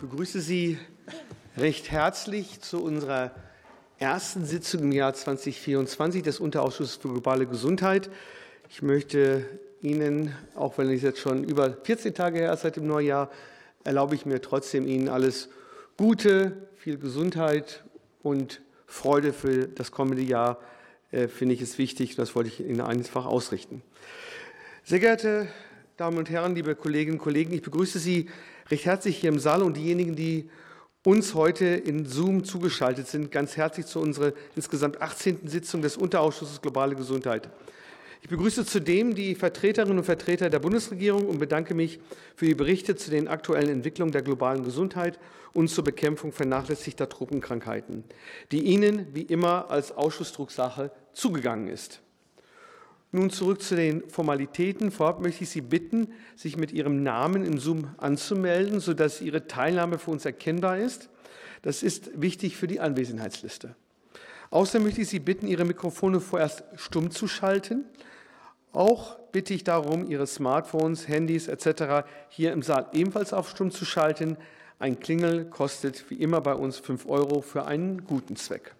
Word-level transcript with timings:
begrüße 0.00 0.40
Sie 0.40 0.78
recht 1.58 1.90
herzlich 1.90 2.62
zu 2.62 2.82
unserer 2.82 3.32
ersten 3.98 4.46
Sitzung 4.46 4.84
im 4.84 4.92
Jahr 4.92 5.12
2024 5.12 6.22
des 6.22 6.40
Unterausschusses 6.40 6.96
für 6.96 7.08
globale 7.08 7.46
Gesundheit. 7.46 8.08
Ich 8.70 8.80
möchte 8.80 9.44
Ihnen, 9.82 10.34
auch 10.54 10.78
wenn 10.78 10.88
es 10.88 11.02
jetzt 11.02 11.18
schon 11.18 11.44
über 11.44 11.76
14 11.84 12.14
Tage 12.14 12.38
her 12.38 12.54
ist 12.54 12.62
seit 12.62 12.76
dem 12.76 12.86
Neujahr, 12.86 13.30
erlaube 13.84 14.14
ich 14.14 14.24
mir 14.24 14.40
trotzdem 14.40 14.88
Ihnen 14.88 15.10
alles 15.10 15.50
Gute, 15.98 16.66
viel 16.76 16.96
Gesundheit 16.96 17.84
und 18.22 18.62
Freude 18.86 19.34
für 19.34 19.68
das 19.68 19.90
kommende 19.90 20.22
Jahr, 20.22 20.58
äh, 21.10 21.28
finde 21.28 21.54
ich 21.54 21.60
es 21.60 21.76
wichtig. 21.76 22.16
Das 22.16 22.34
wollte 22.34 22.48
ich 22.48 22.60
Ihnen 22.60 22.80
einfach 22.80 23.26
ausrichten. 23.26 23.82
Sehr 24.82 24.98
geehrte 24.98 25.46
Damen 26.00 26.16
und 26.16 26.30
Herren, 26.30 26.54
liebe 26.54 26.74
Kolleginnen 26.74 27.18
und 27.18 27.22
Kollegen, 27.22 27.52
ich 27.52 27.60
begrüße 27.60 27.98
Sie 27.98 28.30
recht 28.70 28.86
herzlich 28.86 29.18
hier 29.18 29.28
im 29.28 29.38
Saal 29.38 29.62
und 29.62 29.76
diejenigen, 29.76 30.16
die 30.16 30.48
uns 31.04 31.34
heute 31.34 31.66
in 31.66 32.06
Zoom 32.06 32.42
zugeschaltet 32.42 33.06
sind, 33.06 33.30
ganz 33.30 33.58
herzlich 33.58 33.84
zu 33.84 34.00
unserer 34.00 34.32
insgesamt 34.56 35.02
18. 35.02 35.46
Sitzung 35.46 35.82
des 35.82 35.98
Unterausschusses 35.98 36.62
Globale 36.62 36.96
Gesundheit. 36.96 37.50
Ich 38.22 38.30
begrüße 38.30 38.64
zudem 38.64 39.14
die 39.14 39.34
Vertreterinnen 39.34 39.98
und 39.98 40.04
Vertreter 40.04 40.48
der 40.48 40.60
Bundesregierung 40.60 41.26
und 41.26 41.38
bedanke 41.38 41.74
mich 41.74 42.00
für 42.34 42.46
die 42.46 42.54
Berichte 42.54 42.96
zu 42.96 43.10
den 43.10 43.28
aktuellen 43.28 43.68
Entwicklungen 43.68 44.12
der 44.12 44.22
globalen 44.22 44.64
Gesundheit 44.64 45.18
und 45.52 45.68
zur 45.68 45.84
Bekämpfung 45.84 46.32
vernachlässigter 46.32 47.10
Tropenkrankheiten, 47.10 48.04
die 48.52 48.62
Ihnen 48.62 49.08
wie 49.12 49.24
immer 49.24 49.70
als 49.70 49.92
Ausschussdrucksache 49.92 50.92
zugegangen 51.12 51.68
ist. 51.68 52.00
Nun 53.12 53.30
zurück 53.30 53.60
zu 53.60 53.74
den 53.74 54.08
Formalitäten. 54.08 54.92
Vorab 54.92 55.20
möchte 55.20 55.42
ich 55.42 55.50
Sie 55.50 55.62
bitten, 55.62 56.08
sich 56.36 56.56
mit 56.56 56.70
Ihrem 56.70 57.02
Namen 57.02 57.44
im 57.44 57.58
Zoom 57.58 57.88
anzumelden, 57.98 58.78
sodass 58.78 59.20
Ihre 59.20 59.48
Teilnahme 59.48 59.98
für 59.98 60.12
uns 60.12 60.24
erkennbar 60.24 60.78
ist. 60.78 61.08
Das 61.62 61.82
ist 61.82 62.10
wichtig 62.20 62.56
für 62.56 62.68
die 62.68 62.80
Anwesenheitsliste. 62.80 63.74
Außerdem 64.50 64.84
möchte 64.84 65.02
ich 65.02 65.08
Sie 65.08 65.18
bitten, 65.18 65.48
Ihre 65.48 65.64
Mikrofone 65.64 66.20
vorerst 66.20 66.64
stumm 66.76 67.10
zu 67.10 67.26
schalten. 67.26 67.84
Auch 68.72 69.18
bitte 69.32 69.54
ich 69.54 69.64
darum, 69.64 70.08
Ihre 70.08 70.28
Smartphones, 70.28 71.08
Handys 71.08 71.48
etc. 71.48 72.06
hier 72.28 72.52
im 72.52 72.62
Saal 72.62 72.86
ebenfalls 72.92 73.32
auf 73.32 73.50
stumm 73.50 73.72
zu 73.72 73.84
schalten. 73.84 74.36
Ein 74.78 75.00
Klingel 75.00 75.46
kostet 75.46 76.08
wie 76.10 76.14
immer 76.14 76.40
bei 76.40 76.54
uns 76.54 76.78
5 76.78 77.06
Euro 77.06 77.42
für 77.42 77.64
einen 77.66 78.04
guten 78.04 78.36
Zweck. 78.36 78.74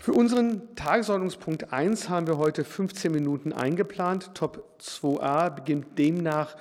Für 0.00 0.14
unseren 0.14 0.74
Tagesordnungspunkt 0.76 1.74
1 1.74 2.08
haben 2.08 2.26
wir 2.26 2.38
heute 2.38 2.64
15 2.64 3.12
Minuten 3.12 3.52
eingeplant. 3.52 4.34
Top 4.34 4.80
2a 4.80 5.50
beginnt 5.50 5.98
demnach 5.98 6.56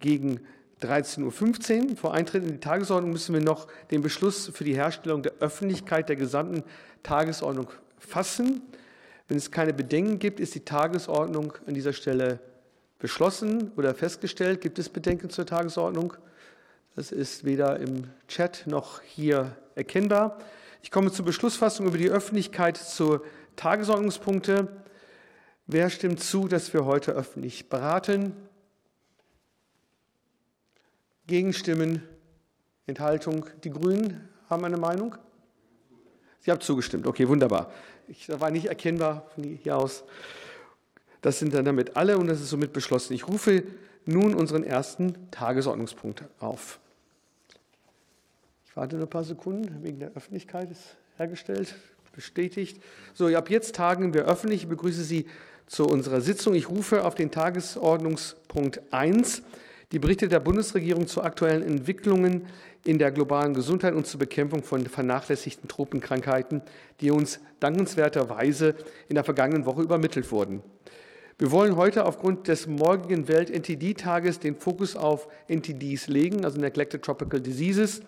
gegen 0.00 0.40
13.15 0.82 1.22
Uhr. 1.92 1.96
Vor 1.96 2.12
Eintritt 2.12 2.44
in 2.44 2.52
die 2.52 2.60
Tagesordnung 2.60 3.10
müssen 3.10 3.32
wir 3.32 3.40
noch 3.40 3.68
den 3.90 4.02
Beschluss 4.02 4.50
für 4.52 4.64
die 4.64 4.74
Herstellung 4.74 5.22
der 5.22 5.32
Öffentlichkeit 5.40 6.10
der 6.10 6.16
gesamten 6.16 6.62
Tagesordnung 7.02 7.68
fassen. 7.98 8.60
Wenn 9.28 9.38
es 9.38 9.50
keine 9.50 9.72
Bedenken 9.72 10.18
gibt, 10.18 10.38
ist 10.38 10.54
die 10.54 10.66
Tagesordnung 10.66 11.54
an 11.66 11.72
dieser 11.72 11.94
Stelle 11.94 12.38
beschlossen 12.98 13.72
oder 13.78 13.94
festgestellt. 13.94 14.60
Gibt 14.60 14.78
es 14.78 14.90
Bedenken 14.90 15.30
zur 15.30 15.46
Tagesordnung? 15.46 16.12
Das 16.96 17.12
ist 17.12 17.46
weder 17.46 17.80
im 17.80 18.10
Chat 18.28 18.66
noch 18.66 19.00
hier 19.00 19.56
erkennbar. 19.74 20.36
Ich 20.84 20.90
komme 20.90 21.10
zur 21.10 21.24
Beschlussfassung 21.24 21.86
über 21.86 21.96
die 21.96 22.10
Öffentlichkeit 22.10 22.76
zu 22.76 23.20
Tagesordnungspunkte. 23.56 24.68
Wer 25.66 25.88
stimmt 25.88 26.20
zu, 26.20 26.46
dass 26.46 26.74
wir 26.74 26.84
heute 26.84 27.12
öffentlich 27.12 27.70
beraten? 27.70 28.36
Gegenstimmen, 31.26 32.02
Enthaltung. 32.86 33.46
Die 33.64 33.70
Grünen 33.70 34.28
haben 34.50 34.62
eine 34.62 34.76
Meinung? 34.76 35.16
Sie 36.40 36.50
haben 36.50 36.60
zugestimmt. 36.60 37.06
Okay, 37.06 37.28
wunderbar. 37.28 37.72
Ich 38.06 38.28
war 38.28 38.50
nicht 38.50 38.66
erkennbar 38.66 39.26
von 39.34 39.42
hier 39.42 39.78
aus. 39.78 40.04
Das 41.22 41.38
sind 41.38 41.54
dann 41.54 41.64
damit 41.64 41.96
alle 41.96 42.18
und 42.18 42.26
das 42.26 42.42
ist 42.42 42.50
somit 42.50 42.74
beschlossen. 42.74 43.14
Ich 43.14 43.26
rufe 43.26 43.62
nun 44.04 44.34
unseren 44.34 44.64
ersten 44.64 45.30
Tagesordnungspunkt 45.30 46.24
auf. 46.40 46.78
Warte 48.74 48.96
noch 48.96 49.04
ein 49.04 49.10
paar 49.10 49.24
Sekunden, 49.24 49.84
wegen 49.84 50.00
der 50.00 50.10
Öffentlichkeit 50.16 50.70
ist 50.70 50.96
hergestellt, 51.16 51.74
bestätigt. 52.12 52.82
So, 53.12 53.28
ab 53.28 53.48
jetzt 53.48 53.76
tagen 53.76 54.14
wir 54.14 54.24
öffentlich. 54.24 54.62
Ich 54.62 54.68
begrüße 54.68 55.04
Sie 55.04 55.26
zu 55.66 55.86
unserer 55.86 56.20
Sitzung. 56.20 56.54
Ich 56.54 56.68
rufe 56.68 57.04
auf 57.04 57.14
den 57.14 57.30
Tagesordnungspunkt 57.30 58.80
1 58.90 59.42
die 59.92 60.00
Berichte 60.00 60.26
der 60.26 60.40
Bundesregierung 60.40 61.06
zu 61.06 61.22
aktuellen 61.22 61.62
Entwicklungen 61.62 62.46
in 62.84 62.98
der 62.98 63.12
globalen 63.12 63.54
Gesundheit 63.54 63.94
und 63.94 64.08
zur 64.08 64.18
Bekämpfung 64.18 64.64
von 64.64 64.84
vernachlässigten 64.86 65.68
Tropenkrankheiten, 65.68 66.60
die 67.00 67.12
uns 67.12 67.38
dankenswerterweise 67.60 68.74
in 69.08 69.14
der 69.14 69.24
vergangenen 69.24 69.66
Woche 69.66 69.82
übermittelt 69.82 70.30
wurden. 70.32 70.62
Wir 71.38 71.50
wollen 71.50 71.76
heute 71.76 72.06
aufgrund 72.06 72.48
des 72.48 72.66
morgigen 72.66 73.28
Welt-NTD-Tages 73.28 74.40
den 74.40 74.56
Fokus 74.56 74.96
auf 74.96 75.28
NTDs 75.48 76.08
legen, 76.08 76.44
also 76.44 76.60
Neglected 76.60 77.02
Tropical 77.02 77.40
Diseases, 77.40 78.02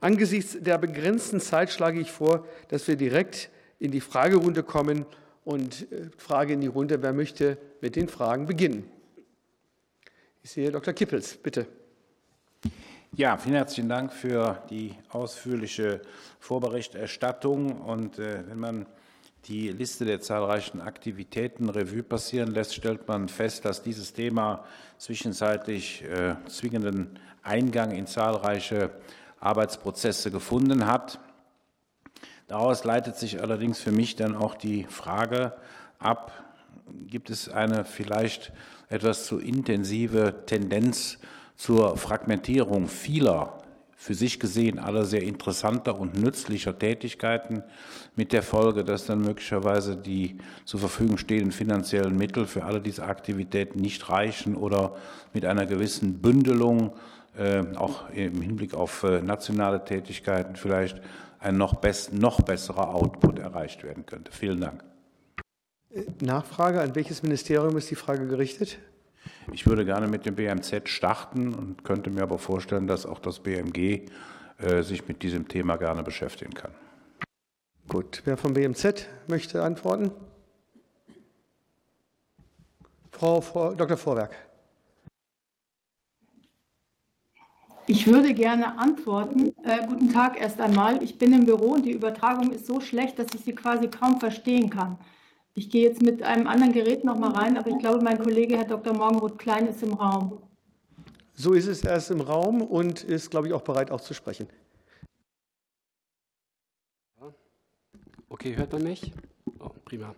Angesichts 0.00 0.56
der 0.60 0.78
begrenzten 0.78 1.40
Zeit 1.40 1.70
schlage 1.70 2.00
ich 2.00 2.10
vor, 2.10 2.46
dass 2.68 2.86
wir 2.88 2.96
direkt 2.96 3.50
in 3.78 3.90
die 3.90 4.00
Fragerunde 4.00 4.62
kommen 4.62 5.06
und 5.44 5.90
äh, 5.92 6.10
frage 6.16 6.54
in 6.54 6.60
die 6.60 6.66
Runde, 6.66 7.02
wer 7.02 7.12
möchte 7.12 7.58
mit 7.80 7.96
den 7.96 8.08
Fragen 8.08 8.46
beginnen. 8.46 8.90
Ich 10.42 10.50
sehe 10.50 10.70
Dr. 10.70 10.92
Kippels, 10.94 11.36
bitte. 11.36 11.66
Ja, 13.14 13.36
vielen 13.38 13.54
herzlichen 13.54 13.88
Dank 13.88 14.12
für 14.12 14.62
die 14.68 14.94
ausführliche 15.08 16.02
Vorberichterstattung. 16.38 17.80
Und 17.80 18.18
äh, 18.18 18.44
wenn 18.46 18.58
man 18.58 18.86
die 19.48 19.70
Liste 19.70 20.04
der 20.04 20.20
zahlreichen 20.20 20.80
Aktivitäten 20.80 21.68
Revue 21.68 22.02
passieren 22.02 22.50
lässt, 22.50 22.74
stellt 22.74 23.08
man 23.08 23.28
fest, 23.28 23.64
dass 23.64 23.82
dieses 23.82 24.12
Thema 24.12 24.64
zwischenzeitlich 24.98 26.04
äh, 26.04 26.34
zwingenden 26.48 27.18
Eingang 27.42 27.92
in 27.92 28.06
zahlreiche 28.06 28.90
Arbeitsprozesse 29.40 30.30
gefunden 30.30 30.86
hat. 30.86 31.20
Daraus 32.46 32.84
leitet 32.84 33.16
sich 33.16 33.40
allerdings 33.40 33.80
für 33.80 33.92
mich 33.92 34.16
dann 34.16 34.36
auch 34.36 34.54
die 34.54 34.84
Frage 34.84 35.54
ab, 35.98 36.32
gibt 37.06 37.30
es 37.30 37.48
eine 37.48 37.84
vielleicht 37.84 38.52
etwas 38.88 39.26
zu 39.26 39.38
intensive 39.38 40.44
Tendenz 40.46 41.18
zur 41.56 41.96
Fragmentierung 41.96 42.86
vieler 42.86 43.62
für 43.98 44.14
sich 44.14 44.38
gesehen 44.38 44.78
aller 44.78 45.04
sehr 45.04 45.22
interessanter 45.22 45.98
und 45.98 46.20
nützlicher 46.20 46.78
Tätigkeiten 46.78 47.64
mit 48.14 48.32
der 48.32 48.42
Folge, 48.42 48.84
dass 48.84 49.06
dann 49.06 49.22
möglicherweise 49.22 49.96
die 49.96 50.36
zur 50.66 50.80
Verfügung 50.80 51.16
stehenden 51.16 51.50
finanziellen 51.50 52.16
Mittel 52.16 52.46
für 52.46 52.64
alle 52.64 52.80
diese 52.80 53.04
Aktivitäten 53.04 53.80
nicht 53.80 54.08
reichen 54.10 54.54
oder 54.54 54.94
mit 55.32 55.46
einer 55.46 55.64
gewissen 55.64 56.20
Bündelung 56.20 56.92
auch 57.76 58.10
im 58.10 58.40
Hinblick 58.40 58.74
auf 58.74 59.02
äh, 59.02 59.20
nationale 59.20 59.84
Tätigkeiten 59.84 60.56
vielleicht 60.56 61.00
ein 61.38 61.56
noch, 61.56 61.74
best, 61.74 62.12
noch 62.12 62.40
besserer 62.40 62.94
Output 62.94 63.38
erreicht 63.38 63.84
werden 63.84 64.06
könnte. 64.06 64.32
Vielen 64.32 64.60
Dank. 64.60 64.84
Äh, 65.90 66.04
Nachfrage, 66.20 66.80
an 66.80 66.94
welches 66.94 67.22
Ministerium 67.22 67.76
ist 67.76 67.90
die 67.90 67.94
Frage 67.94 68.26
gerichtet? 68.26 68.78
Ich 69.52 69.66
würde 69.66 69.84
gerne 69.84 70.08
mit 70.08 70.24
dem 70.24 70.36
BMZ 70.36 70.88
starten 70.88 71.54
und 71.54 71.84
könnte 71.84 72.10
mir 72.10 72.22
aber 72.22 72.38
vorstellen, 72.38 72.86
dass 72.86 73.06
auch 73.06 73.18
das 73.18 73.40
BMG 73.40 74.08
sich 74.80 75.06
mit 75.06 75.22
diesem 75.22 75.48
Thema 75.48 75.76
gerne 75.76 76.02
beschäftigen 76.02 76.54
kann. 76.54 76.70
Gut, 77.88 78.22
wer 78.24 78.38
vom 78.38 78.54
BMZ 78.54 79.06
möchte 79.28 79.62
antworten? 79.62 80.10
Frau, 83.10 83.40
Frau 83.40 83.74
Dr. 83.74 83.96
Vorwerk. 83.96 84.45
Ich 87.88 88.06
würde 88.06 88.34
gerne 88.34 88.78
antworten. 88.78 89.54
Äh, 89.62 89.86
guten 89.86 90.12
Tag 90.12 90.40
erst 90.40 90.60
einmal. 90.60 91.02
Ich 91.02 91.18
bin 91.18 91.32
im 91.32 91.46
Büro 91.46 91.74
und 91.74 91.86
die 91.86 91.92
Übertragung 91.92 92.50
ist 92.50 92.66
so 92.66 92.80
schlecht, 92.80 93.18
dass 93.18 93.28
ich 93.32 93.42
Sie 93.42 93.54
quasi 93.54 93.86
kaum 93.88 94.18
verstehen 94.18 94.70
kann. 94.70 94.98
Ich 95.54 95.70
gehe 95.70 95.88
jetzt 95.88 96.02
mit 96.02 96.22
einem 96.22 96.48
anderen 96.48 96.72
Gerät 96.72 97.04
noch 97.04 97.16
mal 97.16 97.30
rein, 97.30 97.56
aber 97.56 97.70
ich 97.70 97.78
glaube, 97.78 98.02
mein 98.02 98.18
Kollege 98.22 98.56
Herr 98.56 98.64
Dr. 98.64 98.92
Morgenroth-Klein 98.92 99.68
ist 99.68 99.82
im 99.82 99.94
Raum. 99.94 100.42
So 101.34 101.52
ist 101.52 101.66
es, 101.66 101.84
er 101.84 101.96
ist 101.96 102.10
im 102.10 102.20
Raum 102.20 102.60
und 102.60 103.04
ist, 103.04 103.30
glaube 103.30 103.46
ich, 103.46 103.52
auch 103.52 103.62
bereit, 103.62 103.90
auch 103.90 104.00
zu 104.00 104.14
sprechen. 104.14 104.48
Okay, 108.28 108.56
hört 108.56 108.72
man 108.72 108.82
mich? 108.82 109.12
Oh, 109.60 109.70
prima. 109.84 110.14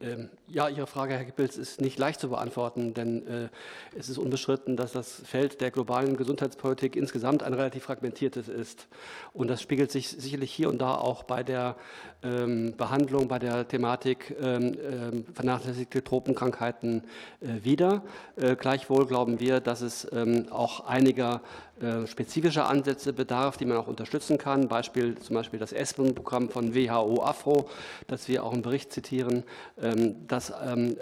Ähm, 0.00 0.30
ja, 0.48 0.68
Ihre 0.68 0.86
Frage, 0.86 1.14
Herr 1.14 1.24
Kippels, 1.24 1.56
ist 1.56 1.80
nicht 1.80 1.98
leicht 1.98 2.20
zu 2.20 2.30
beantworten, 2.30 2.94
denn 2.94 3.26
äh, 3.26 3.48
es 3.96 4.08
ist 4.08 4.18
unbestritten, 4.18 4.76
dass 4.76 4.92
das 4.92 5.22
Feld 5.24 5.60
der 5.60 5.70
globalen 5.70 6.16
Gesundheitspolitik 6.16 6.96
insgesamt 6.96 7.42
ein 7.42 7.52
relativ 7.54 7.84
fragmentiertes 7.84 8.48
ist. 8.48 8.88
Und 9.32 9.48
das 9.48 9.62
spiegelt 9.62 9.92
sich 9.92 10.08
sicherlich 10.08 10.50
hier 10.50 10.68
und 10.68 10.78
da 10.78 10.94
auch 10.94 11.22
bei 11.22 11.42
der 11.42 11.76
ähm, 12.22 12.74
Behandlung, 12.76 13.28
bei 13.28 13.38
der 13.38 13.68
Thematik 13.68 14.34
ähm, 14.40 14.76
ähm 14.80 15.24
vernachlässigte 15.34 16.02
Tropenkrankheiten 16.02 17.04
äh, 17.40 17.62
wider. 17.62 18.02
Äh, 18.36 18.56
gleichwohl 18.56 19.06
glauben 19.06 19.38
wir, 19.38 19.60
dass 19.60 19.82
es 19.82 20.06
ähm, 20.12 20.46
auch 20.50 20.86
einiger 20.86 21.42
äh, 21.82 22.06
spezifischer 22.06 22.68
Ansätze 22.68 23.12
bedarf, 23.12 23.56
die 23.56 23.64
man 23.64 23.76
auch 23.76 23.88
unterstützen 23.88 24.38
kann. 24.38 24.68
Beispiel 24.68 25.16
zum 25.18 25.34
Beispiel 25.34 25.58
das 25.58 25.72
ESPEN-Programm 25.72 26.48
von 26.48 26.76
WHO 26.76 27.24
Afro, 27.24 27.68
das 28.06 28.28
wir 28.28 28.44
auch 28.44 28.52
im 28.52 28.61
Bericht 28.62 28.92
zitieren, 28.92 29.44
ähm, 29.80 30.26
dass, 30.26 30.52
ähm, 30.64 30.96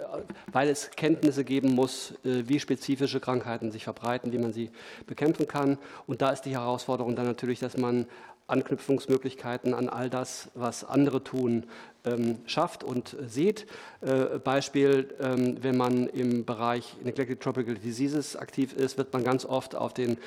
weil 0.51 0.69
es 0.69 0.91
Kenntnisse 0.91 1.43
geben 1.43 1.73
muss, 1.73 2.13
äh, 2.23 2.43
wie 2.47 2.59
spezifische 2.59 3.19
Krankheiten 3.19 3.71
sich 3.71 3.83
verbreiten, 3.83 4.31
wie 4.31 4.37
man 4.37 4.53
sie 4.53 4.69
bekämpfen 5.05 5.47
kann. 5.47 5.77
Und 6.07 6.21
da 6.21 6.31
ist 6.31 6.43
die 6.43 6.51
Herausforderung 6.51 7.15
dann 7.15 7.25
natürlich, 7.25 7.59
dass 7.59 7.77
man 7.77 8.07
Anknüpfungsmöglichkeiten 8.47 9.73
an 9.73 9.87
all 9.87 10.09
das, 10.09 10.49
was 10.55 10.83
andere 10.83 11.23
tun, 11.23 11.65
ähm, 12.05 12.39
schafft 12.45 12.83
und 12.83 13.15
sieht. 13.27 13.65
Äh, 14.01 14.39
Beispiel, 14.39 15.13
ähm, 15.21 15.57
wenn 15.61 15.77
man 15.77 16.07
im 16.07 16.43
Bereich 16.43 16.95
Neglected 17.03 17.39
Tropical 17.39 17.75
Diseases 17.75 18.35
aktiv 18.35 18.73
ist, 18.73 18.97
wird 18.97 19.13
man 19.13 19.23
ganz 19.23 19.45
oft 19.45 19.75
auf 19.75 19.93
den 19.93 20.17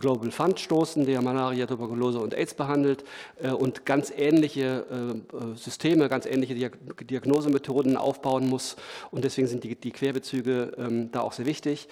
Global 0.00 0.32
Fund 0.32 0.58
stoßen, 0.58 1.06
der 1.06 1.22
Malaria, 1.22 1.66
Tuberkulose 1.66 2.18
und 2.18 2.34
AIDS 2.34 2.54
behandelt 2.54 3.04
äh, 3.40 3.50
und 3.50 3.86
ganz 3.86 4.12
ähnliche 4.16 4.84
äh, 4.90 5.56
Systeme, 5.56 6.08
ganz 6.08 6.26
ähnliche 6.26 6.72
Diagnosemethoden 7.08 7.96
aufbauen 7.96 8.48
muss. 8.48 8.74
Und 9.12 9.22
deswegen 9.22 9.46
sind 9.46 9.62
die, 9.62 9.76
die 9.76 9.92
Querbezüge 9.92 10.72
ähm, 10.76 11.12
da 11.12 11.20
auch 11.20 11.32
sehr 11.32 11.46
wichtig. 11.46 11.88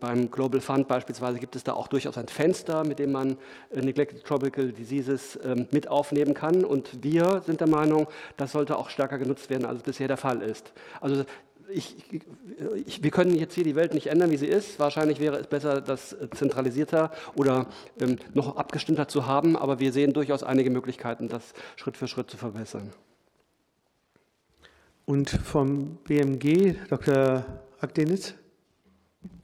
Beim 0.00 0.30
Global 0.30 0.60
Fund 0.60 0.88
beispielsweise 0.88 1.38
gibt 1.38 1.54
es 1.54 1.64
da 1.64 1.74
auch 1.74 1.88
durchaus 1.88 2.16
ein 2.16 2.28
Fenster, 2.28 2.82
mit 2.82 2.98
dem 2.98 3.12
man 3.12 3.36
Neglected 3.74 4.24
Tropical 4.24 4.72
Diseases 4.72 5.38
mit 5.70 5.86
aufnehmen 5.88 6.32
kann. 6.32 6.64
Und 6.64 7.02
wir 7.02 7.42
sind 7.44 7.60
der 7.60 7.68
Meinung, 7.68 8.06
dass 8.38 8.49
das 8.50 8.54
sollte 8.54 8.76
auch 8.76 8.90
stärker 8.90 9.18
genutzt 9.18 9.48
werden, 9.48 9.64
als 9.64 9.84
bisher 9.84 10.08
der 10.08 10.16
Fall 10.16 10.42
ist. 10.42 10.72
Also 11.00 11.24
ich, 11.72 11.94
ich, 12.84 13.00
wir 13.00 13.12
können 13.12 13.36
jetzt 13.36 13.54
hier 13.54 13.62
die 13.62 13.76
Welt 13.76 13.94
nicht 13.94 14.08
ändern, 14.08 14.32
wie 14.32 14.36
sie 14.36 14.48
ist. 14.48 14.80
Wahrscheinlich 14.80 15.20
wäre 15.20 15.36
es 15.36 15.46
besser, 15.46 15.80
das 15.80 16.16
zentralisierter 16.34 17.12
oder 17.36 17.66
ähm, 18.00 18.18
noch 18.34 18.56
abgestimmter 18.56 19.06
zu 19.06 19.26
haben, 19.26 19.56
aber 19.56 19.78
wir 19.78 19.92
sehen 19.92 20.12
durchaus 20.12 20.42
einige 20.42 20.70
Möglichkeiten, 20.70 21.28
das 21.28 21.54
Schritt 21.76 21.96
für 21.96 22.08
Schritt 22.08 22.28
zu 22.28 22.36
verbessern. 22.36 22.90
Und 25.06 25.30
vom 25.30 25.98
BMG, 26.02 26.74
Dr. 26.88 27.44
Akdenitz? 27.80 28.34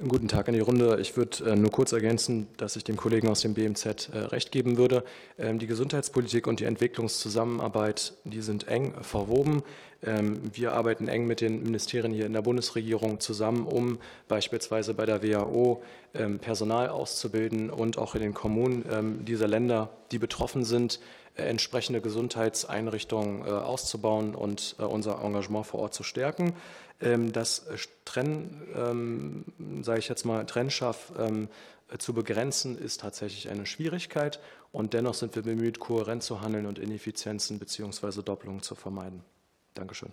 Guten 0.08 0.28
Tag 0.28 0.48
an 0.48 0.54
die 0.54 0.60
Runde. 0.60 0.98
Ich 1.02 1.18
würde 1.18 1.52
äh, 1.52 1.56
nur 1.56 1.70
kurz 1.70 1.92
ergänzen, 1.92 2.48
dass 2.56 2.76
ich 2.76 2.84
dem 2.84 2.96
Kollegen 2.96 3.28
aus 3.28 3.42
dem 3.42 3.52
BMZ 3.52 4.08
äh, 4.08 4.18
recht 4.18 4.50
geben 4.50 4.78
würde. 4.78 5.04
Ähm, 5.38 5.58
die 5.58 5.66
Gesundheitspolitik 5.66 6.46
und 6.46 6.60
die 6.60 6.64
Entwicklungszusammenarbeit, 6.64 8.14
die 8.24 8.40
sind 8.40 8.68
eng 8.68 8.94
verwoben. 9.02 9.62
Ähm, 10.02 10.40
wir 10.54 10.72
arbeiten 10.72 11.08
eng 11.08 11.26
mit 11.26 11.42
den 11.42 11.62
Ministerien 11.62 12.10
hier 12.10 12.24
in 12.24 12.32
der 12.32 12.40
Bundesregierung 12.40 13.20
zusammen, 13.20 13.66
um 13.66 13.98
beispielsweise 14.28 14.94
bei 14.94 15.04
der 15.04 15.22
WHO 15.22 15.82
ähm, 16.14 16.38
Personal 16.38 16.88
auszubilden 16.88 17.68
und 17.68 17.98
auch 17.98 18.14
in 18.14 18.22
den 18.22 18.32
Kommunen 18.32 19.24
dieser 19.26 19.48
Länder, 19.48 19.90
die 20.10 20.18
betroffen 20.18 20.64
sind, 20.64 21.00
äh, 21.36 21.42
entsprechende 21.42 22.00
Gesundheitseinrichtungen 22.00 23.42
auszubauen 23.42 24.34
und 24.34 24.76
unser 24.78 25.22
Engagement 25.22 25.66
vor 25.66 25.80
Ort 25.80 25.92
zu 25.92 26.02
stärken. 26.02 26.54
Ähm, 27.00 27.32
das 27.32 27.66
Trenn, 28.04 28.62
ähm, 28.74 29.44
sage 29.82 29.98
ich 29.98 30.08
jetzt 30.08 30.24
mal, 30.24 30.44
trennscharf 30.46 31.12
ähm, 31.18 31.48
zu 31.98 32.14
begrenzen, 32.14 32.78
ist 32.78 33.00
tatsächlich 33.00 33.48
eine 33.48 33.66
Schwierigkeit. 33.66 34.40
Und 34.72 34.92
dennoch 34.92 35.14
sind 35.14 35.34
wir 35.36 35.42
bemüht, 35.42 35.78
kohärent 35.78 36.22
zu 36.22 36.40
handeln 36.40 36.66
und 36.66 36.78
Ineffizienzen 36.78 37.58
bzw. 37.58 38.22
Doppelungen 38.22 38.62
zu 38.62 38.74
vermeiden. 38.74 39.22
Dankeschön. 39.74 40.10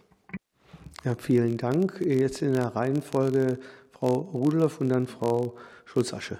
Ja, 1.03 1.15
vielen 1.15 1.57
Dank. 1.57 1.99
Jetzt 1.99 2.41
in 2.41 2.53
der 2.53 2.75
Reihenfolge 2.75 3.59
Frau 3.91 4.13
Rudolph 4.13 4.79
und 4.79 4.89
dann 4.89 5.07
Frau 5.07 5.57
Schulz-Asche. 5.85 6.37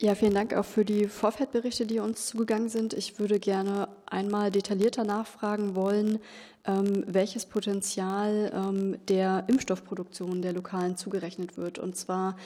Ja, 0.00 0.14
vielen 0.14 0.34
Dank 0.34 0.54
auch 0.54 0.64
für 0.64 0.84
die 0.84 1.06
Vorfeldberichte, 1.06 1.86
die 1.86 2.00
uns 2.00 2.26
zugegangen 2.26 2.68
sind. 2.68 2.92
Ich 2.92 3.18
würde 3.18 3.38
gerne 3.38 3.88
einmal 4.12 4.50
detaillierter 4.50 5.04
nachfragen 5.04 5.74
wollen, 5.74 6.18
ähm, 6.64 7.04
welches 7.06 7.46
Potenzial 7.46 8.52
ähm, 8.54 8.96
der 9.08 9.44
Impfstoffproduktion 9.48 10.42
der 10.42 10.52
lokalen 10.52 10.96
zugerechnet 10.96 11.56
wird. 11.56 11.78
Und 11.78 11.96
zwar 11.96 12.36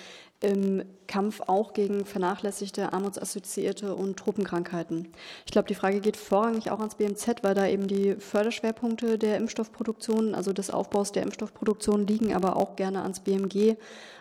im 0.41 0.85
Kampf 1.07 1.41
auch 1.47 1.73
gegen 1.73 2.05
vernachlässigte, 2.05 2.93
armutsassoziierte 2.93 3.95
und 3.95 4.19
Tropenkrankheiten. 4.19 5.09
Ich 5.47 5.53
glaube, 5.53 5.69
die 5.69 5.75
Frage 5.75 6.01
geht 6.01 6.17
vorrangig 6.17 6.71
auch 6.71 6.79
ans 6.79 6.97
BMZ, 6.97 7.43
weil 7.43 7.55
da 7.55 7.67
eben 7.67 7.89
die 7.89 8.15
Förderschwerpunkte 8.15 9.19
der 9.19 9.39
Impfstoffproduktion, 9.39 10.35
also 10.35 10.53
des 10.53 10.71
Aufbaus 10.71 11.13
der 11.13 11.23
Impfstoffproduktion 11.23 12.07
liegen, 12.07 12.35
aber 12.35 12.57
auch 12.57 12.77
gerne 12.77 13.03
ans 13.03 13.21
BMG 13.21 13.77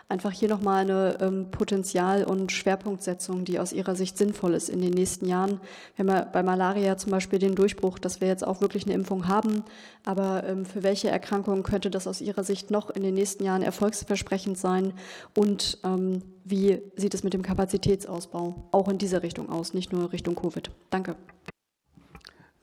einfach 0.08 0.30
hier 0.30 0.48
nochmal 0.48 0.82
eine 0.82 1.18
ähm, 1.20 1.50
Potenzial- 1.50 2.24
und 2.24 2.52
Schwerpunktsetzung, 2.52 3.44
die 3.44 3.58
aus 3.58 3.72
Ihrer 3.72 3.96
Sicht 3.96 4.16
sinnvoll 4.16 4.54
ist 4.54 4.68
in 4.68 4.80
den 4.80 4.92
nächsten 4.92 5.26
Jahren. 5.26 5.60
Wir 5.96 6.06
haben 6.06 6.16
ja 6.16 6.24
bei 6.24 6.42
Malaria 6.42 6.96
zum 6.96 7.10
Beispiel 7.10 7.35
den 7.38 7.54
Durchbruch, 7.54 7.98
dass 7.98 8.20
wir 8.20 8.28
jetzt 8.28 8.46
auch 8.46 8.60
wirklich 8.60 8.84
eine 8.84 8.94
Impfung 8.94 9.28
haben. 9.28 9.64
Aber 10.04 10.44
ähm, 10.44 10.64
für 10.64 10.82
welche 10.82 11.08
Erkrankungen 11.08 11.62
könnte 11.62 11.90
das 11.90 12.06
aus 12.06 12.20
Ihrer 12.20 12.44
Sicht 12.44 12.70
noch 12.70 12.90
in 12.90 13.02
den 13.02 13.14
nächsten 13.14 13.44
Jahren 13.44 13.62
erfolgsversprechend 13.62 14.58
sein? 14.58 14.92
Und 15.34 15.78
ähm, 15.84 16.22
wie 16.44 16.82
sieht 16.96 17.14
es 17.14 17.24
mit 17.24 17.34
dem 17.34 17.42
Kapazitätsausbau 17.42 18.68
auch 18.72 18.88
in 18.88 18.98
diese 18.98 19.22
Richtung 19.22 19.50
aus, 19.50 19.74
nicht 19.74 19.92
nur 19.92 20.12
Richtung 20.12 20.34
Covid? 20.34 20.70
Danke. 20.90 21.16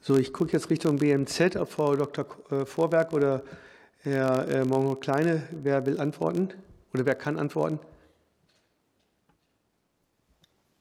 So, 0.00 0.16
ich 0.16 0.32
gucke 0.32 0.52
jetzt 0.52 0.68
Richtung 0.68 0.96
BMZ, 0.96 1.56
auf 1.56 1.70
Frau 1.70 1.96
Dr. 1.96 2.26
Äh, 2.50 2.66
Vorwerk 2.66 3.12
oder 3.12 3.42
Herr 4.02 4.48
äh, 4.48 4.64
Mongo 4.64 4.96
Kleine. 4.96 5.44
Wer 5.50 5.86
will 5.86 5.98
antworten? 5.98 6.50
Oder 6.92 7.06
wer 7.06 7.14
kann 7.14 7.38
antworten? 7.38 7.78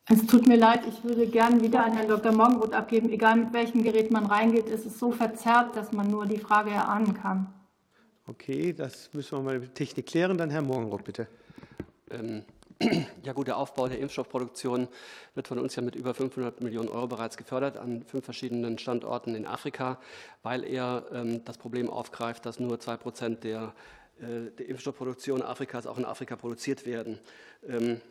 Es 0.09 0.27
tut 0.27 0.47
mir 0.47 0.57
leid, 0.57 0.81
ich 0.85 1.01
würde 1.05 1.25
gerne 1.27 1.61
wieder 1.61 1.85
an 1.85 1.93
Herrn 1.93 2.09
Dr. 2.09 2.33
Morgenroth 2.33 2.73
abgeben. 2.73 3.09
Egal 3.09 3.37
mit 3.37 3.53
welchem 3.53 3.83
Gerät 3.83 4.11
man 4.11 4.25
reingeht, 4.25 4.67
ist 4.67 4.85
es 4.85 4.99
so 4.99 5.13
verzerrt, 5.13 5.77
dass 5.77 5.93
man 5.93 6.11
nur 6.11 6.25
die 6.25 6.37
Frage 6.37 6.71
erahnen 6.71 7.13
kann. 7.13 7.53
Okay, 8.27 8.73
das 8.73 9.09
müssen 9.13 9.37
wir 9.37 9.41
mal 9.43 9.59
mit 9.59 9.75
Technik 9.75 10.07
klären. 10.07 10.37
Dann 10.37 10.49
Herr 10.49 10.61
Morgenroth, 10.61 11.05
bitte. 11.05 11.27
Ähm, 12.11 12.43
ja 13.23 13.31
gut, 13.31 13.47
der 13.47 13.55
Aufbau 13.55 13.87
der 13.87 13.99
Impfstoffproduktion 13.99 14.89
wird 15.35 15.47
von 15.47 15.57
uns 15.57 15.77
ja 15.77 15.81
mit 15.81 15.95
über 15.95 16.13
500 16.13 16.59
Millionen 16.59 16.89
Euro 16.89 17.07
bereits 17.07 17.37
gefördert 17.37 17.77
an 17.77 18.03
fünf 18.03 18.25
verschiedenen 18.25 18.77
Standorten 18.77 19.35
in 19.35 19.45
Afrika, 19.45 20.01
weil 20.41 20.65
er 20.65 21.05
ähm, 21.13 21.45
das 21.45 21.57
Problem 21.57 21.89
aufgreift, 21.89 22.45
dass 22.45 22.59
nur 22.59 22.77
zwei 22.81 22.97
Prozent 22.97 23.45
der 23.45 23.73
äh, 24.19 24.51
der 24.57 24.69
Impfstoffproduktion 24.69 25.41
Afrikas 25.41 25.87
auch 25.87 25.97
in 25.97 26.05
Afrika 26.05 26.35
produziert 26.35 26.85
werden. 26.85 27.19
Ähm, 27.67 28.01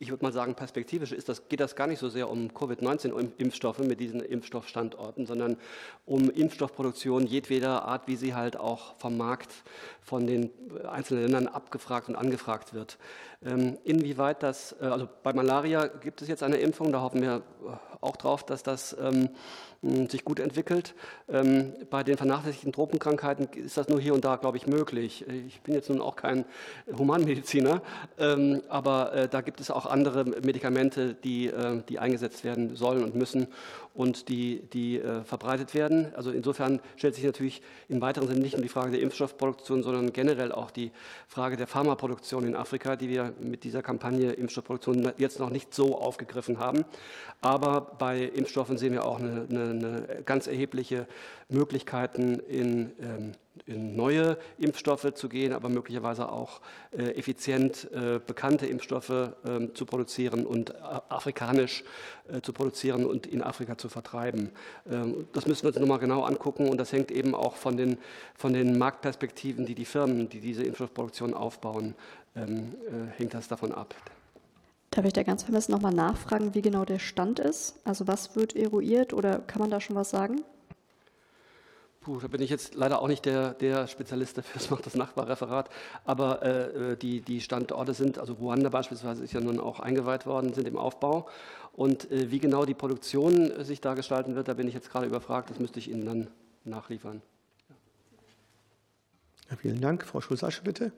ich 0.00 0.08
würde 0.08 0.24
mal 0.24 0.32
sagen, 0.32 0.54
perspektivisch 0.54 1.12
ist 1.12 1.28
das, 1.28 1.46
geht 1.48 1.60
das 1.60 1.76
gar 1.76 1.86
nicht 1.86 1.98
so 1.98 2.08
sehr 2.08 2.30
um 2.30 2.54
Covid-19-Impfstoffe 2.54 3.80
mit 3.80 4.00
diesen 4.00 4.20
Impfstoffstandorten, 4.20 5.26
sondern 5.26 5.58
um 6.06 6.30
Impfstoffproduktion 6.30 7.26
jedweder 7.26 7.84
Art, 7.84 8.08
wie 8.08 8.16
sie 8.16 8.34
halt 8.34 8.56
auch 8.56 8.96
vom 8.96 9.18
Markt 9.18 9.52
von 10.00 10.26
den 10.26 10.50
einzelnen 10.90 11.24
Ländern 11.24 11.48
abgefragt 11.48 12.08
und 12.08 12.16
angefragt 12.16 12.72
wird. 12.72 12.96
Ähm, 13.42 13.78
inwieweit 13.84 14.42
das, 14.42 14.76
äh, 14.82 14.84
also 14.84 15.08
bei 15.22 15.32
Malaria 15.32 15.86
gibt 15.86 16.20
es 16.20 16.28
jetzt 16.28 16.42
eine 16.42 16.58
Impfung, 16.58 16.92
da 16.92 17.00
hoffen 17.00 17.22
wir 17.22 17.42
auch 18.02 18.16
drauf, 18.16 18.44
dass 18.44 18.62
das 18.62 18.94
ähm, 19.00 19.30
sich 20.10 20.24
gut 20.26 20.40
entwickelt. 20.40 20.94
Ähm, 21.26 21.72
bei 21.88 22.02
den 22.02 22.18
vernachlässigten 22.18 22.72
Tropenkrankheiten 22.72 23.48
ist 23.64 23.78
das 23.78 23.88
nur 23.88 23.98
hier 23.98 24.12
und 24.12 24.26
da, 24.26 24.36
glaube 24.36 24.58
ich, 24.58 24.66
möglich. 24.66 25.26
Ich 25.26 25.62
bin 25.62 25.74
jetzt 25.74 25.88
nun 25.88 26.02
auch 26.02 26.16
kein 26.16 26.44
Humanmediziner, 26.98 27.82
aber 28.68 29.12
äh, 29.14 29.28
da 29.28 29.40
gibt 29.40 29.60
es 29.60 29.70
auch 29.70 29.86
andere 29.86 30.24
Medikamente, 30.24 31.14
die, 31.14 31.46
äh, 31.46 31.82
die 31.88 31.98
eingesetzt 31.98 32.44
werden 32.44 32.76
sollen 32.76 33.02
und 33.02 33.14
müssen 33.14 33.48
und 33.94 34.28
die, 34.28 34.62
die 34.72 34.98
äh, 34.98 35.24
verbreitet 35.24 35.74
werden. 35.74 36.12
Also 36.14 36.30
insofern 36.30 36.80
stellt 36.96 37.14
sich 37.14 37.24
natürlich 37.24 37.62
im 37.88 38.00
weiteren 38.00 38.28
Sinne 38.28 38.40
nicht 38.40 38.54
nur 38.54 38.62
die 38.62 38.68
Frage 38.68 38.92
der 38.92 39.00
Impfstoffproduktion, 39.00 39.82
sondern 39.82 40.12
generell 40.12 40.52
auch 40.52 40.70
die 40.70 40.92
Frage 41.26 41.56
der 41.56 41.66
Pharmaproduktion 41.66 42.44
in 42.44 42.54
Afrika, 42.54 42.96
die 42.96 43.08
wir 43.08 43.32
mit 43.40 43.64
dieser 43.64 43.82
Kampagne 43.82 44.32
Impfstoffproduktion 44.32 45.12
jetzt 45.18 45.40
noch 45.40 45.50
nicht 45.50 45.74
so 45.74 45.98
aufgegriffen 45.98 46.58
haben. 46.58 46.84
Aber 47.40 47.80
bei 47.98 48.22
Impfstoffen 48.22 48.78
sehen 48.78 48.92
wir 48.92 49.04
auch 49.04 49.18
eine, 49.18 49.46
eine, 49.50 49.70
eine 49.70 50.22
ganz 50.24 50.46
erhebliche 50.46 51.06
Möglichkeiten 51.48 52.38
in 52.38 52.92
ähm, 53.00 53.32
in 53.66 53.96
neue 53.96 54.38
Impfstoffe 54.58 55.14
zu 55.14 55.28
gehen, 55.28 55.52
aber 55.52 55.68
möglicherweise 55.68 56.30
auch 56.30 56.60
äh, 56.92 57.10
effizient 57.12 57.88
äh, 57.92 58.20
bekannte 58.24 58.66
Impfstoffe 58.66 59.10
äh, 59.10 59.32
zu 59.74 59.86
produzieren 59.86 60.46
und 60.46 60.74
afrikanisch 60.82 61.84
äh, 62.32 62.40
zu 62.40 62.52
produzieren 62.52 63.06
und 63.06 63.26
in 63.26 63.42
Afrika 63.42 63.76
zu 63.78 63.88
vertreiben. 63.88 64.50
Ähm, 64.90 65.26
das 65.32 65.46
müssen 65.46 65.64
wir 65.64 65.68
uns 65.68 65.78
nochmal 65.78 65.98
genau 65.98 66.22
angucken 66.22 66.68
und 66.68 66.78
das 66.78 66.92
hängt 66.92 67.10
eben 67.10 67.34
auch 67.34 67.56
von 67.56 67.76
den, 67.76 67.98
von 68.34 68.52
den 68.52 68.78
Marktperspektiven, 68.78 69.66
die 69.66 69.74
die 69.74 69.84
Firmen, 69.84 70.28
die 70.28 70.40
diese 70.40 70.62
Impfstoffproduktion 70.62 71.34
aufbauen, 71.34 71.94
ähm, 72.36 72.74
äh, 72.86 73.18
hängt 73.18 73.34
das 73.34 73.48
davon 73.48 73.72
ab. 73.72 73.94
Darf 74.90 75.04
ich 75.04 75.12
da 75.12 75.22
ganz 75.22 75.44
vermessen 75.44 75.70
nochmal 75.72 75.94
nachfragen, 75.94 76.54
wie 76.54 76.62
genau 76.62 76.84
der 76.84 76.98
Stand 76.98 77.38
ist? 77.38 77.76
Also 77.84 78.08
was 78.08 78.34
wird 78.34 78.56
eruiert 78.56 79.12
oder 79.12 79.38
kann 79.38 79.60
man 79.60 79.70
da 79.70 79.80
schon 79.80 79.94
was 79.94 80.10
sagen? 80.10 80.42
Puh, 82.00 82.18
da 82.18 82.28
bin 82.28 82.40
ich 82.40 82.48
jetzt 82.48 82.74
leider 82.74 83.02
auch 83.02 83.08
nicht 83.08 83.26
der, 83.26 83.52
der 83.52 83.86
Spezialist 83.86 84.38
dafür, 84.38 84.54
das 84.54 84.70
macht 84.70 84.86
das 84.86 84.94
Nachbarreferat. 84.94 85.68
Aber 86.06 86.42
äh, 86.42 86.96
die, 86.96 87.20
die 87.20 87.42
Standorte 87.42 87.92
sind, 87.92 88.18
also 88.18 88.32
Ruanda 88.32 88.70
beispielsweise 88.70 89.22
ist 89.22 89.34
ja 89.34 89.40
nun 89.40 89.60
auch 89.60 89.80
eingeweiht 89.80 90.24
worden, 90.24 90.54
sind 90.54 90.66
im 90.66 90.78
Aufbau. 90.78 91.28
Und 91.74 92.10
äh, 92.10 92.30
wie 92.30 92.38
genau 92.38 92.64
die 92.64 92.72
Produktion 92.72 93.50
äh, 93.50 93.64
sich 93.64 93.82
da 93.82 93.92
gestalten 93.92 94.34
wird, 94.34 94.48
da 94.48 94.54
bin 94.54 94.66
ich 94.66 94.72
jetzt 94.72 94.90
gerade 94.90 95.06
überfragt, 95.06 95.50
das 95.50 95.58
müsste 95.58 95.78
ich 95.78 95.90
Ihnen 95.90 96.06
dann 96.06 96.28
nachliefern. 96.64 97.20
Ja, 99.50 99.56
vielen 99.56 99.82
Dank. 99.82 100.06
Frau 100.06 100.22
Schulz-Asche, 100.22 100.62
bitte. 100.62 100.92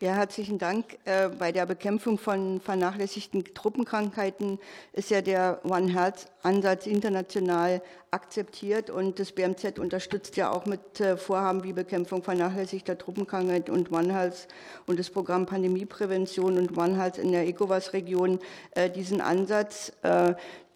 Ja, 0.00 0.14
herzlichen 0.14 0.58
Dank. 0.58 0.96
Äh, 1.06 1.28
bei 1.28 1.52
der 1.52 1.66
Bekämpfung 1.66 2.18
von 2.18 2.60
vernachlässigten 2.60 3.44
Truppenkrankheiten 3.54 4.60
ist 4.92 5.10
ja 5.10 5.22
der 5.22 5.60
One 5.64 5.92
Health 5.92 6.26
Ansatz 6.48 6.86
international 6.86 7.82
akzeptiert 8.10 8.88
und 8.88 9.18
das 9.18 9.32
BMZ 9.32 9.78
unterstützt 9.78 10.36
ja 10.36 10.50
auch 10.50 10.64
mit 10.64 10.98
äh, 11.00 11.18
Vorhaben 11.18 11.62
wie 11.62 11.74
Bekämpfung 11.74 12.22
vernachlässigter 12.22 12.96
Truppenkrankheit 12.96 13.68
und 13.68 13.92
One 13.92 14.14
Health 14.14 14.48
und 14.86 14.98
das 14.98 15.10
Programm 15.10 15.44
Pandemieprävention 15.44 16.56
und 16.56 16.76
One 16.78 16.96
Health 16.96 17.18
in 17.18 17.32
der 17.32 17.46
ECOWAS-Region 17.46 18.38
äh, 18.72 18.88
diesen 18.88 19.20
Ansatz. 19.20 19.92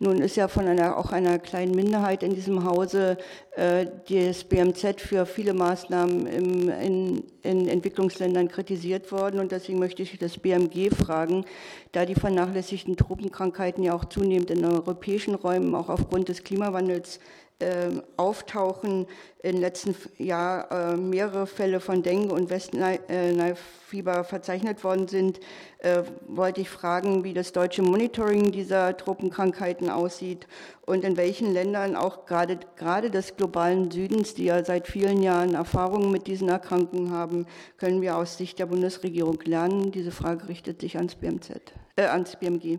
Nun 0.03 0.21
ist 0.21 0.35
ja 0.35 0.49
von 0.49 0.67
einer, 0.67 0.97
auch 0.97 1.13
einer 1.13 1.39
kleinen 1.39 1.77
Minderheit 1.77 2.25
in 2.25 2.35
diesem 2.35 2.65
Hause 2.65 3.19
äh, 3.55 3.87
das 4.09 4.43
BMZ 4.43 5.01
für 5.01 5.27
viele 5.27 5.55
Maßnahmen 5.55 6.27
im, 6.27 6.69
in, 6.69 7.25
in 7.45 7.69
Entwicklungsländern 7.69 8.49
kritisiert 8.49 9.13
worden. 9.13 9.39
Und 9.39 9.53
deswegen 9.53 9.79
möchte 9.79 10.03
ich 10.03 10.19
das 10.19 10.39
BMG 10.39 10.91
fragen, 10.93 11.45
da 11.93 12.05
die 12.05 12.17
vernachlässigten 12.17 12.97
Truppenkrankheiten 12.97 13.85
ja 13.85 13.95
auch 13.95 14.05
zunehmend 14.07 14.51
in 14.51 14.65
europäischen 14.65 15.37
Räumen 15.37 15.62
auch 15.75 15.89
aufgrund 15.89 16.29
des 16.29 16.45
Klimawandels 16.45 17.19
äh, 17.63 17.91
auftauchen. 18.17 19.07
Im 19.43 19.61
letzten 19.61 19.95
Jahr 20.19 20.71
äh, 20.71 20.97
mehrere 20.97 21.47
Fälle 21.47 21.81
von 21.81 22.03
Dengue 22.03 22.33
und 22.33 22.51
Westnilfieber 22.51 24.25
verzeichnet 24.25 24.85
worden 24.85 25.09
sind, 25.09 25.41
äh, 25.79 26.03
wollte 26.29 26.61
ich 26.61 26.71
fragen, 26.71 27.25
wie 27.25 27.35
das 27.35 27.53
deutsche 27.53 27.83
Monitoring 27.83 28.53
dieser 28.53 28.97
Truppenkrankheiten 28.97 29.91
aussieht 29.91 30.47
und 30.87 31.05
in 31.05 31.17
welchen 31.17 31.53
Ländern 31.53 31.97
auch 31.97 32.27
gerade, 32.27 32.59
gerade 32.77 33.11
des 33.11 33.37
globalen 33.37 33.91
Südens, 33.91 34.35
die 34.35 34.45
ja 34.45 34.65
seit 34.65 34.87
vielen 34.87 35.23
Jahren 35.23 35.55
Erfahrungen 35.55 36.11
mit 36.11 36.27
diesen 36.27 36.49
Erkrankungen 36.49 37.11
haben, 37.13 37.47
können 37.79 38.01
wir 38.01 38.17
aus 38.17 38.37
Sicht 38.37 38.59
der 38.59 38.67
Bundesregierung 38.67 39.39
lernen. 39.45 39.91
Diese 39.91 40.13
Frage 40.13 40.49
richtet 40.49 40.81
sich 40.81 40.97
ans 40.97 41.17
BMZ, 41.17 41.73
äh, 41.97 42.03
ans 42.03 42.37
BMG. 42.37 42.79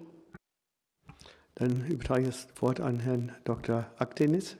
Dann 1.55 1.86
übertrage 1.88 2.24
ich 2.24 2.27
das 2.29 2.48
Wort 2.62 2.79
an 2.79 3.00
Herrn 3.00 3.31
Dr. 3.43 3.86
Aktenis. 3.98 4.57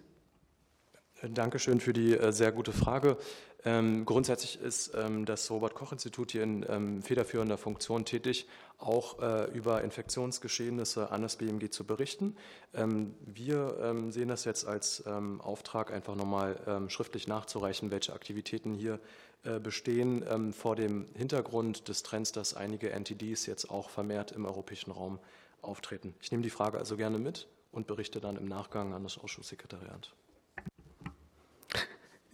Dankeschön 1.22 1.80
für 1.80 1.94
die 1.94 2.18
äh, 2.18 2.32
sehr 2.32 2.52
gute 2.52 2.74
Frage. 2.74 3.18
Ähm, 3.66 4.06
grundsätzlich 4.06 4.60
ist 4.62 4.92
ähm, 4.94 5.26
das 5.26 5.50
Robert-Koch-Institut 5.50 6.32
hier 6.32 6.44
in 6.44 6.66
ähm, 6.68 7.02
federführender 7.02 7.58
Funktion 7.58 8.04
tätig, 8.04 8.46
auch 8.78 9.22
äh, 9.22 9.46
über 9.54 9.82
Infektionsgeschehnisse 9.84 11.12
an 11.12 11.22
das 11.22 11.38
BMG 11.38 11.70
zu 11.70 11.86
berichten. 11.86 12.36
Ähm, 12.74 13.16
wir 13.22 13.78
ähm, 13.82 14.12
sehen 14.12 14.28
das 14.28 14.44
jetzt 14.44 14.68
als 14.68 15.04
ähm, 15.08 15.40
Auftrag, 15.40 15.94
einfach 15.94 16.16
nochmal 16.16 16.84
schriftlich 16.90 17.28
nachzureichen, 17.28 17.90
welche 17.90 18.14
Aktivitäten 18.14 18.74
hier 18.74 19.00
äh, 19.44 19.60
bestehen, 19.60 20.54
vor 20.54 20.76
dem 20.76 21.06
Hintergrund 21.16 21.88
des 21.88 22.04
Trends, 22.04 22.32
dass 22.32 22.54
einige 22.54 22.92
NTDs 22.92 23.46
jetzt 23.46 23.70
auch 23.70 23.90
vermehrt 23.90 24.34
im 24.34 24.46
europäischen 24.46 24.92
Raum 24.92 25.20
auftreten. 25.64 26.14
Ich 26.22 26.32
nehme 26.32 26.44
die 26.44 26.50
Frage 26.50 26.78
also 26.78 26.98
gerne 26.98 27.18
mit 27.18 27.48
und 27.72 27.88
berichte 27.88 28.20
dann 28.20 28.38
im 28.38 28.46
Nachgang 28.46 28.94
an 28.94 29.04
das 29.04 29.18
Ausschusssekretariat. 29.18 30.14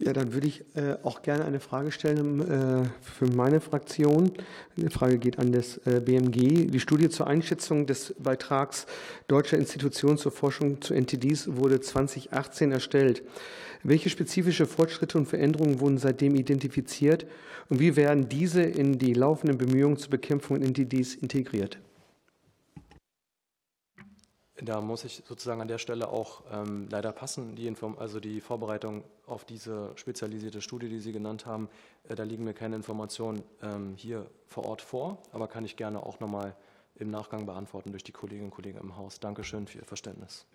Ja, 0.02 0.14
dann 0.14 0.32
würde 0.32 0.46
ich 0.46 0.64
äh, 0.76 0.96
auch 1.02 1.20
gerne 1.20 1.44
eine 1.44 1.60
Frage 1.60 1.92
stellen 1.92 2.40
äh, 2.40 2.88
für 3.02 3.26
meine 3.26 3.60
Fraktion. 3.60 4.32
Die 4.78 4.88
Frage 4.88 5.18
geht 5.18 5.38
an 5.38 5.52
das 5.52 5.76
äh, 5.86 6.00
BMG. 6.00 6.70
Die 6.70 6.80
Studie 6.80 7.10
zur 7.10 7.26
Einschätzung 7.26 7.86
des 7.86 8.14
Beitrags 8.18 8.86
Deutscher 9.28 9.58
Institutionen 9.58 10.16
zur 10.16 10.32
Forschung 10.32 10.80
zu 10.80 10.94
NTDs 10.94 11.54
wurde 11.54 11.82
2018 11.82 12.72
erstellt. 12.72 13.22
Welche 13.82 14.08
spezifische 14.08 14.64
Fortschritte 14.64 15.18
und 15.18 15.26
Veränderungen 15.26 15.80
wurden 15.80 15.98
seitdem 15.98 16.34
identifiziert 16.34 17.26
und 17.68 17.78
wie 17.78 17.94
werden 17.94 18.26
diese 18.26 18.62
in 18.62 18.98
die 18.98 19.12
laufenden 19.12 19.58
Bemühungen 19.58 19.98
zur 19.98 20.10
Bekämpfung 20.10 20.56
von 20.56 20.66
NTDs 20.66 21.14
integriert? 21.14 21.78
Da 24.62 24.80
muss 24.80 25.04
ich 25.04 25.22
sozusagen 25.26 25.60
an 25.60 25.68
der 25.68 25.78
Stelle 25.78 26.08
auch 26.08 26.42
ähm, 26.52 26.88
leider 26.90 27.12
passen. 27.12 27.54
Die, 27.56 27.66
Inform 27.66 27.96
also 27.98 28.20
die 28.20 28.40
Vorbereitung 28.40 29.04
auf 29.26 29.44
diese 29.44 29.92
spezialisierte 29.96 30.60
Studie, 30.60 30.88
die 30.88 31.00
Sie 31.00 31.12
genannt 31.12 31.46
haben, 31.46 31.68
äh, 32.08 32.14
da 32.14 32.24
liegen 32.24 32.44
mir 32.44 32.54
keine 32.54 32.76
Informationen 32.76 33.42
ähm, 33.62 33.94
hier 33.96 34.26
vor 34.46 34.66
Ort 34.66 34.82
vor, 34.82 35.18
aber 35.32 35.48
kann 35.48 35.64
ich 35.64 35.76
gerne 35.76 36.04
auch 36.04 36.20
nochmal 36.20 36.54
im 36.96 37.10
Nachgang 37.10 37.46
beantworten 37.46 37.90
durch 37.90 38.04
die 38.04 38.12
Kolleginnen 38.12 38.46
und 38.46 38.54
Kollegen 38.54 38.78
im 38.78 38.96
Haus. 38.96 39.20
Dankeschön 39.20 39.66
für 39.66 39.78
Ihr 39.78 39.84
Verständnis. 39.84 40.46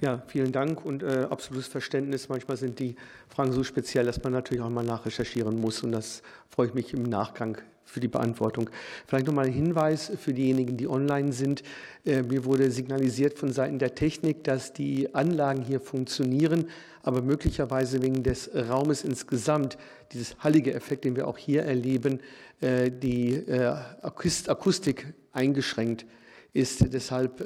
Ja, 0.00 0.22
vielen 0.28 0.52
Dank 0.52 0.84
und 0.84 1.02
äh, 1.02 1.26
absolutes 1.28 1.66
Verständnis. 1.66 2.28
Manchmal 2.30 2.56
sind 2.56 2.78
die 2.78 2.96
Fragen 3.28 3.52
so 3.52 3.64
speziell, 3.64 4.06
dass 4.06 4.22
man 4.22 4.32
natürlich 4.32 4.62
auch 4.62 4.70
mal 4.70 4.84
nachrecherchieren 4.84 5.60
muss 5.60 5.82
und 5.82 5.92
das 5.92 6.22
freue 6.48 6.68
ich 6.68 6.74
mich 6.74 6.94
im 6.94 7.02
Nachgang 7.02 7.58
für 7.88 8.00
die 8.00 8.08
Beantwortung. 8.08 8.68
Vielleicht 9.06 9.26
nochmal 9.26 9.46
ein 9.46 9.52
Hinweis 9.52 10.12
für 10.20 10.34
diejenigen, 10.34 10.76
die 10.76 10.86
online 10.86 11.32
sind. 11.32 11.62
Äh, 12.04 12.22
mir 12.22 12.44
wurde 12.44 12.70
signalisiert 12.70 13.38
von 13.38 13.52
Seiten 13.52 13.78
der 13.78 13.94
Technik, 13.94 14.44
dass 14.44 14.72
die 14.72 15.14
Anlagen 15.14 15.62
hier 15.62 15.80
funktionieren, 15.80 16.68
aber 17.02 17.22
möglicherweise 17.22 18.02
wegen 18.02 18.22
des 18.22 18.50
Raumes 18.54 19.04
insgesamt, 19.04 19.78
dieses 20.12 20.36
hallige 20.40 20.74
Effekt, 20.74 21.04
den 21.04 21.16
wir 21.16 21.26
auch 21.26 21.38
hier 21.38 21.62
erleben, 21.62 22.20
äh, 22.60 22.90
die 22.90 23.34
äh, 23.34 23.74
Akustik 24.02 25.14
eingeschränkt 25.32 26.04
ist. 26.52 26.92
Deshalb 26.92 27.40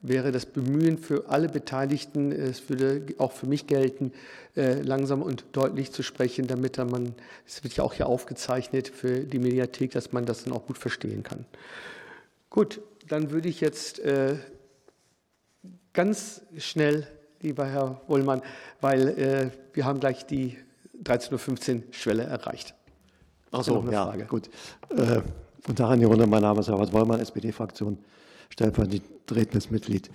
wäre 0.00 0.30
das 0.30 0.46
Bemühen 0.46 0.98
für 0.98 1.28
alle 1.28 1.48
Beteiligten, 1.48 2.30
es 2.30 2.68
würde 2.68 3.02
auch 3.18 3.32
für 3.32 3.46
mich 3.46 3.66
gelten, 3.66 4.12
äh, 4.56 4.80
langsam 4.80 5.22
und 5.22 5.44
deutlich 5.52 5.92
zu 5.92 6.02
sprechen, 6.02 6.46
damit 6.46 6.78
man, 6.78 7.14
es 7.46 7.64
wird 7.64 7.74
ja 7.74 7.84
auch 7.84 7.94
hier 7.94 8.06
aufgezeichnet 8.06 8.88
für 8.88 9.20
die 9.20 9.38
Mediathek, 9.38 9.90
dass 9.90 10.12
man 10.12 10.24
das 10.24 10.44
dann 10.44 10.52
auch 10.52 10.66
gut 10.66 10.78
verstehen 10.78 11.22
kann. 11.22 11.44
Gut, 12.50 12.80
dann 13.08 13.30
würde 13.30 13.48
ich 13.48 13.60
jetzt 13.60 13.98
äh, 14.00 14.36
ganz 15.92 16.42
schnell, 16.58 17.06
lieber 17.40 17.66
Herr 17.66 18.00
Wollmann, 18.06 18.42
weil 18.80 19.08
äh, 19.08 19.50
wir 19.72 19.84
haben 19.84 20.00
gleich 20.00 20.26
die 20.26 20.56
13.15 21.02 21.76
Uhr 21.76 21.82
Schwelle 21.92 22.24
erreicht. 22.24 22.74
Achso, 23.50 23.84
ja, 23.90 24.06
Frage. 24.06 24.24
gut. 24.26 24.48
Äh, 24.90 25.22
guten 25.64 25.76
Tag 25.76 25.94
in 25.94 26.00
die 26.00 26.06
Runde. 26.06 26.26
Mein 26.26 26.42
Name 26.42 26.60
ist 26.60 26.68
Herbert 26.68 26.92
Wollmann, 26.92 27.20
SPD-Fraktion 27.20 27.98
stellvertretendes 28.50 29.70
Mitglied. 29.70 30.10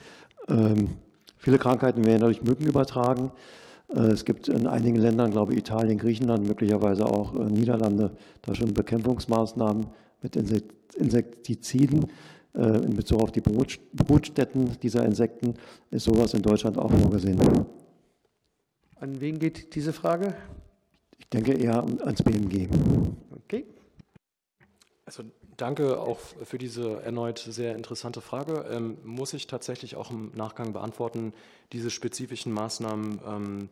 Ähm, 0.48 0.90
viele 1.38 1.58
Krankheiten 1.58 2.06
werden 2.06 2.22
durch 2.22 2.42
Mücken 2.44 2.66
übertragen. 2.66 3.32
Äh, 3.90 4.00
es 4.00 4.26
gibt 4.26 4.48
in 4.48 4.68
einigen 4.68 4.98
Ländern, 4.98 5.32
glaube 5.32 5.54
ich, 5.54 5.60
Italien, 5.60 5.98
Griechenland, 5.98 6.48
möglicherweise 6.48 7.06
auch 7.06 7.36
äh, 7.36 7.46
Niederlande, 7.46 8.12
da 8.42 8.56
schon 8.56 8.74
Bekämpfungsmaßnahmen 8.74 9.88
mit 10.22 10.36
Insektiziden 10.36 12.08
äh, 12.56 12.86
in 12.86 12.96
Bezug 12.96 13.22
auf 13.22 13.32
die 13.32 13.42
Brutstätten 13.42 14.78
dieser 14.82 15.06
Insekten. 15.06 15.56
Ist 15.92 16.06
sowas 16.06 16.34
in 16.34 16.42
Deutschland 16.42 16.78
auch 16.78 16.92
vorgesehen? 16.92 17.40
An 18.96 19.20
wen 19.20 19.40
geht 19.40 19.76
diese 19.76 19.92
Frage? 19.92 20.34
Ich 21.18 21.28
denke 21.30 21.54
eher 21.54 21.84
ans 21.84 22.24
BMG. 22.24 22.70
Okay. 23.32 23.66
Also 25.06 25.24
Danke 25.58 26.00
auch 26.00 26.20
für 26.44 26.58
diese 26.58 27.02
erneut 27.02 27.40
sehr 27.40 27.76
interessante 27.76 28.22
Frage. 28.22 28.66
Ähm, 28.72 28.98
muss 29.04 29.34
ich 29.34 29.48
tatsächlich 29.48 29.96
auch 29.96 30.10
im 30.12 30.32
Nachgang 30.36 30.74
beantworten, 30.74 31.34
diese 31.72 31.90
spezifischen 31.90 32.52
Maßnahmen 32.52 33.20
ähm, 33.28 33.70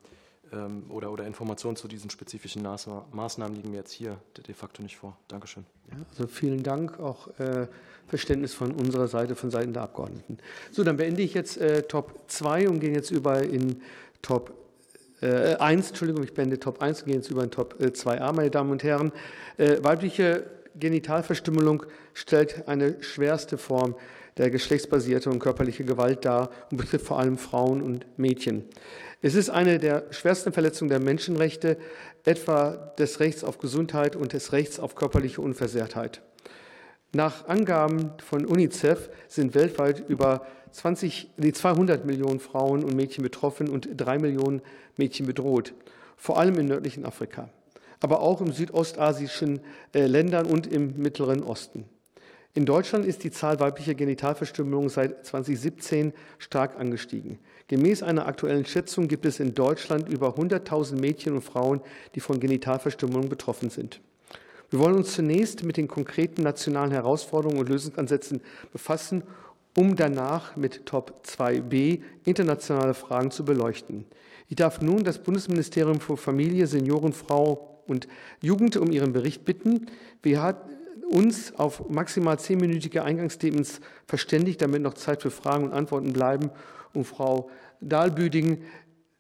ähm, 0.54 0.84
oder, 0.90 1.12
oder 1.12 1.26
Informationen 1.26 1.76
zu 1.76 1.88
diesen 1.88 2.10
spezifischen 2.10 2.62
Maßnahmen 2.62 3.56
liegen 3.56 3.72
mir 3.72 3.78
jetzt 3.78 3.92
hier 3.92 4.18
de 4.36 4.54
facto 4.54 4.84
nicht 4.84 4.98
vor. 4.98 5.18
Dankeschön. 5.28 5.66
Ja, 5.90 5.98
also 6.10 6.28
vielen 6.28 6.64
Dank, 6.64 7.00
auch 7.00 7.28
äh, 7.40 7.68
Verständnis 8.08 8.54
von 8.54 8.72
unserer 8.72 9.08
Seite, 9.08 9.36
von 9.36 9.50
Seiten 9.50 9.74
der 9.74 9.84
Abgeordneten. 9.84 10.38
So, 10.72 10.84
dann 10.84 10.98
beende 10.98 11.22
ich 11.22 11.34
jetzt 11.34 11.58
äh, 11.58 11.84
Top 11.84 12.20
2 12.28 12.70
und 12.70 12.80
gehe 12.80 12.92
jetzt 12.92 13.12
über 13.12 13.42
in 13.42 13.82
Top 14.22 14.54
äh, 15.22 15.56
1, 15.56 15.90
Entschuldigung, 15.90 16.24
ich 16.24 16.34
beende 16.34 16.60
Top 16.60 16.82
1 16.82 17.02
und 17.02 17.06
gehe 17.06 17.16
jetzt 17.16 17.30
über 17.30 17.44
in 17.44 17.52
Top 17.52 17.76
2a, 17.80 18.30
äh, 18.30 18.34
meine 18.34 18.52
Damen 18.52 18.72
und 18.72 18.84
Herren. 18.84 19.12
Äh, 19.58 19.84
weibliche 19.84 20.46
Genitalverstümmelung 20.76 21.86
stellt 22.14 22.68
eine 22.68 23.02
schwerste 23.04 23.58
Form 23.58 23.96
der 24.38 24.50
geschlechtsbasierten 24.50 25.32
und 25.32 25.40
körperlichen 25.40 25.86
Gewalt 25.86 26.26
dar 26.26 26.50
und 26.72 26.78
betrifft 26.78 27.06
vor 27.06 27.20
allem 27.20 27.38
Frauen 27.38 27.82
und 27.82 28.06
Mädchen. 28.18 28.66
Es 29.22 29.36
ist 29.36 29.50
eine 29.50 29.78
der 29.78 30.06
schwersten 30.12 30.54
Verletzungen 30.54 30.90
der 30.90 31.00
Menschenrechte, 31.00 31.78
etwa 32.24 32.94
des 32.98 33.20
Rechts 33.20 33.44
auf 33.44 33.58
Gesundheit 33.58 34.16
und 34.16 34.34
des 34.34 34.52
Rechts 34.54 34.80
auf 34.80 34.96
körperliche 34.96 35.42
Unversehrtheit. 35.42 36.22
Nach 37.14 37.48
Angaben 37.48 38.12
von 38.24 38.46
UNICEF 38.46 39.10
sind 39.28 39.54
weltweit 39.54 40.04
über 40.08 40.46
20, 40.72 41.32
nee, 41.36 41.52
200 41.52 42.06
Millionen 42.06 42.40
Frauen 42.40 42.86
und 42.86 42.96
Mädchen 42.96 43.24
betroffen 43.24 43.68
und 43.68 43.90
drei 43.98 44.18
Millionen 44.18 44.62
Mädchen 44.96 45.26
bedroht. 45.26 45.74
vor 46.16 46.38
allem 46.38 46.56
im 46.60 46.68
nördlichen 46.68 47.04
Afrika, 47.04 47.50
aber 48.02 48.20
auch 48.20 48.42
im 48.42 48.52
südostasischen 48.52 49.62
äh, 49.94 50.06
Ländern 50.08 50.48
und 50.48 50.68
im 50.68 50.98
Mittleren 50.98 51.44
Osten. 51.44 51.86
In 52.54 52.66
Deutschland 52.66 53.06
ist 53.06 53.24
die 53.24 53.32
Zahl 53.32 53.62
weiblicher 53.62 53.94
Genitalverstümmelungen 53.94 54.90
seit 54.90 55.26
2017 55.26 56.12
stark 56.38 56.78
angestiegen. 56.78 57.40
Gemäß 57.70 58.04
einer 58.04 58.26
aktuellen 58.26 58.66
Schätzung 58.66 59.08
gibt 59.08 59.26
es 59.26 59.40
in 59.40 59.56
Deutschland 59.56 60.10
über 60.10 60.36
100.000 60.36 61.00
Mädchen 61.00 61.34
und 61.34 61.44
Frauen, 61.44 61.80
die 62.14 62.20
von 62.20 62.42
Genitalverstümmelungen 62.42 63.30
betroffen 63.30 63.70
sind. 63.70 64.02
Wir 64.70 64.80
wollen 64.80 64.96
uns 64.96 65.14
zunächst 65.14 65.64
mit 65.64 65.78
den 65.78 65.88
konkreten 65.88 66.44
nationalen 66.44 66.92
Herausforderungen 66.92 67.60
und 67.60 67.70
Lösungsansätzen 67.70 68.42
befassen, 68.74 69.24
um 69.78 69.96
danach 69.96 70.58
mit 70.58 70.86
Top 70.86 71.22
2b 71.26 72.02
internationale 72.26 72.94
Fragen 72.94 73.32
zu 73.32 73.46
beleuchten. 73.46 74.06
Ich 74.52 74.58
darf 74.58 74.82
nun 74.82 75.06
das 75.06 75.18
Bundesministerium 75.24 76.02
für 76.02 76.18
Familie, 76.18 76.68
Senioren, 76.68 77.14
Frau 77.14 77.82
und 77.88 78.10
Jugend 78.42 78.76
um 78.76 78.92
ihren 78.92 79.14
Bericht 79.14 79.46
bitten. 79.46 79.88
Wir 80.22 80.42
uns 81.10 81.56
auf 81.56 81.88
maximal 81.90 82.38
zehnminütige 82.38 83.06
Eingangsstatements 83.06 83.80
verständigt, 84.08 84.62
damit 84.62 84.82
noch 84.82 84.96
Zeit 84.96 85.22
für 85.22 85.32
Fragen 85.32 85.64
und 85.64 85.72
Antworten 85.72 86.12
bleiben. 86.12 86.52
Und 86.94 87.06
Frau 87.06 87.50
Dahlbüding, 87.80 88.62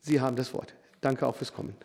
Sie 0.01 0.19
haben 0.19 0.35
das 0.35 0.53
Wort. 0.53 0.75
Danke 0.99 1.25
auch 1.25 1.37
fürs 1.37 1.53
Kommen. 1.53 1.77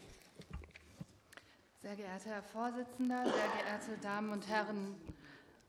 Sehr 1.83 1.95
geehrter 1.95 2.31
Herr 2.31 2.43
Vorsitzender, 2.43 3.23
sehr 3.27 3.33
geehrte 3.33 4.03
Damen 4.03 4.33
und 4.33 4.49
Herren 4.49 4.97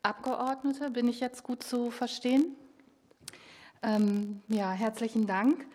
Abgeordnete, 0.02 0.90
bin 0.90 1.08
ich 1.08 1.20
jetzt 1.20 1.44
gut 1.44 1.62
zu 1.62 1.92
verstehen? 1.92 2.56
Ähm, 3.84 4.42
ja, 4.48 4.72
herzlichen 4.72 5.28
Dank 5.28 5.68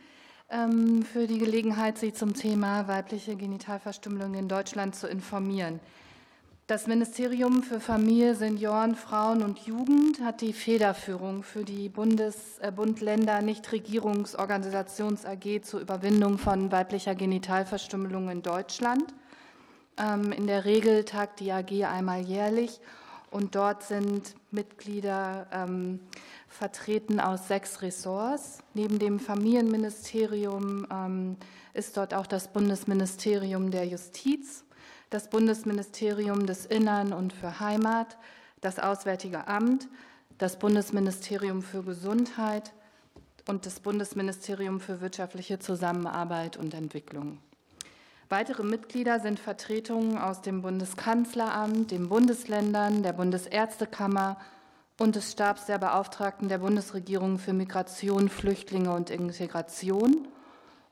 ähm, 0.53 1.03
für 1.03 1.27
die 1.27 1.39
Gelegenheit, 1.39 1.99
Sie 1.99 2.13
zum 2.13 2.35
Thema 2.35 2.87
weibliche 2.87 3.35
Genitalverstümmelung 3.37 4.35
in 4.35 4.49
Deutschland 4.49 4.95
zu 4.95 5.09
informieren. 5.09 5.81
Das 6.69 6.87
Ministerium 6.87 7.63
für 7.63 7.81
Familie, 7.81 8.35
Senioren, 8.35 8.95
Frauen 8.95 9.43
und 9.43 9.59
Jugend 9.67 10.21
hat 10.23 10.41
die 10.41 10.53
Federführung 10.53 11.43
für 11.43 11.65
die 11.65 11.89
Bundes-, 11.89 12.59
äh, 12.61 12.71
Bund-Länder 12.71 13.43
Nichtregierungsorganisations 13.43 15.27
AG 15.27 15.63
zur 15.63 15.81
Überwindung 15.81 16.39
von 16.39 16.71
weiblicher 16.71 17.15
Genitalverstümmelung 17.15 18.29
in 18.29 18.43
Deutschland. 18.43 19.05
Ähm, 19.99 20.33
in 20.33 20.47
der 20.47 20.65
Regel 20.65 21.05
tagt 21.05 21.41
die 21.41 21.53
AG 21.53 21.85
einmal 21.85 22.21
jährlich 22.21 22.81
und 23.31 23.55
dort 23.55 23.83
sind 23.83 24.35
Mitglieder 24.51 25.47
ähm, 25.53 26.01
vertreten 26.53 27.21
aus 27.21 27.49
sechs 27.49 27.83
Ressorts. 27.83 28.59
Neben 28.75 28.99
dem 28.99 29.19
Familienministerium 29.19 30.87
ähm, 30.91 31.37
ist 31.75 31.97
dort 31.97 32.15
auch 32.15 32.27
das 32.27 32.49
Bundesministerium 32.49 33.71
der 33.71 33.87
Justiz 33.87 34.65
das 35.13 35.29
Bundesministerium 35.29 36.47
des 36.47 36.65
Innern 36.65 37.13
und 37.13 37.35
für 37.35 37.61
Heimat, 37.61 38.17
das 38.63 38.79
Auswärtige 38.79 39.47
Amt, 39.47 39.89
das 40.39 40.59
Bundesministerium 40.59 41.61
für 41.61 41.83
Gesundheit 41.83 42.73
und 43.47 43.67
das 43.67 43.81
Bundesministerium 43.81 44.81
für 44.81 45.03
wirtschaftliche 45.03 45.59
Zusammenarbeit 45.59 46.57
und 46.57 46.73
Entwicklung. 46.73 47.41
Weitere 48.31 48.63
Mitglieder 48.63 49.21
sind 49.21 49.39
Vertretungen 49.39 50.17
aus 50.17 50.41
dem 50.41 50.63
Bundeskanzleramt, 50.63 51.91
den 51.91 52.09
Bundesländern, 52.09 53.03
der 53.03 53.13
Bundesärztekammer 53.13 54.39
und 54.99 55.17
des 55.17 55.33
Stabs 55.33 55.67
der 55.67 55.79
Beauftragten 55.79 56.49
der 56.49 56.59
Bundesregierung 56.59 57.39
für 57.39 57.53
Migration, 57.53 58.29
Flüchtlinge 58.29 58.93
und 58.93 59.11
Integration 59.11 60.29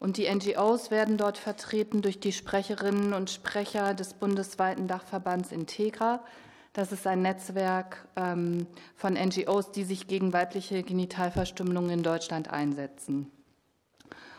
und 0.00 0.16
die 0.16 0.34
NGOs 0.34 0.90
werden 0.90 1.18
dort 1.18 1.36
vertreten 1.36 2.00
durch 2.00 2.18
die 2.18 2.32
Sprecherinnen 2.32 3.12
und 3.12 3.28
Sprecher 3.28 3.92
des 3.92 4.14
bundesweiten 4.14 4.88
Dachverbands 4.88 5.52
Integra. 5.52 6.24
Das 6.72 6.90
ist 6.90 7.06
ein 7.06 7.20
Netzwerk 7.20 8.08
ähm, 8.16 8.66
von 8.96 9.12
NGOs, 9.12 9.72
die 9.72 9.84
sich 9.84 10.08
gegen 10.08 10.32
weibliche 10.32 10.82
Genitalverstümmelung 10.82 11.90
in 11.90 12.02
Deutschland 12.02 12.50
einsetzen. 12.50 13.30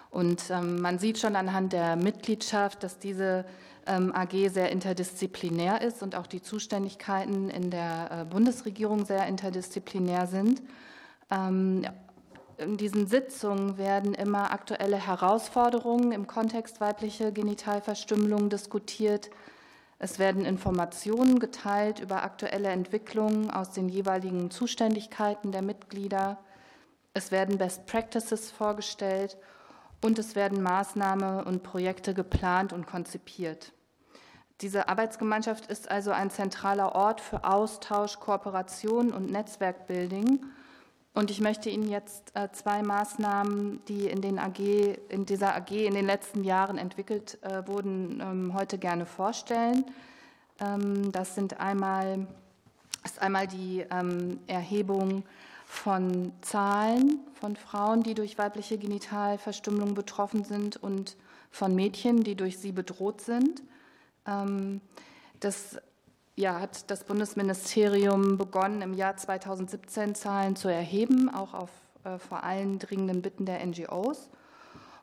Und 0.10 0.50
ähm, 0.50 0.82
man 0.82 0.98
sieht 0.98 1.20
schon 1.20 1.36
anhand 1.36 1.74
der 1.74 1.96
Mitgliedschaft, 1.96 2.82
dass 2.82 2.98
diese 2.98 3.46
AG 3.86 4.50
sehr 4.50 4.72
interdisziplinär 4.72 5.82
ist 5.82 6.04
und 6.04 6.16
auch 6.16 6.28
die 6.28 6.42
Zuständigkeiten 6.42 7.50
in 7.50 7.72
der 7.72 8.12
äh, 8.12 8.26
Bundesregierung 8.26 9.06
sehr 9.06 9.28
interdisziplinär 9.28 10.28
sind. 10.28 10.62
In 12.62 12.78
diesen 12.78 13.08
Sitzungen 13.08 13.78
werden 13.78 14.14
immer 14.14 14.52
aktuelle 14.52 14.98
Herausforderungen 14.98 16.12
im 16.12 16.28
Kontext 16.28 16.82
weibliche 16.82 17.32
Genitalverstümmelung 17.32 18.50
diskutiert. 18.50 19.32
Es 19.98 20.20
werden 20.20 20.46
Informationen 20.46 21.40
geteilt 21.40 22.00
über 22.00 22.24
aktuelle 22.24 22.70
Entwicklungen 22.70 23.50
aus 23.50 23.72
den 23.72 23.88
jeweiligen 23.88 24.52
Zuständigkeiten 24.52 25.52
der 25.52 25.62
Mitglieder. 25.62 26.38
Es 27.14 27.32
werden 27.32 27.58
Best 27.58 27.88
Practices 27.88 28.52
vorgestellt 28.52 29.38
und 30.04 30.20
es 30.20 30.36
werden 30.36 30.62
Maßnahmen 30.62 31.44
und 31.44 31.64
Projekte 31.64 32.14
geplant 32.14 32.74
und 32.74 32.88
konzipiert. 32.88 33.72
Diese 34.62 34.90
Arbeitsgemeinschaft 34.90 35.68
ist 35.68 35.90
also 35.90 36.12
ein 36.12 36.30
zentraler 36.30 36.94
Ort 36.94 37.22
für 37.22 37.44
Austausch, 37.44 38.20
Kooperation 38.20 39.12
und 39.12 39.32
Netzwerkbuilding 39.32 40.40
und 41.14 41.30
ich 41.30 41.42
möchte 41.42 41.70
Ihnen 41.70 41.90
jetzt 41.90 42.32
äh, 42.36 42.50
zwei 42.54 42.84
Maßnahmen, 42.84 43.84
die 43.88 44.08
in, 44.08 44.22
den 44.22 44.40
AG, 44.40 44.60
in 45.10 45.26
dieser 45.26 45.56
AG 45.56 45.72
in 45.72 45.94
den 45.94 46.06
letzten 46.06 46.44
Jahren 46.46 46.78
entwickelt 46.78 47.38
äh, 47.42 47.68
wurden, 47.68 48.22
ähm, 48.22 48.54
heute 48.54 48.78
gerne 48.78 49.06
vorstellen. 49.06 49.84
Ähm, 50.62 51.12
das 51.12 51.36
sind 51.36 51.60
einmal, 51.60 52.28
ist 53.04 53.22
einmal 53.22 53.46
die 53.46 53.86
ähm, 53.92 54.40
Erhebung 54.48 55.24
von 55.72 56.34
Zahlen 56.42 57.22
von 57.40 57.56
Frauen, 57.56 58.04
die 58.04 58.14
durch 58.14 58.38
weibliche 58.38 58.78
Genitalverstümmelung 58.78 59.94
betroffen 59.94 60.44
sind 60.44 60.76
und 60.76 61.16
von 61.50 61.74
Mädchen, 61.74 62.26
die 62.26 62.36
durch 62.36 62.60
sie 62.60 62.74
bedroht 62.74 63.22
sind. 63.22 63.64
Das 65.40 65.78
ja, 66.36 66.60
hat 66.60 66.92
das 66.92 67.06
Bundesministerium 67.06 68.38
begonnen, 68.38 68.82
im 68.82 68.94
Jahr 68.94 69.16
2017 69.16 70.14
Zahlen 70.14 70.56
zu 70.58 70.68
erheben, 70.68 71.30
auch 71.34 71.54
auf 71.54 71.70
äh, 72.04 72.20
vor 72.20 72.44
allem 72.44 72.78
dringenden 72.78 73.22
Bitten 73.22 73.46
der 73.46 73.66
NGOs. 73.66 74.30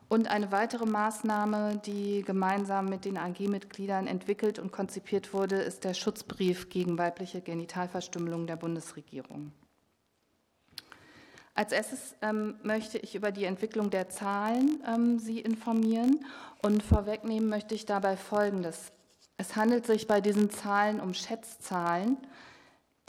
Und 0.07 0.29
eine 0.29 0.51
weitere 0.51 0.85
Maßnahme, 0.85 1.81
die 1.85 2.21
gemeinsam 2.21 2.85
mit 2.85 3.05
den 3.05 3.17
AG-Mitgliedern 3.17 4.07
entwickelt 4.07 4.59
und 4.59 4.71
konzipiert 4.71 5.33
wurde, 5.33 5.57
ist 5.57 5.83
der 5.83 5.93
Schutzbrief 5.93 6.69
gegen 6.69 6.97
weibliche 6.97 7.41
Genitalverstümmelung 7.41 8.47
der 8.47 8.55
Bundesregierung. 8.55 9.51
Als 11.59 11.73
erstes 11.73 12.15
ähm, 12.21 12.55
möchte 12.63 12.97
ich 12.99 13.15
über 13.15 13.33
die 13.33 13.43
Entwicklung 13.43 13.89
der 13.89 14.07
Zahlen 14.07 14.81
ähm, 14.87 15.19
Sie 15.19 15.41
informieren 15.41 16.25
und 16.61 16.81
vorwegnehmen 16.81 17.49
möchte 17.49 17.75
ich 17.75 17.85
dabei 17.85 18.15
Folgendes. 18.15 18.93
Es 19.35 19.57
handelt 19.57 19.85
sich 19.85 20.07
bei 20.07 20.21
diesen 20.21 20.49
Zahlen 20.51 21.01
um 21.01 21.13
Schätzzahlen. 21.13 22.15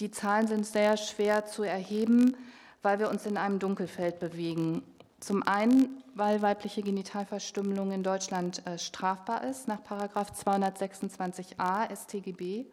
Die 0.00 0.10
Zahlen 0.10 0.48
sind 0.48 0.66
sehr 0.66 0.96
schwer 0.96 1.46
zu 1.46 1.62
erheben, 1.62 2.36
weil 2.82 2.98
wir 2.98 3.08
uns 3.08 3.24
in 3.24 3.36
einem 3.36 3.60
Dunkelfeld 3.60 4.18
bewegen. 4.18 4.82
Zum 5.20 5.44
einen, 5.44 6.02
weil 6.16 6.42
weibliche 6.42 6.82
Genitalverstümmelung 6.82 7.92
in 7.92 8.02
Deutschland 8.02 8.66
äh, 8.66 8.78
strafbar 8.78 9.44
ist 9.44 9.68
nach 9.68 9.82
226a 9.82 11.94
StGB 11.94 12.66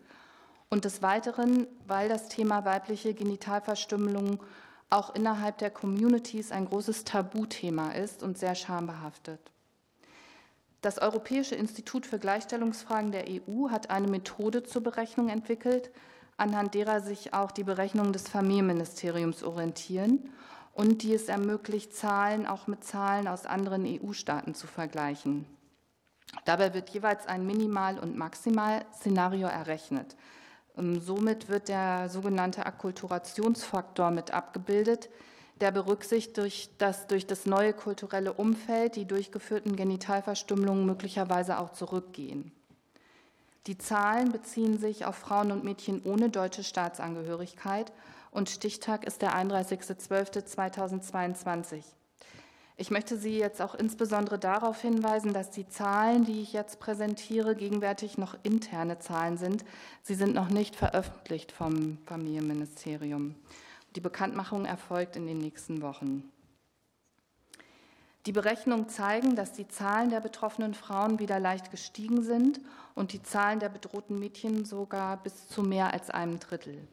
und 0.71 0.85
des 0.85 1.03
Weiteren, 1.03 1.67
weil 1.85 2.09
das 2.09 2.29
Thema 2.29 2.65
weibliche 2.65 3.13
Genitalverstümmelung 3.13 4.39
auch 4.89 5.13
innerhalb 5.15 5.57
der 5.57 5.69
Communities 5.69 6.51
ein 6.51 6.65
großes 6.65 7.03
Tabuthema 7.03 7.91
ist 7.91 8.23
und 8.23 8.37
sehr 8.37 8.55
schambehaftet. 8.55 9.39
Das 10.81 10.99
Europäische 10.99 11.55
Institut 11.55 12.05
für 12.05 12.19
Gleichstellungsfragen 12.19 13.11
der 13.11 13.25
EU 13.27 13.69
hat 13.69 13.89
eine 13.89 14.07
Methode 14.07 14.63
zur 14.63 14.83
Berechnung 14.83 15.27
entwickelt, 15.29 15.91
anhand 16.37 16.75
derer 16.75 17.01
sich 17.01 17.33
auch 17.33 17.51
die 17.51 17.63
Berechnungen 17.63 18.13
des 18.13 18.29
Familienministeriums 18.29 19.43
orientieren 19.43 20.29
und 20.73 21.01
die 21.01 21.13
es 21.13 21.27
ermöglicht, 21.27 21.93
Zahlen 21.95 22.45
auch 22.45 22.67
mit 22.67 22.83
Zahlen 22.83 23.27
aus 23.27 23.47
anderen 23.47 23.85
EU-Staaten 23.85 24.53
zu 24.53 24.67
vergleichen. 24.67 25.45
Dabei 26.45 26.73
wird 26.73 26.89
jeweils 26.91 27.25
ein 27.25 27.47
Minimal- 27.47 27.99
und 27.99 28.15
Maximalszenario 28.15 29.47
errechnet. 29.47 30.15
Ähm, 30.77 30.99
somit 30.99 31.49
wird 31.49 31.69
der 31.69 32.09
sogenannte 32.09 32.65
Akkulturationsfaktor 32.65 34.11
mit 34.11 34.31
abgebildet, 34.31 35.09
der 35.59 35.71
berücksichtigt, 35.71 36.71
dass 36.77 37.07
durch 37.07 37.25
das 37.25 37.45
neue 37.45 37.73
kulturelle 37.73 38.33
Umfeld 38.33 38.95
die 38.95 39.05
durchgeführten 39.05 39.75
Genitalverstümmelungen 39.75 40.85
möglicherweise 40.85 41.57
auch 41.59 41.73
zurückgehen. 41.73 42.51
Die 43.65 43.77
Zahlen 43.77 44.31
beziehen 44.31 44.77
sich 44.77 45.05
auf 45.05 45.15
Frauen 45.15 45.51
und 45.51 45.65
Mädchen 45.65 46.01
ohne 46.05 46.29
deutsche 46.29 46.63
Staatsangehörigkeit 46.63 47.91
und 48.31 48.49
Stichtag 48.49 49.05
ist 49.05 49.21
der 49.21 49.35
31.12.2022. 49.35 51.83
Ich 52.79 52.91
möchte 52.91 53.17
Sie 53.17 53.39
jetzt 53.39 53.59
auch 53.59 53.73
insbesondere 53.73 54.37
darauf 54.37 54.79
hinweisen, 54.81 55.33
dass 55.33 55.49
die 55.49 55.67
Zahlen, 55.67 56.25
die 56.25 56.41
ich 56.43 56.53
jetzt 56.53 56.79
präsentiere, 56.79 57.55
gegenwärtig 57.55 58.19
noch 58.19 58.37
interne 58.43 58.99
Zahlen 58.99 59.37
sind. 59.37 59.65
Sie 60.03 60.13
sind 60.13 60.35
noch 60.35 60.49
nicht 60.49 60.75
veröffentlicht 60.75 61.51
vom 61.51 61.97
Familienministerium. 62.05 63.33
Die 63.95 63.99
Bekanntmachung 63.99 64.65
erfolgt 64.65 65.15
in 65.15 65.25
den 65.25 65.39
nächsten 65.39 65.81
Wochen. 65.81 66.31
Die 68.27 68.31
Berechnungen 68.31 68.89
zeigen, 68.89 69.35
dass 69.35 69.53
die 69.53 69.67
Zahlen 69.67 70.11
der 70.11 70.19
betroffenen 70.19 70.75
Frauen 70.75 71.17
wieder 71.17 71.39
leicht 71.39 71.71
gestiegen 71.71 72.21
sind 72.21 72.61
und 72.93 73.11
die 73.11 73.23
Zahlen 73.23 73.59
der 73.59 73.69
bedrohten 73.69 74.19
Mädchen 74.19 74.65
sogar 74.65 75.17
bis 75.17 75.47
zu 75.47 75.63
mehr 75.63 75.93
als 75.93 76.11
einem 76.11 76.39
Drittel. 76.39 76.87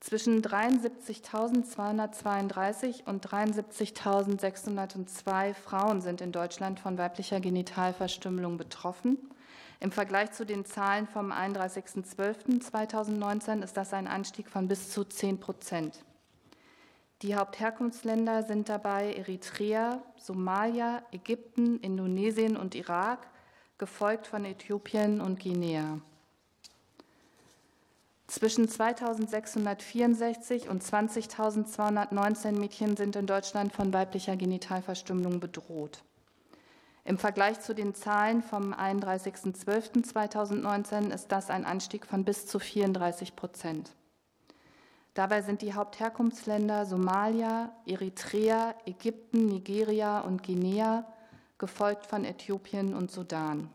Zwischen 0.00 0.42
73.232 0.42 3.04
und 3.04 3.24
73.602 3.26 5.52
Frauen 5.52 6.00
sind 6.00 6.22
in 6.22 6.32
Deutschland 6.32 6.80
von 6.80 6.96
weiblicher 6.96 7.38
Genitalverstümmelung 7.38 8.56
betroffen. 8.56 9.18
Im 9.78 9.92
Vergleich 9.92 10.32
zu 10.32 10.46
den 10.46 10.64
Zahlen 10.64 11.06
vom 11.06 11.32
31.12.2019 11.32 13.62
ist 13.62 13.76
das 13.76 13.92
ein 13.92 14.08
Anstieg 14.08 14.48
von 14.48 14.68
bis 14.68 14.90
zu 14.90 15.04
10 15.04 15.38
Prozent. 15.38 16.02
Die 17.20 17.36
Hauptherkunftsländer 17.36 18.44
sind 18.44 18.70
dabei 18.70 19.12
Eritrea, 19.12 20.02
Somalia, 20.16 21.02
Ägypten, 21.12 21.78
Indonesien 21.80 22.56
und 22.56 22.74
Irak, 22.74 23.28
gefolgt 23.76 24.26
von 24.26 24.46
Äthiopien 24.46 25.20
und 25.20 25.40
Guinea. 25.40 26.00
Zwischen 28.30 28.66
2664 28.68 30.68
und 30.68 30.84
20.219 30.84 32.52
Mädchen 32.52 32.96
sind 32.96 33.16
in 33.16 33.26
Deutschland 33.26 33.72
von 33.72 33.92
weiblicher 33.92 34.36
Genitalverstümmelung 34.36 35.40
bedroht. 35.40 36.04
Im 37.04 37.18
Vergleich 37.18 37.60
zu 37.60 37.74
den 37.74 37.92
Zahlen 37.92 38.44
vom 38.44 38.72
31.12.2019 38.72 41.12
ist 41.12 41.32
das 41.32 41.50
ein 41.50 41.64
Anstieg 41.64 42.06
von 42.06 42.24
bis 42.24 42.46
zu 42.46 42.60
34 42.60 43.34
Prozent. 43.34 43.90
Dabei 45.14 45.42
sind 45.42 45.60
die 45.60 45.74
Hauptherkunftsländer 45.74 46.86
Somalia, 46.86 47.72
Eritrea, 47.84 48.76
Ägypten, 48.86 49.46
Nigeria 49.46 50.20
und 50.20 50.44
Guinea, 50.44 51.04
gefolgt 51.58 52.06
von 52.06 52.24
Äthiopien 52.24 52.94
und 52.94 53.10
Sudan. 53.10 53.70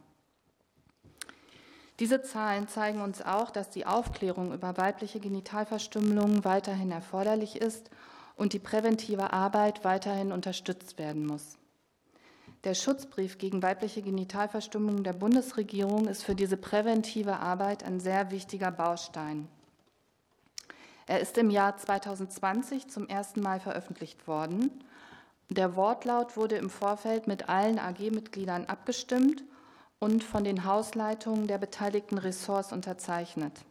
Diese 2.00 2.22
Zahlen 2.22 2.68
zeigen 2.68 3.02
uns 3.02 3.22
auch, 3.22 3.52
dass 3.52 3.70
die 3.70 3.86
Aufklärung 3.86 4.54
über 4.54 4.76
weibliche 4.78 5.22
Genitalverstümmelung 5.22 6.44
weiterhin 6.44 6.92
erforderlich 6.92 7.56
ist 7.56 7.90
und 8.36 8.52
die 8.52 8.60
präventive 8.60 9.32
Arbeit 9.32 9.86
weiterhin 9.86 10.34
unterstützt 10.34 10.98
werden 10.98 11.26
muss. 11.26 11.58
Der 12.66 12.74
Schutzbrief 12.74 13.38
gegen 13.38 13.64
weibliche 13.64 14.02
Genitalverstümmelung 14.02 15.04
der 15.04 15.14
Bundesregierung 15.14 16.08
ist 16.08 16.24
für 16.24 16.36
diese 16.36 16.58
präventive 16.58 17.38
Arbeit 17.38 17.84
ein 17.84 18.00
sehr 18.00 18.32
wichtiger 18.32 18.72
Baustein. 18.72 19.48
Er 21.06 21.20
ist 21.22 21.38
im 21.38 21.50
Jahr 21.52 21.78
2020 21.78 22.88
zum 22.88 23.08
ersten 23.08 23.40
Mal 23.40 23.60
veröffentlicht 23.60 24.28
worden. 24.28 24.84
Der 25.50 25.76
Wortlaut 25.76 26.36
wurde 26.36 26.58
im 26.58 26.72
Vorfeld 26.72 27.28
mit 27.28 27.48
allen 27.48 27.78
AG-Mitgliedern 27.78 28.66
abgestimmt 28.66 29.44
und 30.06 30.24
von 30.24 30.44
den 30.44 30.66
Hausleitungen 30.66 31.48
der 31.48 31.58
beteiligten 31.58 32.20
Ressorts 32.20 32.72
unterzeichnet. 32.72 33.66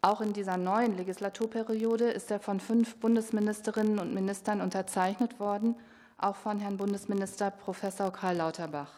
Auch 0.00 0.20
in 0.20 0.32
dieser 0.32 0.56
neuen 0.56 0.96
Legislaturperiode 0.96 2.10
ist 2.10 2.32
er 2.32 2.40
von 2.40 2.58
fünf 2.58 2.96
Bundesministerinnen 2.96 4.00
und 4.00 4.12
Ministern 4.12 4.60
unterzeichnet 4.60 5.38
worden, 5.38 5.76
auch 6.18 6.34
von 6.34 6.58
Herrn 6.58 6.76
Bundesminister 6.76 7.52
Professor 7.52 8.12
Karl 8.12 8.38
Lauterbach. 8.38 8.90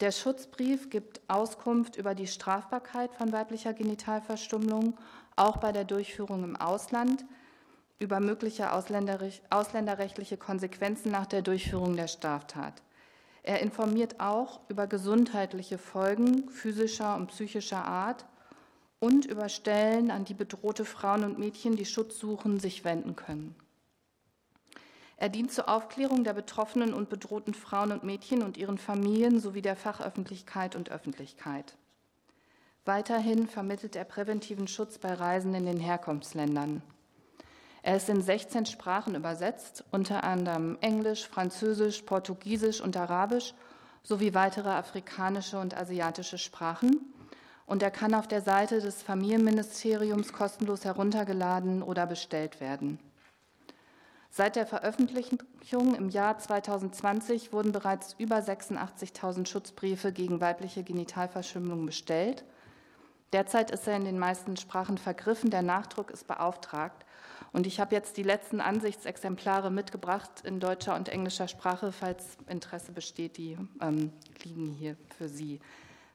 Der 0.00 0.10
Schutzbrief 0.10 0.88
gibt 0.88 1.20
Auskunft 1.28 1.96
über 1.96 2.14
die 2.14 2.26
Strafbarkeit 2.26 3.12
von 3.12 3.32
weiblicher 3.32 3.74
Genitalverstümmelung, 3.74 4.96
auch 5.36 5.58
bei 5.58 5.72
der 5.72 5.84
Durchführung 5.84 6.44
im 6.44 6.56
Ausland, 6.56 7.26
über 7.98 8.20
mögliche 8.20 8.72
ausländerrechtliche 8.72 10.38
Konsequenzen 10.38 11.12
nach 11.12 11.26
der 11.26 11.42
Durchführung 11.42 11.94
der 11.94 12.08
Straftat. 12.08 12.80
Er 13.46 13.60
informiert 13.60 14.18
auch 14.18 14.58
über 14.68 14.88
gesundheitliche 14.88 15.78
Folgen 15.78 16.50
physischer 16.50 17.14
und 17.14 17.28
psychischer 17.28 17.84
Art 17.84 18.26
und 18.98 19.24
über 19.24 19.48
Stellen, 19.48 20.10
an 20.10 20.24
die 20.24 20.34
bedrohte 20.34 20.84
Frauen 20.84 21.22
und 21.22 21.38
Mädchen, 21.38 21.76
die 21.76 21.84
Schutz 21.84 22.18
suchen, 22.18 22.58
sich 22.58 22.84
wenden 22.84 23.14
können. 23.14 23.54
Er 25.16 25.28
dient 25.28 25.52
zur 25.52 25.68
Aufklärung 25.68 26.24
der 26.24 26.32
betroffenen 26.32 26.92
und 26.92 27.08
bedrohten 27.08 27.54
Frauen 27.54 27.92
und 27.92 28.02
Mädchen 28.02 28.42
und 28.42 28.56
ihren 28.56 28.78
Familien 28.78 29.38
sowie 29.38 29.62
der 29.62 29.76
Fachöffentlichkeit 29.76 30.74
und 30.74 30.90
Öffentlichkeit. 30.90 31.76
Weiterhin 32.84 33.46
vermittelt 33.46 33.94
er 33.94 34.04
präventiven 34.04 34.66
Schutz 34.66 34.98
bei 34.98 35.14
Reisen 35.14 35.54
in 35.54 35.66
den 35.66 35.78
Herkunftsländern. 35.78 36.82
Er 37.86 37.98
ist 37.98 38.08
in 38.08 38.20
16 38.20 38.66
Sprachen 38.66 39.14
übersetzt, 39.14 39.84
unter 39.92 40.24
anderem 40.24 40.76
Englisch, 40.80 41.28
Französisch, 41.28 42.02
Portugiesisch 42.02 42.80
und 42.80 42.96
Arabisch 42.96 43.54
sowie 44.02 44.34
weitere 44.34 44.70
afrikanische 44.70 45.60
und 45.60 45.76
asiatische 45.76 46.36
Sprachen. 46.36 47.14
Und 47.64 47.84
er 47.84 47.92
kann 47.92 48.14
auf 48.14 48.26
der 48.26 48.40
Seite 48.40 48.80
des 48.80 49.04
Familienministeriums 49.04 50.32
kostenlos 50.32 50.84
heruntergeladen 50.84 51.80
oder 51.80 52.08
bestellt 52.08 52.60
werden. 52.60 52.98
Seit 54.30 54.56
der 54.56 54.66
Veröffentlichung 54.66 55.94
im 55.96 56.08
Jahr 56.08 56.40
2020 56.40 57.52
wurden 57.52 57.70
bereits 57.70 58.16
über 58.18 58.38
86.000 58.38 59.46
Schutzbriefe 59.46 60.10
gegen 60.10 60.40
weibliche 60.40 60.82
Genitalverschimmelung 60.82 61.86
bestellt. 61.86 62.44
Derzeit 63.32 63.70
ist 63.70 63.86
er 63.86 63.94
in 63.94 64.04
den 64.04 64.18
meisten 64.18 64.56
Sprachen 64.56 64.98
vergriffen, 64.98 65.50
der 65.50 65.62
Nachdruck 65.62 66.10
ist 66.10 66.26
beauftragt 66.26 67.05
und 67.56 67.66
ich 67.66 67.80
habe 67.80 67.94
jetzt 67.94 68.18
die 68.18 68.22
letzten 68.22 68.60
Ansichtsexemplare 68.60 69.70
mitgebracht 69.70 70.42
in 70.44 70.60
deutscher 70.60 70.94
und 70.94 71.08
englischer 71.08 71.48
Sprache, 71.48 71.90
falls 71.90 72.36
Interesse 72.48 72.92
besteht, 72.92 73.38
die 73.38 73.56
ähm, 73.80 74.12
liegen 74.44 74.66
hier 74.78 74.94
für 75.16 75.30
Sie. 75.30 75.60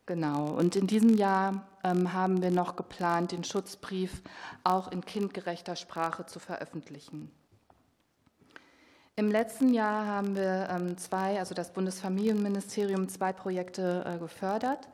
Genau. 0.05 0.49
Und 0.51 0.75
in 0.75 0.85
diesem 0.85 1.17
Jahr 1.17 1.67
ähm, 1.83 2.13
haben 2.13 2.43
wir 2.43 2.51
noch 2.51 2.75
geplant, 2.75 3.31
den 3.31 3.43
Schutzbrief 3.43 4.21
auch 4.63 4.91
in 4.91 5.03
kindgerechter 5.03 5.75
Sprache 5.75 6.27
zu 6.27 6.37
veröffentlichen. 6.37 7.31
Im 9.15 9.31
letzten 9.31 9.73
Jahr 9.73 10.05
haben 10.05 10.35
wir 10.35 10.69
ähm, 10.69 10.95
zwei, 10.99 11.39
also 11.39 11.55
das 11.55 11.73
Bundesfamilienministerium, 11.73 13.09
zwei 13.09 13.33
Projekte 13.33 14.05
äh, 14.05 14.19
gefördert. 14.19 14.87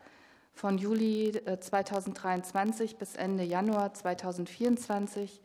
Von 0.54 0.78
Juli 0.78 1.28
äh, 1.30 1.60
2023 1.60 2.96
bis 2.96 3.18
Ende 3.18 3.44
Januar 3.44 3.94
2024 3.94 5.42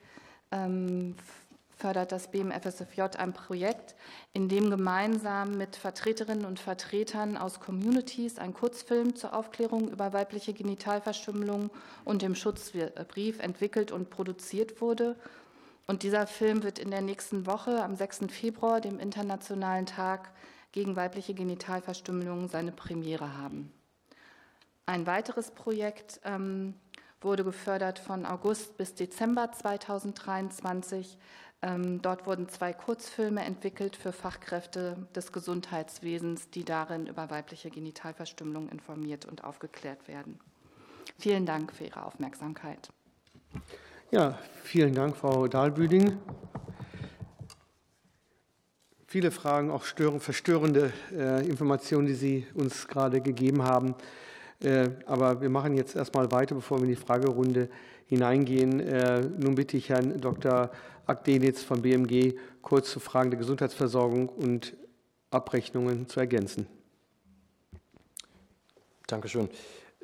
ähm, 0.53 1.17
fördert 1.83 2.13
das 2.13 2.29
BMFSFJ 2.29 3.01
ein 3.19 3.33
Projekt, 3.33 3.97
in 4.33 4.49
dem 4.49 4.71
gemeinsam 4.71 5.59
mit 5.59 5.75
Vertreterinnen 5.75 6.45
und 6.45 6.61
Vertretern 6.61 7.37
aus 7.37 7.59
Communities 7.59 8.39
ein 8.39 8.55
Kurzfilm 8.55 9.17
zur 9.17 9.35
Aufklärung 9.35 9.91
über 9.91 10.13
weibliche 10.13 10.53
Genitalverstümmelung 10.53 11.71
und 12.05 12.23
dem 12.23 12.37
Schutzbrief 12.37 13.41
entwickelt 13.41 13.91
und 13.91 14.11
produziert 14.11 14.81
wurde. 14.81 15.17
Und 15.89 16.05
dieser 16.05 16.29
Film 16.29 16.63
wird 16.63 16.79
in 16.79 16.93
der 16.93 17.03
nächsten 17.03 17.47
Woche, 17.47 17.83
am 17.83 17.97
6. 17.97 18.27
Februar, 18.31 18.81
dem 18.81 19.01
Internationalen 19.01 19.87
Tag 19.87 20.31
gegen 20.71 20.95
weibliche 20.95 21.35
Genitalverstümmelung, 21.35 22.49
seine 22.49 22.71
Premiere 22.71 23.37
haben. 23.37 23.73
Ein 24.87 25.07
weiteres 25.07 25.51
Projekt 25.51 26.21
ähm, 26.25 26.75
wurde 27.25 27.45
gefördert 27.45 27.99
von 27.99 28.27
August 28.27 28.77
bis 28.77 28.95
Dezember 28.95 29.53
2023. 29.53 31.19
Ähm, 31.63 32.03
dort 32.03 32.27
wurden 32.27 32.49
zwei 32.49 32.73
Kurzfilme 32.73 33.45
entwickelt 33.45 33.95
für 33.97 34.13
Fachkräfte 34.13 34.97
des 35.15 35.33
Gesundheitswesens, 35.33 36.51
die 36.51 36.65
darin 36.65 37.07
über 37.07 37.31
weibliche 37.31 37.71
Genitalverstümmelung 37.71 38.69
informiert 38.69 39.27
und 39.27 39.45
aufgeklärt 39.45 40.09
werden. 40.09 40.41
Vielen 41.19 41.47
Dank 41.47 41.73
für 41.73 41.85
Ihre 41.85 42.05
Aufmerksamkeit. 42.05 42.89
Ja, 44.11 44.39
vielen 44.65 44.95
Dank, 44.95 45.17
Frau 45.17 45.47
Dahlbüding. 45.47 46.19
Viele 49.07 49.31
Fragen, 49.31 49.71
auch 49.71 49.85
verstörende 49.85 50.93
äh, 51.13 51.47
Informationen, 51.47 52.07
die 52.07 52.15
Sie 52.15 52.47
uns 52.55 52.89
gerade 52.89 53.21
gegeben 53.21 53.63
haben. 53.63 53.95
Äh, 54.63 54.91
aber 55.07 55.41
wir 55.41 55.51
machen 55.51 55.75
jetzt 55.75 55.97
erstmal 55.97 56.31
weiter, 56.31 56.55
bevor 56.55 56.79
wir 56.79 56.85
in 56.85 56.91
die 56.91 56.97
Fragerunde 56.97 57.69
hineingehen. 58.07 58.81
Äh, 58.81 59.23
nun 59.23 59.55
bitte 59.55 59.77
ich 59.77 59.89
Herrn 59.89 60.21
Dr. 60.21 60.71
Akdenitz 61.07 61.63
von 61.63 61.83
BMG 61.83 62.35
kurz 62.61 62.91
zu 62.91 63.01
Fragen 63.01 63.31
der 63.31 63.39
Gesundheitsversorgung 63.39 64.29
und 64.29 64.77
Abrechnungen 65.31 66.09
zu 66.09 66.21
ergänzen. 66.21 66.67
Dankeschön. 69.07 69.49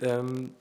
Ähm, 0.01 0.55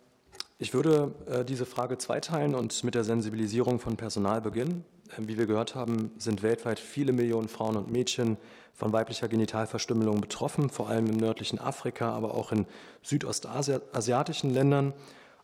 ich 0.60 0.74
würde 0.74 1.13
äh, 1.28 1.46
diese 1.46 1.65
Frage 1.65 1.98
zweiteilen 1.98 2.56
und 2.56 2.84
mit 2.84 2.96
der 2.96 3.04
Sensibilisierung 3.04 3.80
von 3.80 3.96
Personal 3.98 4.41
beginnen. 4.41 4.84
Wie 5.17 5.38
wir 5.38 5.46
gehört 5.46 5.76
haben, 5.76 6.12
sind 6.17 6.43
weltweit 6.43 6.80
viele 6.80 7.13
Millionen 7.13 7.48
Frauen 7.48 7.78
und 7.78 7.91
Mädchen 7.91 8.38
von 8.74 8.91
weiblicher 8.91 9.28
Genitalverstümmelung 9.28 10.20
betroffen, 10.20 10.70
vor 10.70 10.89
allem 10.89 11.08
im 11.08 11.17
nördlichen 11.17 11.60
Afrika, 11.60 12.12
aber 12.12 12.34
auch 12.34 12.52
in 12.52 12.65
südostasiatischen 13.04 14.54
Ländern. 14.54 14.93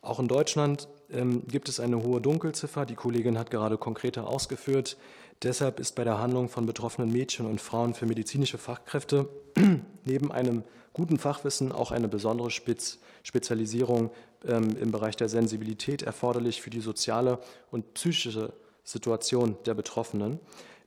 Auch 0.02 0.19
in 0.19 0.28
Deutschland 0.28 0.89
ähm, 1.12 1.43
gibt 1.47 1.69
es 1.69 1.80
eine 1.80 2.04
hohe 2.04 2.19
Dunkelziffer. 2.19 2.86
Die 2.86 2.95
Kollegin 2.95 3.39
hat 3.39 3.52
gerade 3.52 3.78
konkreter 3.78 4.28
ausgeführt. 4.28 4.97
Deshalb 5.43 5.80
ist 5.80 5.95
bei 5.95 6.04
der 6.04 6.19
Handlung 6.19 6.49
von 6.49 6.65
betroffenen 6.65 7.12
Mädchen 7.12 7.45
und 7.45 7.62
Frauen 7.62 7.93
für 7.93 8.06
medizinische 8.06 8.58
Fachkräfte 8.58 9.30
neben 10.06 10.32
einem 10.32 10.63
guten 10.93 11.17
Fachwissen 11.17 11.71
auch 11.71 11.91
eine 11.91 12.08
besondere 12.08 12.51
Spez 12.51 12.99
Spezialisierung 13.25 14.12
ähm, 14.45 14.75
im 14.77 14.91
Bereich 14.91 15.15
der 15.15 15.29
Sensibilität 15.29 16.01
erforderlich 16.01 16.62
für 16.62 16.69
die 16.69 16.82
soziale 16.82 17.39
und 17.71 17.93
psychische 17.93 18.53
Situation 18.84 19.58
der 19.65 19.73
Betroffenen. 19.73 20.39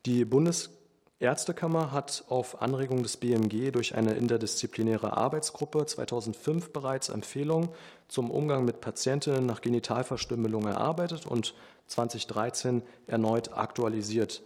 Die 0.05 0.27
Bundesärztekammer 0.27 1.93
hat 1.93 2.25
auf 2.29 2.61
Anregung 2.61 3.03
des 3.03 3.17
BMG 3.17 3.73
durch 3.73 3.95
eine 3.95 4.15
interdisziplinäre 4.15 5.17
Arbeitsgruppe 5.17 5.87
2005 5.87 6.73
bereits 6.73 7.09
Empfehlungen 7.09 7.71
zum 8.09 8.31
Umgang 8.31 8.67
mit 8.67 8.83
Patientinnen 8.83 9.47
nach 9.47 9.63
Genitalverstümmelung 9.63 10.67
erarbeitet 10.67 11.27
und 11.27 11.55
2013 11.87 12.83
erneut 13.07 13.53
aktualisiert. 13.55 14.43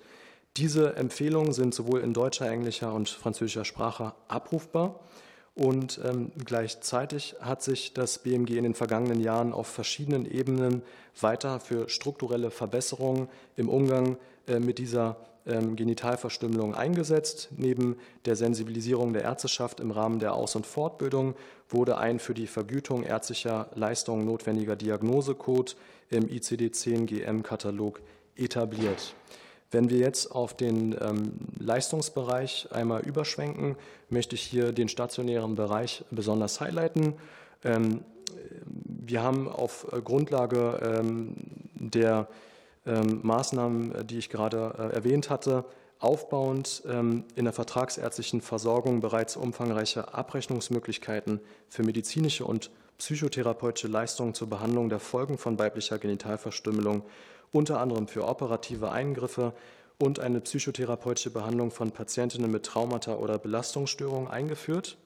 Diese 0.56 0.96
Empfehlungen 0.96 1.52
sind 1.52 1.74
sowohl 1.74 2.00
in 2.00 2.12
deutscher, 2.12 2.50
englischer 2.50 2.92
und 2.92 3.08
französischer 3.08 3.64
Sprache 3.64 4.14
abrufbar. 4.28 5.00
Und 5.60 6.00
ähm, 6.02 6.32
gleichzeitig 6.42 7.36
hat 7.38 7.62
sich 7.62 7.92
das 7.92 8.20
BMG 8.20 8.56
in 8.56 8.62
den 8.62 8.74
vergangenen 8.74 9.20
Jahren 9.20 9.52
auf 9.52 9.66
verschiedenen 9.66 10.24
Ebenen 10.24 10.80
weiter 11.20 11.60
für 11.60 11.90
strukturelle 11.90 12.50
Verbesserungen 12.50 13.28
im 13.56 13.68
Umgang 13.68 14.16
äh, 14.48 14.58
mit 14.58 14.78
dieser 14.78 15.18
ähm, 15.46 15.76
Genitalverstümmelung 15.76 16.74
eingesetzt. 16.74 17.50
Neben 17.58 17.98
der 18.24 18.36
Sensibilisierung 18.36 19.12
der 19.12 19.24
Ärzteschaft 19.24 19.80
im 19.80 19.90
Rahmen 19.90 20.18
der 20.18 20.32
Aus- 20.32 20.56
und 20.56 20.64
Fortbildung 20.64 21.34
wurde 21.68 21.98
ein 21.98 22.20
für 22.20 22.32
die 22.32 22.46
Vergütung 22.46 23.02
ärztlicher 23.02 23.68
Leistungen 23.74 24.24
notwendiger 24.24 24.76
Diagnosecode 24.76 25.76
im 26.08 26.26
ICD-10-GM-Katalog 26.26 28.00
etabliert. 28.34 29.14
Wenn 29.70 29.88
wir 29.88 29.98
jetzt 29.98 30.32
auf 30.32 30.56
den 30.56 30.96
ähm, 31.00 31.32
Leistungsbereich 31.58 32.68
einmal 32.72 33.02
überschwenken, 33.02 33.76
möchte 34.08 34.34
ich 34.34 34.42
hier 34.42 34.72
den 34.72 34.88
stationären 34.88 35.54
Bereich 35.54 36.04
besonders 36.10 36.60
highlighten. 36.60 37.14
Ähm, 37.64 38.00
wir 38.64 39.22
haben 39.22 39.48
auf 39.48 39.86
Grundlage 40.04 40.80
ähm, 40.82 41.34
der 41.74 42.28
ähm, 42.86 43.20
Maßnahmen, 43.22 44.06
die 44.06 44.18
ich 44.18 44.28
gerade 44.28 44.74
äh, 44.78 44.94
erwähnt 44.94 45.30
hatte, 45.30 45.64
aufbauend 46.00 46.82
ähm, 46.88 47.24
in 47.36 47.44
der 47.44 47.52
vertragsärztlichen 47.52 48.40
Versorgung 48.40 49.00
bereits 49.00 49.36
umfangreiche 49.36 50.14
Abrechnungsmöglichkeiten 50.14 51.40
für 51.68 51.82
medizinische 51.82 52.44
und 52.44 52.70
psychotherapeutische 52.98 53.88
Leistungen 53.88 54.34
zur 54.34 54.48
Behandlung 54.48 54.88
der 54.88 54.98
Folgen 54.98 55.38
von 55.38 55.58
weiblicher 55.58 55.98
Genitalverstümmelung 55.98 57.02
unter 57.52 57.80
anderem 57.80 58.08
für 58.08 58.26
operative 58.26 58.90
Eingriffe 58.90 59.52
und 59.98 60.18
eine 60.18 60.40
psychotherapeutische 60.40 61.30
Behandlung 61.30 61.70
von 61.70 61.90
Patientinnen 61.90 62.50
mit 62.50 62.64
Traumata 62.64 63.16
oder 63.16 63.38
Belastungsstörungen 63.38 64.28
eingeführt. 64.28 64.96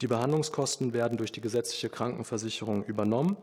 Die 0.00 0.06
Behandlungskosten 0.06 0.92
werden 0.92 1.18
durch 1.18 1.32
die 1.32 1.40
gesetzliche 1.40 1.90
Krankenversicherung 1.90 2.84
übernommen. 2.84 3.36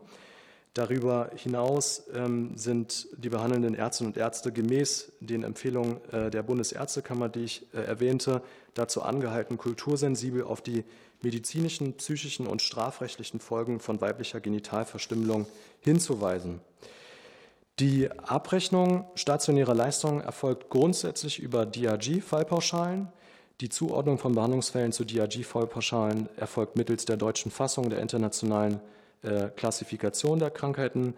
Darüber 0.74 1.30
hinaus 1.34 2.04
ähm, 2.14 2.56
sind 2.56 3.08
die 3.16 3.28
behandelnden 3.28 3.74
Ärztinnen 3.74 4.12
und 4.12 4.16
Ärzte 4.18 4.52
gemäß 4.52 5.12
den 5.20 5.42
Empfehlungen 5.42 5.98
äh, 6.12 6.30
der 6.30 6.42
Bundesärztekammer, 6.42 7.28
die 7.28 7.44
ich 7.44 7.66
äh, 7.74 7.78
erwähnte, 7.78 8.42
dazu 8.74 9.02
angehalten, 9.02 9.58
kultursensibel 9.58 10.44
auf 10.44 10.60
die 10.60 10.84
medizinischen, 11.20 11.94
psychischen 11.94 12.46
und 12.46 12.62
strafrechtlichen 12.62 13.40
Folgen 13.40 13.80
von 13.80 14.00
weiblicher 14.00 14.40
Genitalverstümmelung 14.40 15.46
hinzuweisen. 15.80 16.60
Die 17.80 18.10
Abrechnung 18.10 19.04
stationärer 19.14 19.74
Leistungen 19.74 20.20
erfolgt 20.20 20.68
grundsätzlich 20.68 21.38
über 21.38 21.64
DRG-Fallpauschalen. 21.64 23.06
Die 23.60 23.68
Zuordnung 23.68 24.18
von 24.18 24.34
Behandlungsfällen 24.34 24.90
zu 24.90 25.04
DRG-Fallpauschalen 25.04 26.28
erfolgt 26.36 26.74
mittels 26.74 27.04
der 27.04 27.16
deutschen 27.16 27.52
Fassung 27.52 27.88
der 27.88 28.00
internationalen 28.00 28.80
äh, 29.22 29.48
Klassifikation 29.54 30.40
der 30.40 30.50
Krankheiten. 30.50 31.14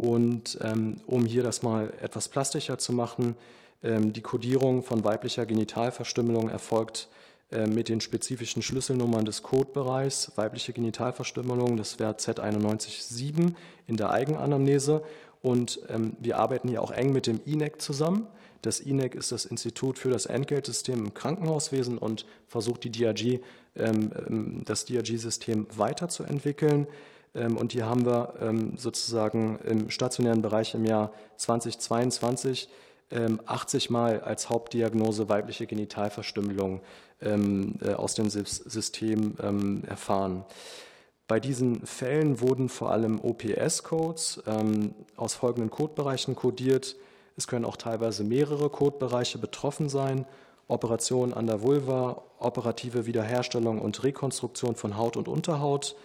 Und 0.00 0.58
ähm, 0.62 1.00
um 1.06 1.24
hier 1.24 1.42
das 1.42 1.64
mal 1.64 1.92
etwas 2.00 2.28
plastischer 2.28 2.78
zu 2.78 2.92
machen, 2.92 3.34
ähm, 3.82 4.12
die 4.12 4.22
Kodierung 4.22 4.84
von 4.84 5.02
weiblicher 5.02 5.44
Genitalverstümmelung 5.44 6.50
erfolgt 6.50 7.08
äh, 7.50 7.66
mit 7.66 7.88
den 7.88 8.00
spezifischen 8.00 8.60
Schlüsselnummern 8.60 9.24
des 9.24 9.44
Codebereichs 9.44 10.32
weibliche 10.34 10.72
Genitalverstümmelung, 10.72 11.76
das 11.76 12.00
wäre 12.00 12.12
Z917 12.12 13.54
in 13.86 13.96
der 13.96 14.10
Eigenanamnese 14.10 15.02
und 15.42 15.80
ähm, 15.88 16.16
wir 16.20 16.38
arbeiten 16.38 16.68
hier 16.68 16.82
auch 16.82 16.90
eng 16.90 17.12
mit 17.12 17.26
dem 17.26 17.40
INEC 17.44 17.80
zusammen. 17.80 18.26
Das 18.62 18.80
INEC 18.80 19.14
ist 19.14 19.32
das 19.32 19.44
Institut 19.44 19.98
für 19.98 20.10
das 20.10 20.26
Entgeltsystem 20.26 20.98
im 20.98 21.14
Krankenhauswesen 21.14 21.98
und 21.98 22.26
versucht 22.48 22.84
die 22.84 22.90
DRG, 22.90 23.40
ähm, 23.76 24.10
ähm 24.28 24.62
das 24.64 24.84
DRG-System 24.86 25.66
weiterzuentwickeln. 25.76 26.88
Ähm, 27.36 27.56
und 27.56 27.72
hier 27.72 27.86
haben 27.86 28.04
wir 28.04 28.34
ähm, 28.40 28.76
sozusagen 28.76 29.58
im 29.64 29.90
stationären 29.90 30.42
Bereich 30.42 30.74
im 30.74 30.84
Jahr 30.84 31.12
2022 31.36 32.68
80 33.46 33.86
ähm, 33.86 33.92
Mal 33.92 34.20
als 34.20 34.50
Hauptdiagnose 34.50 35.28
weibliche 35.28 35.68
Genitalverstümmelung 35.68 36.80
äh, 37.20 37.94
aus 37.94 38.14
dem 38.14 38.28
System 38.28 39.84
erfahren. 39.86 40.44
Bei 41.28 41.40
diesen 41.40 41.84
Fällen 41.84 42.40
wurden 42.40 42.68
vor 42.68 42.92
allem 42.92 43.20
OPS-Codes 43.20 44.44
ähm, 44.46 44.94
aus 45.16 45.34
folgenden 45.34 45.70
Codebereichen 45.70 46.36
codiert. 46.36 46.96
Es 47.36 47.48
können 47.48 47.64
auch 47.64 47.76
teilweise 47.76 48.22
mehrere 48.22 48.70
Codebereiche 48.70 49.38
betroffen 49.38 49.88
sein. 49.88 50.24
Operationen 50.68 51.34
an 51.34 51.46
der 51.46 51.62
Vulva, 51.62 52.22
operative 52.38 53.06
Wiederherstellung 53.06 53.80
und 53.80 54.02
Rekonstruktion 54.04 54.76
von 54.76 54.96
Haut 54.96 55.16
und 55.16 55.26
Unterhaut 55.26 55.96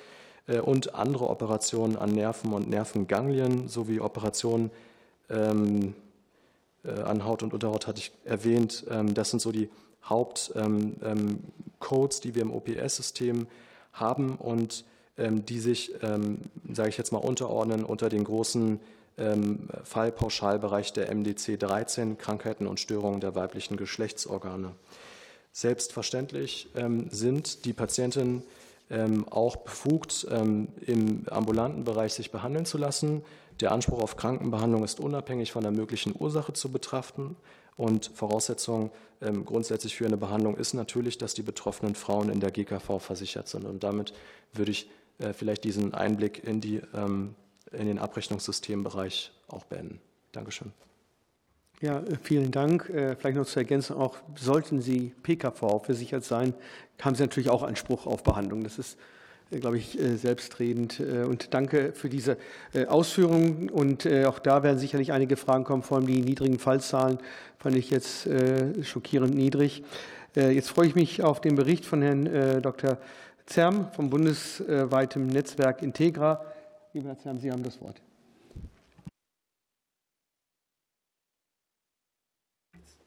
äh, 0.47 0.59
und 0.59 0.95
andere 0.95 1.29
Operationen 1.29 1.97
an 1.97 2.11
Nerven 2.11 2.53
und 2.53 2.67
Nervenganglien 2.67 3.67
sowie 3.67 3.99
Operationen 3.99 4.71
ähm, 5.29 5.93
äh, 6.83 6.99
an 6.99 7.25
Haut 7.25 7.43
und 7.43 7.53
Unterhaut 7.53 7.85
hatte 7.85 7.99
ich 7.99 8.11
erwähnt. 8.25 8.85
Ähm, 8.89 9.13
das 9.13 9.29
sind 9.29 9.39
so 9.39 9.51
die 9.51 9.69
Hauptcodes, 10.03 10.55
ähm, 10.55 10.95
ähm, 11.03 11.39
die 12.23 12.35
wir 12.35 12.41
im 12.41 12.51
OPS-System 12.51 13.45
haben 13.93 14.35
und 14.37 14.83
die 15.29 15.59
sich, 15.59 15.93
ähm, 16.01 16.39
sage 16.71 16.89
ich 16.89 16.97
jetzt 16.97 17.11
mal, 17.11 17.19
unterordnen 17.19 17.83
unter 17.83 18.09
den 18.09 18.23
großen 18.23 18.79
ähm, 19.17 19.69
Fallpauschalbereich 19.83 20.93
der 20.93 21.13
MDC 21.13 21.59
13, 21.59 22.17
Krankheiten 22.17 22.67
und 22.67 22.79
Störungen 22.79 23.21
der 23.21 23.35
weiblichen 23.35 23.77
Geschlechtsorgane. 23.77 24.71
Selbstverständlich 25.53 26.69
sind 27.09 27.65
die 27.65 27.73
Patientinnen 27.73 28.43
auch 29.29 29.57
befugt, 29.57 30.25
im 30.85 31.25
ambulanten 31.29 31.83
Bereich 31.83 32.13
sich 32.13 32.31
behandeln 32.31 32.65
zu 32.65 32.77
lassen. 32.77 33.21
Der 33.59 33.73
Anspruch 33.73 34.01
auf 34.01 34.15
Krankenbehandlung 34.15 34.85
ist 34.85 35.01
unabhängig 35.01 35.51
von 35.51 35.63
der 35.63 35.71
möglichen 35.71 36.15
Ursache 36.17 36.53
zu 36.53 36.71
betrachten. 36.71 37.35
Und 37.77 38.11
Voraussetzung 38.13 38.91
ähm, 39.21 39.45
grundsätzlich 39.45 39.95
für 39.95 40.05
eine 40.05 40.17
Behandlung 40.17 40.57
ist 40.57 40.73
natürlich, 40.73 41.17
dass 41.17 41.33
die 41.33 41.41
betroffenen 41.41 41.95
Frauen 41.95 42.29
in 42.29 42.39
der 42.39 42.51
GKV 42.51 42.99
versichert 42.99 43.47
sind. 43.47 43.65
Und 43.65 43.83
damit 43.83 44.13
würde 44.53 44.71
ich 44.71 44.89
äh, 45.21 45.33
vielleicht 45.33 45.63
diesen 45.63 45.93
Einblick 45.93 46.43
in, 46.43 46.61
die, 46.61 46.81
ähm, 46.93 47.35
in 47.71 47.85
den 47.85 47.99
Abrechnungssystembereich 47.99 49.31
auch 49.47 49.63
beenden. 49.65 49.99
Dankeschön. 50.31 50.71
Ja, 51.81 51.99
äh, 51.99 52.17
vielen 52.21 52.51
Dank. 52.51 52.89
Äh, 52.89 53.15
vielleicht 53.15 53.37
noch 53.37 53.45
zu 53.45 53.59
ergänzen, 53.59 53.95
auch 53.95 54.17
sollten 54.35 54.81
Sie 54.81 55.13
PKV 55.23 55.83
versichert 55.83 56.23
sein, 56.23 56.53
haben 57.01 57.15
Sie 57.15 57.23
natürlich 57.23 57.49
auch 57.49 57.63
Anspruch 57.63 58.05
auf 58.05 58.23
Behandlung. 58.23 58.63
Das 58.63 58.77
ist, 58.77 58.97
glaube 59.49 59.77
ich, 59.77 59.97
selbstredend. 60.15 61.01
Und 61.01 61.53
danke 61.53 61.91
für 61.93 62.07
diese 62.07 62.37
Ausführungen. 62.87 63.69
Und 63.69 64.07
auch 64.07 64.39
da 64.39 64.63
werden 64.63 64.77
sicherlich 64.79 65.11
einige 65.11 65.35
Fragen 65.35 65.65
kommen, 65.65 65.83
vor 65.83 65.97
allem 65.97 66.07
die 66.07 66.21
niedrigen 66.21 66.57
Fallzahlen 66.57 67.17
fand 67.57 67.75
ich 67.75 67.89
jetzt 67.89 68.29
schockierend 68.83 69.35
niedrig. 69.35 69.83
Jetzt 70.35 70.69
freue 70.69 70.87
ich 70.87 70.95
mich 70.95 71.21
auf 71.21 71.41
den 71.41 71.55
Bericht 71.55 71.83
von 71.83 72.01
Herrn 72.01 72.61
Dr. 72.61 72.97
ZERM 73.51 73.91
vom 73.91 74.09
bundesweiten 74.09 75.27
Netzwerk 75.27 75.81
Integra. 75.81 76.41
Lieber 76.93 77.09
Herr 77.09 77.19
ZERM, 77.19 77.37
Sie 77.37 77.51
haben 77.51 77.63
das 77.63 77.81
Wort. 77.81 78.01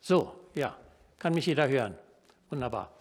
So, 0.00 0.34
ja, 0.54 0.76
kann 1.18 1.32
mich 1.32 1.46
jeder 1.46 1.66
hören. 1.66 1.94
Wunderbar. 2.50 2.92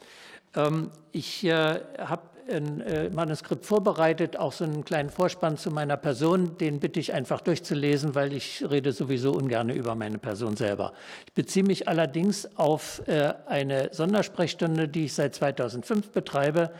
Ähm, 0.55 0.89
ich 1.11 1.43
äh, 1.43 1.81
habe 1.99 2.21
ein 2.49 2.81
äh, 2.81 3.09
Manuskript 3.09 3.65
vorbereitet, 3.65 4.37
auch 4.37 4.53
so 4.53 4.63
einen 4.63 4.85
kleinen 4.85 5.09
Vorspann 5.09 5.57
zu 5.57 5.69
meiner 5.69 5.97
Person. 5.97 6.57
Den 6.57 6.79
bitte 6.79 6.99
ich 6.99 7.13
einfach 7.13 7.41
durchzulesen, 7.41 8.15
weil 8.15 8.33
ich 8.33 8.63
rede 8.69 8.93
sowieso 8.93 9.33
ungern 9.33 9.69
über 9.69 9.95
meine 9.95 10.17
Person 10.17 10.55
selber. 10.55 10.93
Ich 11.25 11.33
beziehe 11.33 11.65
mich 11.65 11.87
allerdings 11.87 12.57
auf 12.57 13.05
äh, 13.07 13.33
eine 13.47 13.89
Sondersprechstunde, 13.91 14.87
die 14.87 15.05
ich 15.05 15.13
seit 15.13 15.35
2005 15.35 16.11
betreibe, 16.11 16.71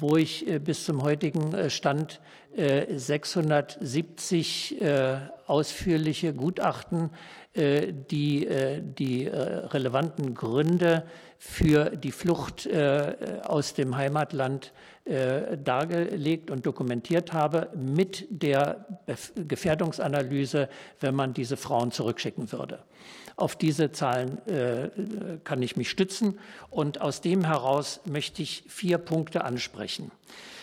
wo 0.00 0.16
ich 0.16 0.46
bis 0.64 0.84
zum 0.84 1.02
heutigen 1.02 1.70
Stand 1.70 2.20
670 2.56 4.76
ausführliche 5.46 6.34
Gutachten, 6.34 7.10
die 7.54 8.48
die 8.80 9.26
relevanten 9.26 10.34
Gründe 10.34 11.04
für 11.38 11.90
die 11.90 12.10
Flucht 12.10 12.66
äh, 12.66 13.40
aus 13.44 13.74
dem 13.74 13.96
Heimatland 13.96 14.72
äh, 15.04 15.56
dargelegt 15.56 16.50
und 16.50 16.66
dokumentiert 16.66 17.32
habe, 17.32 17.70
mit 17.76 18.26
der 18.28 18.84
Gefährdungsanalyse, 19.36 20.68
wenn 21.00 21.14
man 21.14 21.34
diese 21.34 21.56
Frauen 21.56 21.92
zurückschicken 21.92 22.50
würde. 22.50 22.80
Auf 23.38 23.54
diese 23.54 23.92
Zahlen 23.92 24.44
äh, 24.48 24.90
kann 25.44 25.62
ich 25.62 25.76
mich 25.76 25.90
stützen 25.90 26.40
und 26.70 27.00
aus 27.00 27.20
dem 27.20 27.44
heraus 27.44 28.00
möchte 28.04 28.42
ich 28.42 28.64
vier 28.66 28.98
Punkte 28.98 29.44
ansprechen. 29.44 30.10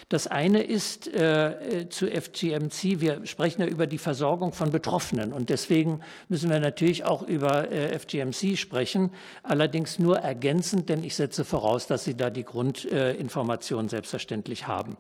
Das 0.10 0.28
eine 0.28 0.62
ist 0.62 1.08
äh, 1.08 1.88
zu 1.90 2.08
FGMC, 2.08 3.00
wir 3.00 3.26
sprechen 3.26 3.62
ja 3.62 3.68
über 3.68 3.88
die 3.88 3.98
Versorgung 3.98 4.52
von 4.52 4.72
Betroffenen 4.72 5.32
und 5.32 5.50
deswegen 5.50 6.02
müssen 6.28 6.50
wir 6.50 6.60
natürlich 6.60 7.06
auch 7.06 7.24
über 7.24 7.72
äh, 7.72 7.98
FGMC 7.98 8.58
sprechen, 8.58 9.10
allerdings 9.42 9.98
nur 9.98 10.18
ergänzend, 10.18 10.90
denn 10.90 11.02
ich 11.02 11.16
setze 11.16 11.46
voraus, 11.46 11.88
dass 11.88 12.04
Sie 12.04 12.18
da 12.18 12.30
die 12.30 12.44
Grundinformationen 12.44 13.88
selbstverständlich 13.88 14.68
haben. 14.68 14.98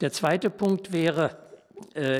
Der 0.00 0.10
zweite 0.10 0.50
Punkt 0.50 0.92
wäre, 0.92 1.38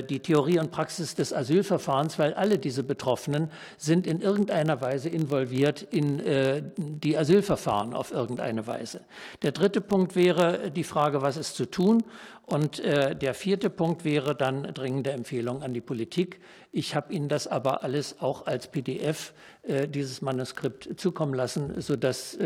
die 0.08 0.20
Theorie 0.20 0.58
und 0.58 0.70
Praxis 0.70 1.14
des 1.14 1.32
Asylverfahrens, 1.32 2.18
weil 2.18 2.34
alle 2.34 2.58
diese 2.58 2.82
Betroffenen 2.82 3.50
sind 3.76 4.06
in 4.06 4.20
irgendeiner 4.20 4.80
Weise 4.80 5.08
involviert 5.08 5.82
in 5.82 6.20
äh, 6.20 6.62
die 6.76 7.16
Asylverfahren 7.16 7.94
auf 7.94 8.12
irgendeine 8.12 8.66
Weise. 8.66 9.00
Der 9.42 9.52
dritte 9.52 9.80
Punkt 9.80 10.16
wäre 10.16 10.70
die 10.70 10.84
Frage, 10.84 11.22
was 11.22 11.36
ist 11.36 11.54
zu 11.56 11.66
tun? 11.66 12.02
Und 12.46 12.80
äh, 12.80 13.16
der 13.16 13.32
vierte 13.32 13.70
Punkt 13.70 14.04
wäre 14.04 14.34
dann 14.34 14.64
dringende 14.74 15.12
Empfehlung 15.12 15.62
an 15.62 15.72
die 15.72 15.80
Politik. 15.80 16.40
Ich 16.72 16.94
habe 16.94 17.12
Ihnen 17.12 17.28
das 17.28 17.46
aber 17.46 17.82
alles 17.82 18.20
auch 18.20 18.46
als 18.46 18.66
PDF, 18.66 19.32
dieses 19.66 20.20
Manuskript, 20.20 21.00
zukommen 21.00 21.32
lassen, 21.32 21.80
sodass 21.80 22.36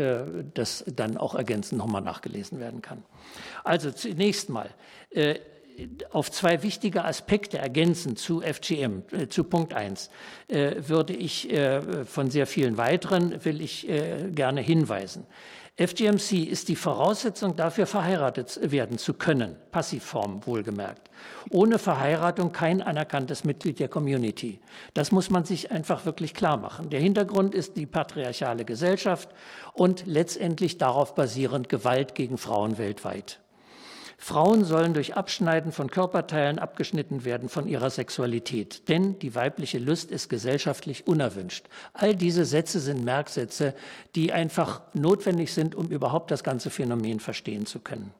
das 0.53 0.85
dann 0.87 1.17
auch 1.17 1.35
ergänzend 1.35 1.79
nochmal 1.79 2.01
nachgelesen 2.01 2.61
werden 2.61 2.81
kann. 2.81 3.03
Also 3.65 3.91
zunächst 3.91 4.49
mal 4.49 4.69
auf 6.11 6.31
zwei 6.31 6.63
wichtige 6.63 7.05
Aspekte 7.05 7.57
ergänzen 7.57 8.15
zu 8.15 8.41
FGM, 8.41 9.03
äh, 9.11 9.27
zu 9.27 9.43
Punkt 9.43 9.73
1, 9.73 10.09
äh, 10.47 10.75
würde 10.87 11.13
ich 11.13 11.51
äh, 11.51 12.05
von 12.05 12.29
sehr 12.29 12.47
vielen 12.47 12.77
weiteren, 12.77 13.43
will 13.45 13.61
ich 13.61 13.87
äh, 13.89 14.29
gerne 14.31 14.61
hinweisen. 14.61 15.25
FGMC 15.79 16.43
ist 16.43 16.67
die 16.67 16.75
Voraussetzung 16.75 17.55
dafür, 17.55 17.85
verheiratet 17.87 18.59
werden 18.61 18.97
zu 18.97 19.13
können, 19.13 19.55
Passivform 19.71 20.45
wohlgemerkt. 20.45 21.09
Ohne 21.51 21.79
Verheiratung 21.79 22.51
kein 22.51 22.81
anerkanntes 22.81 23.45
Mitglied 23.45 23.79
der 23.79 23.87
Community. 23.87 24.59
Das 24.93 25.13
muss 25.13 25.29
man 25.29 25.45
sich 25.45 25.71
einfach 25.71 26.05
wirklich 26.05 26.33
klar 26.33 26.57
machen. 26.57 26.89
Der 26.89 26.99
Hintergrund 26.99 27.55
ist 27.55 27.77
die 27.77 27.85
patriarchale 27.85 28.65
Gesellschaft 28.65 29.29
und 29.71 30.05
letztendlich 30.05 30.77
darauf 30.77 31.15
basierend 31.15 31.69
Gewalt 31.69 32.13
gegen 32.13 32.37
Frauen 32.37 32.77
weltweit. 32.77 33.39
Frauen 34.21 34.65
sollen 34.65 34.93
durch 34.93 35.15
Abschneiden 35.15 35.71
von 35.71 35.89
Körperteilen 35.89 36.59
abgeschnitten 36.59 37.23
werden 37.23 37.47
von 37.47 37.67
ihrer 37.67 37.89
Sexualität, 37.89 38.89
denn 38.89 39.17
die 39.17 39.33
weibliche 39.33 39.79
Lust 39.79 40.11
ist 40.11 40.27
gesellschaftlich 40.27 41.07
unerwünscht. 41.07 41.67
All 41.93 42.15
diese 42.15 42.43
Sätze 42.43 42.81
sind 42.81 43.05
Merksätze, 43.05 43.73
die 44.15 44.33
einfach 44.33 44.81
notwendig 44.93 45.53
sind, 45.53 45.73
um 45.73 45.87
überhaupt 45.87 46.31
das 46.31 46.43
ganze 46.43 46.69
Phänomen 46.69 47.21
verstehen 47.21 47.65
zu 47.65 47.79
können. 47.79 48.11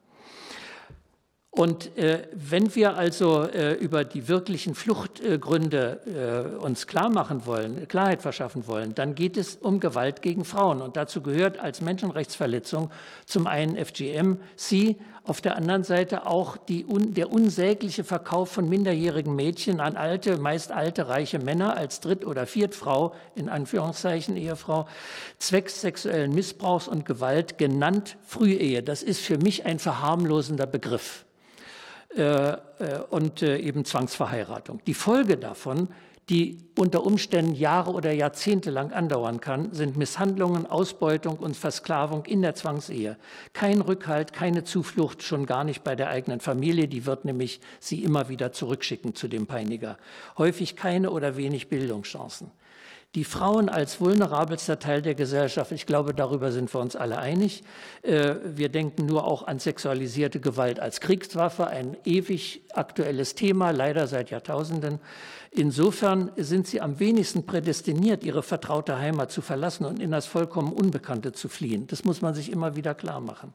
Und 1.51 1.97
äh, 1.97 2.27
wenn 2.31 2.73
wir 2.75 2.95
also 2.95 3.43
äh, 3.43 3.73
über 3.73 4.05
die 4.05 4.27
wirklichen 4.27 4.75
Fluchtgründe 4.75 6.55
äh, 6.55 6.63
uns 6.63 6.87
klar 6.87 7.09
machen 7.09 7.45
wollen, 7.45 7.87
Klarheit 7.87 8.21
verschaffen 8.21 8.67
wollen, 8.67 8.95
dann 8.95 9.15
geht 9.15 9.35
es 9.35 9.55
um 9.55 9.79
Gewalt 9.79 10.21
gegen 10.21 10.45
Frauen. 10.45 10.81
Und 10.81 10.95
dazu 10.95 11.21
gehört 11.21 11.59
als 11.59 11.81
Menschenrechtsverletzung 11.81 12.91
zum 13.25 13.47
einen 13.47 13.83
FGM-C, 13.83 14.95
auf 15.29 15.41
der 15.41 15.55
anderen 15.55 15.83
Seite 15.83 16.25
auch 16.25 16.57
die, 16.57 16.85
der 16.87 17.31
unsägliche 17.31 18.03
Verkauf 18.03 18.51
von 18.51 18.67
minderjährigen 18.67 19.35
Mädchen 19.35 19.79
an 19.79 19.95
alte, 19.95 20.37
meist 20.37 20.71
alte, 20.71 21.07
reiche 21.07 21.39
Männer 21.39 21.77
als 21.77 21.99
Dritt- 21.99 22.25
oder 22.25 22.45
Viertfrau, 22.45 23.13
in 23.35 23.49
Anführungszeichen 23.49 24.35
Ehefrau, 24.35 24.87
zwecks 25.37 25.81
sexuellen 25.81 26.33
Missbrauchs 26.33 26.87
und 26.87 27.05
Gewalt, 27.05 27.57
genannt 27.57 28.17
Frühehe. 28.25 28.83
Das 28.83 29.03
ist 29.03 29.21
für 29.21 29.37
mich 29.37 29.65
ein 29.65 29.79
verharmlosender 29.79 30.65
Begriff. 30.65 31.25
Äh, 32.15 32.53
äh, 32.53 32.57
und 33.11 33.43
äh, 33.43 33.57
eben 33.57 33.85
Zwangsverheiratung. 33.85 34.81
Die 34.87 34.95
Folge 34.95 35.37
davon, 35.37 35.89
die 36.29 36.59
unter 36.77 37.05
Umständen 37.05 37.55
Jahre 37.55 37.91
oder 37.91 38.11
Jahrzehnte 38.11 38.69
lang 38.69 38.93
andauern 38.93 39.41
kann, 39.41 39.73
sind 39.73 39.97
Misshandlungen, 39.97 40.67
Ausbeutung 40.67 41.37
und 41.37 41.57
Versklavung 41.57 42.25
in 42.25 42.41
der 42.41 42.53
Zwangsehe. 42.53 43.17
Kein 43.53 43.81
Rückhalt, 43.81 44.31
keine 44.31 44.63
Zuflucht, 44.63 45.23
schon 45.23 45.47
gar 45.47 45.63
nicht 45.63 45.83
bei 45.83 45.95
der 45.95 46.09
eigenen 46.09 46.39
Familie. 46.39 46.87
Die 46.87 47.05
wird 47.05 47.25
nämlich 47.25 47.59
sie 47.79 48.03
immer 48.03 48.29
wieder 48.29 48.51
zurückschicken 48.51 49.15
zu 49.15 49.27
dem 49.27 49.47
Peiniger. 49.47 49.97
Häufig 50.37 50.75
keine 50.75 51.09
oder 51.09 51.35
wenig 51.35 51.67
Bildungschancen. 51.67 52.51
Die 53.15 53.23
Frauen 53.23 53.69
als 53.69 53.99
vulnerabelster 53.99 54.77
Teil 54.77 55.01
der 55.01 55.15
Gesellschaft, 55.15 55.71
ich 55.71 55.87
glaube, 55.87 56.13
darüber 56.13 56.51
sind 56.51 56.71
wir 56.71 56.79
uns 56.79 56.95
alle 56.95 57.17
einig. 57.17 57.63
Äh, 58.03 58.35
wir 58.43 58.69
denken 58.69 59.07
nur 59.07 59.25
auch 59.25 59.47
an 59.47 59.57
sexualisierte 59.57 60.39
Gewalt 60.39 60.79
als 60.79 61.01
Kriegswaffe, 61.01 61.65
ein 61.65 61.97
ewig 62.05 62.61
aktuelles 62.71 63.33
Thema, 63.33 63.71
leider 63.71 64.05
seit 64.05 64.29
Jahrtausenden. 64.29 64.99
Insofern 65.51 66.31
sind 66.37 66.67
sie 66.67 66.79
am 66.79 66.99
wenigsten 66.99 67.45
prädestiniert, 67.45 68.23
ihre 68.23 68.43
vertraute 68.43 68.99
Heimat 68.99 69.31
zu 69.31 69.41
verlassen 69.41 69.85
und 69.85 69.99
in 69.99 70.11
das 70.11 70.27
vollkommen 70.27 70.71
Unbekannte 70.71 71.31
zu 71.31 71.49
fliehen. 71.49 71.87
Das 71.87 72.03
muss 72.03 72.21
man 72.21 72.35
sich 72.35 72.51
immer 72.51 72.75
wieder 72.75 72.93
klar 72.93 73.19
machen. 73.19 73.53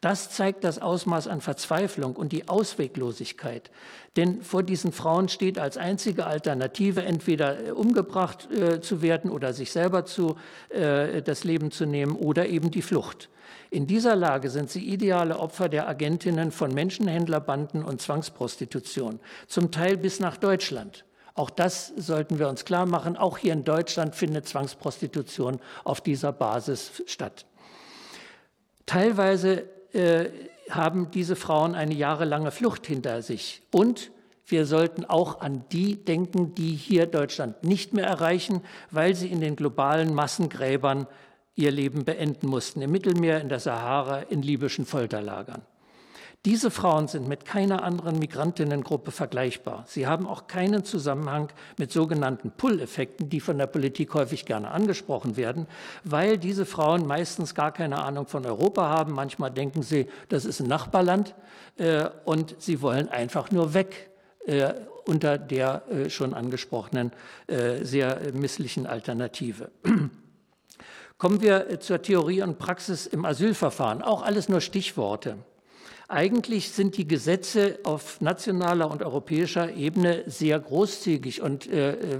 Das 0.00 0.30
zeigt 0.30 0.62
das 0.62 0.80
Ausmaß 0.80 1.26
an 1.26 1.40
Verzweiflung 1.40 2.14
und 2.14 2.32
die 2.32 2.48
Ausweglosigkeit. 2.48 3.70
Denn 4.16 4.42
vor 4.42 4.62
diesen 4.62 4.92
Frauen 4.92 5.28
steht 5.28 5.58
als 5.58 5.78
einzige 5.78 6.26
Alternative 6.26 7.02
entweder 7.02 7.68
äh, 7.68 7.70
umgebracht 7.70 8.48
äh, 8.52 8.80
zu 8.80 9.00
werden 9.02 9.30
oder 9.30 9.52
sich 9.52 9.72
selber 9.72 10.04
zu, 10.04 10.36
äh, 10.68 11.22
das 11.22 11.44
Leben 11.44 11.70
zu 11.70 11.86
nehmen 11.86 12.14
oder 12.14 12.46
eben 12.46 12.70
die 12.70 12.82
Flucht. 12.82 13.30
In 13.70 13.86
dieser 13.86 14.16
Lage 14.16 14.50
sind 14.50 14.70
sie 14.70 14.86
ideale 14.86 15.38
Opfer 15.38 15.68
der 15.68 15.88
Agentinnen 15.88 16.52
von 16.52 16.72
Menschenhändlerbanden 16.72 17.82
und 17.82 18.00
Zwangsprostitution, 18.00 19.18
zum 19.46 19.70
Teil 19.70 19.96
bis 19.96 20.20
nach 20.20 20.36
Deutschland. 20.36 21.05
Auch 21.36 21.50
das 21.50 21.92
sollten 21.96 22.38
wir 22.38 22.48
uns 22.48 22.64
klar 22.64 22.86
machen. 22.86 23.16
Auch 23.16 23.38
hier 23.38 23.52
in 23.52 23.64
Deutschland 23.64 24.16
findet 24.16 24.48
Zwangsprostitution 24.48 25.60
auf 25.84 26.00
dieser 26.00 26.32
Basis 26.32 27.02
statt. 27.06 27.44
Teilweise 28.86 29.64
äh, 29.92 30.30
haben 30.70 31.10
diese 31.10 31.36
Frauen 31.36 31.74
eine 31.74 31.94
jahrelange 31.94 32.50
Flucht 32.50 32.86
hinter 32.86 33.20
sich. 33.22 33.62
Und 33.70 34.10
wir 34.46 34.64
sollten 34.64 35.04
auch 35.04 35.40
an 35.40 35.64
die 35.72 36.02
denken, 36.04 36.54
die 36.54 36.74
hier 36.74 37.06
Deutschland 37.06 37.64
nicht 37.64 37.92
mehr 37.92 38.06
erreichen, 38.06 38.62
weil 38.90 39.14
sie 39.14 39.28
in 39.28 39.40
den 39.40 39.56
globalen 39.56 40.14
Massengräbern 40.14 41.06
ihr 41.54 41.70
Leben 41.70 42.04
beenden 42.04 42.48
mussten, 42.48 42.80
im 42.80 42.92
Mittelmeer, 42.92 43.40
in 43.40 43.48
der 43.48 43.60
Sahara, 43.60 44.20
in 44.20 44.42
libyschen 44.42 44.86
Folterlagern. 44.86 45.62
Diese 46.46 46.70
Frauen 46.70 47.08
sind 47.08 47.26
mit 47.26 47.44
keiner 47.44 47.82
anderen 47.82 48.20
Migrantinnengruppe 48.20 49.10
vergleichbar. 49.10 49.82
Sie 49.88 50.06
haben 50.06 50.28
auch 50.28 50.46
keinen 50.46 50.84
Zusammenhang 50.84 51.48
mit 51.76 51.90
sogenannten 51.90 52.52
Pull-Effekten, 52.52 53.28
die 53.28 53.40
von 53.40 53.58
der 53.58 53.66
Politik 53.66 54.14
häufig 54.14 54.44
gerne 54.44 54.70
angesprochen 54.70 55.36
werden, 55.36 55.66
weil 56.04 56.38
diese 56.38 56.64
Frauen 56.64 57.04
meistens 57.04 57.56
gar 57.56 57.72
keine 57.72 57.98
Ahnung 57.98 58.28
von 58.28 58.46
Europa 58.46 58.88
haben. 58.88 59.12
Manchmal 59.12 59.50
denken 59.50 59.82
sie, 59.82 60.06
das 60.28 60.44
ist 60.44 60.60
ein 60.60 60.68
Nachbarland 60.68 61.34
äh, 61.78 62.10
und 62.24 62.54
sie 62.60 62.80
wollen 62.80 63.08
einfach 63.08 63.50
nur 63.50 63.74
weg 63.74 64.10
äh, 64.46 64.72
unter 65.04 65.38
der 65.38 65.82
äh, 65.90 66.10
schon 66.10 66.32
angesprochenen 66.32 67.10
äh, 67.48 67.84
sehr 67.84 68.20
misslichen 68.34 68.86
Alternative. 68.86 69.72
Kommen 71.18 71.40
wir 71.40 71.80
zur 71.80 72.00
Theorie 72.02 72.42
und 72.42 72.60
Praxis 72.60 73.08
im 73.08 73.24
Asylverfahren. 73.24 74.00
Auch 74.00 74.22
alles 74.22 74.48
nur 74.48 74.60
Stichworte. 74.60 75.38
Eigentlich 76.08 76.70
sind 76.70 76.96
die 76.96 77.08
Gesetze 77.08 77.80
auf 77.82 78.20
nationaler 78.20 78.88
und 78.90 79.02
europäischer 79.02 79.72
Ebene 79.74 80.22
sehr 80.26 80.58
großzügig 80.60 81.42
und 81.42 81.66
äh, 81.66 81.92
äh, 81.92 82.18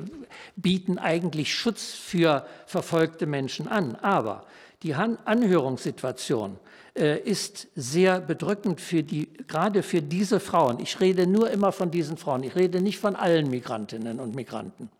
bieten 0.56 0.98
eigentlich 0.98 1.54
Schutz 1.54 1.92
für 1.92 2.46
verfolgte 2.66 3.26
Menschen 3.26 3.68
an. 3.68 3.94
Aber 3.94 4.44
die 4.82 4.94
Anhörungssituation 4.94 6.58
äh, 6.96 7.20
ist 7.20 7.68
sehr 7.76 8.20
bedrückend 8.20 8.80
für 8.80 9.04
die, 9.04 9.32
gerade 9.46 9.84
für 9.84 10.02
diese 10.02 10.40
Frauen. 10.40 10.80
Ich 10.80 10.98
rede 10.98 11.28
nur 11.28 11.50
immer 11.50 11.70
von 11.70 11.92
diesen 11.92 12.16
Frauen. 12.16 12.42
Ich 12.42 12.56
rede 12.56 12.80
nicht 12.80 12.98
von 12.98 13.14
allen 13.14 13.48
Migrantinnen 13.50 14.18
und 14.18 14.34
Migranten. 14.34 14.90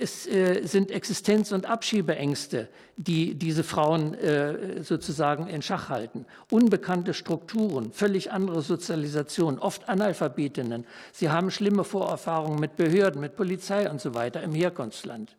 Es 0.00 0.26
äh, 0.26 0.66
sind 0.66 0.90
Existenz- 0.90 1.52
und 1.52 1.66
Abschiebeängste, 1.66 2.68
die 2.96 3.34
diese 3.34 3.62
Frauen 3.62 4.14
äh, 4.14 4.82
sozusagen 4.82 5.46
in 5.46 5.62
Schach 5.62 5.88
halten. 5.88 6.26
Unbekannte 6.50 7.14
Strukturen, 7.14 7.92
völlig 7.92 8.32
andere 8.32 8.62
Sozialisation, 8.62 9.58
oft 9.58 9.88
Analphabetinnen. 9.88 10.86
Sie 11.12 11.30
haben 11.30 11.50
schlimme 11.50 11.84
Vorerfahrungen 11.84 12.58
mit 12.58 12.76
Behörden, 12.76 13.20
mit 13.20 13.36
Polizei 13.36 13.90
und 13.90 14.00
so 14.00 14.14
weiter 14.14 14.42
im 14.42 14.54
Herkunftsland. 14.54 15.36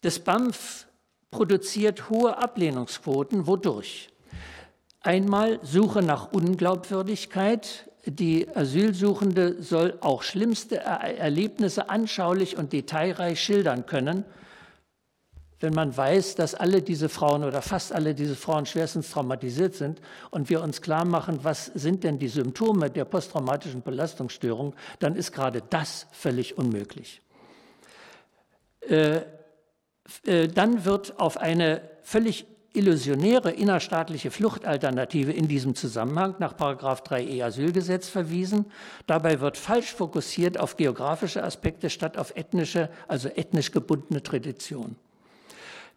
Das 0.00 0.18
BAMF 0.18 0.86
produziert 1.30 2.08
hohe 2.08 2.38
Ablehnungsquoten. 2.38 3.46
Wodurch? 3.46 4.08
Einmal 5.02 5.60
Suche 5.62 6.02
nach 6.02 6.32
Unglaubwürdigkeit, 6.32 7.89
die 8.06 8.48
Asylsuchende 8.54 9.62
soll 9.62 9.98
auch 10.00 10.22
schlimmste 10.22 10.78
Erlebnisse 10.78 11.90
anschaulich 11.90 12.56
und 12.56 12.72
detailreich 12.72 13.40
schildern 13.40 13.86
können, 13.86 14.24
wenn 15.60 15.74
man 15.74 15.94
weiß, 15.94 16.36
dass 16.36 16.54
alle 16.54 16.80
diese 16.80 17.10
Frauen 17.10 17.44
oder 17.44 17.60
fast 17.60 17.92
alle 17.92 18.14
diese 18.14 18.34
Frauen 18.34 18.64
schwerstens 18.64 19.10
traumatisiert 19.10 19.74
sind 19.74 20.00
und 20.30 20.48
wir 20.48 20.62
uns 20.62 20.80
klar 20.80 21.04
machen, 21.04 21.40
was 21.42 21.66
sind 21.66 22.02
denn 22.02 22.18
die 22.18 22.28
Symptome 22.28 22.90
der 22.90 23.04
posttraumatischen 23.04 23.82
Belastungsstörung, 23.82 24.74
dann 24.98 25.16
ist 25.16 25.32
gerade 25.32 25.62
das 25.68 26.06
völlig 26.12 26.56
unmöglich. 26.56 27.20
Äh, 28.88 29.20
äh, 30.24 30.48
dann 30.48 30.86
wird 30.86 31.20
auf 31.20 31.36
eine 31.36 31.82
völlig 32.02 32.46
illusionäre 32.72 33.50
innerstaatliche 33.50 34.30
Fluchtalternative 34.30 35.32
in 35.32 35.48
diesem 35.48 35.74
Zusammenhang 35.74 36.36
nach 36.38 36.54
3e 36.54 37.44
Asylgesetz 37.44 38.08
verwiesen. 38.08 38.66
Dabei 39.06 39.40
wird 39.40 39.56
falsch 39.56 39.92
fokussiert 39.92 40.58
auf 40.58 40.76
geografische 40.76 41.42
Aspekte 41.42 41.90
statt 41.90 42.16
auf 42.16 42.36
ethnische, 42.36 42.88
also 43.08 43.28
ethnisch 43.28 43.72
gebundene 43.72 44.22
Tradition. 44.22 44.96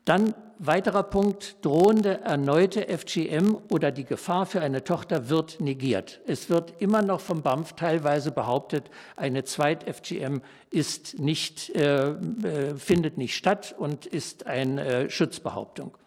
Dann 0.06 0.34
weiterer 0.60 1.04
Punkt, 1.04 1.64
drohende 1.64 2.22
erneute 2.22 2.88
FGM 2.90 3.58
oder 3.70 3.92
die 3.92 4.04
Gefahr 4.04 4.46
für 4.46 4.62
eine 4.62 4.84
Tochter 4.84 5.30
wird 5.30 5.62
negiert. 5.62 6.20
Es 6.28 6.50
wird 6.50 6.74
immer 6.80 7.02
noch 7.02 7.22
vom 7.22 7.42
BAMF 7.42 7.74
teilweise 7.74 8.32
behauptet, 8.32 8.90
eine 9.16 9.46
Zweit-FGM 9.46 10.42
ist 10.72 11.20
nicht, 11.20 11.70
äh, 11.76 12.10
äh, 12.10 12.76
findet 12.76 13.18
nicht 13.18 13.36
statt 13.36 13.74
und 13.78 14.06
ist 14.06 14.46
eine 14.46 14.86
äh, 14.86 15.10
Schutzbehauptung. 15.10 15.98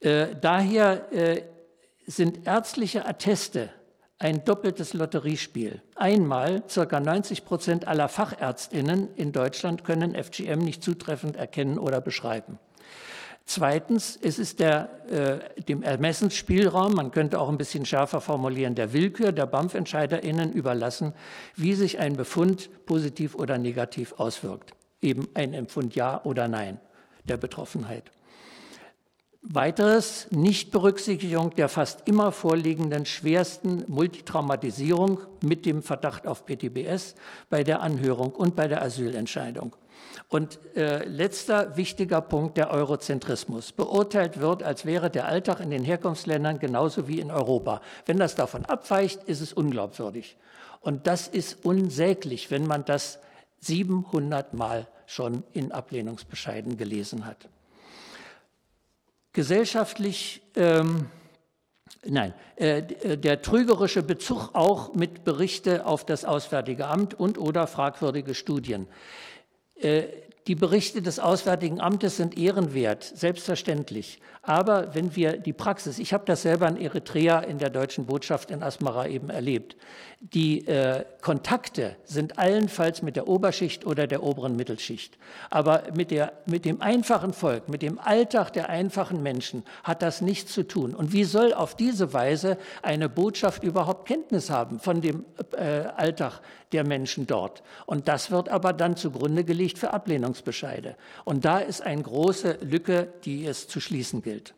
Äh, 0.00 0.36
daher 0.40 1.12
äh, 1.12 1.42
sind 2.06 2.46
ärztliche 2.46 3.06
Atteste 3.06 3.70
ein 4.18 4.44
doppeltes 4.44 4.94
Lotteriespiel. 4.94 5.80
Einmal, 5.94 6.62
ca. 6.62 7.00
90 7.00 7.44
Prozent 7.44 7.86
aller 7.86 8.08
Fachärztinnen 8.08 9.14
in 9.14 9.32
Deutschland 9.32 9.84
können 9.84 10.14
FGM 10.14 10.58
nicht 10.58 10.82
zutreffend 10.82 11.36
erkennen 11.36 11.78
oder 11.78 12.00
beschreiben. 12.00 12.58
Zweitens, 13.44 14.18
es 14.20 14.38
ist 14.38 14.60
der, 14.60 14.90
äh, 15.08 15.62
dem 15.62 15.82
Ermessensspielraum, 15.82 16.92
man 16.92 17.12
könnte 17.12 17.40
auch 17.40 17.48
ein 17.48 17.56
bisschen 17.56 17.86
schärfer 17.86 18.20
formulieren, 18.20 18.74
der 18.74 18.92
Willkür 18.92 19.32
der 19.32 19.46
BAMF-EntscheiderInnen 19.46 20.52
überlassen, 20.52 21.14
wie 21.56 21.74
sich 21.74 21.98
ein 21.98 22.14
Befund 22.14 22.68
positiv 22.84 23.34
oder 23.34 23.56
negativ 23.56 24.12
auswirkt. 24.18 24.74
Eben 25.00 25.28
ein 25.32 25.54
Empfund 25.54 25.94
Ja 25.94 26.22
oder 26.24 26.46
Nein 26.48 26.78
der 27.24 27.36
Betroffenheit. 27.36 28.10
Weiteres 29.50 30.26
Nichtberücksichtigung 30.30 31.54
der 31.54 31.70
fast 31.70 32.06
immer 32.06 32.32
vorliegenden 32.32 33.06
schwersten 33.06 33.82
Multitraumatisierung 33.88 35.20
mit 35.42 35.64
dem 35.64 35.82
Verdacht 35.82 36.26
auf 36.26 36.44
PTBS 36.44 37.14
bei 37.48 37.64
der 37.64 37.80
Anhörung 37.80 38.32
und 38.32 38.56
bei 38.56 38.68
der 38.68 38.82
Asylentscheidung. 38.82 39.74
Und 40.28 40.58
äh, 40.76 41.02
letzter 41.04 41.78
wichtiger 41.78 42.20
Punkt, 42.20 42.58
der 42.58 42.70
Eurozentrismus. 42.70 43.72
Beurteilt 43.72 44.38
wird, 44.38 44.62
als 44.62 44.84
wäre 44.84 45.08
der 45.08 45.26
Alltag 45.26 45.60
in 45.60 45.70
den 45.70 45.82
Herkunftsländern 45.82 46.58
genauso 46.58 47.08
wie 47.08 47.18
in 47.18 47.30
Europa. 47.30 47.80
Wenn 48.04 48.18
das 48.18 48.34
davon 48.34 48.66
abweicht, 48.66 49.24
ist 49.24 49.40
es 49.40 49.54
unglaubwürdig. 49.54 50.36
Und 50.82 51.06
das 51.06 51.26
ist 51.26 51.64
unsäglich, 51.64 52.50
wenn 52.50 52.66
man 52.66 52.84
das 52.84 53.18
700 53.60 54.52
Mal 54.52 54.86
schon 55.06 55.42
in 55.54 55.72
Ablehnungsbescheiden 55.72 56.76
gelesen 56.76 57.24
hat 57.24 57.48
gesellschaftlich, 59.38 60.42
ähm, 60.56 61.06
nein, 62.04 62.34
äh, 62.56 62.82
der 63.16 63.40
trügerische 63.40 64.02
Bezug 64.02 64.50
auch 64.52 64.94
mit 64.94 65.22
Berichte 65.22 65.86
auf 65.86 66.04
das 66.04 66.24
Auswärtige 66.24 66.88
Amt 66.88 67.14
und 67.14 67.38
oder 67.38 67.68
fragwürdige 67.68 68.34
Studien. 68.34 68.88
Äh, 69.76 70.06
die 70.48 70.54
Berichte 70.54 71.02
des 71.02 71.18
Auswärtigen 71.18 71.78
Amtes 71.78 72.16
sind 72.16 72.38
ehrenwert, 72.38 73.04
selbstverständlich. 73.04 74.18
Aber 74.40 74.94
wenn 74.94 75.14
wir 75.14 75.36
die 75.36 75.52
Praxis, 75.52 75.98
ich 75.98 76.14
habe 76.14 76.24
das 76.24 76.40
selber 76.40 76.66
in 76.66 76.80
Eritrea 76.80 77.40
in 77.40 77.58
der 77.58 77.68
deutschen 77.68 78.06
Botschaft 78.06 78.50
in 78.50 78.62
Asmara 78.62 79.06
eben 79.06 79.28
erlebt, 79.28 79.76
die 80.20 80.66
äh, 80.66 81.04
Kontakte 81.20 81.96
sind 82.04 82.38
allenfalls 82.38 83.02
mit 83.02 83.14
der 83.14 83.28
Oberschicht 83.28 83.84
oder 83.84 84.06
der 84.06 84.22
oberen 84.22 84.56
Mittelschicht. 84.56 85.18
Aber 85.50 85.82
mit, 85.94 86.10
der, 86.10 86.32
mit 86.46 86.64
dem 86.64 86.80
einfachen 86.80 87.34
Volk, 87.34 87.68
mit 87.68 87.82
dem 87.82 87.98
Alltag 87.98 88.54
der 88.54 88.70
einfachen 88.70 89.22
Menschen 89.22 89.64
hat 89.84 90.00
das 90.00 90.22
nichts 90.22 90.54
zu 90.54 90.66
tun. 90.66 90.94
Und 90.94 91.12
wie 91.12 91.24
soll 91.24 91.52
auf 91.52 91.76
diese 91.76 92.14
Weise 92.14 92.56
eine 92.80 93.10
Botschaft 93.10 93.62
überhaupt 93.62 94.08
Kenntnis 94.08 94.48
haben 94.48 94.80
von 94.80 95.02
dem 95.02 95.26
äh, 95.52 95.82
Alltag 95.94 96.40
der 96.72 96.84
Menschen 96.84 97.26
dort? 97.26 97.62
Und 97.86 98.08
das 98.08 98.30
wird 98.30 98.48
aber 98.48 98.72
dann 98.72 98.96
zugrunde 98.96 99.44
gelegt 99.44 99.78
für 99.78 99.92
Ablehnungsbescheide. 99.92 100.96
Und 101.24 101.44
da 101.44 101.58
ist 101.58 101.82
eine 101.82 102.02
große 102.02 102.58
Lücke, 102.62 103.08
die 103.24 103.46
es 103.46 103.68
zu 103.68 103.80
schließen 103.80 104.22
gilt. 104.22 104.54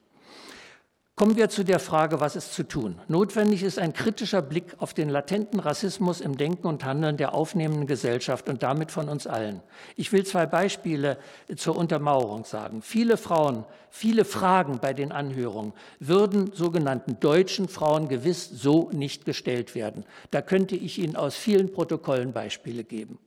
Kommen 1.16 1.36
wir 1.36 1.50
zu 1.50 1.64
der 1.64 1.80
Frage, 1.80 2.20
was 2.20 2.34
ist 2.34 2.54
zu 2.54 2.66
tun? 2.66 2.98
Notwendig 3.06 3.62
ist 3.62 3.78
ein 3.78 3.92
kritischer 3.92 4.40
Blick 4.40 4.74
auf 4.78 4.94
den 4.94 5.10
latenten 5.10 5.60
Rassismus 5.60 6.22
im 6.22 6.38
Denken 6.38 6.66
und 6.66 6.82
Handeln 6.82 7.18
der 7.18 7.34
aufnehmenden 7.34 7.86
Gesellschaft 7.86 8.48
und 8.48 8.62
damit 8.62 8.90
von 8.90 9.10
uns 9.10 9.26
allen. 9.26 9.60
Ich 9.96 10.12
will 10.12 10.24
zwei 10.24 10.46
Beispiele 10.46 11.18
zur 11.56 11.76
Untermauerung 11.76 12.46
sagen. 12.46 12.80
Viele 12.80 13.18
Frauen, 13.18 13.66
viele 13.90 14.24
Fragen 14.24 14.78
bei 14.78 14.94
den 14.94 15.12
Anhörungen 15.12 15.74
würden 15.98 16.52
sogenannten 16.54 17.20
deutschen 17.20 17.68
Frauen 17.68 18.08
gewiss 18.08 18.48
so 18.48 18.88
nicht 18.90 19.26
gestellt 19.26 19.74
werden. 19.74 20.04
Da 20.30 20.40
könnte 20.40 20.74
ich 20.74 20.98
Ihnen 20.98 21.16
aus 21.16 21.36
vielen 21.36 21.70
Protokollen 21.70 22.32
Beispiele 22.32 22.82
geben. 22.82 23.18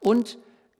Und 0.00 0.36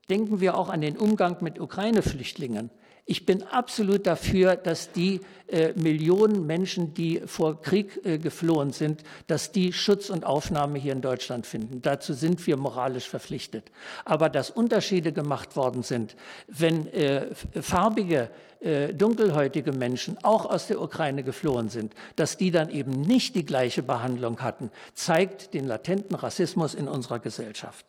denken 0.09 0.41
wir 0.41 0.57
auch 0.57 0.69
an 0.69 0.81
den 0.81 0.97
Umgang 0.97 1.37
mit 1.43 1.61
Ukraine-Flüchtlingen. 1.61 2.71
Ich 3.09 3.25
bin 3.25 3.45
absolut 3.45 4.05
dafür, 4.05 4.57
dass 4.57 4.91
die 4.91 5.21
äh, 5.47 5.73
Millionen 5.75 6.45
Menschen, 6.45 6.93
die 6.93 7.23
vor 7.25 7.63
Krieg 7.63 8.05
äh, 8.05 8.19
geflohen 8.19 8.73
sind, 8.73 9.05
dass 9.29 9.53
die 9.53 9.73
Schutz 9.73 10.11
und 10.11 10.25
Aufnahme 10.25 10.81
hier 10.81 10.93
in 10.93 11.03
Deutschland 11.03 11.47
finden. 11.47 11.81
Dazu 11.83 12.15
sind 12.15 12.45
wir 12.49 12.57
moralisch 12.57 13.09
verpflichtet. 13.09 13.71
Aber 14.05 14.29
dass 14.29 14.51
Unterschiede 14.51 15.13
gemacht 15.13 15.55
worden 15.55 15.85
sind, 15.85 16.17
wenn 16.49 16.89
äh, 16.89 17.29
farbige, 17.63 18.29
äh, 18.59 18.93
dunkelhäutige 18.93 19.71
Menschen 19.71 20.19
auch 20.25 20.45
aus 20.45 20.67
der 20.67 20.83
Ukraine 20.83 21.23
geflohen 21.23 21.69
sind, 21.69 21.95
dass 22.17 22.37
die 22.37 22.51
dann 22.51 22.71
eben 22.71 22.91
nicht 22.91 23.37
die 23.37 23.45
gleiche 23.45 23.85
Behandlung 23.85 24.41
hatten, 24.41 24.73
zeigt 24.95 25.55
den 25.55 25.69
latenten 25.69 26.17
Rassismus 26.17 26.75
in 26.75 26.89
unserer 26.89 27.21
Gesellschaft. 27.21 27.87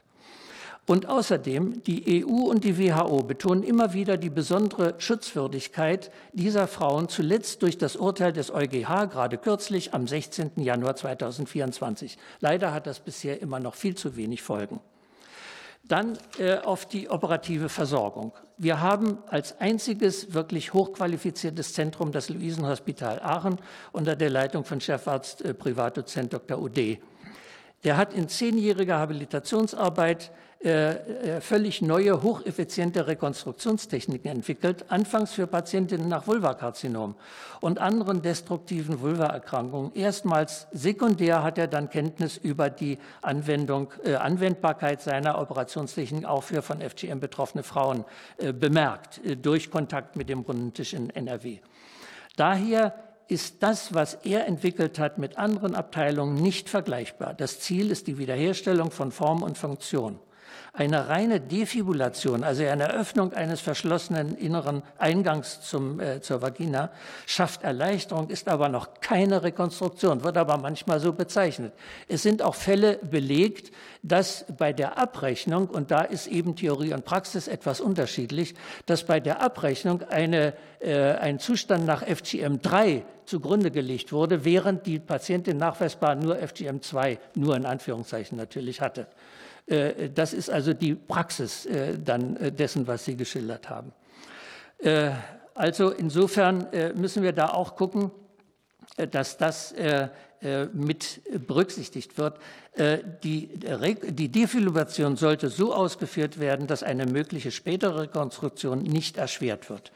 Und 0.88 1.09
außerdem, 1.09 1.83
die 1.83 2.25
EU 2.25 2.49
und 2.49 2.63
die 2.63 2.79
WHO 2.79 3.21
betonen 3.23 3.63
immer 3.63 3.91
wieder 3.91 4.15
die 4.15 4.29
besondere 4.29 4.95
Schutzwürdigkeit 4.99 6.11
dieser 6.31 6.65
Frauen, 6.65 7.09
zuletzt 7.09 7.61
durch 7.61 7.77
das 7.77 7.97
Urteil 7.97 8.31
des 8.31 8.51
EuGH, 8.51 9.09
gerade 9.09 9.38
kürzlich 9.38 9.93
am 9.93 10.07
16. 10.07 10.51
Januar 10.55 10.95
2024. 10.95 12.17
Leider 12.39 12.73
hat 12.73 12.88
das 12.88 13.01
bisher 13.01 13.41
immer 13.41 13.59
noch 13.59 13.75
viel 13.75 13.95
zu 13.95 14.15
wenig 14.15 14.41
Folgen. 14.41 14.79
Dann 15.83 16.17
äh, 16.39 16.59
auf 16.59 16.85
die 16.85 17.09
operative 17.09 17.67
Versorgung. 17.67 18.31
Wir 18.57 18.79
haben 18.79 19.17
als 19.27 19.59
einziges 19.59 20.33
wirklich 20.33 20.73
hochqualifiziertes 20.73 21.73
Zentrum 21.73 22.13
das 22.13 22.29
Luisenhospital 22.29 23.19
Aachen 23.21 23.57
unter 23.91 24.15
der 24.15 24.29
Leitung 24.29 24.63
von 24.63 24.79
Chefarzt 24.79 25.41
äh, 25.41 25.53
Privatdozent 25.53 26.31
Dr. 26.31 26.61
Ude. 26.61 26.99
Der 27.83 27.97
hat 27.97 28.13
in 28.13 28.29
zehnjähriger 28.29 28.97
Habilitationsarbeit 28.99 30.31
völlig 30.60 31.82
neue, 31.84 32.24
hocheffiziente 32.24 33.05
Rekonstruktionstechniken 33.08 34.32
entwickelt, 34.32 34.86
anfangs 34.89 35.34
für 35.34 35.45
Patientinnen 35.45 36.10
nach 36.10 36.26
Vulvakarzinom 36.26 37.16
und 37.62 37.80
anderen 37.80 38.22
destruktiven 38.22 39.01
Vulvaerkrankungen. 39.01 39.93
Erstmals 39.93 40.68
sekundär 40.72 41.43
hat 41.43 41.58
er 41.58 41.68
dann 41.68 41.89
Kenntnis 41.89 42.38
über 42.38 42.70
die 42.70 42.97
Anwendung, 43.22 43.91
äh, 44.03 44.16
Anwendbarkeit 44.16 45.01
seiner 45.01 45.39
Operationstechnik 45.39 46.26
auch 46.26 46.43
für 46.43 46.62
von 46.62 46.82
FGM 46.82 47.20
betroffene 47.20 47.64
Frauen 47.64 48.05
äh, 48.38 48.53
bemerkt, 48.53 49.24
äh, 49.26 49.36
durch 49.36 49.72
Kontakt 49.72 50.16
mit 50.16 50.30
dem 50.30 50.41
Rundentisch 50.41 50.93
in 50.93 51.10
NRW. 51.10 51.60
Daher 52.36 52.93
ist 53.28 53.62
das, 53.62 53.93
was 53.93 54.14
er 54.14 54.47
entwickelt 54.47 54.99
hat, 54.99 55.18
mit 55.18 55.38
anderen 55.38 55.76
Abteilungen 55.76 56.36
nicht 56.36 56.70
vergleichbar. 56.70 57.34
Das 57.34 57.60
Ziel 57.60 57.91
ist 57.91 58.08
die 58.08 58.18
Wiederherstellung 58.18 58.91
von 58.91 59.12
Form 59.12 59.43
und 59.43 59.58
Funktion. 59.58 60.20
Eine 60.78 61.09
reine 61.09 61.39
Defibrillation, 61.39 62.43
also 62.43 62.63
eine 62.63 62.93
Öffnung 62.93 63.34
eines 63.34 63.61
verschlossenen 63.61 64.38
inneren 64.38 64.84
Eingangs 64.99 65.59
zum, 65.61 65.99
äh, 65.99 66.21
zur 66.21 66.43
Vagina, 66.43 66.91
schafft 67.25 67.63
Erleichterung, 67.63 68.30
ist 68.30 68.47
aber 68.47 68.69
noch 68.69 69.01
keine 69.01 69.41
Rekonstruktion, 69.41 70.23
wird 70.23 70.38
aber 70.38 70.57
manchmal 70.57 70.99
so 70.99 71.13
bezeichnet. 71.13 71.73
Es 72.07 72.21
sind 72.21 72.43
auch 72.43 72.53
Fälle 72.53 72.99
belegt, 72.99 73.71
dass 74.03 74.45
bei 74.55 74.71
der 74.71 74.99
Abrechnung, 74.99 75.67
und 75.67 75.89
da 75.89 76.01
ist 76.01 76.28
eben 76.28 76.55
Theorie 76.55 76.93
und 76.93 77.05
Praxis 77.05 77.47
etwas 77.47 77.82
unterschiedlich, 77.82 78.53
dass 78.86 79.03
bei 79.03 79.19
der 79.19 79.41
Abrechnung 79.41 80.03
eine, 80.03 80.53
äh, 80.80 81.13
ein 81.13 81.39
Zustand 81.39 81.88
nach 81.88 82.03
FGM3 82.03 83.01
zugrunde 83.25 83.71
gelegt 83.71 84.13
wurde, 84.13 84.45
während 84.45 84.86
die 84.86 84.99
Patientin 84.99 85.57
nachweisbar 85.57 86.13
nur 86.13 86.38
FGM2, 86.38 87.17
nur 87.34 87.55
in 87.55 87.65
Anführungszeichen 87.65 88.38
natürlich 88.38 88.80
hatte. 88.80 89.07
Äh, 89.68 90.09
das 90.09 90.34
ist 90.34 90.49
also 90.49 90.74
die 90.74 90.95
Praxis 90.95 91.65
äh, 91.65 91.97
dann 91.99 92.38
äh, 92.38 92.51
dessen, 92.51 92.88
was 92.88 93.05
Sie 93.05 93.15
geschildert 93.15 93.70
haben. 93.70 93.91
Also 95.55 95.89
insofern 95.89 96.68
müssen 96.93 97.24
wir 97.24 97.34
da 97.34 97.49
auch 97.49 97.76
gucken, 97.76 98.11
dass 99.09 99.38
das 99.38 99.74
mit 100.72 101.20
berücksichtigt 101.47 102.20
wird. 102.20 102.38
Die, 103.24 103.49
die 103.57 104.30
Defibrillation 104.30 105.15
sollte 105.15 105.49
so 105.49 105.74
ausgeführt 105.74 106.39
werden, 106.39 106.68
dass 106.68 106.84
eine 106.84 107.07
mögliche 107.07 107.49
spätere 107.49 108.01
Rekonstruktion 108.01 108.84
nicht 108.84 109.18
erschwert 109.18 109.68
wird. 109.72 109.91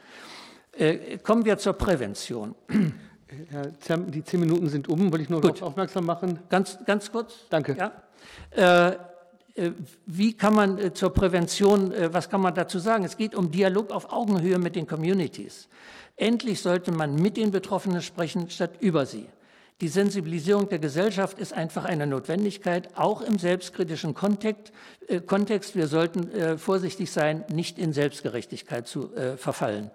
Kommen 1.22 1.44
wir 1.44 1.58
zur 1.58 1.74
Prävention. 1.74 2.56
Herr 3.50 3.78
Zerm, 3.78 4.10
die 4.10 4.24
zehn 4.24 4.40
Minuten 4.40 4.68
sind 4.68 4.88
um. 4.88 5.12
Wollte 5.12 5.22
ich 5.22 5.30
nur 5.30 5.40
darauf 5.40 5.62
aufmerksam 5.62 6.06
machen? 6.06 6.40
Ganz, 6.48 6.76
ganz 6.84 7.12
kurz. 7.12 7.34
Danke. 7.50 7.76
Ja. 8.56 9.11
Äh, 9.54 9.72
wie 10.06 10.32
kann 10.32 10.54
man 10.54 10.78
äh, 10.78 10.94
zur 10.94 11.10
Prävention, 11.10 11.92
äh, 11.92 12.12
was 12.12 12.28
kann 12.30 12.40
man 12.40 12.54
dazu 12.54 12.78
sagen? 12.78 13.04
Es 13.04 13.16
geht 13.16 13.34
um 13.34 13.50
Dialog 13.50 13.90
auf 13.90 14.12
Augenhöhe 14.12 14.58
mit 14.58 14.76
den 14.76 14.86
Communities. 14.86 15.68
Endlich 16.16 16.60
sollte 16.60 16.92
man 16.92 17.16
mit 17.16 17.36
den 17.36 17.50
Betroffenen 17.50 18.02
sprechen, 18.02 18.48
statt 18.50 18.72
über 18.80 19.06
sie. 19.06 19.26
Die 19.80 19.88
Sensibilisierung 19.88 20.68
der 20.68 20.78
Gesellschaft 20.78 21.38
ist 21.38 21.52
einfach 21.52 21.84
eine 21.84 22.06
Notwendigkeit, 22.06 22.96
auch 22.96 23.20
im 23.20 23.38
selbstkritischen 23.38 24.14
Kontext. 24.14 24.72
Wir 25.08 25.88
sollten 25.88 26.58
vorsichtig 26.58 27.10
sein, 27.10 27.44
nicht 27.52 27.80
in 27.80 27.92
Selbstgerechtigkeit 27.92 28.86
zu 28.86 29.10
verfallen. 29.36 29.90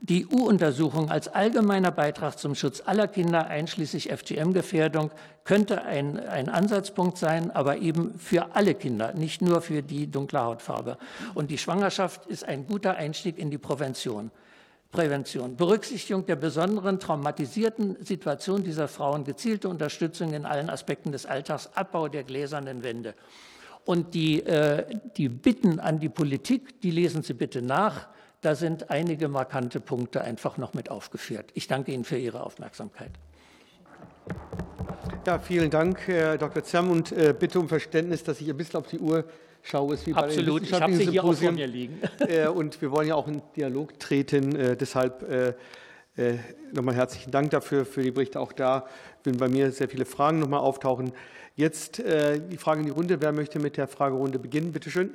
Die 0.00 0.26
EU-Untersuchung 0.30 1.10
als 1.10 1.28
allgemeiner 1.28 1.90
Beitrag 1.90 2.38
zum 2.38 2.54
Schutz 2.54 2.82
aller 2.84 3.08
Kinder 3.08 3.46
einschließlich 3.46 4.10
FGM-Gefährdung 4.12 5.10
könnte 5.44 5.82
ein, 5.82 6.18
ein 6.18 6.48
Ansatzpunkt 6.48 7.16
sein, 7.16 7.50
aber 7.50 7.78
eben 7.78 8.18
für 8.18 8.54
alle 8.54 8.74
Kinder, 8.74 9.14
nicht 9.14 9.40
nur 9.40 9.62
für 9.62 9.82
die 9.82 10.10
dunkle 10.10 10.42
Hautfarbe. 10.42 10.98
Und 11.34 11.50
die 11.50 11.58
Schwangerschaft 11.58 12.26
ist 12.26 12.44
ein 12.44 12.66
guter 12.66 12.96
Einstieg 12.96 13.38
in 13.38 13.50
die 13.50 13.58
Prävention. 13.58 14.30
Prävention, 14.92 15.56
Berücksichtigung 15.56 16.26
der 16.26 16.36
besonderen 16.36 17.00
traumatisierten 17.00 17.96
Situation 18.04 18.62
dieser 18.62 18.88
Frauen, 18.88 19.24
gezielte 19.24 19.68
Unterstützung 19.68 20.32
in 20.32 20.46
allen 20.46 20.70
Aspekten 20.70 21.10
des 21.10 21.26
Alltags, 21.26 21.70
Abbau 21.74 22.08
der 22.08 22.22
gläsernen 22.22 22.82
Wände. 22.82 23.14
Und 23.84 24.14
die, 24.14 24.42
äh, 24.42 24.84
die 25.16 25.28
Bitten 25.28 25.80
an 25.80 26.00
die 26.00 26.08
Politik, 26.08 26.80
die 26.80 26.90
lesen 26.90 27.22
Sie 27.22 27.34
bitte 27.34 27.62
nach. 27.62 28.08
Da 28.42 28.54
sind 28.54 28.90
einige 28.90 29.28
markante 29.28 29.80
Punkte 29.80 30.20
einfach 30.22 30.58
noch 30.58 30.74
mit 30.74 30.90
aufgeführt. 30.90 31.50
Ich 31.54 31.66
danke 31.66 31.92
Ihnen 31.92 32.04
für 32.04 32.18
Ihre 32.18 32.44
Aufmerksamkeit. 32.44 33.10
Ja, 35.26 35.38
vielen 35.38 35.70
Dank, 35.70 36.06
Herr 36.06 36.38
Dr. 36.38 36.62
Zerm, 36.62 36.90
und 36.90 37.10
äh, 37.12 37.34
bitte 37.36 37.58
um 37.58 37.68
Verständnis, 37.68 38.22
dass 38.22 38.40
ich 38.40 38.48
ein 38.48 38.56
bisschen 38.56 38.78
auf 38.78 38.86
die 38.86 38.98
Uhr 38.98 39.24
schaue. 39.62 39.94
Ist 39.94 40.06
wie 40.06 40.14
Absolut, 40.14 40.62
bei 40.62 40.66
ich 40.66 40.80
habe 40.80 40.92
sie 40.94 41.10
hier 41.10 41.24
auch 41.24 41.34
vor 41.34 41.52
mir 41.52 41.66
liegen. 41.66 42.00
Äh, 42.20 42.48
und 42.48 42.80
wir 42.80 42.90
wollen 42.90 43.08
ja 43.08 43.14
auch 43.14 43.26
in 43.26 43.42
Dialog 43.56 43.98
treten. 43.98 44.54
Äh, 44.54 44.76
deshalb 44.76 45.24
nochmal 46.72 46.94
herzlichen 46.94 47.30
Dank 47.30 47.50
dafür, 47.50 47.84
für 47.84 48.02
die 48.02 48.10
Berichte. 48.10 48.40
Auch 48.40 48.54
da 48.54 48.86
werden 49.22 49.36
bei 49.36 49.48
mir 49.48 49.70
sehr 49.70 49.86
viele 49.86 50.06
Fragen 50.06 50.38
nochmal 50.38 50.60
auftauchen. 50.60 51.12
Jetzt 51.56 51.98
die 51.98 52.56
Frage 52.56 52.80
in 52.80 52.86
die 52.86 52.92
Runde. 52.92 53.20
Wer 53.20 53.32
möchte 53.32 53.58
mit 53.58 53.76
der 53.76 53.86
Fragerunde 53.86 54.38
beginnen? 54.38 54.72
Bitte 54.72 54.90
schön. 54.90 55.10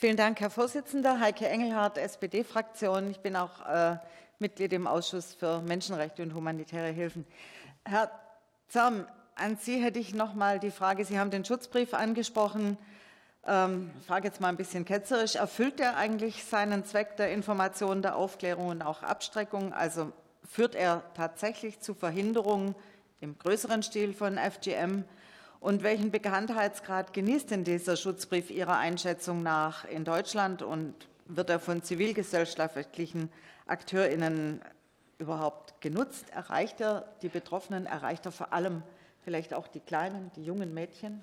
Vielen 0.00 0.16
Dank, 0.16 0.40
Herr 0.40 0.48
Vorsitzender. 0.48 1.20
Heike 1.20 1.46
Engelhardt, 1.46 1.98
SPD-Fraktion. 1.98 3.10
Ich 3.10 3.20
bin 3.20 3.36
auch 3.36 3.66
äh, 3.66 3.98
Mitglied 4.38 4.72
im 4.72 4.86
Ausschuss 4.86 5.34
für 5.34 5.60
Menschenrechte 5.60 6.22
und 6.22 6.32
humanitäre 6.32 6.88
Hilfen. 6.88 7.26
Herr 7.84 8.10
Zerm, 8.68 9.06
an 9.34 9.58
Sie 9.60 9.76
hätte 9.76 9.98
ich 9.98 10.14
noch 10.14 10.32
mal 10.32 10.58
die 10.58 10.70
Frage, 10.70 11.04
Sie 11.04 11.18
haben 11.18 11.30
den 11.30 11.44
Schutzbrief 11.44 11.92
angesprochen. 11.92 12.78
Ähm, 13.46 13.90
ich 14.00 14.06
frage 14.06 14.28
jetzt 14.28 14.40
mal 14.40 14.48
ein 14.48 14.56
bisschen 14.56 14.86
ketzerisch. 14.86 15.34
Erfüllt 15.34 15.78
er 15.80 15.98
eigentlich 15.98 16.44
seinen 16.44 16.86
Zweck 16.86 17.18
der 17.18 17.30
Information, 17.30 18.00
der 18.00 18.16
Aufklärung 18.16 18.68
und 18.68 18.80
auch 18.80 19.02
Abstreckung? 19.02 19.74
Also 19.74 20.12
führt 20.50 20.76
er 20.76 21.02
tatsächlich 21.12 21.80
zu 21.80 21.92
Verhinderungen 21.92 22.74
im 23.20 23.36
größeren 23.36 23.82
Stil 23.82 24.14
von 24.14 24.38
FGM? 24.38 25.04
Und 25.60 25.82
welchen 25.82 26.10
Bekanntheitsgrad 26.10 27.12
genießt 27.12 27.50
denn 27.50 27.64
dieser 27.64 27.96
Schutzbrief 27.96 28.50
Ihrer 28.50 28.78
Einschätzung 28.78 29.42
nach 29.42 29.84
in 29.84 30.04
Deutschland 30.04 30.62
und 30.62 30.94
wird 31.26 31.50
er 31.50 31.60
von 31.60 31.82
zivilgesellschaftlichen 31.82 33.30
AkteurInnen 33.66 34.62
überhaupt 35.18 35.78
genutzt? 35.82 36.30
Erreicht 36.30 36.80
er 36.80 37.04
die 37.20 37.28
Betroffenen? 37.28 37.84
Erreicht 37.84 38.24
er 38.24 38.32
vor 38.32 38.54
allem 38.54 38.82
vielleicht 39.22 39.52
auch 39.52 39.68
die 39.68 39.80
kleinen, 39.80 40.30
die 40.34 40.44
jungen 40.44 40.72
Mädchen? 40.72 41.22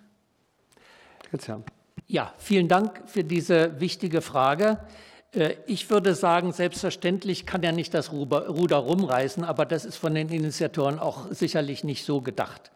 Ja, 2.05 2.31
vielen 2.38 2.67
Dank 2.67 3.09
für 3.09 3.23
diese 3.23 3.79
wichtige 3.79 4.21
Frage. 4.21 4.77
Äh, 5.33 5.55
ich 5.65 5.89
würde 5.89 6.13
sagen, 6.13 6.51
selbstverständlich 6.51 7.47
kann 7.47 7.63
er 7.63 7.71
nicht 7.71 7.95
das 7.95 8.11
Ruder 8.11 8.77
rumreißen, 8.77 9.43
aber 9.43 9.65
das 9.65 9.83
ist 9.83 9.97
von 9.97 10.13
den 10.13 10.29
Initiatoren 10.29 10.99
auch 10.99 11.31
sicherlich 11.31 11.83
nicht 11.83 12.05
so 12.05 12.21
gedacht. 12.21 12.71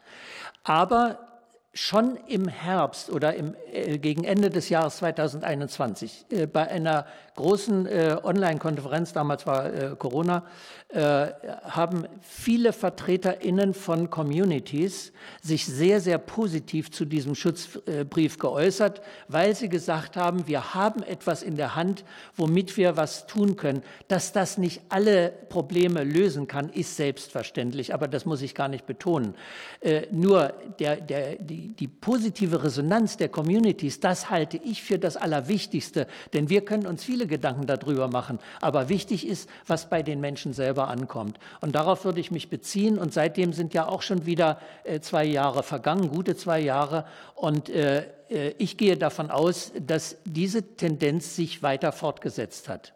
Aber 0.64 1.31
schon 1.74 2.18
im 2.26 2.48
Herbst 2.48 3.10
oder 3.10 3.34
im, 3.34 3.54
äh, 3.72 3.98
gegen 3.98 4.24
Ende 4.24 4.50
des 4.50 4.68
Jahres 4.68 4.98
2021 4.98 6.26
äh, 6.30 6.46
bei 6.46 6.68
einer 6.68 7.06
großen 7.34 7.86
äh, 7.86 8.16
Online-Konferenz, 8.22 9.14
damals 9.14 9.46
war 9.46 9.72
äh, 9.72 9.96
Corona, 9.98 10.44
äh, 10.88 11.28
haben 11.62 12.06
viele 12.20 12.74
VertreterInnen 12.74 13.72
von 13.72 14.10
Communities 14.10 15.12
sich 15.40 15.64
sehr, 15.64 16.02
sehr 16.02 16.18
positiv 16.18 16.90
zu 16.90 17.06
diesem 17.06 17.34
Schutzbrief 17.34 18.38
geäußert, 18.38 19.00
weil 19.28 19.56
sie 19.56 19.70
gesagt 19.70 20.18
haben, 20.18 20.46
wir 20.46 20.74
haben 20.74 21.02
etwas 21.02 21.42
in 21.42 21.56
der 21.56 21.74
Hand, 21.74 22.04
womit 22.36 22.76
wir 22.76 22.98
was 22.98 23.26
tun 23.26 23.56
können. 23.56 23.82
Dass 24.08 24.32
das 24.32 24.58
nicht 24.58 24.82
alle 24.90 25.32
Probleme 25.48 26.04
lösen 26.04 26.46
kann, 26.46 26.68
ist 26.68 26.96
selbstverständlich, 26.96 27.94
aber 27.94 28.08
das 28.08 28.26
muss 28.26 28.42
ich 28.42 28.54
gar 28.54 28.68
nicht 28.68 28.84
betonen. 28.84 29.34
Äh, 29.80 30.02
nur 30.10 30.52
der, 30.78 30.96
der, 30.96 31.36
die, 31.36 31.61
die 31.62 31.88
positive 31.88 32.62
Resonanz 32.62 33.16
der 33.16 33.28
Communities, 33.28 34.00
das 34.00 34.30
halte 34.30 34.56
ich 34.56 34.82
für 34.82 34.98
das 34.98 35.16
Allerwichtigste, 35.16 36.06
denn 36.32 36.48
wir 36.48 36.64
können 36.64 36.86
uns 36.86 37.04
viele 37.04 37.26
Gedanken 37.26 37.66
darüber 37.66 38.08
machen, 38.08 38.38
aber 38.60 38.88
wichtig 38.88 39.26
ist, 39.26 39.48
was 39.66 39.88
bei 39.88 40.02
den 40.02 40.20
Menschen 40.20 40.52
selber 40.52 40.88
ankommt. 40.88 41.38
Und 41.60 41.74
darauf 41.74 42.04
würde 42.04 42.20
ich 42.20 42.30
mich 42.30 42.50
beziehen. 42.50 42.98
Und 42.98 43.12
seitdem 43.12 43.52
sind 43.52 43.74
ja 43.74 43.86
auch 43.86 44.02
schon 44.02 44.26
wieder 44.26 44.60
äh, 44.84 45.00
zwei 45.00 45.24
Jahre 45.24 45.62
vergangen, 45.62 46.08
gute 46.10 46.36
zwei 46.36 46.60
Jahre. 46.60 47.06
Und 47.34 47.68
äh, 47.68 48.06
äh, 48.28 48.54
ich 48.58 48.76
gehe 48.76 48.96
davon 48.96 49.30
aus, 49.30 49.72
dass 49.78 50.16
diese 50.24 50.62
Tendenz 50.76 51.36
sich 51.36 51.62
weiter 51.62 51.92
fortgesetzt 51.92 52.68
hat. 52.68 52.94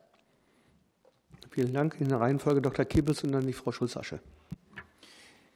Vielen 1.50 1.72
Dank. 1.72 1.96
In 2.00 2.08
der 2.08 2.20
Reihenfolge 2.20 2.60
Dr. 2.60 2.84
Kiebels 2.84 3.24
und 3.24 3.32
dann 3.32 3.46
die 3.46 3.52
Frau 3.52 3.72
Schulz-Asche. 3.72 4.20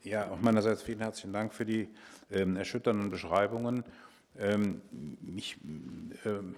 Ja, 0.03 0.31
auch 0.31 0.41
meinerseits 0.41 0.83
vielen 0.83 1.01
herzlichen 1.01 1.33
Dank 1.33 1.53
für 1.53 1.67
die 1.67 1.89
erschütternden 2.31 3.11
Beschreibungen. 3.11 3.85
Ähm, 4.39 4.81
mich 5.21 5.57
ähm, 6.25 6.55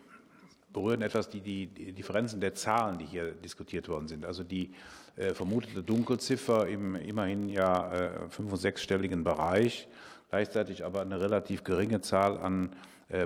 berühren 0.73 1.03
etwas 1.03 1.29
die, 1.29 1.41
die, 1.41 1.93
Differenzen 1.93 2.41
der 2.41 2.55
Zahlen, 2.55 2.99
die 2.99 3.05
hier 3.05 3.33
diskutiert 3.33 3.89
worden 3.89 4.09
sind. 4.09 4.25
Also 4.25 4.43
die 4.43 4.73
äh, 5.17 5.35
vermutete 5.35 5.83
Dunkelziffer 5.83 6.67
im 6.69 6.95
immerhin 6.97 7.49
ja 7.49 7.93
äh, 7.93 8.11
fünf- 8.31 8.53
und 8.53 8.59
sechsstelligen 8.59 9.25
Bereich, 9.25 9.89
gleichzeitig 10.31 10.85
aber 10.85 11.03
eine 11.03 11.21
relativ 11.21 11.65
geringe 11.65 12.01
Zahl 12.01 12.39
an 12.39 12.71
äh, 12.71 12.73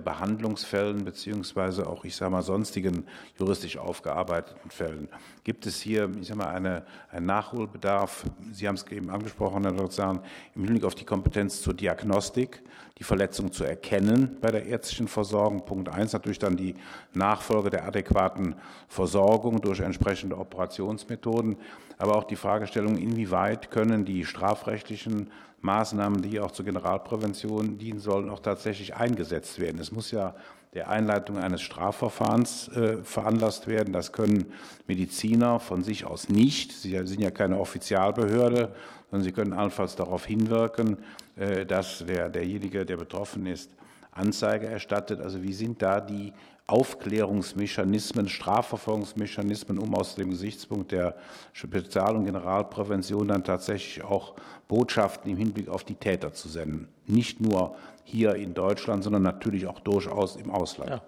Behandlungsfällen 0.01 1.05
beziehungsweise 1.05 1.87
auch, 1.87 2.05
ich 2.05 2.17
sage 2.17 2.33
mal, 2.33 2.43
sonstigen 2.43 3.07
juristisch 3.39 3.79
aufgearbeiteten 3.79 4.71
Fällen. 4.71 5.09
Gibt 5.45 5.65
es 5.67 5.81
hier, 5.81 6.11
ich 6.21 6.27
sage 6.27 6.39
mal, 6.39 6.49
eine, 6.49 6.85
einen 7.11 7.27
Nachholbedarf? 7.27 8.25
Sie 8.53 8.67
haben 8.67 8.75
es 8.75 8.87
eben 8.89 9.11
angesprochen, 9.11 9.63
Herr 9.63 9.73
Dr. 9.73 10.23
Im 10.55 10.65
Hinblick 10.65 10.85
auf 10.85 10.97
die 10.97 11.05
Kompetenz 11.05 11.63
zur 11.63 11.75
Diagnostik, 11.75 12.63
die 12.99 13.05
Verletzung 13.05 13.53
zu 13.53 13.65
erkennen 13.65 14.39
bei 14.41 14.51
der 14.51 14.67
ärztlichen 14.67 15.09
Versorgung. 15.09 15.65
Punkt 15.67 15.89
eins 15.89 16.13
natürlich 16.13 16.39
dann 16.39 16.57
die 16.57 16.75
Nachfolge 17.13 17.71
der 17.71 17.87
adäquaten 17.87 18.57
Versorgung 18.89 19.61
durch 19.61 19.81
entsprechende 19.81 20.39
Operationsmethoden, 20.39 21.57
aber 21.99 22.17
auch 22.17 22.25
die 22.25 22.37
Fragestellung, 22.37 22.97
inwieweit 22.97 23.71
können 23.71 24.05
die 24.05 24.25
strafrechtlichen 24.25 25.31
Maßnahmen, 25.61 26.23
die 26.23 26.41
auch 26.41 26.53
zur 26.53 26.65
Generalprävention 26.65 27.79
dienen 27.79 27.99
sollen, 27.99 28.31
auch 28.31 28.41
tatsächlich 28.41 28.95
eingesetzt 28.95 29.59
werden. 29.59 29.81
Es 29.81 29.93
muss 29.93 30.11
ja 30.11 30.35
der 30.75 30.91
Einleitung 30.91 31.39
eines 31.39 31.63
Strafverfahrens 31.63 32.69
äh, 32.69 32.99
veranlasst 33.03 33.67
werden. 33.67 33.95
Das 33.95 34.13
können 34.13 34.53
Mediziner 34.87 35.59
von 35.59 35.83
sich 35.83 36.05
aus 36.05 36.29
nicht. 36.29 36.73
Sie 36.73 37.01
sind 37.07 37.23
ja 37.23 37.31
keine 37.31 37.59
Offizialbehörde, 37.59 38.75
sondern 39.11 39.25
sie 39.25 39.33
können 39.33 39.55
allenfalls 39.55 39.97
darauf 39.97 40.27
hinwirken, 40.27 40.99
dass 41.37 42.05
der, 42.07 42.29
derjenige, 42.31 42.87
der 42.87 42.97
betroffen 42.97 43.47
ist, 43.47 43.71
Anzeige 44.11 44.67
erstattet. 44.67 45.21
Also 45.21 45.43
wie 45.43 45.53
sind 45.53 45.83
da 45.83 46.01
die 46.01 46.33
Aufklärungsmechanismen, 46.67 48.29
Strafverfolgungsmechanismen, 48.29 49.79
um 49.79 49.95
aus 49.95 50.17
dem 50.17 50.31
Gesichtspunkt 50.31 50.91
der 50.91 51.15
Spezial- 51.53 52.17
und 52.17 52.25
Generalprävention 52.25 53.29
dann 53.29 53.45
tatsächlich 53.45 54.03
auch 54.03 54.35
Botschaften 54.67 55.31
im 55.31 55.37
Hinblick 55.37 55.69
auf 55.69 55.85
die 55.85 55.95
Täter 55.95 56.33
zu 56.33 56.49
senden. 56.49 56.89
Nicht 57.07 57.41
nur 57.41 57.77
hier 58.03 58.35
in 58.35 58.53
Deutschland, 58.53 59.05
sondern 59.05 59.23
natürlich 59.23 59.67
auch 59.67 59.79
durchaus 59.81 60.37
im 60.37 60.51
Ausland. 60.51 60.91
Ja. 60.91 61.03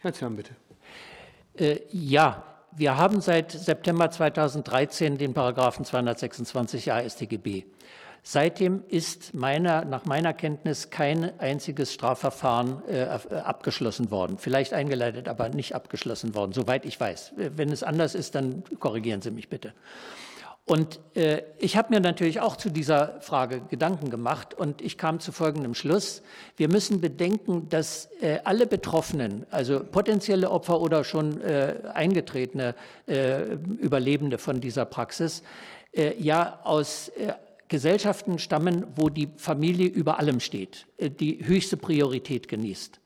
Herr 0.00 0.14
Zahn, 0.14 0.36
bitte. 0.36 0.52
Äh, 1.54 1.80
ja, 1.90 2.42
wir 2.72 2.96
haben 2.96 3.20
seit 3.20 3.50
September 3.50 4.10
2013 4.10 5.18
den 5.18 5.34
Paragraphen 5.34 5.84
226 5.84 6.92
AStGB. 6.92 7.64
Seitdem 8.30 8.84
ist 8.88 9.32
meiner, 9.32 9.86
nach 9.86 10.04
meiner 10.04 10.34
Kenntnis 10.34 10.90
kein 10.90 11.40
einziges 11.40 11.94
Strafverfahren 11.94 12.82
äh, 12.86 13.04
abgeschlossen 13.36 14.10
worden. 14.10 14.36
Vielleicht 14.36 14.74
eingeleitet, 14.74 15.28
aber 15.28 15.48
nicht 15.48 15.74
abgeschlossen 15.74 16.34
worden, 16.34 16.52
soweit 16.52 16.84
ich 16.84 17.00
weiß. 17.00 17.32
Wenn 17.36 17.72
es 17.72 17.82
anders 17.82 18.14
ist, 18.14 18.34
dann 18.34 18.64
korrigieren 18.80 19.22
Sie 19.22 19.30
mich 19.30 19.48
bitte. 19.48 19.72
Und 20.66 21.00
äh, 21.14 21.40
ich 21.56 21.78
habe 21.78 21.94
mir 21.94 22.00
natürlich 22.00 22.40
auch 22.40 22.56
zu 22.56 22.68
dieser 22.68 23.18
Frage 23.22 23.62
Gedanken 23.62 24.10
gemacht 24.10 24.52
und 24.52 24.82
ich 24.82 24.98
kam 24.98 25.20
zu 25.20 25.32
folgendem 25.32 25.72
Schluss. 25.72 26.20
Wir 26.58 26.68
müssen 26.68 27.00
bedenken, 27.00 27.70
dass 27.70 28.10
äh, 28.20 28.40
alle 28.44 28.66
Betroffenen, 28.66 29.46
also 29.50 29.80
potenzielle 29.82 30.50
Opfer 30.50 30.82
oder 30.82 31.02
schon 31.02 31.40
äh, 31.40 31.76
eingetretene 31.94 32.74
äh, 33.06 33.54
Überlebende 33.54 34.36
von 34.36 34.60
dieser 34.60 34.84
Praxis, 34.84 35.42
äh, 35.92 36.12
ja 36.22 36.60
aus 36.64 37.08
äh, 37.16 37.32
Gesellschaften 37.68 38.38
stammen, 38.38 38.86
wo 38.96 39.08
die 39.08 39.28
Familie 39.36 39.88
über 39.88 40.18
allem 40.18 40.40
steht, 40.40 40.86
äh, 40.96 41.10
die 41.10 41.46
höchste 41.46 41.76
Priorität 41.76 42.48
genießt. 42.48 43.00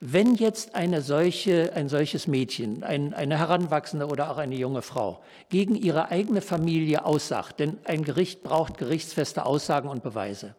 Wenn 0.00 0.34
jetzt 0.34 0.74
eine 0.74 1.00
solche, 1.00 1.72
ein 1.74 1.88
solches 1.88 2.26
Mädchen, 2.26 2.82
ein, 2.84 3.14
eine 3.14 3.38
Heranwachsende 3.38 4.06
oder 4.06 4.30
auch 4.30 4.36
eine 4.36 4.54
junge 4.54 4.82
Frau 4.82 5.22
gegen 5.48 5.74
ihre 5.74 6.10
eigene 6.10 6.42
Familie 6.42 7.06
aussagt, 7.06 7.60
denn 7.60 7.78
ein 7.84 8.04
Gericht 8.04 8.42
braucht 8.42 8.76
gerichtsfeste 8.76 9.46
Aussagen 9.46 9.88
und 9.88 10.02
Beweise, 10.02 10.54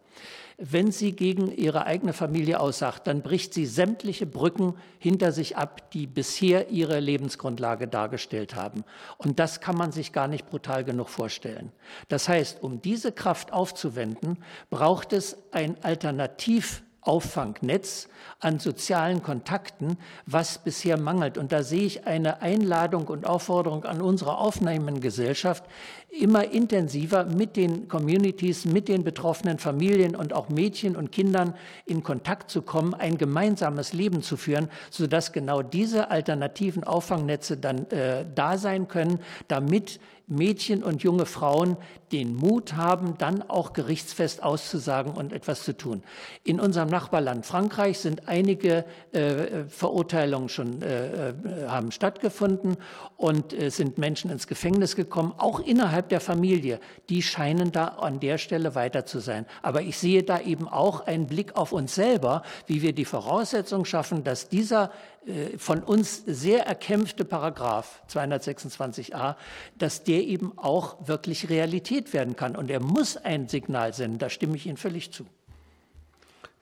wenn 0.58 0.92
sie 0.92 1.12
gegen 1.12 1.52
ihre 1.52 1.86
eigene 1.86 2.14
Familie 2.14 2.60
aussagt, 2.60 3.06
dann 3.06 3.22
bricht 3.22 3.54
sie 3.54 3.68
sämtliche 3.68 4.26
Brücken 4.26 4.74
hinter 4.98 5.32
sich 5.32 5.56
ab, 5.56 5.92
die 5.92 6.08
bisher 6.08 6.70
ihre 6.70 7.00
Lebensgrundlage 7.00 7.88
dargestellt 7.88 8.56
haben. 8.56 8.84
Und 9.18 9.38
das 9.38 9.62
kann 9.62 9.78
man 9.78 9.92
sich 9.92 10.14
gar 10.14 10.28
nicht 10.28 10.48
brutal 10.48 10.84
genug 10.84 11.10
vorstellen. 11.10 11.72
Das 12.08 12.28
heißt, 12.28 12.64
um 12.64 12.82
diese 12.82 13.12
Kraft 13.12 13.54
aufzuwenden, 13.54 14.40
braucht 14.72 15.14
es 15.14 15.38
ein 15.52 15.78
Alternativ 15.84 16.82
Auffangnetz 17.08 18.10
an 18.40 18.60
sozialen 18.60 19.24
Kontakten, 19.24 19.98
was 20.26 20.60
bisher 20.60 20.98
mangelt. 20.98 21.38
Und 21.38 21.52
da 21.52 21.64
sehe 21.64 21.86
ich 21.86 22.06
eine 22.06 22.42
Einladung 22.42 23.08
und 23.08 23.26
Aufforderung 23.26 23.86
an 23.86 24.02
unsere 24.02 24.38
aufnehmende 24.38 25.02
Gesellschaft, 25.02 25.64
immer 26.10 26.52
intensiver 26.52 27.26
mit 27.26 27.56
den 27.56 27.88
Communities, 27.88 28.66
mit 28.66 28.88
den 28.88 29.04
betroffenen 29.04 29.58
Familien 29.58 30.16
und 30.16 30.34
auch 30.34 30.50
Mädchen 30.50 30.96
und 30.96 31.12
Kindern 31.12 31.56
in 31.86 32.04
Kontakt 32.04 32.52
zu 32.52 32.62
kommen, 32.62 32.94
ein 32.94 33.18
gemeinsames 33.18 33.94
Leben 33.94 34.22
zu 34.22 34.38
führen, 34.38 34.70
sodass 34.90 35.32
genau 35.32 35.62
diese 35.62 36.12
alternativen 36.12 36.84
Auffangnetze 36.84 37.58
dann 37.58 37.90
äh, 37.90 38.26
da 38.36 38.58
sein 38.58 38.88
können, 38.88 39.20
damit 39.48 40.00
Mädchen 40.28 40.84
und 40.84 41.04
junge 41.04 41.26
Frauen 41.26 41.78
den 42.12 42.36
Mut 42.36 42.74
haben, 42.76 43.18
dann 43.18 43.42
auch 43.42 43.74
gerichtsfest 43.74 44.42
auszusagen 44.42 45.14
und 45.14 45.34
etwas 45.34 45.64
zu 45.64 45.76
tun. 45.76 46.04
In 46.44 46.60
unserem 46.60 46.90
Nachbarland 46.90 47.46
Frankreich 47.46 48.00
sind 48.00 48.28
einige 48.28 48.86
äh, 49.12 49.66
Verurteilungen 49.68 50.50
schon 50.50 50.82
äh, 50.82 51.30
äh 51.30 51.34
haben 51.68 51.92
stattgefunden 51.92 52.78
und 53.18 53.54
äh, 53.54 53.70
sind 53.70 53.98
Menschen 53.98 54.32
ins 54.32 54.48
Gefängnis 54.48 54.96
gekommen, 54.96 55.34
auch 55.38 55.60
innerhalb 55.60 56.10
der 56.10 56.22
Familie. 56.22 56.80
Die 57.10 57.22
scheinen 57.22 57.72
da 57.72 57.86
an 57.88 58.20
der 58.20 58.38
Stelle 58.38 58.76
weiter 58.76 59.06
zu 59.06 59.20
sein. 59.20 59.46
Aber 59.62 59.82
ich 59.82 59.98
sehe 59.98 60.24
da 60.24 60.40
eben 60.40 60.68
auch 60.68 61.08
einen 61.08 61.28
Blick 61.28 61.56
auf 61.56 61.74
uns 61.74 61.96
selber, 61.96 62.44
wie 62.68 62.82
wir 62.82 62.94
die 62.94 63.06
Voraussetzung 63.06 63.86
schaffen, 63.86 64.24
dass 64.24 64.50
dieser 64.50 64.92
äh, 65.28 65.58
von 65.58 65.84
uns 65.84 66.24
sehr 66.26 66.66
erkämpfte 66.66 67.26
Paragraph 67.26 68.02
226a, 68.10 69.36
dass 69.78 70.04
der 70.04 70.24
eben 70.24 70.58
auch 70.58 71.08
wirklich 71.08 71.50
Realität 71.50 71.97
werden 72.14 72.36
kann. 72.36 72.56
Und 72.56 72.70
er 72.70 72.80
muss 72.80 73.18
ein 73.18 73.48
Signal 73.48 73.94
senden. 73.94 74.20
Da 74.20 74.30
stimme 74.30 74.56
ich 74.56 74.66
Ihnen 74.66 74.78
völlig 74.78 75.12
zu. 75.12 75.26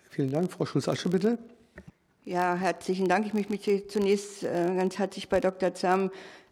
Vielen 0.10 0.32
Dank. 0.32 0.52
Frau 0.52 0.66
Schulz-Asche, 0.66 1.10
bitte. 1.10 1.38
Ja, 2.24 2.56
herzlichen 2.56 3.08
Dank. 3.08 3.28
Ich 3.28 3.34
möchte 3.34 3.52
mich 3.52 3.90
zunächst 3.90 4.44
äh, 4.44 4.74
ganz 4.76 4.98
herzlich 4.98 5.30
bei 5.30 5.40
Dr. 5.40 5.74
Zerm 5.74 6.10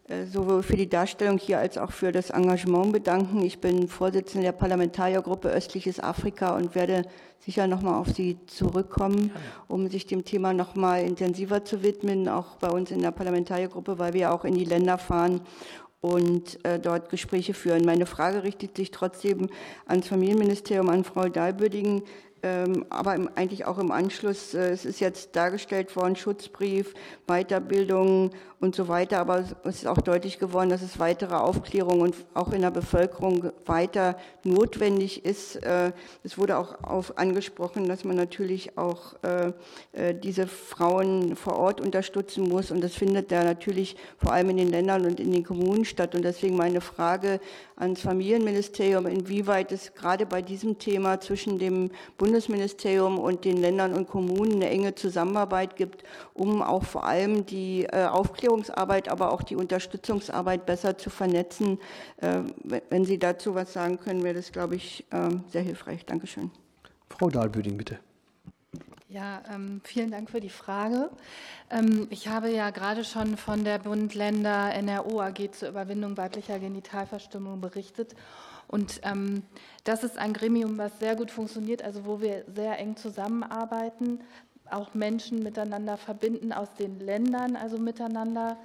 äh, 0.08 0.26
sowohl 0.26 0.62
für 0.62 0.76
die 0.76 0.88
Darstellung 0.88 1.38
hier 1.38 1.58
als 1.58 1.78
auch 1.78 1.90
für 1.90 2.12
das 2.12 2.28
Engagement 2.28 2.92
bedanken. 2.92 3.42
Ich 3.42 3.60
bin 3.60 3.88
Vorsitzende 3.88 4.44
der 4.44 4.52
Parlamentariergruppe 4.52 5.48
Östliches 5.48 5.98
Afrika 5.98 6.54
und 6.56 6.74
werde 6.74 7.06
sicher 7.40 7.66
nochmal 7.66 7.94
auf 7.94 8.08
Sie 8.08 8.36
zurückkommen, 8.46 9.30
um 9.66 9.88
sich 9.88 10.06
dem 10.06 10.24
Thema 10.24 10.52
nochmal 10.52 11.02
intensiver 11.02 11.64
zu 11.64 11.82
widmen, 11.82 12.28
auch 12.28 12.56
bei 12.56 12.68
uns 12.68 12.90
in 12.90 13.00
der 13.00 13.12
Parlamentariergruppe, 13.12 13.98
weil 13.98 14.12
wir 14.12 14.32
auch 14.32 14.44
in 14.44 14.54
die 14.54 14.64
Länder 14.64 14.98
fahren 14.98 15.40
und 16.04 16.62
äh, 16.66 16.78
dort 16.78 17.08
Gespräche 17.08 17.54
führen. 17.54 17.86
Meine 17.86 18.04
Frage 18.04 18.42
richtet 18.42 18.76
sich 18.76 18.90
trotzdem 18.90 19.48
ans 19.86 20.06
Familienministerium, 20.06 20.90
an 20.90 21.02
Frau 21.02 21.30
Dahlbödingen. 21.30 22.02
Ähm, 22.44 22.84
aber 22.90 23.12
eigentlich 23.36 23.64
auch 23.64 23.78
im 23.78 23.90
Anschluss, 23.90 24.52
äh, 24.52 24.68
es 24.68 24.84
ist 24.84 25.00
jetzt 25.00 25.34
dargestellt 25.34 25.96
worden, 25.96 26.14
Schutzbrief, 26.14 26.92
Weiterbildung 27.26 28.32
und 28.60 28.74
so 28.74 28.86
weiter, 28.86 29.18
aber 29.18 29.44
es 29.64 29.76
ist 29.76 29.86
auch 29.86 30.02
deutlich 30.02 30.38
geworden, 30.38 30.68
dass 30.68 30.82
es 30.82 30.98
weitere 30.98 31.36
Aufklärung 31.36 32.02
und 32.02 32.14
auch 32.34 32.52
in 32.52 32.60
der 32.60 32.70
Bevölkerung 32.70 33.50
weiter 33.64 34.18
notwendig 34.42 35.24
ist. 35.24 35.56
Äh, 35.56 35.92
es 36.22 36.36
wurde 36.36 36.58
auch 36.58 36.84
auf 36.84 37.16
angesprochen, 37.16 37.88
dass 37.88 38.04
man 38.04 38.16
natürlich 38.16 38.76
auch 38.76 39.14
äh, 39.22 39.52
diese 40.14 40.46
Frauen 40.46 41.36
vor 41.36 41.56
Ort 41.56 41.80
unterstützen 41.80 42.46
muss. 42.46 42.70
Und 42.70 42.82
das 42.82 42.94
findet 42.94 43.32
da 43.32 43.42
natürlich 43.42 43.96
vor 44.18 44.32
allem 44.32 44.50
in 44.50 44.58
den 44.58 44.68
Ländern 44.68 45.06
und 45.06 45.18
in 45.18 45.32
den 45.32 45.44
Kommunen 45.44 45.86
statt. 45.86 46.14
Und 46.14 46.22
deswegen 46.22 46.56
meine 46.56 46.82
Frage 46.82 47.40
ans 47.76 48.02
Familienministerium, 48.02 49.06
inwieweit 49.06 49.72
es 49.72 49.94
gerade 49.94 50.26
bei 50.26 50.42
diesem 50.42 50.78
Thema 50.78 51.20
zwischen 51.20 51.58
dem 51.58 51.90
Bundesministerium 52.34 53.20
und 53.20 53.44
den 53.44 53.58
Ländern 53.58 53.94
und 53.94 54.08
Kommunen 54.08 54.54
eine 54.54 54.68
enge 54.68 54.96
Zusammenarbeit 54.96 55.76
gibt, 55.76 56.02
um 56.32 56.62
auch 56.62 56.82
vor 56.82 57.04
allem 57.04 57.46
die 57.46 57.84
äh, 57.84 58.06
Aufklärungsarbeit, 58.06 59.08
aber 59.08 59.32
auch 59.32 59.44
die 59.44 59.54
Unterstützungsarbeit 59.54 60.66
besser 60.66 60.98
zu 60.98 61.10
vernetzen. 61.10 61.78
Äh, 62.16 62.40
wenn 62.90 63.04
Sie 63.04 63.20
dazu 63.20 63.54
was 63.54 63.72
sagen 63.72 64.00
können, 64.00 64.24
wäre 64.24 64.34
das, 64.34 64.50
glaube 64.50 64.74
ich, 64.74 65.04
äh, 65.10 65.30
sehr 65.46 65.62
hilfreich. 65.62 66.04
Dankeschön. 66.06 66.50
Frau 67.08 67.30
Dahlböding, 67.30 67.76
bitte. 67.76 68.00
Ja, 69.08 69.40
ähm, 69.54 69.80
vielen 69.84 70.10
Dank 70.10 70.28
für 70.28 70.40
die 70.40 70.48
Frage. 70.48 71.10
Ähm, 71.70 72.08
ich 72.10 72.26
habe 72.26 72.50
ja 72.50 72.70
gerade 72.70 73.04
schon 73.04 73.36
von 73.36 73.62
der 73.62 73.78
Bund-Länder 73.78 74.72
NRO 74.82 75.20
AG 75.20 75.52
zur 75.52 75.68
Überwindung 75.68 76.16
weiblicher 76.16 76.58
Genitalverstümmelung 76.58 77.60
berichtet. 77.60 78.16
Und 78.68 79.00
ähm, 79.02 79.42
das 79.84 80.04
ist 80.04 80.18
ein 80.18 80.32
Gremium, 80.32 80.78
was 80.78 80.98
sehr 80.98 81.16
gut 81.16 81.30
funktioniert, 81.30 81.82
also 81.82 82.04
wo 82.06 82.20
wir 82.20 82.44
sehr 82.54 82.78
eng 82.78 82.96
zusammenarbeiten, 82.96 84.20
auch 84.70 84.94
Menschen 84.94 85.42
miteinander 85.42 85.96
verbinden 85.96 86.52
aus 86.52 86.72
den 86.74 87.00
Ländern, 87.00 87.56
also 87.56 87.78
miteinander. 87.78 88.56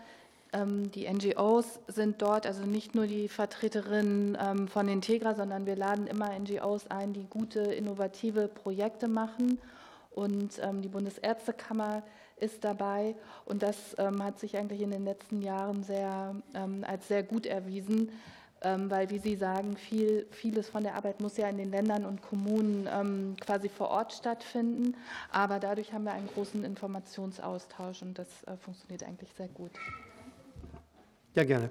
Ähm, 0.52 0.92
die 0.92 1.08
NGOs 1.08 1.80
sind 1.88 2.22
dort, 2.22 2.48
also 2.48 2.64
nicht 2.66 2.96
nur 2.96 3.06
die 3.06 3.28
Vertreterinnen 3.28 4.38
ähm, 4.42 4.68
von 4.68 4.88
Integra, 4.88 5.36
sondern 5.36 5.66
wir 5.66 5.76
laden 5.76 6.08
immer 6.08 6.38
NGOs 6.38 6.88
ein, 6.88 7.14
die 7.14 7.26
gute, 7.30 7.60
innovative 7.60 8.48
Projekte 8.48 9.08
machen. 9.08 9.60
und 10.12 10.60
ähm, 10.62 10.82
die 10.82 10.88
Bundesärztekammer 10.88 12.04
ist 12.38 12.64
dabei. 12.64 13.16
Und 13.46 13.62
das 13.62 13.96
ähm, 13.98 14.24
hat 14.24 14.40
sich 14.40 14.58
eigentlich 14.58 14.82
in 14.82 14.92
den 14.92 15.06
letzten 15.06 15.42
Jahren 15.42 15.84
sehr, 15.84 16.36
ähm, 16.56 16.84
als 16.88 17.08
sehr 17.08 17.24
gut 17.24 17.46
erwiesen, 17.46 18.10
weil, 18.62 19.10
wie 19.10 19.20
Sie 19.20 19.36
sagen, 19.36 19.78
viel, 19.78 20.28
vieles 20.32 20.70
von 20.70 20.84
der 20.84 20.96
Arbeit 20.96 21.22
muss 21.22 21.38
ja 21.38 21.48
in 21.48 21.58
den 21.58 21.72
Ländern 21.72 22.06
und 22.06 22.22
Kommunen 22.22 22.88
ähm, 22.92 23.36
quasi 23.40 23.70
vor 23.70 23.90
Ort 23.90 24.14
stattfinden. 24.14 24.96
Aber 25.32 25.60
dadurch 25.60 25.94
haben 25.94 26.04
wir 26.04 26.12
einen 26.12 26.28
großen 26.28 26.64
Informationsaustausch 26.66 28.02
und 28.02 28.20
das 28.20 28.28
äh, 28.44 28.58
funktioniert 28.58 29.04
eigentlich 29.04 29.30
sehr 29.38 29.48
gut. 29.48 29.72
Ja, 31.36 31.44
gerne. 31.46 31.70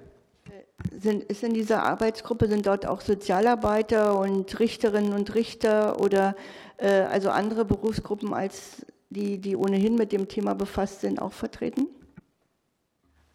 Sind, 0.97 1.23
ist 1.25 1.43
in 1.43 1.53
dieser 1.53 1.83
Arbeitsgruppe, 1.83 2.47
sind 2.47 2.65
dort 2.65 2.87
auch 2.87 3.01
Sozialarbeiter 3.01 4.19
und 4.19 4.59
Richterinnen 4.59 5.13
und 5.13 5.35
Richter 5.35 6.01
oder 6.01 6.35
äh, 6.77 6.87
also 6.87 7.29
andere 7.29 7.65
Berufsgruppen 7.65 8.33
als 8.33 8.85
die, 9.09 9.37
die 9.37 9.55
ohnehin 9.55 9.95
mit 9.95 10.11
dem 10.11 10.27
Thema 10.27 10.55
befasst 10.55 11.01
sind, 11.01 11.21
auch 11.21 11.33
vertreten? 11.33 11.87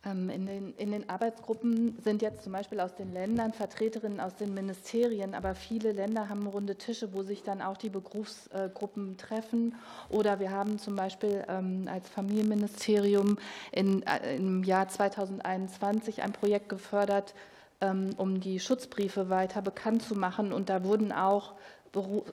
Ähm, 0.07 0.28
in 0.28 0.46
den, 0.46 0.74
in 0.76 0.92
den, 0.92 1.09
Arbeitsgruppen 1.09 1.98
sind 2.02 2.22
jetzt 2.22 2.42
zum 2.42 2.52
Beispiel 2.52 2.80
aus 2.80 2.94
den 2.94 3.12
Ländern 3.12 3.52
Vertreterinnen 3.52 4.20
aus 4.20 4.34
den 4.34 4.52
Ministerien, 4.55 5.34
aber 5.34 5.55
viele 5.55 5.92
Länder 5.92 6.28
haben 6.28 6.46
runde 6.46 6.76
Tische, 6.76 7.14
wo 7.14 7.22
sich 7.22 7.42
dann 7.42 7.62
auch 7.62 7.76
die 7.76 7.88
Berufsgruppen 7.88 9.16
treffen. 9.16 9.74
Oder 10.11 10.40
wir 10.40 10.50
haben 10.50 10.78
zum 10.78 10.96
Beispiel 10.96 11.44
ähm, 11.48 11.88
als 11.90 12.09
Familienministerium 12.09 13.38
in, 13.72 14.02
äh, 14.02 14.36
im 14.36 14.64
Jahr 14.64 14.88
2021 14.88 16.22
ein 16.22 16.32
Projekt 16.32 16.68
gefördert, 16.68 17.34
ähm, 17.80 18.11
um 18.16 18.40
die 18.40 18.61
Schutzbriefe 18.61 19.30
weiter 19.30 19.62
bekannt 19.62 20.02
zu 20.02 20.14
machen. 20.14 20.52
Und 20.52 20.68
da 20.68 20.84
wurden 20.84 21.12
auch 21.12 21.55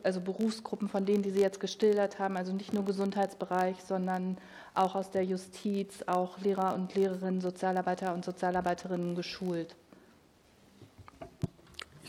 also 0.03 0.21
Berufsgruppen 0.21 0.89
von 0.89 1.05
denen, 1.05 1.23
die 1.23 1.31
Sie 1.31 1.41
jetzt 1.41 1.59
geschildert 1.59 2.19
haben, 2.19 2.37
also 2.37 2.53
nicht 2.53 2.73
nur 2.73 2.85
Gesundheitsbereich, 2.85 3.77
sondern 3.83 4.37
auch 4.73 4.95
aus 4.95 5.11
der 5.11 5.23
Justiz, 5.23 6.03
auch 6.07 6.39
Lehrer 6.39 6.73
und 6.73 6.95
Lehrerinnen, 6.95 7.41
Sozialarbeiter 7.41 8.13
und 8.13 8.25
Sozialarbeiterinnen 8.25 9.15
geschult. 9.15 9.75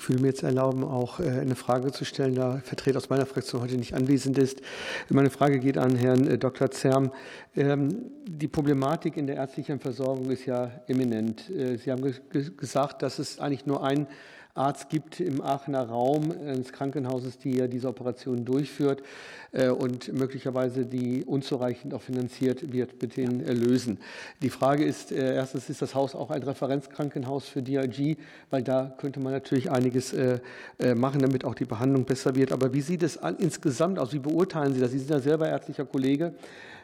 Ich 0.02 0.08
würde 0.08 0.22
mir 0.22 0.28
jetzt 0.30 0.42
erlauben, 0.42 0.82
auch 0.82 1.20
äh, 1.20 1.30
eine 1.30 1.54
Frage 1.54 1.92
zu 1.92 2.04
stellen, 2.04 2.34
da 2.34 2.60
Vertreter 2.64 2.96
aus 2.96 3.08
meiner 3.08 3.24
Fraktion 3.24 3.62
heute 3.62 3.76
nicht 3.76 3.94
anwesend 3.94 4.36
ist. 4.36 4.60
Meine 5.10 5.30
Frage 5.30 5.60
geht 5.60 5.78
an 5.78 5.94
Herrn 5.94 6.26
äh, 6.26 6.38
Dr. 6.38 6.72
Zerm. 6.72 7.12
Ähm, 7.54 8.10
die 8.26 8.48
Problematik 8.48 9.16
in 9.16 9.28
der 9.28 9.36
ärztlichen 9.36 9.78
Versorgung 9.78 10.28
ist 10.32 10.44
ja 10.44 10.72
eminent. 10.88 11.48
Äh, 11.50 11.76
Sie 11.76 11.92
haben 11.92 12.02
gesagt, 12.32 13.02
dass 13.02 13.20
es 13.20 13.38
eigentlich 13.38 13.64
nur 13.64 13.84
ein 13.84 14.08
Arzt 14.54 14.90
gibt 14.90 15.18
im 15.18 15.40
Aachener 15.40 15.88
Raum 15.88 16.28
des 16.28 16.72
Krankenhauses, 16.72 17.38
die 17.38 17.56
ja 17.56 17.66
diese 17.66 17.88
Operation 17.88 18.44
durchführt 18.44 19.02
äh, 19.52 19.70
und 19.70 20.12
möglicherweise 20.12 20.84
die 20.84 21.24
unzureichend 21.24 21.94
auch 21.94 22.02
finanziert 22.02 22.70
wird 22.70 23.00
mit 23.00 23.16
den 23.16 23.42
Erlösen. 23.42 23.98
Die 24.42 24.50
Frage 24.50 24.84
ist, 24.84 25.10
äh, 25.10 25.34
erstens 25.34 25.70
ist 25.70 25.80
das 25.80 25.94
Haus 25.94 26.14
auch 26.14 26.30
ein 26.30 26.42
Referenzkrankenhaus 26.42 27.48
für 27.48 27.62
DRG, 27.62 28.16
weil 28.50 28.62
da 28.62 28.94
könnte 28.98 29.20
man 29.20 29.32
natürlich 29.32 29.70
einiges 29.70 30.12
äh, 30.12 30.40
machen, 30.94 31.20
damit 31.22 31.46
auch 31.46 31.54
die 31.54 31.64
Behandlung 31.64 32.04
besser 32.04 32.34
wird. 32.34 32.52
Aber 32.52 32.74
wie 32.74 32.82
sieht 32.82 33.02
es 33.02 33.18
insgesamt 33.38 33.98
aus? 33.98 34.12
Wie 34.12 34.18
beurteilen 34.18 34.74
Sie 34.74 34.80
das? 34.80 34.90
Sie 34.90 34.98
sind 34.98 35.10
ja 35.10 35.20
selber 35.20 35.48
ärztlicher 35.48 35.86
Kollege. 35.86 36.34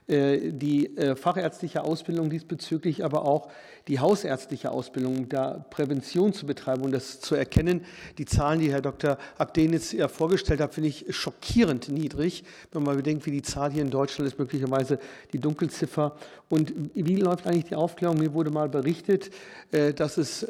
Äh, 0.08 0.52
die 0.52 0.96
äh, 0.96 1.14
fachärztliche 1.16 1.84
Ausbildung 1.84 2.30
diesbezüglich, 2.30 3.04
aber 3.04 3.26
auch 3.26 3.50
die 3.88 4.00
hausärztliche 4.00 4.70
Ausbildung, 4.70 5.28
da 5.28 5.66
Prävention 5.68 6.32
zu 6.32 6.46
betreiben 6.46 6.80
und 6.82 6.92
das 6.92 7.20
zu 7.20 7.34
erkennen. 7.34 7.84
Die 8.16 8.24
Zahlen, 8.24 8.60
die 8.60 8.72
Herr 8.72 8.80
Dr. 8.80 9.18
Abdenitz 9.36 9.92
ja 9.92 10.08
vorgestellt 10.08 10.62
hat, 10.62 10.72
finde 10.72 10.88
ich 10.88 11.04
schockierend 11.10 11.90
niedrig, 11.90 12.44
wenn 12.72 12.84
man 12.84 12.96
bedenkt, 12.96 13.26
wie 13.26 13.32
die 13.32 13.42
Zahl 13.42 13.70
hier 13.70 13.82
in 13.82 13.90
Deutschland 13.90 14.26
ist, 14.32 14.38
möglicherweise 14.38 14.98
die 15.34 15.40
Dunkelziffer. 15.40 16.16
Und 16.48 16.72
wie 16.94 17.16
läuft 17.16 17.46
eigentlich 17.46 17.66
die 17.66 17.76
Aufklärung? 17.76 18.16
Mir 18.16 18.32
wurde 18.32 18.50
mal 18.50 18.70
berichtet, 18.70 19.28
äh, 19.72 19.92
dass 19.92 20.16
es 20.16 20.46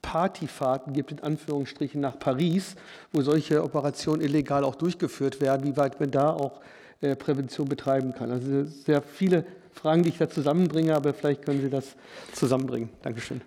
Partyfahrten 0.00 0.92
gibt, 0.92 1.10
in 1.10 1.20
Anführungsstrichen, 1.20 2.00
nach 2.00 2.20
Paris, 2.20 2.76
wo 3.12 3.20
solche 3.20 3.64
Operationen 3.64 4.22
illegal 4.22 4.62
auch 4.62 4.76
durchgeführt 4.76 5.40
werden. 5.40 5.66
Wie 5.66 5.76
weit 5.76 5.98
man 5.98 6.12
da 6.12 6.30
auch 6.30 6.60
Prävention 7.00 7.68
betreiben 7.68 8.12
kann. 8.12 8.30
Also 8.30 8.64
sehr 8.64 9.02
viele 9.02 9.44
Fragen, 9.72 10.02
die 10.02 10.08
ich 10.08 10.18
da 10.18 10.28
zusammenbringe, 10.28 10.94
aber 10.94 11.14
vielleicht 11.14 11.44
können 11.44 11.60
Sie 11.60 11.70
das 11.70 11.94
zusammenbringen. 12.32 12.90
Dankeschön. 13.02 13.40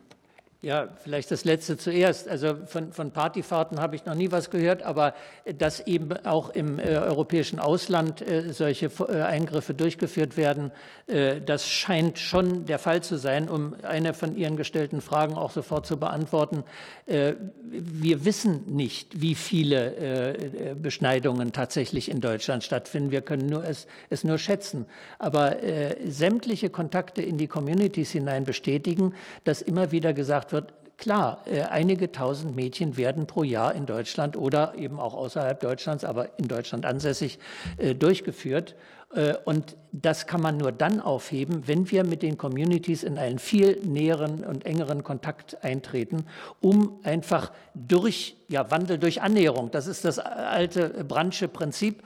Ja, 0.64 0.89
vielleicht 1.03 1.32
das 1.32 1.43
Letzte 1.43 1.76
zuerst. 1.76 2.28
Also 2.28 2.55
von, 2.68 2.93
von 2.93 3.09
Partyfahrten 3.09 3.80
habe 3.82 3.95
ich 3.95 4.05
noch 4.05 4.14
nie 4.14 4.32
was 4.32 4.51
gehört, 4.51 4.84
aber 4.84 5.16
dass 5.57 5.80
eben 5.88 6.16
auch 6.24 6.51
im 6.51 6.78
äh, 6.78 6.97
europäischen 6.97 7.57
Ausland 7.57 8.22
äh, 8.22 8.53
solche 8.53 8.91
äh, 9.09 9.24
Eingriffe 9.24 9.74
durchgeführt 9.74 10.38
werden, 10.38 10.72
äh, 11.07 11.41
das 11.41 11.68
scheint 11.68 12.20
schon 12.20 12.66
der 12.66 12.78
Fall 12.78 13.01
zu 13.01 13.18
sein. 13.18 13.49
Um 13.49 13.74
eine 13.82 14.14
von 14.14 14.36
Ihren 14.36 14.55
gestellten 14.55 15.01
Fragen 15.01 15.34
auch 15.34 15.49
sofort 15.49 15.88
zu 15.88 15.97
beantworten. 15.97 16.64
Äh, 17.07 17.34
wir 17.64 18.24
wissen 18.24 18.64
nicht, 18.68 19.20
wie 19.20 19.34
viele 19.34 19.95
äh, 19.95 20.76
Beschneidungen 20.76 21.53
tatsächlich 21.53 22.07
in 22.07 22.22
Deutschland 22.22 22.64
stattfinden. 22.64 23.09
Wir 23.09 23.22
können 23.22 23.47
nur 23.47 23.64
es, 23.64 23.88
es 24.12 24.24
nur 24.24 24.38
schätzen. 24.38 24.86
Aber 25.18 25.57
sämtliche 26.05 26.70
Kontakte 26.70 27.22
in 27.22 27.38
die 27.38 27.47
Communities 27.47 28.12
hinein 28.12 28.43
bestätigen, 28.43 29.14
dass 29.43 29.62
immer 29.62 29.91
wieder 29.91 30.14
gesagt 30.14 30.51
wird, 30.52 30.74
klar, 31.02 31.41
äh, 31.45 31.64
einige 31.64 32.12
tausend 32.12 32.56
Mädchen 32.56 32.95
werden 32.95 33.26
pro 33.26 33.43
Jahr 33.43 33.74
in 33.74 33.86
Deutschland 33.88 34.38
oder 34.38 34.76
eben 34.78 34.99
auch 34.99 35.16
außerhalb 35.16 35.60
Deutschlands, 35.60 36.06
aber 36.06 36.38
in 36.38 36.47
Deutschland 36.47 36.86
ansässig, 36.86 37.39
äh, 37.78 37.95
durchgeführt. 37.95 38.76
Äh, 39.16 39.34
und 39.43 39.76
das 39.91 40.28
kann 40.28 40.41
man 40.41 40.58
nur 40.58 40.72
dann 40.72 40.99
aufheben, 41.02 41.64
wenn 41.68 41.89
wir 41.89 42.06
mit 42.06 42.22
den 42.22 42.38
Communities 42.38 43.04
in 43.04 43.18
einen 43.18 43.39
viel 43.39 43.82
näheren 43.84 44.43
und 44.43 44.66
engeren 44.66 45.04
Kontakt 45.04 45.64
eintreten, 45.64 46.26
um 46.62 46.99
einfach 47.02 47.52
durch 47.74 48.38
ja, 48.47 48.70
Wandel 48.70 48.99
durch 48.99 49.24
Annäherung, 49.24 49.72
das 49.72 49.88
ist 49.88 50.06
das 50.06 50.20
alte 50.20 51.04
Brandsche 51.04 51.47
Prinzip, 51.47 52.04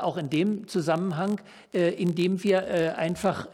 auch 0.00 0.16
in 0.16 0.30
dem 0.30 0.66
Zusammenhang, 0.66 1.40
indem 1.72 2.42
wir 2.42 2.96
einfach 2.96 3.48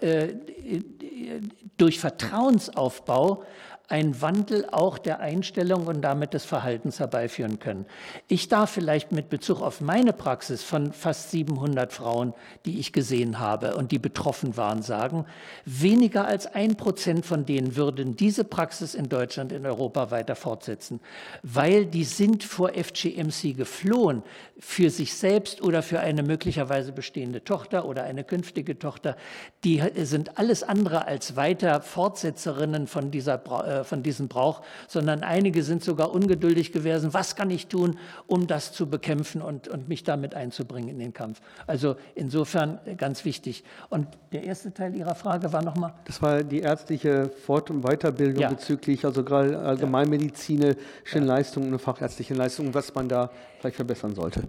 durch 1.77 1.99
Vertrauensaufbau 1.99 3.43
einen 3.91 4.23
Wandel 4.23 4.67
auch 4.71 4.99
der 4.99 5.19
Einstellung 5.21 5.87
und 5.87 6.03
damit 6.03 6.33
des 6.33 6.45
Verhaltens 6.45 7.01
herbeiführen 7.01 7.59
können. 7.59 7.87
Ich 8.29 8.49
darf 8.49 8.71
vielleicht 8.71 9.11
mit 9.11 9.29
Bezug 9.29 9.61
auf 9.61 9.81
meine 9.81 10.13
Praxis 10.13 10.63
von 10.63 10.93
fast 10.93 11.33
700 11.33 11.93
Frauen, 11.93 12.33
die 12.65 12.79
ich 12.79 12.93
gesehen 12.93 13.41
habe 13.41 13.77
und 13.77 13.91
die 13.91 13.99
betroffen 13.99 14.57
waren, 14.57 14.83
sagen, 14.83 15.27
weniger 15.65 16.25
als 16.25 16.47
ein 16.47 16.77
Prozent 16.77 17.27
von 17.27 17.45
denen 17.45 17.75
würden 17.75 18.15
diese 18.17 18.45
Praxis 18.45 18.95
in 18.95 19.09
Deutschland, 19.09 19.51
in 19.51 19.67
Europa 19.67 20.13
weiter 20.13 20.37
fortsetzen, 20.37 21.01
weil 21.43 21.85
die 21.85 22.05
sind 22.05 22.45
vor 22.45 22.71
FGMC 22.75 23.57
geflohen, 23.57 24.23
für 24.59 24.91
sich 24.91 25.15
selbst 25.15 25.63
oder 25.63 25.83
für 25.83 26.01
eine 26.01 26.23
möglicherweise 26.23 26.93
bestehende 26.93 27.43
Tochter 27.43 27.87
oder 27.87 28.05
eine 28.05 28.23
künftige 28.23 28.79
Tochter. 28.79 29.17
Die 29.65 29.83
sind 29.97 30.39
alles 30.39 30.63
andere 30.63 31.07
als 31.07 31.35
weiter 31.35 31.81
Fortsetzerinnen 31.81 32.87
von 32.87 33.11
dieser 33.11 33.41
äh, 33.80 33.80
von 33.85 34.03
diesem 34.03 34.29
Brauch, 34.29 34.63
sondern 34.89 35.23
einige 35.23 35.63
sind 35.63 35.83
sogar 35.85 36.13
ungeduldig 36.13 36.73
gewesen. 36.73 37.15
Was 37.15 37.37
kann 37.37 37.51
ich 37.51 37.67
tun, 37.67 37.99
um 38.27 38.47
das 38.47 38.73
zu 38.73 38.89
bekämpfen 38.89 39.43
und, 39.43 39.69
und 39.69 39.89
mich 39.89 40.05
damit 40.05 40.35
einzubringen 40.35 40.89
in 40.89 40.99
den 40.99 41.13
Kampf? 41.13 41.41
Also 41.67 41.97
insofern 42.15 42.79
ganz 42.97 43.25
wichtig. 43.25 43.65
Und 43.89 44.07
der 44.33 44.45
erste 44.45 44.73
Teil 44.73 44.95
Ihrer 44.95 45.15
Frage 45.15 45.53
war 45.53 45.63
nochmal? 45.63 45.95
Das 46.05 46.21
war 46.23 46.43
die 46.43 46.61
ärztliche 46.61 47.29
Fort- 47.29 47.71
und 47.71 47.83
Weiterbildung 47.83 48.43
ja. 48.43 48.49
bezüglich, 48.49 49.05
also 49.05 49.25
gerade 49.25 49.59
allgemeinmedizinischen 49.59 50.77
ja. 51.13 51.21
Leistungen 51.21 51.73
und 51.73 51.79
fachärztlichen 51.79 52.37
Leistungen, 52.37 52.75
was 52.75 52.95
man 52.95 53.09
da 53.09 53.31
vielleicht 53.59 53.77
verbessern 53.77 54.15
sollte. 54.15 54.45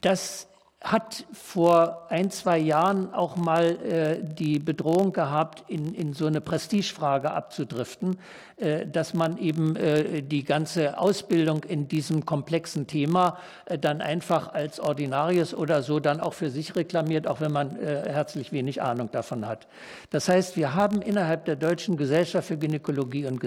Das 0.00 0.48
hat 0.82 1.24
vor 1.32 2.06
ein, 2.08 2.30
zwei 2.30 2.58
Jahren 2.58 3.14
auch 3.14 3.36
mal 3.36 3.76
äh, 3.82 4.18
die 4.22 4.58
Bedrohung 4.58 5.12
gehabt, 5.12 5.64
in, 5.68 5.94
in 5.94 6.12
so 6.12 6.26
eine 6.26 6.40
Prestigefrage 6.40 7.30
abzudriften. 7.30 8.18
Äh, 8.62 8.86
dass 8.86 9.12
man 9.12 9.38
eben 9.38 9.74
äh, 9.74 10.22
die 10.22 10.44
ganze 10.44 10.96
Ausbildung 10.98 11.64
in 11.64 11.88
diesem 11.88 12.24
komplexen 12.24 12.86
Thema 12.86 13.38
äh, 13.64 13.76
dann 13.76 14.00
einfach 14.00 14.52
als 14.52 14.78
Ordinarius 14.78 15.52
oder 15.52 15.82
so 15.82 15.98
dann 15.98 16.20
auch 16.20 16.34
für 16.34 16.48
sich 16.48 16.76
reklamiert, 16.76 17.26
auch 17.26 17.40
wenn 17.40 17.50
man 17.50 17.72
herzlich 17.72 18.52
wenig 18.52 18.82
Ahnung 18.82 19.10
davon 19.10 19.46
hat. 19.46 19.66
Das 20.10 20.28
heißt, 20.28 20.56
wir 20.56 20.74
haben 20.74 21.02
innerhalb 21.02 21.44
der 21.46 21.56
Deutschen 21.56 21.96
Gesellschaft 21.96 22.48
für 22.48 22.56
Gynäkologie 22.56 23.26
und 23.26 23.40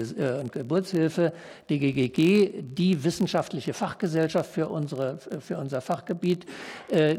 Geburtshilfe, 0.52 1.32
DGGG, 1.70 2.62
die 2.62 3.04
wissenschaftliche 3.04 3.72
Fachgesellschaft 3.72 4.50
für, 4.50 4.68
unsere, 4.68 5.18
für 5.40 5.58
unser 5.58 5.80
Fachgebiet, 5.80 6.46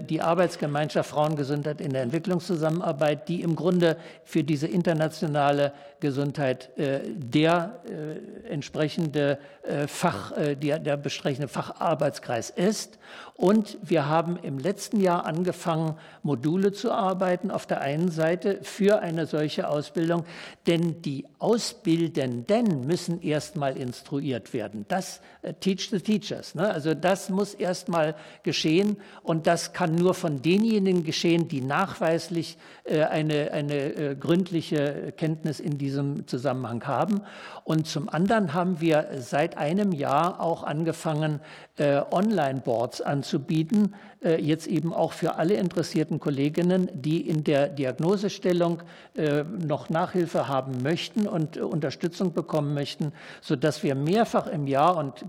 die 0.10 0.22
Arbeitsgemeinschaft 0.22 1.10
Frauengesundheit 1.10 1.82
in 1.82 1.94
der 1.94 2.02
Entwicklungszusammenarbeit, 2.04 3.28
die 3.28 3.42
im 3.42 3.56
Grunde 3.56 3.98
für 4.24 4.44
diese 4.44 4.68
internationale 4.68 5.74
Gesundheit 6.00 6.78
äh, 6.78 7.00
der 7.06 7.80
äh, 7.86 8.50
entsprechende 8.50 9.40
äh, 9.64 9.88
Fach, 9.88 10.32
der, 10.32 10.80
der 10.80 10.98
besprechende 10.98 11.48
Facharbeitskreis 11.48 12.50
ist. 12.50 13.00
Und 13.38 13.78
wir 13.84 14.08
haben 14.08 14.38
im 14.38 14.58
letzten 14.58 15.00
Jahr 15.00 15.28
angefangen, 15.28 15.94
Module 16.24 16.72
zu 16.72 16.92
arbeiten, 16.92 17.52
auf 17.52 17.68
der 17.68 17.82
einen 17.82 18.10
Seite 18.10 18.58
für 18.64 19.00
eine 19.00 19.28
solche 19.28 19.70
Ausbildung, 19.70 20.26
denn 20.66 21.04
die 21.04 21.28
Ausbildenden 21.38 22.88
müssen 22.88 23.22
erstmal 23.22 23.78
instruiert 23.78 24.54
werden. 24.54 24.86
Das 24.88 25.22
teach 25.60 25.92
the 25.92 26.00
teachers. 26.00 26.56
Ne? 26.56 26.68
Also 26.68 26.96
das 26.96 27.30
muss 27.30 27.54
erstmal 27.54 28.16
geschehen 28.42 28.98
und 29.22 29.46
das 29.46 29.72
kann 29.72 29.94
nur 29.94 30.16
von 30.16 30.42
denjenigen 30.42 31.04
geschehen, 31.04 31.48
die 31.48 31.62
nachweislich 31.62 32.58
eine, 32.90 33.52
eine 33.52 34.16
gründliche 34.16 35.14
Kenntnis 35.16 35.60
in 35.60 35.78
diesem 35.78 36.26
Zusammenhang 36.26 36.84
haben. 36.88 37.22
Und 37.64 37.86
zum 37.86 38.10
anderen 38.10 38.56
haben 38.56 38.82
wir 38.82 39.10
seit 39.20 39.58
einem 39.58 39.92
Jahr 39.92 40.40
auch 40.40 40.64
angefangen, 40.64 41.36
äh, 41.36 41.67
Online-Boards 42.12 43.02
anzubieten, 43.02 43.94
äh, 44.17 44.17
jetzt 44.22 44.68
eben 44.68 44.94
auch 44.94 45.14
für 45.14 45.36
alle 45.36 45.54
interessierten 45.56 46.20
Kolleginnen, 46.20 46.90
die 46.94 47.28
in 47.28 47.44
der 47.44 47.68
Diagnosestellung 47.70 48.82
äh, 49.16 49.44
noch 49.44 49.90
Nachhilfe 49.90 50.48
haben 50.48 50.82
möchten 50.82 51.28
und 51.28 51.58
Unterstützung 51.58 52.34
bekommen 52.34 52.74
möchten, 52.74 53.14
sodass 53.42 53.84
wir 53.84 53.94
mehrfach 53.94 54.48
im 54.48 54.66
Jahr 54.66 54.98
und 54.98 55.26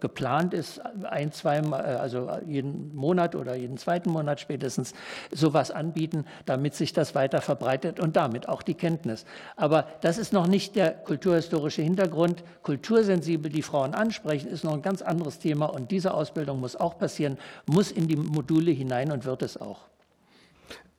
geplant 0.00 0.52
ist, 0.52 0.80
ein, 1.04 1.30
zwei, 1.32 1.60
also 1.60 2.28
jeden 2.46 2.94
Monat 2.94 3.36
oder 3.36 3.54
jeden 3.54 3.78
zweiten 3.78 4.10
Monat 4.10 4.40
spätestens 4.40 4.94
sowas 5.32 5.70
anbieten, 5.70 6.24
damit 6.44 6.74
sich 6.74 6.92
das 6.92 7.14
weiter 7.14 7.40
verbreitet 7.40 8.00
und 8.00 8.16
damit 8.16 8.48
auch 8.48 8.62
die 8.62 8.74
Kenntnis. 8.74 9.24
Aber 9.56 9.86
das 10.00 10.18
ist 10.18 10.32
noch 10.32 10.46
nicht 10.46 10.74
der 10.74 10.90
kulturhistorische 10.90 11.82
Hintergrund. 11.82 12.42
Kultursensibel 12.62 13.50
die 13.50 13.62
Frauen 13.62 13.94
ansprechen, 13.94 14.48
ist 14.48 14.64
noch 14.64 14.74
ein 14.74 14.82
ganz 14.82 15.02
anderes 15.02 15.38
Thema 15.38 15.66
und 15.66 15.90
diese 15.90 16.14
Ausbildung 16.14 16.60
muss 16.60 16.74
auch 16.74 16.98
passieren, 16.98 17.38
muss 17.66 17.92
in 17.92 18.07
die 18.08 18.16
Module 18.16 18.70
hinein 18.70 19.12
und 19.12 19.24
wird 19.24 19.42
es 19.42 19.56
auch. 19.56 19.80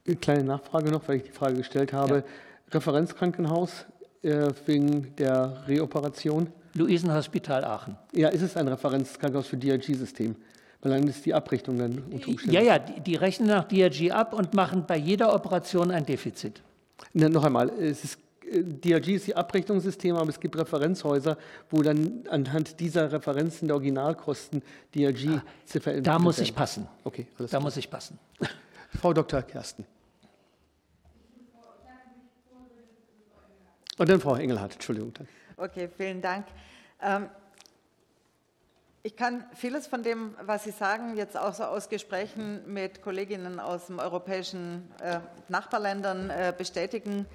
Eine 0.05 0.16
kleine 0.16 0.43
Nachfrage 0.43 0.91
noch, 0.91 1.07
weil 1.07 1.18
ich 1.18 1.24
die 1.24 1.32
Frage 1.32 1.55
gestellt 1.55 1.93
habe. 1.93 2.16
Ja. 2.16 2.24
Referenzkrankenhaus 2.72 3.86
äh, 4.22 4.51
wegen 4.66 5.16
der 5.18 5.64
Reoperation? 5.68 6.47
Luisenhospital 6.74 7.66
Aachen. 7.66 7.97
Ja, 8.14 8.30
ist 8.30 8.41
es 8.41 8.55
ein 8.55 8.68
Referenzkrankenhaus 8.68 9.47
für 9.47 9.57
DRG-System? 9.57 10.36
Weil 10.82 11.10
ist 11.10 11.26
die 11.26 11.34
Abrechnung 11.34 11.78
dann 11.78 12.03
unter 12.12 12.30
Umständen. 12.30 12.55
Ja, 12.55 12.62
ja, 12.62 12.80
die, 12.80 13.01
die 13.01 13.16
rechnen 13.16 13.49
nach 13.49 13.66
DRG 13.66 14.12
ab 14.12 14.34
und 14.34 14.53
machen 14.53 14.86
bei 14.88 14.97
jeder 14.97 15.34
Operation 15.34 15.91
ein 15.91 16.05
Defizit. 16.05 16.62
Na, 17.14 17.28
noch 17.28 17.43
einmal, 17.43 17.70
es 17.70 18.03
ist 18.03 18.18
DRG 18.52 19.10
ist 19.10 19.28
die 19.28 19.36
Abrechnungssystem, 19.36 20.16
aber 20.16 20.30
es 20.30 20.39
gibt 20.39 20.58
Referenzhäuser, 20.58 21.38
wo 21.70 21.82
dann 21.82 22.24
anhand 22.30 22.80
dieser 22.80 23.12
Referenzen 23.12 23.68
der 23.68 23.76
Originalkosten 23.76 24.62
DRG-Ziffer 24.95 25.91
ah, 25.97 26.02
Da 26.02 26.20
muss 26.20 26.39
ich 26.39 26.56
passen. 26.56 26.88
Okay, 27.04 27.28
alles 27.38 27.52
Da 27.52 27.58
klar. 27.58 27.64
muss 27.64 27.78
ich 27.78 27.89
passen. 27.89 28.18
Frau 29.00 29.14
Dr. 29.14 29.41
Kersten. 29.43 29.86
Und 33.97 34.10
dann 34.10 34.20
Frau 34.22 34.36
Engelhardt, 34.36 34.74
Entschuldigung. 34.74 35.14
Okay, 35.58 35.89
vielen 35.97 36.22
Dank. 36.22 36.45
Ähm, 37.02 37.30
ich 39.04 39.16
kann 39.16 39.45
vieles 39.54 39.88
von 39.88 40.04
dem, 40.04 40.36
was 40.41 40.64
Sie 40.64 40.72
sagen, 40.72 41.16
jetzt 41.18 41.38
auch 41.38 41.54
so 41.54 41.64
aus 41.64 41.89
Gesprächen 41.89 42.62
mit 42.72 43.02
Kolleginnen 43.02 43.60
aus 43.60 43.88
den 43.88 44.00
europäischen 44.00 44.89
äh, 45.02 45.20
Nachbarländern 45.47 46.30
äh, 46.30 46.54
bestätigen. 46.58 47.26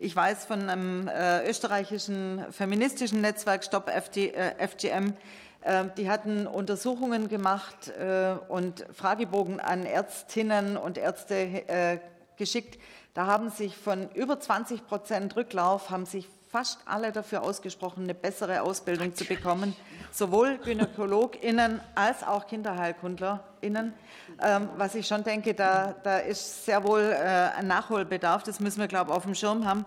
Ich 0.00 0.16
weiß 0.16 0.46
von 0.46 0.68
einem 0.68 1.06
äh, 1.06 1.48
österreichischen 1.48 2.44
feministischen 2.50 3.20
Netzwerk 3.20 3.62
Stop 3.62 3.88
FG, 3.88 4.32
FGM, 4.58 5.12
äh, 5.60 5.84
die 5.96 6.10
hatten 6.10 6.48
Untersuchungen 6.48 7.28
gemacht 7.28 7.88
äh, 7.90 8.34
und 8.48 8.84
Fragebogen 8.92 9.60
an 9.60 9.86
Ärztinnen 9.86 10.76
und 10.76 10.98
Ärzte 10.98 12.00
geschickt. 12.36 12.80
Da 13.14 13.26
haben 13.26 13.50
sich 13.50 13.76
von 13.76 14.10
über 14.14 14.40
20 14.40 14.84
Prozent 14.84 15.36
Rücklauf, 15.36 15.90
haben 15.90 16.06
sich 16.06 16.28
fast 16.54 16.78
alle 16.84 17.10
dafür 17.10 17.42
ausgesprochen, 17.42 18.04
eine 18.04 18.14
bessere 18.14 18.62
Ausbildung 18.62 19.12
zu 19.12 19.24
bekommen, 19.24 19.74
sowohl 20.12 20.58
GynäkologInnen 20.58 21.80
als 21.96 22.22
auch 22.22 22.46
KinderheilkundlerInnen. 22.46 23.92
Ähm, 24.40 24.68
was 24.76 24.94
ich 24.94 25.04
schon 25.04 25.24
denke, 25.24 25.54
da, 25.54 25.96
da 26.04 26.18
ist 26.18 26.64
sehr 26.64 26.84
wohl 26.84 27.00
äh, 27.00 27.58
ein 27.58 27.66
Nachholbedarf, 27.66 28.44
das 28.44 28.60
müssen 28.60 28.78
wir, 28.78 28.86
glaube 28.86 29.10
ich, 29.10 29.16
auf 29.16 29.24
dem 29.24 29.34
Schirm 29.34 29.66
haben. 29.66 29.84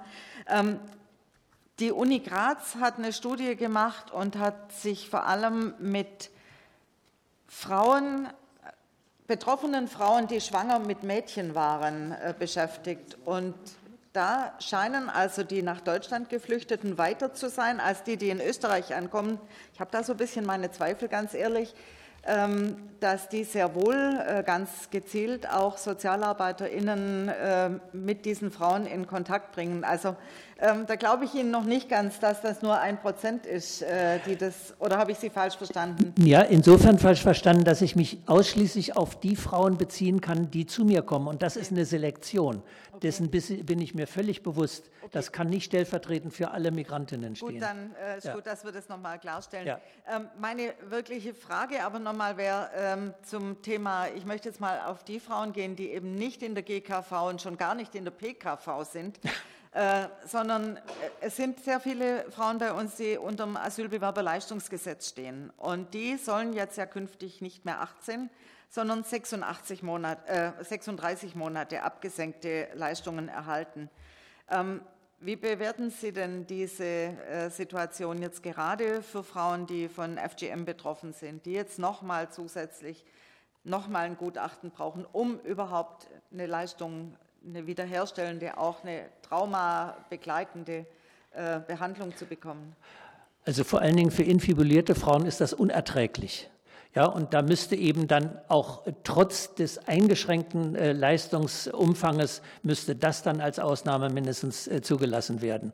Ähm, 0.50 0.82
die 1.80 1.94
Uni 1.94 2.20
Graz 2.20 2.76
hat 2.82 2.98
eine 2.98 3.14
Studie 3.14 3.56
gemacht 3.56 4.12
und 4.12 4.38
hat 4.38 4.74
sich 4.74 5.10
vor 5.10 5.26
allem 5.26 5.74
mit 5.80 6.32
Frauen, 7.48 8.28
betroffenen 9.26 9.88
Frauen, 9.88 10.28
die 10.28 10.42
schwanger 10.42 10.80
mit 10.80 11.04
Mädchen 11.04 11.56
waren, 11.56 12.12
äh, 12.12 12.34
beschäftigt. 12.38 13.18
Und 13.24 13.56
da 14.18 14.54
scheinen 14.58 15.10
also 15.10 15.44
die 15.44 15.62
nach 15.62 15.80
Deutschland 15.80 16.28
geflüchteten 16.30 16.98
weiter 16.98 17.36
zu 17.36 17.50
sein 17.50 17.80
als 17.80 18.02
die, 18.02 18.18
die 18.18 18.32
in 18.32 18.42
Österreich 18.42 18.96
ankommen. 18.96 19.40
Ich 19.76 19.80
habe 19.80 19.92
da 19.92 20.02
so 20.02 20.14
ein 20.14 20.18
bisschen 20.18 20.44
meine 20.44 20.72
Zweifel, 20.72 21.08
ganz 21.08 21.36
ehrlich, 21.36 21.76
ähm, 22.26 22.78
dass 23.00 23.30
die 23.30 23.44
sehr 23.44 23.76
wohl 23.76 24.20
äh, 24.28 24.42
ganz 24.42 24.90
gezielt 24.90 25.48
auch 25.48 25.78
SozialarbeiterInnen 25.78 27.30
äh, 27.30 27.70
mit 27.94 28.26
diesen 28.26 28.50
Frauen 28.50 28.88
in 28.88 29.06
Kontakt 29.06 29.52
bringen. 29.52 29.84
Also 29.84 30.16
ähm, 30.60 30.86
da 30.88 30.96
glaube 30.96 31.26
ich 31.26 31.36
Ihnen 31.36 31.52
noch 31.52 31.64
nicht 31.64 31.90
ganz, 31.90 32.20
dass 32.20 32.42
das 32.42 32.62
nur 32.62 32.80
ein 32.80 33.00
Prozent 33.00 33.46
ist, 33.46 33.82
äh, 33.82 34.20
die 34.26 34.36
das, 34.36 34.74
oder 34.80 34.98
habe 34.98 35.12
ich 35.12 35.18
Sie 35.18 35.30
falsch 35.30 35.58
verstanden? 35.58 36.14
Ja, 36.18 36.42
insofern 36.42 37.00
falsch 37.00 37.22
verstanden, 37.22 37.64
dass 37.64 37.82
ich 37.82 37.96
mich 37.96 38.20
ausschließlich 38.26 38.98
auf 38.98 39.20
die 39.20 39.36
Frauen 39.36 39.78
beziehen 39.78 40.22
kann, 40.22 40.50
die 40.52 40.66
zu 40.66 40.86
mir 40.86 41.02
kommen. 41.02 41.28
Und 41.28 41.42
das 41.42 41.58
ist 41.58 41.72
eine 41.72 41.86
Selektion. 41.86 42.64
Dessen 43.04 43.30
bin 43.30 43.80
ich 43.80 43.94
mir 43.94 44.08
völlig 44.08 44.42
bewusst. 44.42 44.90
Okay. 45.02 45.10
Das 45.12 45.32
kann 45.32 45.50
nicht 45.50 45.66
stellvertretend 45.66 46.34
für 46.34 46.52
alle 46.52 46.72
Migrantinnen 46.72 47.36
stehen. 47.36 47.54
Gut, 47.54 47.62
dann 47.62 47.96
äh, 47.96 48.18
ist 48.18 48.26
ja. 48.26 48.34
gut, 48.34 48.48
dass 48.48 48.66
wir 48.66 48.72
das 48.72 48.90
nochmal 48.90 49.20
klarstellen. 49.20 49.68
Ja. 49.68 49.80
Ähm, 50.10 50.28
meine 50.40 50.74
wirkliche 50.90 51.34
Frage 51.34 51.84
aber 51.84 52.00
nochmal 52.00 52.38
wäre 52.38 52.70
ähm, 52.76 53.14
zum 53.24 53.62
Thema, 53.62 54.08
ich 54.16 54.26
möchte 54.26 54.50
jetzt 54.50 54.60
mal 54.60 54.82
auf 54.88 55.04
die 55.04 55.20
Frauen 55.20 55.54
gehen, 55.54 55.76
die 55.76 55.90
eben 55.90 56.16
nicht 56.16 56.42
in 56.42 56.56
der 56.56 56.64
GKV 56.64 57.30
und 57.30 57.42
schon 57.42 57.58
gar 57.58 57.76
nicht 57.76 57.94
in 57.96 58.04
der 58.04 58.12
PKV 58.12 58.84
sind. 58.84 59.20
Äh, 59.78 60.10
sondern 60.26 60.78
äh, 60.78 60.82
es 61.22 61.36
sind 61.36 61.64
sehr 61.64 61.80
viele 61.80 62.26
Frauen 62.32 62.58
bei 62.58 62.74
uns, 62.74 62.96
die 62.96 63.16
unter 63.16 63.46
dem 63.46 63.56
Asylbewerberleistungsgesetz 63.56 65.10
stehen. 65.10 65.52
Und 65.56 65.94
die 65.94 66.18
sollen 66.18 66.54
jetzt 66.54 66.78
ja 66.80 66.88
künftig 66.88 67.42
nicht 67.42 67.64
mehr 67.64 67.82
18, 67.82 68.32
sondern 68.72 69.04
86 69.04 69.84
Monat, 69.84 70.28
äh, 70.28 70.52
36 70.64 71.36
Monate 71.36 71.84
abgesenkte 71.84 72.70
Leistungen 72.74 73.30
erhalten. 73.30 73.92
Ähm, 74.50 74.82
wie 75.20 75.36
bewerten 75.36 75.92
Sie 75.92 76.12
denn 76.12 76.48
diese 76.48 76.84
äh, 76.84 77.52
Situation 77.52 78.20
jetzt 78.20 78.42
gerade 78.42 79.04
für 79.04 79.24
Frauen, 79.24 79.68
die 79.68 79.90
von 79.90 80.18
FGM 80.18 80.66
betroffen 80.66 81.14
sind, 81.14 81.46
die 81.46 81.54
jetzt 81.54 81.78
nochmal 81.78 82.32
zusätzlich 82.32 83.06
nochmal 83.64 84.06
ein 84.06 84.18
Gutachten 84.18 84.72
brauchen, 84.72 85.06
um 85.06 85.40
überhaupt 85.42 86.08
eine 86.32 86.48
Leistung 86.48 87.16
eine 87.46 87.68
wiederherstellende, 87.68 88.58
auch 88.58 88.84
eine 88.84 89.06
traumabegleitende 89.22 90.86
äh, 91.32 91.60
Behandlung 91.68 92.16
zu 92.16 92.26
bekommen? 92.26 92.76
Also 93.46 93.64
vor 93.64 93.82
allen 93.82 93.96
Dingen 93.96 94.12
für 94.12 94.24
infibulierte 94.24 94.96
Frauen 94.96 95.26
ist 95.26 95.40
das 95.40 95.54
unerträglich. 95.54 96.50
Ja, 96.96 97.06
und 97.06 97.34
da 97.36 97.44
müsste 97.44 97.76
eben 97.76 98.08
dann 98.08 98.40
auch 98.48 98.82
trotz 99.04 99.54
des 99.54 99.88
eingeschränkten 99.88 100.76
äh, 100.76 100.94
Leistungsumfanges 100.94 102.42
müsste 102.64 102.96
das 102.96 103.22
dann 103.22 103.40
als 103.40 103.60
Ausnahme 103.60 104.10
mindestens 104.10 104.68
äh, 104.68 104.82
zugelassen 104.82 105.42
werden. 105.42 105.74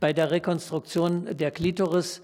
Bei 0.00 0.14
der 0.14 0.30
Rekonstruktion 0.30 1.36
der 1.36 1.50
Klitoris 1.50 2.22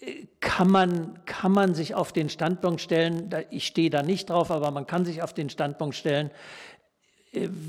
äh, 0.00 0.26
kann 0.38 0.70
man, 0.70 1.24
kann 1.24 1.50
man 1.50 1.74
sich 1.74 1.96
auf 1.96 2.12
den 2.12 2.28
Standpunkt 2.28 2.80
stellen, 2.80 3.30
ich 3.50 3.66
stehe 3.66 3.90
da 3.90 4.04
nicht 4.04 4.30
drauf, 4.30 4.52
aber 4.52 4.70
man 4.70 4.86
kann 4.86 5.04
sich 5.04 5.20
auf 5.20 5.34
den 5.34 5.50
Standpunkt 5.50 5.96
stellen, 5.96 6.30
äh, 6.30 6.34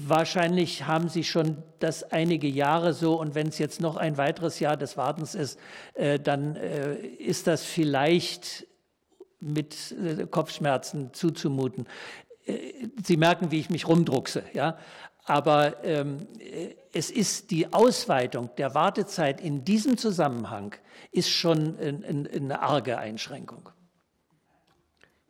wahrscheinlich 0.07 0.85
haben 0.85 1.09
Sie 1.09 1.23
schon 1.23 1.57
das 1.79 2.03
einige 2.11 2.47
Jahre 2.47 2.93
so 2.93 3.19
und 3.19 3.35
wenn 3.35 3.47
es 3.47 3.57
jetzt 3.57 3.81
noch 3.81 3.97
ein 3.97 4.17
weiteres 4.17 4.59
Jahr 4.59 4.77
des 4.77 4.97
Wartens 4.97 5.35
ist, 5.35 5.59
äh, 5.93 6.19
dann 6.19 6.55
äh, 6.55 6.95
ist 6.95 7.47
das 7.47 7.63
vielleicht 7.63 8.67
mit 9.39 9.95
Kopfschmerzen 10.31 11.13
zuzumuten. 11.13 11.85
Sie 13.03 13.17
merken, 13.17 13.51
wie 13.51 13.59
ich 13.59 13.69
mich 13.69 13.87
rumdruckse, 13.87 14.43
ja. 14.53 14.77
Aber 15.25 15.83
ähm, 15.83 16.27
es 16.93 17.11
ist 17.11 17.51
die 17.51 17.71
Ausweitung 17.73 18.49
der 18.57 18.73
Wartezeit 18.73 19.41
in 19.41 19.65
diesem 19.65 19.97
Zusammenhang 19.97 20.75
ist 21.11 21.29
schon 21.29 21.77
eine 21.77 22.61
arge 22.61 22.97
Einschränkung. 22.97 23.69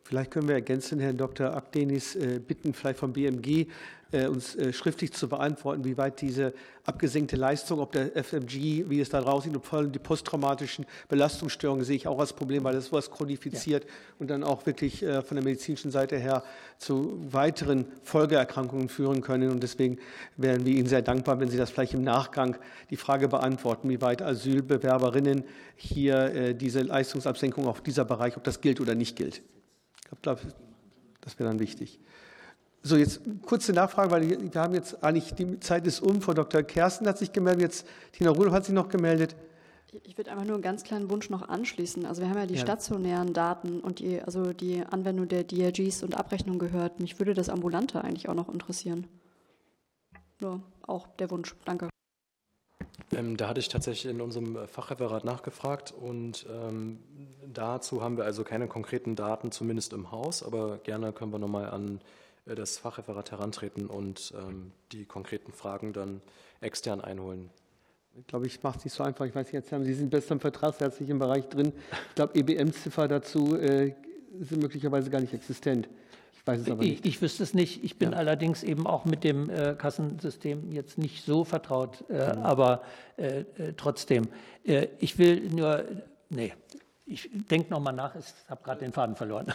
Vielleicht 0.06 0.30
können 0.30 0.46
wir 0.46 0.54
ergänzen, 0.54 1.00
Herrn 1.00 1.16
Dr. 1.16 1.52
Abdenis 1.52 2.14
äh, 2.14 2.38
bitten, 2.38 2.72
vielleicht 2.74 3.00
vom 3.00 3.12
BMG 3.12 3.48
äh, 3.48 3.66
uns 4.12 4.54
äh, 4.54 4.72
schriftlich 4.72 5.12
zu 5.12 5.28
beantworten, 5.28 5.84
wie 5.84 5.96
weit 5.96 6.20
diese 6.20 6.54
abgesenkte 6.84 7.34
Leistung, 7.34 7.80
ob 7.80 7.90
der 7.90 8.14
FMG, 8.14 8.88
wie 8.88 9.00
es 9.00 9.08
da 9.08 9.18
raussieht, 9.18 9.56
und 9.56 9.66
vor 9.66 9.80
allem 9.80 9.90
die 9.90 9.98
posttraumatischen 9.98 10.86
Belastungsstörungen 11.08 11.84
sehe 11.84 11.96
ich 11.96 12.06
auch 12.06 12.20
als 12.20 12.32
Problem, 12.32 12.62
weil 12.62 12.74
das 12.74 12.92
was 12.92 13.10
chronifiziert 13.10 13.84
ja. 13.84 13.90
und 14.20 14.30
dann 14.30 14.44
auch 14.44 14.64
wirklich 14.66 15.00
von 15.00 15.36
der 15.36 15.42
medizinischen 15.42 15.90
Seite 15.90 16.16
her 16.18 16.44
zu 16.78 17.18
weiteren 17.32 17.86
Folgeerkrankungen 18.04 18.88
führen 18.88 19.22
können. 19.22 19.50
Und 19.50 19.62
deswegen 19.62 19.98
wären 20.36 20.64
wir 20.64 20.74
Ihnen 20.74 20.86
sehr 20.86 21.02
dankbar, 21.02 21.40
wenn 21.40 21.48
Sie 21.48 21.56
das 21.56 21.70
vielleicht 21.70 21.94
im 21.94 22.04
Nachgang 22.04 22.56
die 22.90 22.96
Frage 22.96 23.26
beantworten, 23.26 23.88
wie 23.88 24.00
weit 24.00 24.22
Asylbewerberinnen 24.22 25.42
hier 25.74 26.54
diese 26.54 26.82
Leistungsabsenkung 26.82 27.66
auf 27.66 27.80
dieser 27.80 28.04
Bereich, 28.04 28.36
ob 28.36 28.44
das 28.44 28.60
gilt 28.60 28.80
oder 28.80 28.94
nicht 28.94 29.16
gilt. 29.16 29.42
Ich 30.12 30.22
glaube, 30.22 30.40
das 31.20 31.38
wäre 31.40 31.48
dann 31.48 31.58
wichtig. 31.58 31.98
So, 32.82 32.96
jetzt 32.96 33.20
kurze 33.44 33.72
Nachfrage, 33.72 34.10
weil 34.12 34.52
wir 34.52 34.60
haben 34.60 34.74
jetzt 34.74 35.02
eigentlich, 35.02 35.34
die 35.34 35.58
Zeit 35.58 35.86
ist 35.86 36.00
um. 36.00 36.22
Frau 36.22 36.34
Dr. 36.34 36.62
Kersten 36.62 37.08
hat 37.08 37.18
sich 37.18 37.32
gemeldet, 37.32 37.62
jetzt 37.62 37.86
Tina 38.12 38.30
Rudolph 38.30 38.52
hat 38.52 38.64
sich 38.64 38.74
noch 38.74 38.88
gemeldet. 38.88 39.34
Ich 40.04 40.16
würde 40.16 40.30
einfach 40.30 40.44
nur 40.44 40.54
einen 40.54 40.62
ganz 40.62 40.84
kleinen 40.84 41.10
Wunsch 41.10 41.30
noch 41.30 41.48
anschließen. 41.48 42.06
Also 42.06 42.22
wir 42.22 42.28
haben 42.28 42.38
ja 42.38 42.46
die 42.46 42.54
ja. 42.54 42.60
stationären 42.60 43.32
Daten 43.32 43.80
und 43.80 43.98
die, 43.98 44.20
also 44.20 44.52
die 44.52 44.84
Anwendung 44.84 45.26
der 45.26 45.44
DRGs 45.44 46.02
und 46.02 46.16
Abrechnung 46.16 46.58
gehört. 46.58 47.00
Mich 47.00 47.18
würde 47.18 47.34
das 47.34 47.48
Ambulante 47.48 48.04
eigentlich 48.04 48.28
auch 48.28 48.34
noch 48.34 48.48
interessieren. 48.48 49.06
Nur 50.40 50.60
auch 50.86 51.08
der 51.18 51.30
Wunsch. 51.30 51.56
Danke. 51.64 51.88
Ähm, 53.12 53.36
da 53.36 53.48
hatte 53.48 53.60
ich 53.60 53.68
tatsächlich 53.68 54.12
in 54.12 54.20
unserem 54.20 54.68
Fachreferat 54.68 55.24
nachgefragt 55.24 55.94
und 55.98 56.46
ähm, 56.50 56.98
dazu 57.52 58.02
haben 58.02 58.16
wir 58.16 58.24
also 58.24 58.44
keine 58.44 58.68
konkreten 58.68 59.16
Daten, 59.16 59.50
zumindest 59.50 59.92
im 59.92 60.10
Haus, 60.10 60.42
aber 60.42 60.78
gerne 60.78 61.12
können 61.12 61.32
wir 61.32 61.38
nochmal 61.38 61.70
an 61.70 61.98
äh, 61.98 62.00
das 62.54 62.78
Fachreferat 62.78 63.32
herantreten 63.32 63.86
und 63.86 64.32
ähm, 64.36 64.72
die 64.92 65.04
konkreten 65.04 65.52
Fragen 65.52 65.92
dann 65.92 66.20
extern 66.60 67.00
einholen. 67.00 67.50
Ich 68.18 68.26
glaube, 68.26 68.46
ich 68.46 68.62
mache 68.62 68.78
es 68.78 68.84
nicht 68.84 68.94
so 68.94 69.02
einfach. 69.02 69.26
Ich 69.26 69.34
weiß 69.34 69.46
nicht, 69.46 69.52
jetzt 69.54 69.72
haben 69.72 69.84
Sie 69.84 69.92
sind 69.92 70.10
besser 70.10 70.32
im 70.32 70.40
vertragsrechtlichen 70.40 71.18
Bereich 71.18 71.48
drin. 71.48 71.72
Ich 72.08 72.14
glaube, 72.14 72.38
EBM-Ziffer 72.38 73.08
dazu 73.08 73.56
äh, 73.56 73.94
sind 74.40 74.62
möglicherweise 74.62 75.10
gar 75.10 75.20
nicht 75.20 75.34
existent 75.34 75.88
weiß 76.46 76.60
es 76.60 76.70
aber 76.70 76.82
nicht. 76.82 77.04
Ich, 77.04 77.16
ich 77.16 77.22
wüsste 77.22 77.42
es 77.42 77.54
nicht. 77.54 77.84
Ich 77.84 77.98
bin 77.98 78.12
ja. 78.12 78.18
allerdings 78.18 78.62
eben 78.62 78.86
auch 78.86 79.04
mit 79.04 79.24
dem 79.24 79.50
äh, 79.50 79.74
Kassensystem 79.74 80.72
jetzt 80.72 80.96
nicht 80.98 81.24
so 81.24 81.44
vertraut. 81.44 82.04
Äh, 82.08 82.36
mhm. 82.36 82.42
Aber 82.42 82.82
äh, 83.16 83.40
äh 83.40 83.72
trotzdem, 83.76 84.28
äh, 84.64 84.88
ich 84.98 85.18
will 85.18 85.48
nur, 85.50 85.84
nee, 86.30 86.52
ich 87.04 87.28
denke 87.32 87.70
nochmal 87.70 87.92
nach. 87.92 88.14
Ich 88.14 88.26
habe 88.48 88.62
gerade 88.62 88.80
den 88.80 88.92
Faden 88.92 89.16
verloren. 89.16 89.52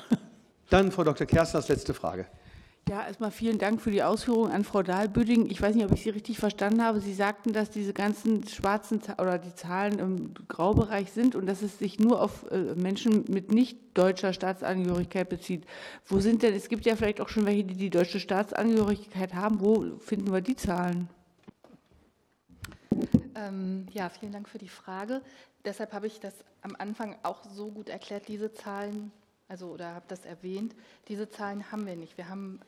Dann 0.69 0.91
Frau 0.91 1.03
Dr. 1.03 1.27
Kersten 1.27 1.57
als 1.57 1.67
letzte 1.67 1.93
Frage. 1.93 2.27
Ja, 2.89 3.05
erstmal 3.05 3.31
vielen 3.31 3.57
Dank 3.57 3.79
für 3.79 3.91
die 3.91 4.03
Ausführungen 4.03 4.51
an 4.51 4.63
Frau 4.63 4.83
Dahlbüding. 4.83 5.49
Ich 5.49 5.61
weiß 5.61 5.75
nicht, 5.75 5.85
ob 5.85 5.93
ich 5.93 6.03
Sie 6.03 6.09
richtig 6.09 6.39
verstanden 6.39 6.83
habe. 6.83 6.99
Sie 6.99 7.13
sagten, 7.13 7.53
dass 7.53 7.69
diese 7.69 7.93
ganzen 7.93 8.45
schwarzen 8.47 9.01
oder 9.17 9.37
die 9.37 9.53
Zahlen 9.55 9.99
im 9.99 10.33
Graubereich 10.47 11.11
sind 11.11 11.35
und 11.35 11.45
dass 11.45 11.61
es 11.61 11.77
sich 11.77 11.99
nur 11.99 12.21
auf 12.21 12.51
äh, 12.51 12.75
Menschen 12.75 13.25
mit 13.29 13.51
nicht 13.51 13.77
deutscher 13.93 14.33
Staatsangehörigkeit 14.33 15.29
bezieht. 15.29 15.65
Wo 16.05 16.19
sind 16.19 16.43
denn, 16.43 16.53
es 16.53 16.69
gibt 16.69 16.85
ja 16.85 16.95
vielleicht 16.95 17.21
auch 17.21 17.29
schon 17.29 17.45
welche, 17.45 17.63
die 17.63 17.75
die 17.75 17.89
deutsche 17.89 18.19
Staatsangehörigkeit 18.19 19.35
haben. 19.35 19.61
Wo 19.61 19.97
finden 19.99 20.33
wir 20.33 20.41
die 20.41 20.55
Zahlen? 20.55 21.07
Ähm, 23.35 23.85
ja, 23.93 24.09
vielen 24.09 24.33
Dank 24.33 24.49
für 24.49 24.57
die 24.57 24.67
Frage. 24.67 25.21
Deshalb 25.63 25.93
habe 25.93 26.07
ich 26.07 26.19
das 26.19 26.33
am 26.61 26.75
Anfang 26.77 27.15
auch 27.23 27.43
so 27.45 27.69
gut 27.69 27.87
erklärt, 27.87 28.27
diese 28.27 28.51
Zahlen 28.51 29.11
also 29.51 29.67
oder 29.67 29.93
habe 29.93 30.05
das 30.07 30.23
erwähnt, 30.25 30.73
diese 31.09 31.29
Zahlen 31.29 31.73
haben 31.73 31.85
wir 31.85 31.97
nicht. 31.97 32.17
Wir 32.17 32.29
haben 32.29 32.61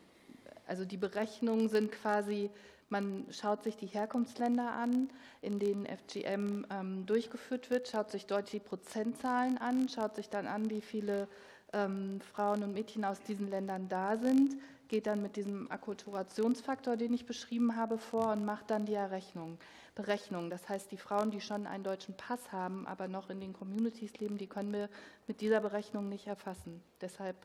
also 0.68 0.86
die 0.86 0.98
Berechnungen 0.98 1.70
sind 1.70 1.92
quasi, 1.92 2.50
man 2.90 3.26
schaut 3.32 3.64
sich 3.64 3.76
die 3.76 3.88
Herkunftsländer 3.88 4.72
an, 4.72 5.10
in 5.42 5.60
denen 5.60 5.86
FGM 5.86 6.66
ähm, 6.70 7.06
durchgeführt 7.06 7.70
wird, 7.70 7.88
schaut 7.88 8.12
sich 8.12 8.26
dort 8.26 8.52
die 8.54 8.60
Prozentzahlen 8.60 9.58
an, 9.58 9.90
schaut 9.90 10.16
sich 10.16 10.30
dann 10.30 10.48
an, 10.48 10.70
wie 10.70 10.82
viele 10.82 11.28
ähm, 11.74 12.22
Frauen 12.34 12.64
und 12.64 12.74
Mädchen 12.74 13.04
aus 13.04 13.20
diesen 13.22 13.50
Ländern 13.50 13.90
da 13.90 14.18
sind, 14.18 14.56
geht 14.88 15.08
dann 15.08 15.22
mit 15.22 15.36
diesem 15.36 15.70
Akkulturationsfaktor, 15.72 16.96
den 16.96 17.14
ich 17.14 17.26
beschrieben 17.26 17.76
habe, 17.76 17.98
vor 17.98 18.32
und 18.32 18.46
macht 18.46 18.70
dann 18.70 18.86
die 18.86 18.94
Errechnung, 18.94 19.58
Berechnung. 19.96 20.50
Das 20.50 20.70
heißt, 20.70 20.92
die 20.92 20.98
Frauen, 20.98 21.32
die 21.32 21.42
schon 21.42 21.66
einen 21.66 21.84
deutschen 21.84 22.16
Pass 22.16 22.52
haben, 22.52 22.86
aber 22.88 23.08
noch 23.08 23.30
in 23.30 23.40
den 23.40 23.54
Communities 23.54 24.18
leben, 24.20 24.38
die 24.38 24.48
können 24.48 24.72
wir 24.72 24.90
mit 25.28 25.42
dieser 25.42 25.62
Berechnung 25.62 26.10
nicht 26.10 26.28
erfassen. 26.28 26.82
Deshalb 27.02 27.36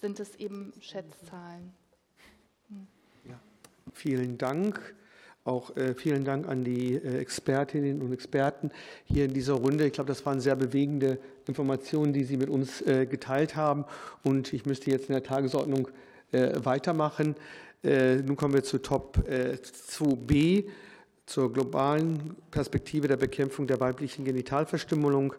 sind 0.00 0.20
es 0.20 0.34
eben 0.36 0.72
Schätzzahlen. 0.80 1.72
Ja, 3.24 3.38
vielen 3.92 4.38
Dank. 4.38 4.94
Auch 5.44 5.76
äh, 5.76 5.94
vielen 5.94 6.24
Dank 6.24 6.48
an 6.48 6.64
die 6.64 6.94
äh, 6.94 7.18
Expertinnen 7.18 8.02
und 8.02 8.12
Experten 8.12 8.72
hier 9.04 9.26
in 9.26 9.32
dieser 9.32 9.54
Runde. 9.54 9.86
Ich 9.86 9.92
glaube, 9.92 10.08
das 10.08 10.26
waren 10.26 10.40
sehr 10.40 10.56
bewegende 10.56 11.18
Informationen, 11.46 12.12
die 12.12 12.24
Sie 12.24 12.36
mit 12.36 12.50
uns 12.50 12.82
äh, 12.82 13.06
geteilt 13.06 13.54
haben. 13.54 13.84
Und 14.24 14.52
ich 14.52 14.66
müsste 14.66 14.90
jetzt 14.90 15.08
in 15.08 15.12
der 15.12 15.22
Tagesordnung 15.22 15.88
äh, 16.32 16.52
weitermachen. 16.64 17.36
Äh, 17.84 18.16
nun 18.16 18.36
kommen 18.36 18.54
wir 18.54 18.64
zu 18.64 18.78
Top 18.78 19.18
2b 19.28 20.34
äh, 20.34 20.64
zur 21.26 21.52
globalen 21.52 22.36
Perspektive 22.52 23.08
der 23.08 23.16
Bekämpfung 23.16 23.66
der 23.66 23.80
weiblichen 23.80 24.24
Genitalverstümmelung. 24.24 25.34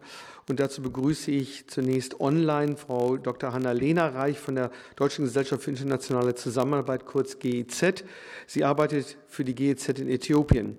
Und 0.50 0.60
dazu 0.60 0.82
begrüße 0.82 1.32
ich 1.32 1.68
zunächst 1.68 2.20
online 2.20 2.76
Frau 2.76 3.18
Dr. 3.18 3.54
Hanna-Lena 3.54 4.10
Reich 4.10 4.38
von 4.38 4.56
der 4.56 4.72
Deutschen 4.98 5.26
Gesellschaft 5.26 5.64
für 5.64 5.72
internationale 5.72 6.36
Zusammenarbeit, 6.36 7.06
kurz 7.06 7.40
GEZ. 7.40 8.04
Sie 8.48 8.66
arbeitet 8.66 9.18
für 9.28 9.46
die 9.46 9.56
GEZ 9.56 9.90
in 10.00 10.10
Äthiopien. 10.10 10.78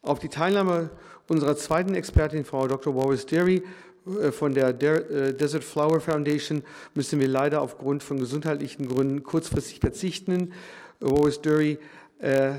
Auf 0.00 0.18
die 0.18 0.28
Teilnahme 0.28 0.90
unserer 1.28 1.56
zweiten 1.56 1.94
Expertin, 1.94 2.44
Frau 2.44 2.66
Dr. 2.66 2.94
Wallace 2.94 3.26
Derry, 3.26 3.62
äh, 4.06 4.32
von 4.32 4.54
der 4.54 4.68
äh, 4.68 5.34
Desert 5.34 5.64
Flower 5.64 6.00
Foundation 6.00 6.62
müssen 6.94 7.20
wir 7.20 7.28
leider 7.28 7.60
aufgrund 7.60 8.02
von 8.02 8.18
gesundheitlichen 8.18 8.88
Gründen 8.88 9.22
kurzfristig 9.22 9.80
verzichten. 9.80 10.52
Wallace 11.00 11.42
Derry 11.42 11.78
äh, 12.20 12.52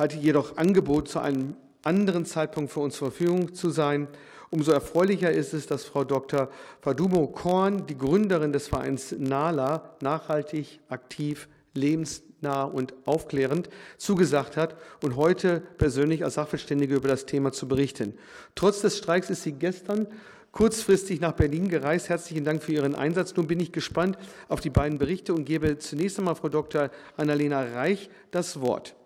hatte 0.00 0.16
jedoch 0.16 0.56
Angebot, 0.56 1.08
zu 1.08 1.20
einem 1.20 1.54
anderen 1.82 2.24
Zeitpunkt 2.24 2.72
für 2.72 2.80
uns 2.80 2.96
zur 2.96 3.10
Verfügung 3.10 3.54
zu 3.54 3.68
sein. 3.68 4.08
Umso 4.48 4.72
erfreulicher 4.72 5.30
ist 5.30 5.52
es, 5.52 5.66
dass 5.66 5.84
Frau 5.84 6.04
Dr. 6.04 6.48
Fadumo 6.80 7.26
Korn, 7.28 7.86
die 7.86 7.96
Gründerin 7.96 8.52
des 8.52 8.66
Vereins 8.66 9.14
NALA, 9.16 9.96
nachhaltig, 10.00 10.80
aktiv, 10.88 11.48
lebensnah 11.74 12.64
und 12.64 12.94
aufklärend, 13.04 13.68
zugesagt 13.98 14.56
hat 14.56 14.74
und 15.02 15.16
heute 15.16 15.60
persönlich 15.76 16.24
als 16.24 16.34
Sachverständige 16.34 16.94
über 16.94 17.08
das 17.08 17.26
Thema 17.26 17.52
zu 17.52 17.68
berichten. 17.68 18.14
Trotz 18.54 18.80
des 18.80 18.96
Streiks 18.96 19.28
ist 19.28 19.42
sie 19.42 19.52
gestern 19.52 20.08
kurzfristig 20.50 21.20
nach 21.20 21.32
Berlin 21.32 21.68
gereist. 21.68 22.08
Herzlichen 22.08 22.44
Dank 22.44 22.62
für 22.62 22.72
Ihren 22.72 22.94
Einsatz. 22.94 23.36
Nun 23.36 23.46
bin 23.46 23.60
ich 23.60 23.70
gespannt 23.70 24.16
auf 24.48 24.60
die 24.60 24.70
beiden 24.70 24.98
Berichte 24.98 25.34
und 25.34 25.44
gebe 25.44 25.78
zunächst 25.78 26.18
einmal 26.18 26.36
Frau 26.36 26.48
Dr. 26.48 26.90
Annalena 27.18 27.62
Reich 27.62 28.08
das 28.30 28.60
Wort. 28.62 28.96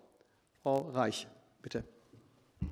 Frau 0.65 0.89
Reich, 0.95 1.27
bitte. 1.61 1.83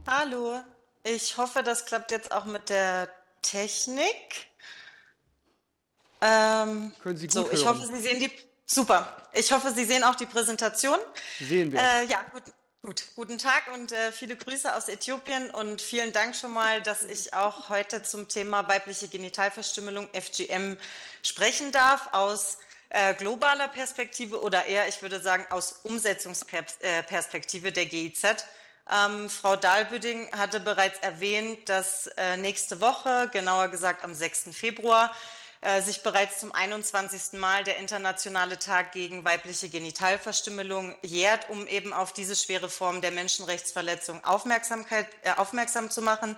Hallo, 0.07 0.59
ich 1.03 1.37
hoffe, 1.37 1.61
das 1.61 1.85
klappt 1.85 2.09
jetzt 2.09 2.31
auch 2.31 2.45
mit 2.45 2.69
der 2.69 3.07
Technik. 3.43 4.47
Ähm, 6.19 6.91
Können 7.03 7.17
Sie 7.17 7.27
gut 7.27 7.33
so, 7.33 7.51
ich 7.51 7.63
hören. 7.63 7.77
hoffe, 7.77 7.85
Sie 7.85 8.01
sehen 8.01 8.19
die. 8.19 8.31
Super. 8.65 9.15
Ich 9.33 9.51
hoffe, 9.51 9.69
Sie 9.69 9.85
sehen 9.85 10.03
auch 10.03 10.15
die 10.15 10.25
Präsentation. 10.25 10.97
Sehen 11.39 11.71
wir. 11.71 11.79
Äh, 11.79 12.05
ja, 12.05 12.23
gut. 12.31 12.41
Gut, 12.81 13.05
guten 13.15 13.37
Tag 13.37 13.71
und 13.73 13.93
äh, 13.93 14.11
viele 14.11 14.35
Grüße 14.35 14.75
aus 14.75 14.89
Äthiopien 14.89 15.51
und 15.51 15.79
vielen 15.79 16.11
Dank 16.11 16.35
schon 16.35 16.51
mal, 16.51 16.81
dass 16.81 17.03
ich 17.03 17.33
auch 17.33 17.69
heute 17.69 18.03
zum 18.03 18.27
Thema 18.27 18.67
weibliche 18.67 19.07
Genitalverstümmelung 19.07 20.09
FGM 20.11 20.77
sprechen 21.21 21.71
darf 21.71 22.09
aus 22.11 22.57
äh, 22.93 23.13
globaler 23.15 23.67
Perspektive 23.67 24.41
oder 24.41 24.65
eher, 24.65 24.87
ich 24.87 25.01
würde 25.01 25.19
sagen, 25.19 25.45
aus 25.49 25.81
Umsetzungsperspektive 25.83 27.71
der 27.71 27.87
GIZ. 27.87 28.45
Ähm, 28.91 29.29
Frau 29.29 29.55
Dahlbüding 29.55 30.31
hatte 30.31 30.59
bereits 30.59 30.99
erwähnt, 30.99 31.69
dass 31.69 32.07
äh, 32.17 32.37
nächste 32.37 32.81
Woche, 32.81 33.29
genauer 33.31 33.69
gesagt 33.69 34.03
am 34.03 34.13
6. 34.13 34.49
Februar, 34.51 35.11
äh, 35.61 35.81
sich 35.81 36.03
bereits 36.03 36.39
zum 36.39 36.51
21. 36.51 37.39
Mal 37.39 37.63
der 37.63 37.77
Internationale 37.77 38.59
Tag 38.59 38.91
gegen 38.91 39.23
weibliche 39.23 39.69
Genitalverstümmelung 39.69 40.95
jährt, 41.01 41.49
um 41.49 41.65
eben 41.67 41.93
auf 41.93 42.11
diese 42.13 42.35
schwere 42.35 42.69
Form 42.69 43.01
der 43.01 43.11
Menschenrechtsverletzung 43.11 44.23
Aufmerksamkeit, 44.23 45.07
äh, 45.23 45.31
aufmerksam 45.31 45.89
zu 45.89 46.01
machen. 46.01 46.35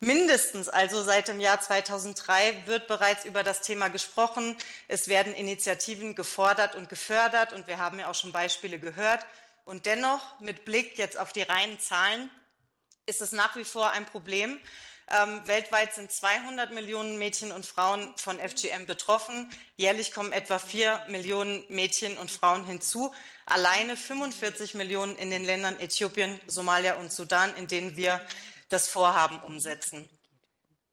Mindestens 0.00 0.68
also 0.68 1.02
seit 1.02 1.28
dem 1.28 1.40
Jahr 1.40 1.60
2003 1.60 2.66
wird 2.66 2.88
bereits 2.88 3.24
über 3.24 3.42
das 3.42 3.62
Thema 3.62 3.88
gesprochen. 3.88 4.56
Es 4.88 5.08
werden 5.08 5.34
Initiativen 5.34 6.14
gefordert 6.14 6.74
und 6.74 6.88
gefördert 6.88 7.52
und 7.52 7.66
wir 7.66 7.78
haben 7.78 7.98
ja 7.98 8.10
auch 8.10 8.14
schon 8.14 8.32
Beispiele 8.32 8.78
gehört. 8.78 9.24
Und 9.64 9.86
dennoch, 9.86 10.38
mit 10.40 10.64
Blick 10.64 10.98
jetzt 10.98 11.18
auf 11.18 11.32
die 11.32 11.42
reinen 11.42 11.80
Zahlen, 11.80 12.30
ist 13.06 13.22
es 13.22 13.32
nach 13.32 13.56
wie 13.56 13.64
vor 13.64 13.90
ein 13.92 14.04
Problem, 14.04 14.60
Ähm, 15.10 15.42
weltweit 15.46 15.94
sind 15.94 16.10
200 16.10 16.72
Millionen 16.72 17.18
Mädchen 17.18 17.52
und 17.52 17.66
Frauen 17.66 18.14
von 18.16 18.38
FGM 18.38 18.86
betroffen. 18.86 19.50
Jährlich 19.76 20.12
kommen 20.12 20.32
etwa 20.32 20.58
4 20.58 21.08
Millionen 21.08 21.62
Mädchen 21.68 22.16
und 22.16 22.30
Frauen 22.30 22.64
hinzu. 22.64 23.12
Alleine 23.44 23.98
45 23.98 24.72
Millionen 24.74 25.14
in 25.16 25.30
den 25.30 25.44
Ländern 25.44 25.78
Äthiopien, 25.78 26.40
Somalia 26.46 26.94
und 26.94 27.12
Sudan, 27.12 27.54
in 27.56 27.66
denen 27.66 27.98
wir 27.98 28.18
das 28.68 28.88
Vorhaben 28.88 29.40
umsetzen. 29.42 30.08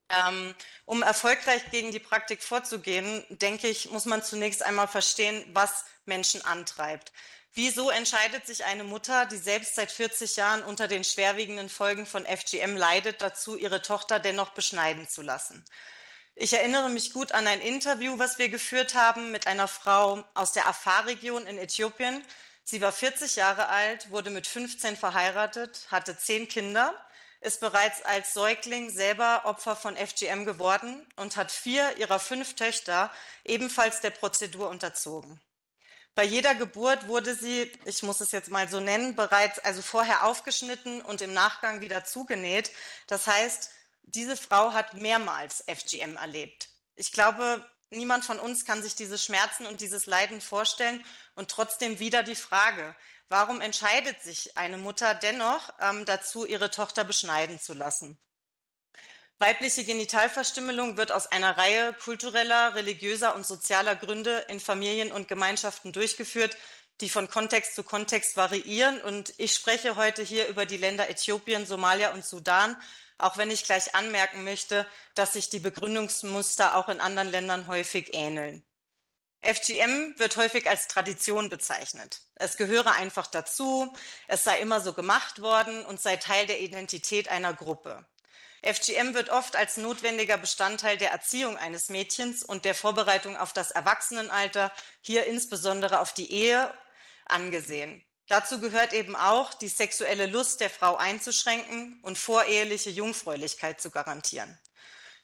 Ähm, 0.09 0.53
um 0.85 1.03
erfolgreich 1.03 1.71
gegen 1.71 1.91
die 1.91 1.99
Praktik 1.99 2.43
vorzugehen, 2.43 3.25
denke 3.29 3.67
ich, 3.67 3.91
muss 3.91 4.05
man 4.05 4.23
zunächst 4.23 4.63
einmal 4.63 4.87
verstehen, 4.87 5.43
was 5.53 5.85
Menschen 6.05 6.43
antreibt. 6.43 7.11
Wieso 7.53 7.89
entscheidet 7.89 8.45
sich 8.47 8.63
eine 8.63 8.83
Mutter, 8.83 9.25
die 9.25 9.37
selbst 9.37 9.75
seit 9.75 9.91
40 9.91 10.37
Jahren 10.37 10.63
unter 10.63 10.87
den 10.87 11.03
schwerwiegenden 11.03 11.69
Folgen 11.69 12.05
von 12.05 12.25
FGM 12.25 12.77
leidet, 12.77 13.21
dazu, 13.21 13.57
ihre 13.57 13.81
Tochter 13.81 14.19
dennoch 14.19 14.51
beschneiden 14.51 15.07
zu 15.07 15.21
lassen? 15.21 15.63
Ich 16.35 16.53
erinnere 16.53 16.89
mich 16.89 17.11
gut 17.11 17.33
an 17.33 17.45
ein 17.47 17.59
Interview, 17.59 18.17
was 18.17 18.37
wir 18.37 18.47
geführt 18.47 18.95
haben 18.95 19.31
mit 19.31 19.47
einer 19.47 19.67
Frau 19.67 20.23
aus 20.33 20.53
der 20.53 20.65
Afar-Region 20.67 21.45
in 21.45 21.57
Äthiopien. 21.57 22.23
Sie 22.63 22.81
war 22.81 22.93
40 22.93 23.35
Jahre 23.35 23.67
alt, 23.67 24.11
wurde 24.11 24.29
mit 24.29 24.47
15 24.47 24.95
verheiratet, 24.95 25.87
hatte 25.91 26.17
zehn 26.17 26.47
Kinder, 26.47 26.93
ist 27.41 27.59
bereits 27.59 28.03
als 28.03 28.33
Säugling 28.33 28.89
selber 28.89 29.41
Opfer 29.45 29.75
von 29.75 29.97
FGM 29.97 30.45
geworden 30.45 31.05
und 31.15 31.35
hat 31.35 31.51
vier 31.51 31.97
ihrer 31.97 32.19
fünf 32.19 32.55
Töchter 32.55 33.11
ebenfalls 33.43 33.99
der 33.99 34.11
Prozedur 34.11 34.69
unterzogen. 34.69 35.41
Bei 36.13 36.23
jeder 36.23 36.53
Geburt 36.55 37.07
wurde 37.07 37.35
sie, 37.35 37.71
ich 37.85 38.03
muss 38.03 38.21
es 38.21 38.31
jetzt 38.31 38.51
mal 38.51 38.69
so 38.69 38.79
nennen, 38.79 39.15
bereits 39.15 39.59
also 39.59 39.81
vorher 39.81 40.25
aufgeschnitten 40.25 41.01
und 41.01 41.21
im 41.21 41.33
Nachgang 41.33 41.81
wieder 41.81 42.03
zugenäht. 42.03 42.71
Das 43.07 43.27
heißt, 43.27 43.71
diese 44.03 44.35
Frau 44.35 44.73
hat 44.73 44.93
mehrmals 44.93 45.63
FGM 45.67 46.17
erlebt. 46.17 46.69
Ich 46.95 47.11
glaube, 47.11 47.65
niemand 47.89 48.25
von 48.25 48.39
uns 48.39 48.65
kann 48.65 48.83
sich 48.83 48.95
diese 48.95 49.17
Schmerzen 49.17 49.65
und 49.65 49.79
dieses 49.79 50.05
Leiden 50.05 50.41
vorstellen. 50.41 51.03
Und 51.35 51.49
trotzdem 51.49 51.99
wieder 51.99 52.23
die 52.23 52.35
Frage, 52.35 52.93
warum 53.31 53.61
entscheidet 53.61 54.21
sich 54.21 54.57
eine 54.57 54.77
Mutter 54.77 55.15
dennoch 55.15 55.73
ähm, 55.79 56.05
dazu, 56.05 56.45
ihre 56.45 56.69
Tochter 56.69 57.03
beschneiden 57.03 57.59
zu 57.59 57.73
lassen? 57.73 58.19
Weibliche 59.39 59.83
Genitalverstümmelung 59.83 60.97
wird 60.97 61.11
aus 61.11 61.25
einer 61.27 61.57
Reihe 61.57 61.93
kultureller, 61.93 62.75
religiöser 62.75 63.33
und 63.33 63.43
sozialer 63.43 63.95
Gründe 63.95 64.45
in 64.49 64.59
Familien 64.59 65.11
und 65.11 65.27
Gemeinschaften 65.27 65.91
durchgeführt, 65.93 66.55
die 66.99 67.09
von 67.09 67.27
Kontext 67.27 67.73
zu 67.73 67.83
Kontext 67.83 68.37
variieren. 68.37 69.01
Und 69.01 69.33
ich 69.37 69.55
spreche 69.55 69.95
heute 69.95 70.21
hier 70.21 70.47
über 70.47 70.67
die 70.67 70.77
Länder 70.77 71.09
Äthiopien, 71.09 71.65
Somalia 71.65 72.13
und 72.13 72.23
Sudan, 72.23 72.77
auch 73.17 73.37
wenn 73.37 73.49
ich 73.49 73.63
gleich 73.63 73.95
anmerken 73.95 74.43
möchte, 74.43 74.85
dass 75.15 75.33
sich 75.33 75.49
die 75.49 75.59
Begründungsmuster 75.59 76.75
auch 76.75 76.89
in 76.89 77.01
anderen 77.01 77.31
Ländern 77.31 77.65
häufig 77.65 78.13
ähneln. 78.13 78.63
FGM 79.43 80.13
wird 80.17 80.37
häufig 80.37 80.69
als 80.69 80.87
Tradition 80.87 81.49
bezeichnet. 81.49 82.21
Es 82.35 82.57
gehöre 82.57 82.91
einfach 82.91 83.25
dazu, 83.25 83.91
es 84.27 84.43
sei 84.43 84.59
immer 84.59 84.81
so 84.81 84.93
gemacht 84.93 85.41
worden 85.41 85.83
und 85.85 85.99
sei 85.99 86.17
Teil 86.17 86.45
der 86.45 86.61
Identität 86.61 87.27
einer 87.27 87.53
Gruppe. 87.53 88.05
FGM 88.63 89.15
wird 89.15 89.31
oft 89.31 89.55
als 89.55 89.77
notwendiger 89.77 90.37
Bestandteil 90.37 90.95
der 90.97 91.09
Erziehung 91.09 91.57
eines 91.57 91.89
Mädchens 91.89 92.43
und 92.43 92.63
der 92.65 92.75
Vorbereitung 92.75 93.35
auf 93.35 93.53
das 93.53 93.71
Erwachsenenalter, 93.71 94.71
hier 95.01 95.25
insbesondere 95.25 95.99
auf 95.99 96.13
die 96.13 96.31
Ehe, 96.31 96.71
angesehen. 97.25 98.03
Dazu 98.27 98.59
gehört 98.59 98.93
eben 98.93 99.15
auch, 99.15 99.55
die 99.55 99.67
sexuelle 99.67 100.27
Lust 100.27 100.61
der 100.61 100.69
Frau 100.69 100.95
einzuschränken 100.95 101.99
und 102.03 102.19
voreheliche 102.19 102.91
Jungfräulichkeit 102.91 103.81
zu 103.81 103.89
garantieren. 103.89 104.59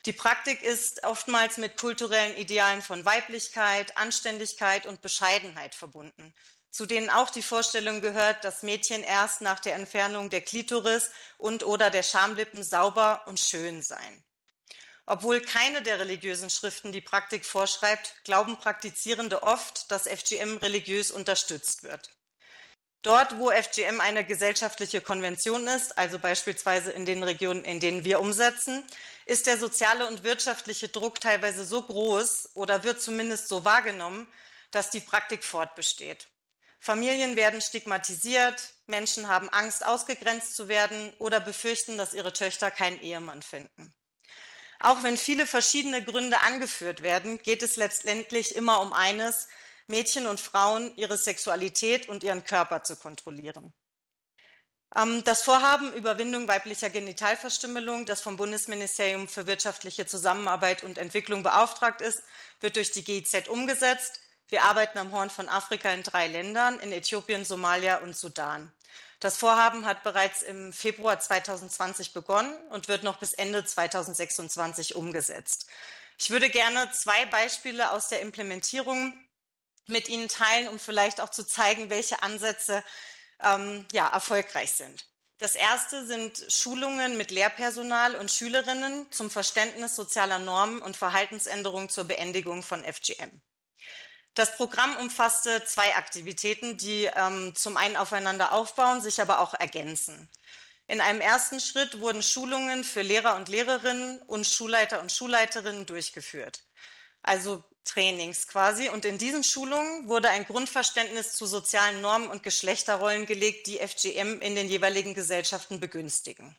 Die 0.08 0.14
Praktik 0.14 0.64
ist 0.64 1.04
oftmals 1.04 1.58
mit 1.58 1.78
kulturellen 1.78 2.36
Idealen 2.38 2.82
von 2.82 3.06
Weiblichkeit, 3.06 3.96
Anständigkeit 3.96 4.88
und 4.88 5.02
Bescheidenheit 5.02 5.76
verbunden 5.76 6.34
zu 6.78 6.86
denen 6.86 7.10
auch 7.10 7.32
die 7.32 7.42
Vorstellung 7.42 8.02
gehört, 8.02 8.44
dass 8.44 8.62
Mädchen 8.62 9.02
erst 9.02 9.42
nach 9.42 9.60
der 9.60 9.74
Entfernung 9.74 10.30
der 10.30 10.42
Klitoris 10.42 11.10
und 11.40 11.66
oder 11.66 11.90
der 11.90 12.04
Schamlippen 12.04 12.62
sauber 12.62 13.24
und 13.26 13.40
schön 13.40 13.82
seien. 13.82 14.24
Obwohl 15.08 15.42
keine 15.42 15.82
der 15.82 16.00
religiösen 16.00 16.52
Schriften 16.52 16.92
die 16.92 17.02
Praktik 17.02 17.46
vorschreibt, 17.46 18.14
glauben 18.26 18.58
Praktizierende 18.58 19.42
oft, 19.42 19.90
dass 19.90 20.08
FGM 20.08 20.58
religiös 20.58 21.10
unterstützt 21.10 21.82
wird. 21.82 22.12
Dort, 23.04 23.38
wo 23.38 23.52
FGM 23.52 24.02
eine 24.02 24.26
gesellschaftliche 24.26 25.02
Konvention 25.02 25.68
ist, 25.68 25.98
also 25.98 26.20
beispielsweise 26.20 26.92
in 26.92 27.06
den 27.06 27.24
Regionen, 27.24 27.64
in 27.64 27.80
denen 27.80 28.04
wir 28.04 28.20
umsetzen, 28.20 28.84
ist 29.26 29.48
der 29.48 29.58
soziale 29.58 30.08
und 30.08 30.24
wirtschaftliche 30.24 30.90
Druck 30.90 31.22
teilweise 31.22 31.64
so 31.64 31.82
groß 31.84 32.52
oder 32.56 32.84
wird 32.84 33.02
zumindest 33.02 33.48
so 33.48 33.64
wahrgenommen, 33.64 34.28
dass 34.72 34.90
die 34.90 35.00
Praktik 35.00 35.44
fortbesteht. 35.44 36.28
Familien 36.80 37.36
werden 37.36 37.62
stigmatisiert, 37.62 38.74
Menschen 38.86 39.28
haben 39.28 39.50
Angst, 39.50 39.86
ausgegrenzt 39.86 40.56
zu 40.56 40.68
werden 40.68 41.14
oder 41.20 41.40
befürchten, 41.40 41.98
dass 41.98 42.14
ihre 42.14 42.34
Töchter 42.34 42.72
keinen 42.72 43.00
Ehemann 43.02 43.42
finden. 43.42 43.94
Auch 44.80 45.04
wenn 45.04 45.18
viele 45.18 45.48
verschiedene 45.48 46.04
Gründe 46.04 46.42
angeführt 46.42 47.02
werden, 47.02 47.40
geht 47.42 47.64
es 47.64 47.78
letztendlich 47.78 48.56
immer 48.56 48.80
um 48.82 48.94
eines, 48.94 49.48
Mädchen 49.88 50.28
und 50.28 50.40
Frauen 50.40 50.92
ihre 50.96 51.18
Sexualität 51.18 52.10
und 52.10 52.24
ihren 52.24 52.44
Körper 52.44 52.84
zu 52.84 52.96
kontrollieren. 52.96 53.74
Ähm, 54.96 55.24
das 55.24 55.44
Vorhaben 55.44 55.94
Überwindung 55.94 56.48
weiblicher 56.48 56.90
Genitalverstümmelung, 56.90 58.06
das 58.06 58.22
vom 58.22 58.38
Bundesministerium 58.38 59.28
für 59.28 59.48
wirtschaftliche 59.48 60.06
Zusammenarbeit 60.06 60.84
und 60.84 60.98
Entwicklung 60.98 61.44
beauftragt 61.44 62.02
ist, 62.02 62.22
wird 62.60 62.76
durch 62.76 62.92
die 62.92 63.04
GIZ 63.04 63.48
umgesetzt. 63.48 64.22
Wir 64.50 64.64
arbeiten 64.64 64.98
am 64.98 65.12
Horn 65.12 65.30
von 65.30 65.50
Afrika 65.50 65.90
in 65.92 66.04
drei 66.04 66.28
Ländern, 66.28 66.80
in 66.80 66.92
Äthiopien, 66.94 67.44
Somalia 67.44 67.98
und 67.98 68.16
Sudan. 68.16 68.72
Das 69.20 69.36
Vorhaben 69.36 69.86
hat 69.86 70.04
bereits 70.04 70.42
im 70.42 70.72
Februar 70.72 71.20
2020 71.20 72.14
begonnen 72.14 72.56
und 72.70 72.88
wird 72.88 73.04
noch 73.04 73.18
bis 73.18 73.34
Ende 73.34 73.66
2026 73.66 74.96
umgesetzt. 74.96 75.66
Ich 76.20 76.30
würde 76.30 76.50
gerne 76.50 76.92
zwei 76.92 77.26
Beispiele 77.26 77.92
aus 77.92 78.10
der 78.10 78.22
Implementierung 78.22 79.14
mit 79.88 80.10
Ihnen 80.10 80.28
teilen, 80.28 80.68
um 80.68 80.80
vielleicht 80.80 81.22
auch 81.22 81.30
zu 81.30 81.46
zeigen, 81.46 81.90
welche 81.90 82.22
Ansätze 82.22 82.84
ähm, 83.42 83.86
ja, 83.92 84.08
erfolgreich 84.08 84.72
sind. 84.74 85.08
Das 85.40 85.54
erste 85.56 86.06
sind 86.06 86.46
Schulungen 86.50 87.16
mit 87.16 87.30
Lehrpersonal 87.30 88.16
und 88.16 88.32
Schülerinnen 88.32 89.12
zum 89.12 89.30
Verständnis 89.30 89.96
sozialer 89.96 90.40
Normen 90.40 90.82
und 90.82 90.98
Verhaltensänderungen 90.98 91.90
zur 91.90 92.06
Beendigung 92.06 92.64
von 92.64 92.84
FGM. 92.84 93.42
Das 94.34 94.56
Programm 94.56 94.96
umfasste 94.98 95.64
zwei 95.66 95.96
Aktivitäten, 95.96 96.78
die 96.78 97.10
ähm, 97.16 97.54
zum 97.56 97.78
einen 97.78 97.98
aufeinander 97.98 98.52
aufbauen, 98.52 99.02
sich 99.02 99.22
aber 99.22 99.40
auch 99.40 99.54
ergänzen. 99.54 100.30
In 100.88 101.02
einem 101.02 101.22
ersten 101.22 101.60
Schritt 101.60 102.00
wurden 102.00 102.24
Schulungen 102.24 102.84
für 102.84 103.02
Lehrer 103.02 103.36
und 103.36 103.50
Lehrerinnen 103.50 104.22
und 104.24 104.48
Schulleiter 104.48 105.02
und 105.02 105.12
Schulleiterinnen 105.12 105.86
durchgeführt. 105.86 106.64
Also 107.22 107.64
Trainings 107.88 108.48
quasi. 108.48 108.90
Und 108.90 109.06
in 109.06 109.18
diesen 109.18 109.44
Schulungen 109.44 110.08
wurde 110.08 110.30
ein 110.30 110.46
Grundverständnis 110.46 111.34
zu 111.34 111.46
sozialen 111.46 112.02
Normen 112.02 112.28
und 112.28 112.44
Geschlechterrollen 112.44 113.26
gelegt, 113.26 113.68
die 113.68 113.80
FGM 113.80 114.42
in 114.42 114.56
den 114.56 114.68
jeweiligen 114.68 115.14
Gesellschaften 115.14 115.80
begünstigen. 115.80 116.56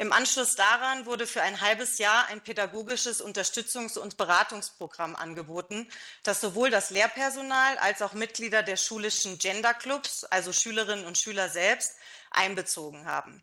Im 0.00 0.12
Anschluss 0.12 0.54
daran 0.54 1.06
wurde 1.06 1.26
für 1.26 1.42
ein 1.42 1.60
halbes 1.60 1.98
Jahr 1.98 2.26
ein 2.28 2.40
pädagogisches 2.40 3.20
Unterstützungs- 3.20 3.98
und 3.98 4.16
Beratungsprogramm 4.16 5.16
angeboten, 5.16 5.88
das 6.22 6.40
sowohl 6.40 6.70
das 6.70 6.90
Lehrpersonal 6.90 7.78
als 7.78 8.00
auch 8.00 8.12
Mitglieder 8.12 8.62
der 8.62 8.76
schulischen 8.76 9.38
Genderclubs, 9.38 10.22
also 10.22 10.52
Schülerinnen 10.52 11.04
und 11.04 11.18
Schüler 11.18 11.48
selbst, 11.48 11.96
einbezogen 12.30 13.06
haben. 13.06 13.42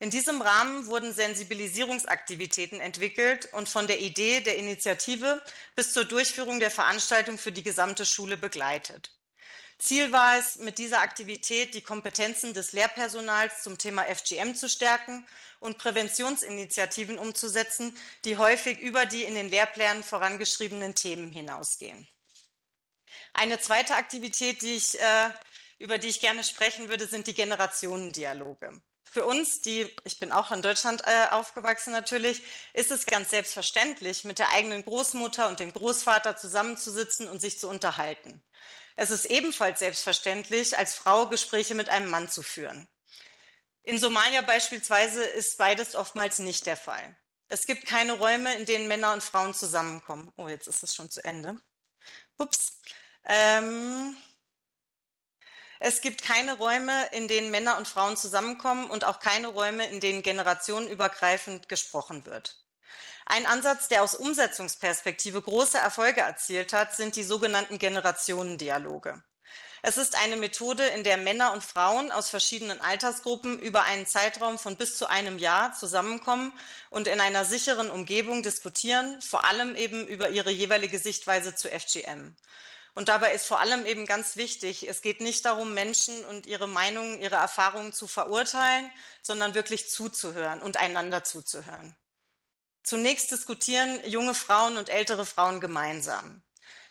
In 0.00 0.08
diesem 0.08 0.40
Rahmen 0.40 0.86
wurden 0.86 1.12
Sensibilisierungsaktivitäten 1.12 2.80
entwickelt 2.80 3.52
und 3.52 3.68
von 3.68 3.86
der 3.86 4.00
Idee 4.00 4.40
der 4.40 4.56
Initiative 4.56 5.42
bis 5.76 5.92
zur 5.92 6.06
Durchführung 6.06 6.58
der 6.58 6.70
Veranstaltung 6.70 7.36
für 7.36 7.52
die 7.52 7.62
gesamte 7.62 8.06
Schule 8.06 8.38
begleitet. 8.38 9.14
Ziel 9.78 10.10
war 10.10 10.38
es, 10.38 10.56
mit 10.56 10.78
dieser 10.78 11.02
Aktivität 11.02 11.74
die 11.74 11.82
Kompetenzen 11.82 12.54
des 12.54 12.72
Lehrpersonals 12.72 13.62
zum 13.62 13.76
Thema 13.76 14.04
FGM 14.04 14.54
zu 14.54 14.70
stärken 14.70 15.26
und 15.58 15.76
Präventionsinitiativen 15.76 17.18
umzusetzen, 17.18 17.94
die 18.24 18.38
häufig 18.38 18.78
über 18.78 19.04
die 19.04 19.24
in 19.24 19.34
den 19.34 19.50
Lehrplänen 19.50 20.02
vorangeschriebenen 20.02 20.94
Themen 20.94 21.30
hinausgehen. 21.30 22.08
Eine 23.34 23.60
zweite 23.60 23.96
Aktivität, 23.96 24.62
die 24.62 24.76
ich, 24.76 24.98
äh, 24.98 25.30
über 25.78 25.98
die 25.98 26.08
ich 26.08 26.20
gerne 26.20 26.42
sprechen 26.42 26.88
würde, 26.88 27.06
sind 27.06 27.26
die 27.26 27.34
Generationendialoge. 27.34 28.80
Für 29.12 29.24
uns, 29.24 29.60
die, 29.60 29.92
ich 30.04 30.20
bin 30.20 30.30
auch 30.30 30.52
in 30.52 30.62
Deutschland 30.62 31.02
äh, 31.04 31.30
aufgewachsen 31.32 31.92
natürlich, 31.92 32.44
ist 32.74 32.92
es 32.92 33.06
ganz 33.06 33.30
selbstverständlich, 33.30 34.22
mit 34.22 34.38
der 34.38 34.50
eigenen 34.50 34.84
Großmutter 34.84 35.48
und 35.48 35.58
dem 35.58 35.72
Großvater 35.72 36.36
zusammenzusitzen 36.36 37.28
und 37.28 37.40
sich 37.40 37.58
zu 37.58 37.68
unterhalten. 37.68 38.40
Es 38.94 39.10
ist 39.10 39.24
ebenfalls 39.24 39.80
selbstverständlich, 39.80 40.78
als 40.78 40.94
Frau 40.94 41.26
Gespräche 41.26 41.74
mit 41.74 41.88
einem 41.88 42.08
Mann 42.08 42.28
zu 42.28 42.42
führen. 42.42 42.86
In 43.82 43.98
Somalia 43.98 44.42
beispielsweise 44.42 45.24
ist 45.24 45.58
beides 45.58 45.96
oftmals 45.96 46.38
nicht 46.38 46.66
der 46.66 46.76
Fall. 46.76 47.16
Es 47.48 47.66
gibt 47.66 47.86
keine 47.86 48.12
Räume, 48.12 48.54
in 48.54 48.64
denen 48.64 48.86
Männer 48.86 49.12
und 49.12 49.24
Frauen 49.24 49.54
zusammenkommen. 49.54 50.32
Oh, 50.36 50.46
jetzt 50.46 50.68
ist 50.68 50.84
es 50.84 50.94
schon 50.94 51.10
zu 51.10 51.24
Ende. 51.24 51.56
Ups. 52.38 52.74
Ähm, 53.24 54.16
es 55.82 56.02
gibt 56.02 56.22
keine 56.22 56.58
Räume, 56.58 57.06
in 57.12 57.26
denen 57.26 57.50
Männer 57.50 57.78
und 57.78 57.88
Frauen 57.88 58.14
zusammenkommen 58.14 58.90
und 58.90 59.04
auch 59.04 59.18
keine 59.18 59.48
Räume, 59.48 59.86
in 59.88 59.98
denen 59.98 60.22
generationenübergreifend 60.22 61.70
gesprochen 61.70 62.26
wird. 62.26 62.62
Ein 63.24 63.46
Ansatz, 63.46 63.88
der 63.88 64.02
aus 64.02 64.14
Umsetzungsperspektive 64.14 65.40
große 65.40 65.78
Erfolge 65.78 66.20
erzielt 66.20 66.74
hat, 66.74 66.94
sind 66.94 67.16
die 67.16 67.22
sogenannten 67.22 67.78
Generationendialoge. 67.78 69.22
Es 69.82 69.96
ist 69.96 70.16
eine 70.16 70.36
Methode, 70.36 70.84
in 70.88 71.02
der 71.02 71.16
Männer 71.16 71.54
und 71.54 71.64
Frauen 71.64 72.12
aus 72.12 72.28
verschiedenen 72.28 72.82
Altersgruppen 72.82 73.58
über 73.58 73.84
einen 73.84 74.06
Zeitraum 74.06 74.58
von 74.58 74.76
bis 74.76 74.98
zu 74.98 75.08
einem 75.08 75.38
Jahr 75.38 75.72
zusammenkommen 75.72 76.52
und 76.90 77.08
in 77.08 77.20
einer 77.20 77.46
sicheren 77.46 77.90
Umgebung 77.90 78.42
diskutieren, 78.42 79.22
vor 79.22 79.46
allem 79.46 79.76
eben 79.76 80.06
über 80.06 80.28
ihre 80.28 80.50
jeweilige 80.50 80.98
Sichtweise 80.98 81.54
zu 81.54 81.68
FGM. 81.68 82.36
Und 82.94 83.08
dabei 83.08 83.32
ist 83.32 83.46
vor 83.46 83.60
allem 83.60 83.86
eben 83.86 84.06
ganz 84.06 84.36
wichtig, 84.36 84.88
es 84.88 85.02
geht 85.02 85.20
nicht 85.20 85.44
darum, 85.44 85.74
Menschen 85.74 86.24
und 86.24 86.46
ihre 86.46 86.66
Meinungen, 86.66 87.20
ihre 87.20 87.36
Erfahrungen 87.36 87.92
zu 87.92 88.06
verurteilen, 88.06 88.90
sondern 89.22 89.54
wirklich 89.54 89.88
zuzuhören 89.88 90.60
und 90.60 90.76
einander 90.76 91.24
zuzuhören. 91.24 91.96
Zunächst 92.82 93.30
diskutieren 93.30 94.00
junge 94.06 94.34
Frauen 94.34 94.76
und 94.76 94.88
ältere 94.88 95.26
Frauen 95.26 95.60
gemeinsam. 95.60 96.42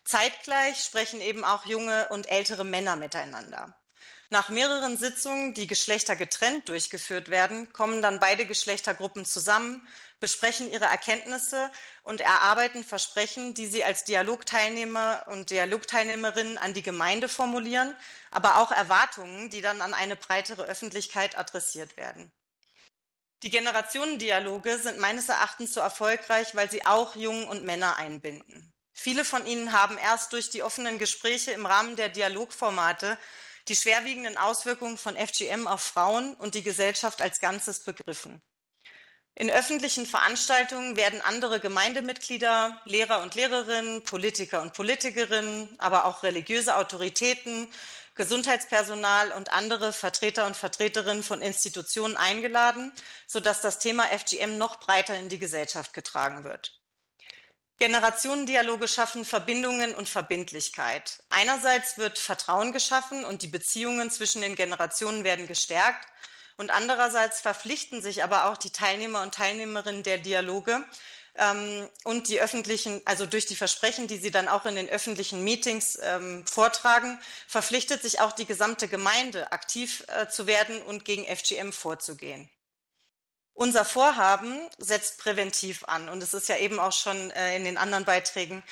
Zeitgleich 0.05 0.83
sprechen 0.83 1.21
eben 1.21 1.43
auch 1.43 1.65
junge 1.65 2.07
und 2.09 2.29
ältere 2.29 2.63
Männer 2.63 2.95
miteinander. 2.95 3.75
Nach 4.31 4.49
mehreren 4.49 4.95
Sitzungen, 4.95 5.55
die 5.55 5.65
geschlechtergetrennt 5.65 6.69
durchgeführt 6.69 7.29
werden, 7.29 7.73
kommen 7.73 8.03
dann 8.03 8.19
beide 8.19 8.45
Geschlechtergruppen 8.45 9.25
zusammen, 9.25 9.87
besprechen 10.19 10.71
ihre 10.71 10.85
Erkenntnisse 10.85 11.71
und 12.03 12.21
erarbeiten 12.21 12.83
Versprechen, 12.83 13.53
die 13.53 13.67
sie 13.67 13.83
als 13.83 14.03
Dialogteilnehmer 14.03 15.25
und 15.27 15.49
Dialogteilnehmerinnen 15.49 16.57
an 16.57 16.73
die 16.73 16.81
Gemeinde 16.81 17.29
formulieren, 17.29 17.95
aber 18.31 18.57
auch 18.57 18.71
Erwartungen, 18.71 19.49
die 19.49 19.61
dann 19.61 19.81
an 19.81 19.93
eine 19.93 20.15
breitere 20.15 20.63
Öffentlichkeit 20.63 21.37
adressiert 21.37 21.97
werden. 21.97 22.31
Die 23.43 23.49
Generationendialoge 23.49 24.77
sind 24.79 24.99
meines 24.99 25.29
Erachtens 25.29 25.73
so 25.73 25.79
erfolgreich, 25.79 26.55
weil 26.55 26.69
sie 26.69 26.85
auch 26.85 27.15
Jungen 27.15 27.47
und 27.47 27.63
Männer 27.63 27.95
einbinden. 27.95 28.73
Viele 28.91 29.23
von 29.23 29.45
Ihnen 29.45 29.71
haben 29.71 29.97
erst 29.97 30.33
durch 30.33 30.49
die 30.49 30.61
offenen 30.61 30.99
Gespräche 30.99 31.51
im 31.51 31.65
Rahmen 31.65 31.95
der 31.95 32.09
Dialogformate 32.09 33.17
die 33.69 33.75
schwerwiegenden 33.75 34.35
Auswirkungen 34.35 34.97
von 34.97 35.15
FGM 35.15 35.67
auf 35.67 35.81
Frauen 35.81 36.33
und 36.33 36.55
die 36.55 36.63
Gesellschaft 36.63 37.21
als 37.21 37.39
Ganzes 37.39 37.83
begriffen. 37.83 38.41
In 39.35 39.49
öffentlichen 39.49 40.05
Veranstaltungen 40.05 40.97
werden 40.97 41.21
andere 41.21 41.59
Gemeindemitglieder, 41.59 42.81
Lehrer 42.85 43.21
und 43.21 43.35
Lehrerinnen, 43.35 44.03
Politiker 44.03 44.61
und 44.61 44.73
Politikerinnen, 44.73 45.73
aber 45.79 46.05
auch 46.05 46.23
religiöse 46.23 46.75
Autoritäten, 46.75 47.71
Gesundheitspersonal 48.15 49.31
und 49.31 49.53
andere 49.53 49.93
Vertreter 49.93 50.45
und 50.45 50.57
Vertreterinnen 50.57 51.23
von 51.23 51.41
Institutionen 51.41 52.17
eingeladen, 52.17 52.91
sodass 53.27 53.61
das 53.61 53.79
Thema 53.79 54.03
FGM 54.07 54.57
noch 54.57 54.81
breiter 54.81 55.17
in 55.17 55.29
die 55.29 55.39
Gesellschaft 55.39 55.93
getragen 55.93 56.43
wird. 56.43 56.79
Generationendialoge 57.77 58.89
schaffen 58.89 59.23
Verbindungen 59.23 59.95
und 59.95 60.09
Verbindlichkeit. 60.09 61.23
Einerseits 61.29 61.97
wird 61.97 62.19
Vertrauen 62.19 62.73
geschaffen 62.73 63.23
und 63.23 63.41
die 63.41 63.47
Beziehungen 63.47 64.11
zwischen 64.11 64.41
den 64.41 64.55
Generationen 64.55 65.23
werden 65.23 65.47
gestärkt. 65.47 66.05
Und 66.59 66.71
andererseits 66.71 67.39
verpflichten 67.39 68.01
sich 68.01 68.21
aber 68.21 68.49
auch 68.49 68.57
die 68.57 68.71
Teilnehmer 68.71 69.21
und 69.21 69.33
Teilnehmerinnen 69.33 70.03
der 70.03 70.17
Dialoge 70.17 70.83
ähm, 71.35 71.87
und 72.03 72.27
die 72.27 72.41
öffentlichen, 72.41 73.01
also 73.05 73.25
durch 73.25 73.45
die 73.45 73.55
Versprechen, 73.55 74.07
die 74.07 74.17
sie 74.17 74.29
dann 74.29 74.49
auch 74.49 74.65
in 74.65 74.75
den 74.75 74.89
öffentlichen 74.89 75.41
Meetings 75.45 75.97
ähm, 76.01 76.45
vortragen, 76.45 77.17
verpflichtet 77.47 78.01
sich 78.01 78.19
auch 78.19 78.33
die 78.33 78.45
gesamte 78.45 78.89
Gemeinde, 78.89 79.53
aktiv 79.53 80.03
äh, 80.07 80.27
zu 80.27 80.47
werden 80.47 80.81
und 80.81 81.05
gegen 81.05 81.23
FGM 81.33 81.71
vorzugehen. 81.71 82.49
Unser 83.53 83.85
Vorhaben 83.85 84.59
setzt 84.79 85.19
präventiv 85.19 85.85
an 85.85 86.09
und 86.09 86.21
es 86.21 86.33
ist 86.33 86.49
ja 86.49 86.57
eben 86.57 86.77
auch 86.81 86.91
schon 86.91 87.31
äh, 87.31 87.55
in 87.55 87.63
den 87.63 87.77
anderen 87.77 88.03
Beiträgen 88.03 88.63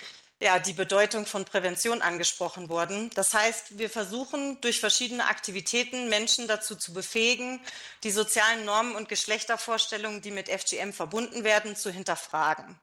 ja, 0.42 0.60
die 0.60 0.74
Bedeutung 0.74 1.26
von 1.26 1.46
Prävention 1.46 2.02
angesprochen 2.02 2.70
worden. 2.70 3.10
Das 3.16 3.34
heißt, 3.34 3.80
wir 3.80 3.90
versuchen 3.90 4.62
durch 4.62 4.80
verschiedene 4.80 5.26
Aktivitäten 5.26 6.10
Menschen 6.10 6.48
dazu 6.48 6.76
zu 6.76 6.94
befähigen, 6.94 7.60
die 8.04 8.12
sozialen 8.12 8.64
Normen 8.66 8.96
und 8.96 9.10
Geschlechtervorstellungen, 9.10 10.22
die 10.22 10.32
mit 10.32 10.48
FGM 10.50 10.94
verbunden 10.94 11.44
werden, 11.44 11.76
zu 11.76 11.90
hinterfragen. 11.90 12.80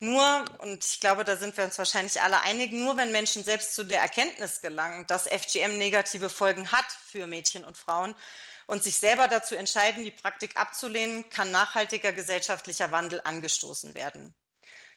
Nur, 0.00 0.44
und 0.58 0.84
ich 0.84 0.98
glaube, 0.98 1.24
da 1.24 1.36
sind 1.36 1.56
wir 1.56 1.64
uns 1.64 1.78
wahrscheinlich 1.78 2.20
alle 2.22 2.40
einig, 2.40 2.72
nur 2.72 2.96
wenn 2.96 3.12
Menschen 3.12 3.44
selbst 3.44 3.74
zu 3.74 3.84
der 3.84 4.00
Erkenntnis 4.00 4.62
gelangen, 4.62 5.06
dass 5.06 5.28
FGM 5.28 5.76
negative 5.76 6.30
Folgen 6.30 6.72
hat 6.72 6.86
für 7.06 7.26
Mädchen 7.26 7.64
und 7.64 7.76
Frauen, 7.76 8.14
und 8.66 8.84
sich 8.84 8.98
selber 8.98 9.26
dazu 9.26 9.56
entscheiden, 9.56 10.04
die 10.04 10.12
Praktik 10.12 10.56
abzulehnen, 10.56 11.28
kann 11.28 11.50
nachhaltiger 11.50 12.12
gesellschaftlicher 12.12 12.92
Wandel 12.92 13.20
angestoßen 13.24 13.94
werden. 13.94 14.32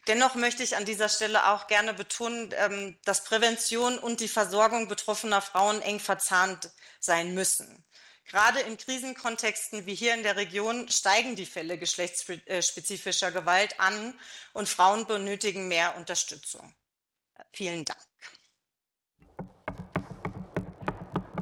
Dennoch 0.07 0.35
möchte 0.35 0.63
ich 0.63 0.75
an 0.75 0.83
dieser 0.85 1.07
Stelle 1.07 1.47
auch 1.47 1.67
gerne 1.67 1.93
betonen, 1.93 2.53
ähm, 2.57 2.97
dass 3.05 3.23
Prävention 3.23 3.97
und 3.97 4.19
die 4.19 4.27
Versorgung 4.27 4.87
betroffener 4.87 5.41
Frauen 5.41 5.81
eng 5.81 5.99
verzahnt 5.99 6.71
sein 6.99 7.33
müssen. 7.33 7.85
Gerade 8.25 8.61
in 8.61 8.77
Krisenkontexten 8.77 9.85
wie 9.85 9.95
hier 9.95 10.13
in 10.13 10.23
der 10.23 10.35
Region 10.35 10.89
steigen 10.89 11.35
die 11.35 11.45
Fälle 11.45 11.77
geschlechtsspezifischer 11.77 13.31
Gewalt 13.31 13.79
an 13.79 14.13
und 14.53 14.67
Frauen 14.67 15.05
benötigen 15.05 15.67
mehr 15.67 15.95
Unterstützung. 15.97 16.73
Vielen 17.51 17.85
Dank. 17.85 17.99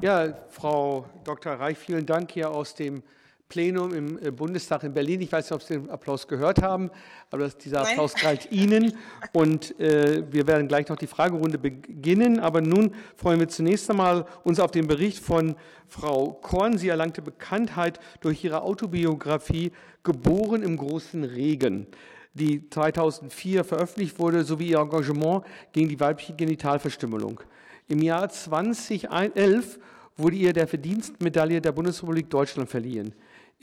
Ja, 0.01 0.33
Frau 0.49 1.07
Dr. 1.23 1.53
Reich, 1.53 1.77
vielen 1.77 2.05
Dank 2.05 2.31
hier 2.31 2.49
aus 2.49 2.73
dem 2.73 3.03
Plenum 3.51 3.93
im 3.93 4.17
äh, 4.17 4.31
Bundestag 4.31 4.83
in 4.83 4.93
Berlin. 4.93 5.19
Ich 5.19 5.29
weiß 5.29 5.43
nicht, 5.43 5.51
ob 5.53 5.61
Sie 5.61 5.73
den 5.73 5.89
Applaus 5.89 6.25
gehört 6.25 6.61
haben, 6.61 6.89
aber 7.31 7.49
dieser 7.49 7.81
Applaus 7.81 8.13
galt 8.13 8.49
Ihnen. 8.49 8.93
Und 9.33 9.77
äh, 9.77 10.23
wir 10.31 10.47
werden 10.47 10.69
gleich 10.69 10.87
noch 10.87 10.95
die 10.95 11.07
Fragerunde 11.07 11.57
beginnen. 11.57 12.39
Aber 12.39 12.61
nun 12.61 12.93
freuen 13.17 13.41
wir 13.41 13.49
zunächst 13.49 13.89
einmal 13.89 14.25
uns 14.45 14.61
auf 14.61 14.71
den 14.71 14.87
Bericht 14.87 15.19
von 15.19 15.55
Frau 15.89 16.31
Korn. 16.41 16.77
Sie 16.77 16.87
erlangte 16.87 17.21
Bekanntheit 17.21 17.99
durch 18.21 18.41
ihre 18.45 18.61
Autobiografie 18.61 19.73
Geboren 20.03 20.63
im 20.63 20.77
großen 20.77 21.25
Regen 21.25 21.87
die 22.33 22.69
2004 22.69 23.65
veröffentlicht 23.65 24.17
wurde, 24.17 24.45
sowie 24.45 24.69
ihr 24.69 24.79
Engagement 24.79 25.43
gegen 25.73 25.89
die 25.89 25.99
weibliche 25.99 26.33
Genitalverstümmelung. 26.33 27.41
Im 27.89 28.01
Jahr 28.01 28.29
2011 28.29 29.77
wurde 30.15 30.37
ihr 30.37 30.53
der 30.53 30.67
Verdienstmedaille 30.67 31.59
der 31.59 31.73
Bundesrepublik 31.73 32.29
Deutschland 32.29 32.69
verliehen. 32.69 33.13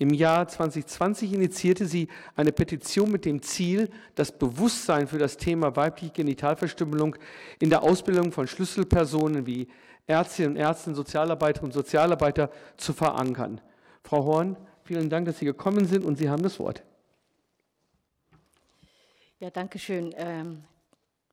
Im 0.00 0.14
Jahr 0.14 0.46
2020 0.46 1.32
initiierte 1.32 1.86
sie 1.86 2.08
eine 2.36 2.52
Petition 2.52 3.10
mit 3.10 3.24
dem 3.24 3.42
Ziel, 3.42 3.90
das 4.14 4.30
Bewusstsein 4.30 5.08
für 5.08 5.18
das 5.18 5.36
Thema 5.36 5.74
weibliche 5.74 6.12
Genitalverstümmelung 6.12 7.16
in 7.58 7.68
der 7.68 7.82
Ausbildung 7.82 8.30
von 8.30 8.46
Schlüsselpersonen 8.46 9.44
wie 9.44 9.66
Ärztinnen 10.06 10.52
und 10.52 10.56
Ärzte, 10.56 10.94
Sozialarbeiterinnen 10.94 11.70
und 11.70 11.72
Sozialarbeiter 11.72 12.50
zu 12.76 12.92
verankern. 12.92 13.60
Frau 14.04 14.24
Horn, 14.24 14.56
vielen 14.84 15.10
Dank, 15.10 15.26
dass 15.26 15.38
Sie 15.38 15.44
gekommen 15.44 15.84
sind 15.84 16.04
und 16.04 16.16
Sie 16.16 16.30
haben 16.30 16.42
das 16.42 16.60
Wort. 16.60 16.84
Ja, 19.40 19.50
danke 19.50 19.80
schön. 19.80 20.14
Ähm, 20.16 20.62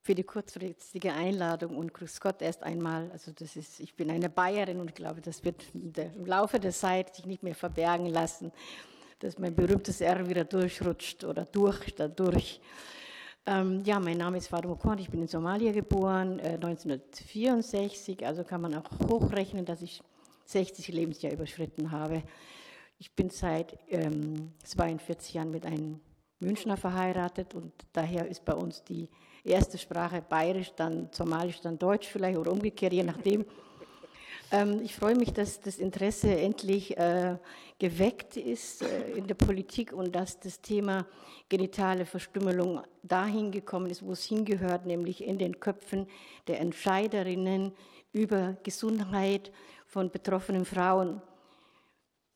für 0.06 0.14
die 0.14 0.23
kurzfristige 0.23 1.14
Einladung 1.14 1.77
und 1.77 1.91
grüß 1.91 2.22
Gott 2.22 2.40
erst 2.44 2.61
einmal. 2.61 3.10
Also 3.11 3.32
das 3.32 3.56
ist, 3.56 3.80
ich 3.80 3.95
bin 3.95 4.11
eine 4.11 4.30
Bayerin 4.30 4.80
und 4.80 4.94
glaube, 4.94 5.19
das 5.19 5.44
wird 5.44 5.64
im 5.73 6.26
Laufe 6.27 6.60
der 6.60 6.73
Zeit 6.73 7.15
sich 7.15 7.26
nicht 7.26 7.41
mehr 7.41 7.56
verbergen 7.56 8.06
lassen, 8.06 8.52
dass 9.18 9.40
mein 9.40 9.56
berühmtes 9.56 10.02
R 10.02 10.30
wieder 10.30 10.44
durchrutscht 10.44 11.23
oder 11.23 11.45
durch, 11.45 11.95
dadurch. 11.95 12.61
Ähm, 13.48 13.82
ja, 13.84 13.99
mein 13.99 14.18
Name 14.18 14.38
ist 14.38 14.48
Fatima 14.48 14.76
Korn, 14.76 14.99
ich 14.99 15.10
bin 15.10 15.22
in 15.22 15.27
Somalia 15.27 15.72
geboren, 15.72 16.38
äh, 16.38 16.53
1964, 16.53 18.27
also 18.27 18.44
kann 18.44 18.61
man 18.61 18.76
auch 18.76 19.10
hochrechnen, 19.10 19.65
dass 19.65 19.82
ich 19.82 20.03
60 20.45 20.88
Lebensjahr 20.90 21.34
überschritten 21.34 21.90
habe. 21.90 22.22
Ich 22.99 23.15
bin 23.15 23.32
seit 23.32 23.76
ähm, 23.88 24.52
42 24.64 25.34
Jahren 25.34 25.49
mit 25.49 25.65
einem 25.65 25.99
Münchner 26.40 26.77
verheiratet 26.77 27.56
und 27.56 27.73
daher 27.91 28.27
ist 28.27 28.45
bei 28.45 28.53
uns 28.53 28.84
die 28.84 29.10
erste 29.46 29.78
Sprache 29.78 30.22
Bayerisch, 30.28 30.74
dann 30.76 31.10
Somalisch, 31.12 31.62
dann 31.62 31.78
Deutsch 31.78 32.08
vielleicht 32.08 32.38
oder 32.38 32.52
umgekehrt, 32.52 32.94
je 32.94 33.04
nachdem. 33.04 33.46
Ähm, 34.52 34.82
ich 34.84 34.96
freue 34.96 35.16
mich, 35.16 35.34
dass 35.34 35.60
das 35.60 35.78
Interesse 35.78 36.30
endlich 36.30 36.98
äh, 36.98 37.38
geweckt 37.80 38.38
ist 38.38 38.84
äh, 38.84 39.12
in 39.12 39.28
der 39.28 39.36
Politik 39.36 39.92
und 39.92 40.16
dass 40.16 40.40
das 40.40 40.62
Thema 40.62 41.06
genitale 41.50 42.06
Verstümmelung 42.06 42.82
dahin 43.04 43.52
gekommen 43.52 43.90
ist, 43.90 44.04
wo 44.04 44.12
es 44.12 44.24
hingehört, 44.24 44.86
nämlich 44.86 45.24
in 45.24 45.38
den 45.38 45.60
Köpfen 45.60 46.08
der 46.48 46.60
Entscheiderinnen 46.60 47.74
über 48.12 48.56
Gesundheit 48.64 49.52
von 49.86 50.10
betroffenen 50.10 50.66
Frauen 50.66 51.22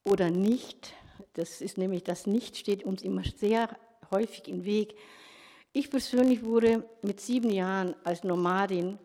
oder 0.04 0.30
nicht. 0.30 0.94
Das 1.34 1.62
ist 1.62 1.78
nämlich 1.78 2.04
das 2.04 2.28
Nicht 2.28 2.58
steht 2.58 2.84
uns 2.84 3.02
immer 3.02 3.24
sehr 3.24 3.70
häufig 4.12 4.48
im 4.48 4.66
Weg. 4.66 4.96
Ich 5.72 5.92
persönlich 5.92 6.44
wurde 6.44 6.84
mit 7.04 7.22
sieben 7.22 7.52
Jahren 7.52 7.96
als 8.04 8.24
Nomadin 8.24 8.98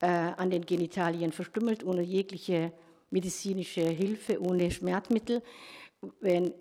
äh, 0.00 0.06
an 0.06 0.50
den 0.50 0.66
Genitalien 0.66 1.32
verstümmelt, 1.32 1.84
ohne 1.84 2.02
jegliche 2.02 2.70
medizinische 3.10 3.80
Hilfe, 3.80 4.42
ohne 4.42 4.70
Schmerzmittel. 4.70 5.42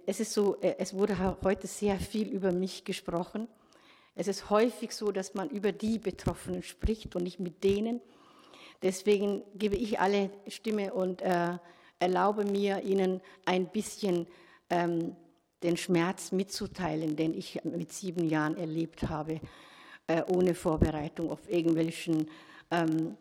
Es 0.06 0.22
ist 0.22 0.32
so, 0.32 0.56
äh, 0.62 0.76
es 0.80 0.94
wurde 0.94 1.38
heute 1.44 1.68
sehr 1.68 2.00
viel 2.00 2.30
über 2.30 2.54
mich 2.54 2.86
gesprochen. 2.86 3.50
Es 4.16 4.30
ist 4.30 4.50
häufig 4.50 4.94
so, 4.94 5.12
dass 5.12 5.34
man 5.34 5.50
über 5.50 5.74
die 5.74 6.00
Betroffenen 6.00 6.64
spricht 6.64 7.14
und 7.18 7.24
nicht 7.24 7.42
mit 7.42 7.62
denen. 7.66 8.00
Deswegen 8.82 9.44
gebe 9.54 9.76
ich 9.76 10.00
alle 10.00 10.30
Stimme 10.48 10.94
und 10.94 11.22
äh, 11.22 11.58
erlaube 12.00 12.46
mir, 12.46 12.84
Ihnen 12.84 13.20
ein 13.46 13.68
bisschen 13.68 14.28
ähm, 14.70 15.18
den 15.64 15.78
Schmerz 15.78 16.32
mitzuteilen, 16.32 17.16
den 17.16 17.34
ich 17.34 17.64
mit 17.64 17.92
sieben 17.92 18.28
Jahren 18.28 18.58
erlebt 18.58 19.04
habe, 19.04 19.40
äh, 20.08 20.22
ohne 20.28 20.54
Vorbereitung 20.54 21.32
auf 21.32 21.50
irgendwelchen, 21.50 22.30
ähm, 22.72 23.18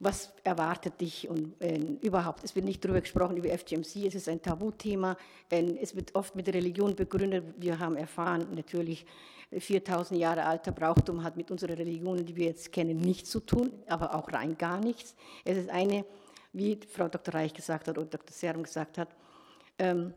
was 0.00 0.32
erwartet 0.42 1.00
dich 1.00 1.28
und 1.28 1.60
äh, 1.62 1.78
überhaupt. 2.02 2.42
Es 2.44 2.54
wird 2.56 2.66
nicht 2.66 2.84
darüber 2.84 3.00
gesprochen, 3.00 3.36
über 3.36 3.56
FGMC, 3.56 4.06
es 4.06 4.14
ist 4.14 4.28
ein 4.28 4.42
Tabuthema, 4.42 5.16
äh, 5.50 5.62
es 5.80 5.94
wird 5.94 6.14
oft 6.14 6.34
mit 6.34 6.48
Religion 6.48 6.96
begründet. 6.96 7.44
Wir 7.58 7.78
haben 7.78 7.96
erfahren, 7.96 8.48
natürlich, 8.54 9.06
4000 9.56 10.18
Jahre 10.18 10.44
alter 10.44 10.72
Brauchtum 10.72 11.22
hat 11.22 11.36
mit 11.36 11.50
unserer 11.50 11.78
Religion, 11.78 12.24
die 12.24 12.34
wir 12.34 12.46
jetzt 12.46 12.72
kennen, 12.72 12.98
nichts 12.98 13.30
zu 13.30 13.40
tun, 13.40 13.70
aber 13.86 14.14
auch 14.14 14.32
rein 14.32 14.58
gar 14.58 14.80
nichts. 14.80 15.14
Es 15.44 15.56
ist 15.56 15.70
eine, 15.70 16.04
wie 16.52 16.78
Frau 16.88 17.08
Dr. 17.08 17.34
Reich 17.34 17.54
gesagt 17.54 17.88
hat 17.88 17.96
oder 17.96 18.06
Dr. 18.06 18.32
Serum 18.32 18.62
gesagt 18.62 18.98
hat, 18.98 19.08
ähm, 19.78 20.14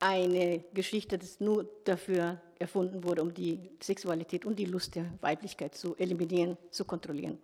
eine 0.00 0.64
Geschichte, 0.72 1.18
das 1.18 1.40
nur 1.40 1.68
dafür 1.84 2.40
erfunden 2.58 3.04
wurde, 3.04 3.22
um 3.22 3.32
die 3.32 3.70
Sexualität 3.82 4.44
und 4.44 4.58
die 4.58 4.64
Lust 4.64 4.94
der 4.94 5.06
Weiblichkeit 5.20 5.74
zu 5.74 5.96
eliminieren, 5.96 6.56
zu 6.70 6.84
kontrollieren. 6.84 7.38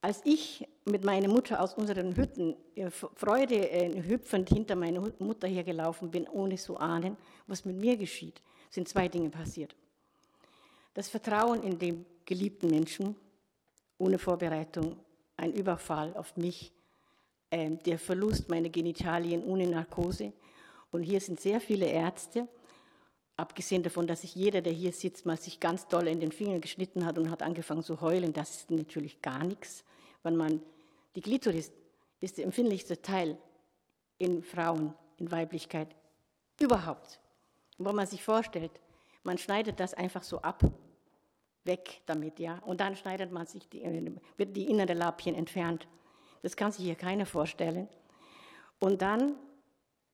Als 0.00 0.20
ich 0.24 0.66
mit 0.84 1.04
meiner 1.04 1.28
Mutter 1.28 1.60
aus 1.60 1.74
unseren 1.74 2.16
Hütten 2.16 2.54
äh, 2.76 2.90
Freude 2.90 3.70
äh, 3.70 4.02
hüpfend 4.02 4.48
hinter 4.48 4.76
meiner 4.76 5.00
Mutter 5.18 5.48
hergelaufen 5.48 6.10
bin, 6.10 6.28
ohne 6.28 6.56
zu 6.56 6.76
ahnen, 6.76 7.16
was 7.46 7.64
mit 7.64 7.76
mir 7.76 7.96
geschieht, 7.96 8.40
sind 8.70 8.88
zwei 8.88 9.08
Dinge 9.08 9.30
passiert. 9.30 9.74
Das 10.94 11.08
Vertrauen 11.08 11.62
in 11.62 11.78
den 11.78 12.06
geliebten 12.24 12.68
Menschen, 12.68 13.16
ohne 13.98 14.18
Vorbereitung, 14.18 14.96
ein 15.36 15.52
Überfall 15.52 16.14
auf 16.16 16.36
mich, 16.36 16.72
äh, 17.50 17.70
der 17.70 17.98
Verlust 17.98 18.48
meiner 18.48 18.68
Genitalien 18.68 19.42
ohne 19.42 19.66
Narkose, 19.66 20.32
und 20.96 21.02
hier 21.02 21.20
sind 21.20 21.40
sehr 21.40 21.60
viele 21.60 21.86
Ärzte, 21.86 22.48
abgesehen 23.36 23.82
davon, 23.82 24.06
dass 24.06 24.22
sich 24.22 24.34
jeder, 24.34 24.62
der 24.62 24.72
hier 24.72 24.92
sitzt, 24.92 25.26
mal 25.26 25.36
sich 25.36 25.60
ganz 25.60 25.86
doll 25.86 26.08
in 26.08 26.20
den 26.20 26.32
Finger 26.32 26.58
geschnitten 26.58 27.04
hat 27.04 27.18
und 27.18 27.30
hat 27.30 27.42
angefangen 27.42 27.82
zu 27.82 28.00
heulen. 28.00 28.32
Das 28.32 28.56
ist 28.56 28.70
natürlich 28.70 29.20
gar 29.20 29.44
nichts. 29.44 29.84
Wenn 30.22 30.36
man, 30.36 30.62
die 31.14 31.20
Glitoris 31.20 31.70
ist 32.20 32.38
der 32.38 32.46
empfindlichste 32.46 33.00
Teil 33.00 33.36
in 34.18 34.42
Frauen, 34.42 34.94
in 35.18 35.30
Weiblichkeit 35.30 35.94
überhaupt. 36.60 37.20
Und 37.78 37.84
wenn 37.86 37.94
man 37.94 38.06
sich 38.06 38.24
vorstellt, 38.24 38.72
man 39.22 39.36
schneidet 39.36 39.78
das 39.80 39.92
einfach 39.92 40.22
so 40.22 40.40
ab, 40.40 40.62
weg 41.64 42.00
damit, 42.06 42.38
ja, 42.38 42.58
und 42.64 42.80
dann 42.80 42.96
schneidet 42.96 43.32
man 43.32 43.46
sich, 43.46 43.68
die, 43.68 43.82
wird 44.36 44.56
die 44.56 44.70
innere 44.70 44.94
Lappchen 44.94 45.34
entfernt. 45.34 45.86
Das 46.42 46.56
kann 46.56 46.72
sich 46.72 46.84
hier 46.84 46.94
keiner 46.94 47.26
vorstellen. 47.26 47.88
Und 48.78 49.02
dann 49.02 49.34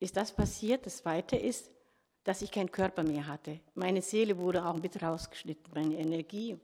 ist 0.02 0.16
das 0.16 0.32
passiert. 0.32 0.84
Das 0.84 0.98
Zweite 0.98 1.36
ist, 1.36 1.70
dass 2.24 2.42
ich 2.42 2.50
keinen 2.50 2.70
Körper 2.70 3.02
mehr 3.02 3.26
hatte. 3.26 3.60
Meine 3.74 4.02
Seele 4.02 4.36
wurde 4.36 4.64
auch 4.64 4.76
mit 4.76 5.00
rausgeschnitten, 5.00 5.72
meine 5.74 5.96
Energie. 5.96 6.58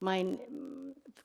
Mein 0.00 0.38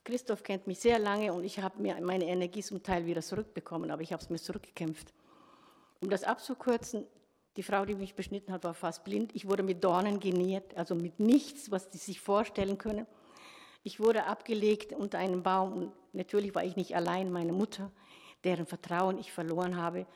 Christoph 0.04 0.42
kennt 0.42 0.66
mich 0.66 0.78
sehr 0.78 0.98
lange 0.98 1.32
und 1.32 1.44
ich 1.44 1.58
habe 1.58 1.80
mir 1.80 1.98
meine 2.00 2.26
Energie 2.26 2.62
zum 2.62 2.82
Teil 2.82 3.06
wieder 3.06 3.22
zurückbekommen, 3.22 3.90
aber 3.90 4.02
ich 4.02 4.12
habe 4.12 4.22
es 4.22 4.30
mir 4.30 4.38
zurückgekämpft. 4.38 5.12
Um 6.00 6.10
das 6.10 6.24
abzukürzen, 6.24 7.06
die 7.56 7.62
Frau, 7.62 7.86
die 7.86 7.94
mich 7.94 8.14
beschnitten 8.14 8.52
hat, 8.52 8.64
war 8.64 8.74
fast 8.74 9.02
blind. 9.04 9.34
Ich 9.34 9.48
wurde 9.48 9.62
mit 9.62 9.82
Dornen 9.82 10.20
genährt, 10.20 10.76
also 10.76 10.94
mit 10.94 11.18
nichts, 11.18 11.70
was 11.70 11.90
sie 11.90 11.98
sich 11.98 12.20
vorstellen 12.20 12.76
können. 12.76 13.06
Ich 13.82 13.98
wurde 13.98 14.24
abgelegt 14.24 14.92
unter 14.92 15.18
einem 15.18 15.42
Baum 15.42 15.72
und 15.72 15.92
natürlich 16.12 16.54
war 16.54 16.64
ich 16.64 16.76
nicht 16.76 16.94
allein, 16.94 17.32
meine 17.32 17.52
Mutter, 17.52 17.90
deren 18.44 18.66
Vertrauen 18.66 19.18
ich 19.18 19.32
verloren 19.32 19.76
habe, 19.76 20.06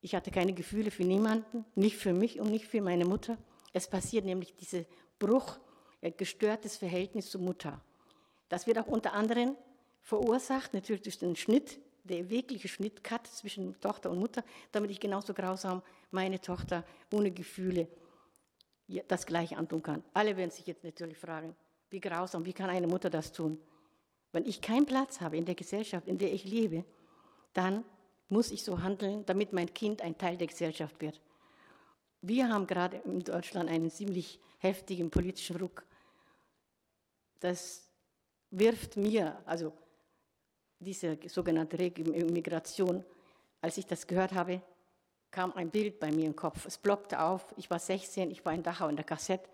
ich 0.00 0.14
hatte 0.14 0.30
keine 0.30 0.52
Gefühle 0.52 0.90
für 0.90 1.04
niemanden, 1.04 1.64
nicht 1.74 1.96
für 1.96 2.12
mich 2.12 2.40
und 2.40 2.50
nicht 2.50 2.66
für 2.66 2.80
meine 2.80 3.04
Mutter. 3.04 3.36
Es 3.72 3.88
passiert 3.88 4.24
nämlich 4.24 4.54
dieser 4.56 4.84
Bruch, 5.18 5.58
ein 6.02 6.16
gestörtes 6.16 6.76
Verhältnis 6.76 7.30
zur 7.30 7.42
Mutter. 7.42 7.80
Das 8.48 8.66
wird 8.66 8.78
auch 8.78 8.86
unter 8.86 9.12
anderem 9.12 9.56
verursacht, 10.00 10.72
natürlich 10.72 11.02
durch 11.02 11.18
den 11.18 11.36
Schnitt, 11.36 11.78
der 12.04 12.30
wirkliche 12.30 12.68
Schnittcut 12.68 13.26
zwischen 13.26 13.78
Tochter 13.80 14.10
und 14.10 14.18
Mutter, 14.18 14.42
damit 14.72 14.90
ich 14.90 14.98
genauso 14.98 15.34
grausam 15.34 15.82
meine 16.10 16.40
Tochter 16.40 16.84
ohne 17.12 17.30
Gefühle 17.30 17.86
das 19.06 19.26
Gleiche 19.26 19.56
antun 19.56 19.82
kann. 19.82 20.02
Alle 20.14 20.36
werden 20.36 20.50
sich 20.50 20.66
jetzt 20.66 20.82
natürlich 20.82 21.18
fragen, 21.18 21.54
wie 21.90 22.00
grausam, 22.00 22.44
wie 22.44 22.52
kann 22.52 22.70
eine 22.70 22.86
Mutter 22.86 23.10
das 23.10 23.32
tun? 23.32 23.60
Wenn 24.32 24.46
ich 24.46 24.60
keinen 24.60 24.86
Platz 24.86 25.20
habe 25.20 25.36
in 25.36 25.44
der 25.44 25.54
Gesellschaft, 25.54 26.08
in 26.08 26.18
der 26.18 26.32
ich 26.32 26.44
lebe, 26.44 26.84
dann 27.52 27.84
muss 28.30 28.50
ich 28.50 28.64
so 28.64 28.80
handeln, 28.80 29.26
damit 29.26 29.52
mein 29.52 29.72
Kind 29.72 30.02
ein 30.02 30.16
Teil 30.16 30.36
der 30.36 30.46
Gesellschaft 30.46 31.00
wird. 31.00 31.20
Wir 32.22 32.48
haben 32.48 32.66
gerade 32.66 32.98
in 32.98 33.20
Deutschland 33.20 33.68
einen 33.68 33.90
ziemlich 33.90 34.38
heftigen 34.58 35.10
politischen 35.10 35.56
Ruck. 35.56 35.84
Das 37.40 37.88
wirft 38.50 38.96
mir, 38.96 39.40
also 39.46 39.72
diese 40.78 41.18
sogenannte 41.26 41.76
Migration, 41.76 43.04
als 43.60 43.76
ich 43.78 43.86
das 43.86 44.06
gehört 44.06 44.32
habe, 44.32 44.60
kam 45.30 45.52
ein 45.52 45.70
Bild 45.70 46.00
bei 46.00 46.10
mir 46.10 46.26
im 46.26 46.36
Kopf. 46.36 46.66
Es 46.66 46.76
blockte 46.76 47.20
auf. 47.20 47.54
Ich 47.56 47.70
war 47.70 47.78
16, 47.78 48.30
ich 48.30 48.44
war 48.44 48.52
in 48.52 48.62
Dachau 48.62 48.88
in 48.88 48.96
der 48.96 49.04
Kassette 49.04 49.48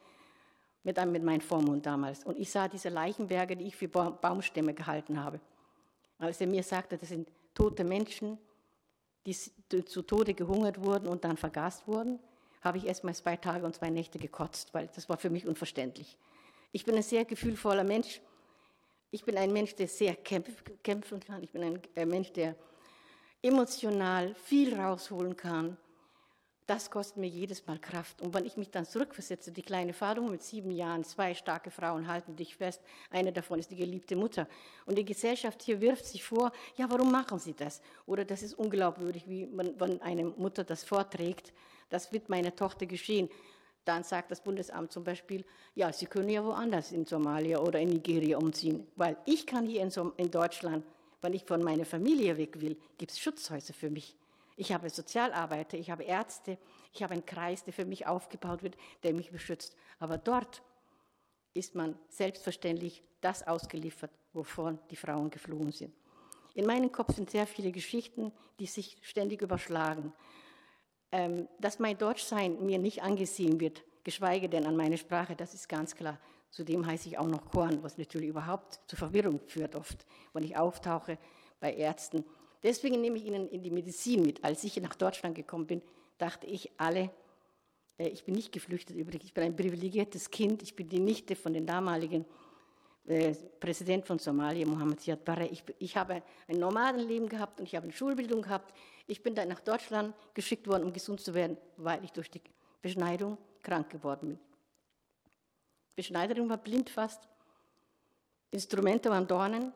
mit, 0.82 0.98
einem, 0.98 1.12
mit 1.12 1.22
meinem 1.22 1.40
Vormund 1.40 1.84
damals. 1.84 2.24
Und 2.24 2.38
ich 2.38 2.50
sah 2.50 2.68
diese 2.68 2.88
Leichenberge, 2.88 3.56
die 3.56 3.66
ich 3.66 3.76
für 3.76 3.88
Baumstämme 3.88 4.72
gehalten 4.72 5.22
habe. 5.22 5.40
Als 6.18 6.40
er 6.40 6.46
mir 6.46 6.62
sagte, 6.62 6.96
das 6.96 7.08
sind 7.10 7.28
tote 7.54 7.84
Menschen, 7.84 8.38
die 9.26 9.84
zu 9.84 10.02
Tode 10.02 10.34
gehungert 10.34 10.82
wurden 10.82 11.08
und 11.08 11.24
dann 11.24 11.36
vergast 11.36 11.86
wurden, 11.86 12.18
habe 12.62 12.78
ich 12.78 12.86
erst 12.86 13.04
mal 13.04 13.14
zwei 13.14 13.36
Tage 13.36 13.66
und 13.66 13.74
zwei 13.74 13.90
Nächte 13.90 14.18
gekotzt, 14.18 14.72
weil 14.72 14.88
das 14.94 15.08
war 15.08 15.16
für 15.16 15.30
mich 15.30 15.46
unverständlich. 15.46 16.16
Ich 16.72 16.84
bin 16.84 16.96
ein 16.96 17.02
sehr 17.02 17.24
gefühlvoller 17.24 17.84
Mensch. 17.84 18.20
Ich 19.10 19.24
bin 19.24 19.36
ein 19.36 19.52
Mensch, 19.52 19.74
der 19.74 19.88
sehr 19.88 20.16
kämpfen 20.16 21.20
kann. 21.20 21.42
Ich 21.42 21.50
bin 21.50 21.80
ein 21.94 22.08
Mensch, 22.08 22.32
der 22.32 22.56
emotional 23.42 24.34
viel 24.34 24.74
rausholen 24.74 25.36
kann 25.36 25.76
das 26.66 26.90
kostet 26.90 27.18
mir 27.18 27.28
jedes 27.28 27.64
Mal 27.66 27.78
Kraft. 27.78 28.20
Und 28.20 28.34
wenn 28.34 28.44
ich 28.44 28.56
mich 28.56 28.70
dann 28.70 28.84
zurückversetze, 28.84 29.52
die 29.52 29.62
kleine 29.62 29.92
Fahrung 29.92 30.30
mit 30.30 30.42
sieben 30.42 30.72
Jahren, 30.72 31.04
zwei 31.04 31.32
starke 31.34 31.70
Frauen 31.70 32.08
halten 32.08 32.34
dich 32.34 32.56
fest, 32.56 32.82
eine 33.10 33.32
davon 33.32 33.60
ist 33.60 33.70
die 33.70 33.76
geliebte 33.76 34.16
Mutter. 34.16 34.48
Und 34.84 34.98
die 34.98 35.04
Gesellschaft 35.04 35.62
hier 35.62 35.80
wirft 35.80 36.04
sich 36.04 36.24
vor, 36.24 36.50
ja, 36.76 36.90
warum 36.90 37.12
machen 37.12 37.38
sie 37.38 37.54
das? 37.54 37.80
Oder 38.04 38.24
das 38.24 38.42
ist 38.42 38.54
unglaubwürdig, 38.54 39.28
wie 39.28 39.46
man, 39.46 39.78
wenn 39.78 40.02
eine 40.02 40.24
Mutter 40.24 40.64
das 40.64 40.82
vorträgt, 40.82 41.52
das 41.88 42.12
wird 42.12 42.28
meiner 42.28 42.54
Tochter 42.54 42.86
geschehen. 42.86 43.28
Dann 43.84 44.02
sagt 44.02 44.32
das 44.32 44.42
Bundesamt 44.42 44.90
zum 44.90 45.04
Beispiel, 45.04 45.44
ja, 45.76 45.92
Sie 45.92 46.06
können 46.06 46.28
ja 46.28 46.44
woanders 46.44 46.90
in 46.90 47.06
Somalia 47.06 47.60
oder 47.60 47.78
in 47.78 47.90
Nigeria 47.90 48.38
umziehen, 48.38 48.88
weil 48.96 49.16
ich 49.24 49.46
kann 49.46 49.66
hier 49.66 49.82
in, 49.82 49.92
in 50.16 50.32
Deutschland, 50.32 50.84
wenn 51.22 51.32
ich 51.32 51.44
von 51.44 51.62
meiner 51.62 51.84
Familie 51.84 52.36
weg 52.36 52.60
will, 52.60 52.76
gibt 52.98 53.12
es 53.12 53.20
Schutzhäuser 53.20 53.72
für 53.72 53.88
mich. 53.88 54.16
Ich 54.56 54.72
habe 54.72 54.88
Sozialarbeiter, 54.88 55.76
ich 55.76 55.90
habe 55.90 56.04
Ärzte, 56.04 56.58
ich 56.92 57.02
habe 57.02 57.12
einen 57.12 57.26
Kreis, 57.26 57.64
der 57.64 57.74
für 57.74 57.84
mich 57.84 58.06
aufgebaut 58.06 58.62
wird, 58.62 58.76
der 59.02 59.12
mich 59.12 59.30
beschützt. 59.30 59.76
Aber 59.98 60.16
dort 60.16 60.62
ist 61.52 61.74
man 61.74 61.98
selbstverständlich 62.08 63.02
das 63.20 63.46
ausgeliefert, 63.46 64.10
wovon 64.32 64.78
die 64.90 64.96
Frauen 64.96 65.30
geflohen 65.30 65.72
sind. 65.72 65.94
In 66.54 66.66
meinem 66.66 66.90
Kopf 66.90 67.14
sind 67.14 67.30
sehr 67.30 67.46
viele 67.46 67.70
Geschichten, 67.70 68.32
die 68.58 68.66
sich 68.66 68.96
ständig 69.02 69.42
überschlagen. 69.42 70.12
Ähm, 71.12 71.48
dass 71.60 71.78
mein 71.78 71.98
Deutschsein 71.98 72.64
mir 72.64 72.78
nicht 72.78 73.02
angesehen 73.02 73.60
wird, 73.60 73.84
geschweige 74.04 74.48
denn 74.48 74.66
an 74.66 74.76
meine 74.76 74.96
Sprache, 74.96 75.36
das 75.36 75.54
ist 75.54 75.68
ganz 75.68 75.94
klar. 75.94 76.18
Zudem 76.50 76.86
heiße 76.86 77.08
ich 77.08 77.18
auch 77.18 77.26
noch 77.26 77.44
Korn, 77.50 77.82
was 77.82 77.98
natürlich 77.98 78.30
überhaupt 78.30 78.80
zur 78.86 78.98
Verwirrung 78.98 79.40
führt 79.46 79.74
oft, 79.76 80.06
wenn 80.32 80.44
ich 80.44 80.56
auftauche 80.56 81.18
bei 81.60 81.74
Ärzten 81.74 82.24
Deswegen 82.66 83.00
nehme 83.00 83.16
ich 83.16 83.24
Ihnen 83.24 83.48
in 83.48 83.62
die 83.62 83.70
Medizin 83.70 84.22
mit. 84.22 84.42
Als 84.42 84.64
ich 84.64 84.76
nach 84.80 84.96
Deutschland 84.96 85.36
gekommen 85.36 85.68
bin, 85.68 85.80
dachte 86.18 86.48
ich 86.48 86.68
alle, 86.78 87.10
äh, 87.96 88.08
ich 88.08 88.24
bin 88.24 88.34
nicht 88.34 88.50
geflüchtet 88.50 88.96
übrigens, 88.96 89.26
ich 89.26 89.32
bin 89.32 89.44
ein 89.44 89.54
privilegiertes 89.54 90.32
Kind, 90.32 90.64
ich 90.64 90.74
bin 90.74 90.88
die 90.88 90.98
Nichte 90.98 91.36
von 91.36 91.52
dem 91.52 91.64
damaligen 91.64 92.24
äh, 93.06 93.36
Präsident 93.60 94.04
von 94.04 94.18
Somalia, 94.18 94.66
Mohammed 94.66 95.00
Siad 95.00 95.24
Barre. 95.24 95.46
Ich, 95.46 95.62
ich 95.78 95.96
habe 95.96 96.24
ein 96.48 96.58
Nomadenleben 96.58 97.28
gehabt 97.28 97.60
und 97.60 97.66
ich 97.66 97.76
habe 97.76 97.84
eine 97.84 97.92
Schulbildung 97.92 98.42
gehabt. 98.42 98.74
Ich 99.06 99.22
bin 99.22 99.36
dann 99.36 99.46
nach 99.46 99.60
Deutschland 99.60 100.12
geschickt 100.34 100.66
worden, 100.66 100.82
um 100.82 100.92
gesund 100.92 101.20
zu 101.20 101.34
werden, 101.34 101.56
weil 101.76 102.02
ich 102.02 102.10
durch 102.10 102.32
die 102.32 102.40
Beschneidung 102.82 103.38
krank 103.62 103.90
geworden 103.90 104.30
bin. 104.30 104.38
Beschneiderin 105.94 106.48
war 106.48 106.58
blind 106.58 106.90
fast. 106.90 107.28
Instrumente 108.50 109.08
waren 109.08 109.28
Dornen. 109.28 109.72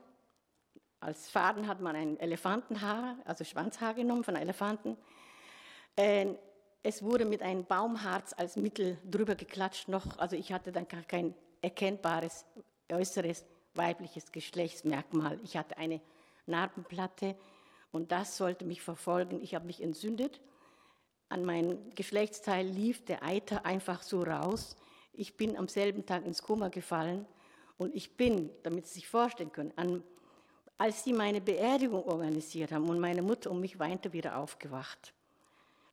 Als 1.00 1.28
Faden 1.30 1.66
hat 1.66 1.80
man 1.80 1.96
ein 1.96 2.20
Elefantenhaar, 2.20 3.16
also 3.24 3.42
Schwanzhaar 3.42 3.94
genommen 3.94 4.22
von 4.22 4.36
Elefanten. 4.36 4.98
Äh, 5.96 6.34
es 6.82 7.02
wurde 7.02 7.24
mit 7.24 7.42
einem 7.42 7.64
Baumharz 7.64 8.34
als 8.36 8.56
Mittel 8.56 8.98
drüber 9.10 9.34
geklatscht 9.34 9.88
noch. 9.88 10.18
Also 10.18 10.36
ich 10.36 10.52
hatte 10.52 10.72
dann 10.72 10.88
gar 10.88 11.02
kein 11.02 11.34
erkennbares 11.62 12.44
äußeres 12.90 13.44
weibliches 13.74 14.32
Geschlechtsmerkmal. 14.32 15.38
Ich 15.42 15.56
hatte 15.56 15.78
eine 15.78 16.00
Narbenplatte 16.46 17.36
und 17.92 18.12
das 18.12 18.36
sollte 18.36 18.64
mich 18.64 18.82
verfolgen. 18.82 19.40
Ich 19.42 19.54
habe 19.54 19.66
mich 19.66 19.82
entzündet. 19.82 20.40
An 21.28 21.44
meinem 21.44 21.94
Geschlechtsteil 21.94 22.66
lief 22.66 23.04
der 23.04 23.22
Eiter 23.22 23.64
einfach 23.64 24.02
so 24.02 24.22
raus. 24.22 24.76
Ich 25.12 25.36
bin 25.36 25.56
am 25.56 25.68
selben 25.68 26.04
Tag 26.04 26.26
ins 26.26 26.42
Koma 26.42 26.68
gefallen 26.68 27.26
und 27.78 27.94
ich 27.94 28.16
bin, 28.16 28.50
damit 28.62 28.86
Sie 28.86 28.94
sich 28.94 29.08
vorstellen 29.08 29.52
können, 29.52 29.72
an, 29.76 30.02
als 30.80 31.04
Sie 31.04 31.12
meine 31.12 31.42
Beerdigung 31.42 32.02
organisiert 32.04 32.72
haben 32.72 32.88
und 32.88 32.98
meine 32.98 33.20
Mutter 33.20 33.50
um 33.50 33.60
mich 33.60 33.78
weinte, 33.78 34.14
wieder 34.14 34.38
aufgewacht. 34.38 35.12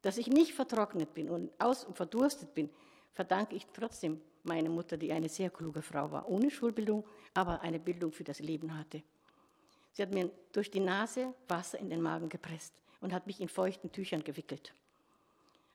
Dass 0.01 0.17
ich 0.17 0.27
nicht 0.27 0.53
vertrocknet 0.53 1.13
bin 1.13 1.29
und 1.29 1.51
aus 1.59 1.83
und 1.83 1.97
verdurstet 1.97 2.53
bin, 2.53 2.69
verdanke 3.11 3.53
ich 3.57 3.67
trotzdem 3.73 4.21
meiner 4.43 4.69
Mutter, 4.69 4.95
die 4.95 5.11
eine 5.11 5.27
sehr 5.27 5.49
kluge 5.49 5.81
Frau 5.81 6.09
war, 6.09 6.29
ohne 6.29 6.49
Schulbildung, 6.49 7.03
aber 7.33 7.59
eine 7.59 7.79
Bildung 7.79 8.13
für 8.13 8.23
das 8.23 8.39
Leben 8.39 8.77
hatte. 8.77 9.03
Sie 9.91 10.01
hat 10.01 10.13
mir 10.13 10.31
durch 10.53 10.71
die 10.71 10.79
Nase 10.79 11.33
Wasser 11.49 11.79
in 11.79 11.89
den 11.89 12.01
Magen 12.01 12.29
gepresst 12.29 12.73
und 13.01 13.11
hat 13.11 13.27
mich 13.27 13.41
in 13.41 13.49
feuchten 13.49 13.91
Tüchern 13.91 14.23
gewickelt. 14.23 14.73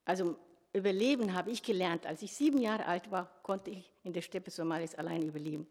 Also 0.07 0.37
Überleben 0.73 1.35
habe 1.35 1.51
ich 1.51 1.63
gelernt. 1.63 2.07
Als 2.07 2.23
ich 2.23 2.33
sieben 2.33 2.57
Jahre 2.57 2.87
alt 2.87 3.11
war, 3.11 3.31
konnte 3.43 3.71
ich 3.71 3.93
in 4.05 4.15
der 4.15 4.23
Steppe 4.23 4.51
Somalis 4.51 4.95
allein 4.95 5.21
überleben. 5.21 5.67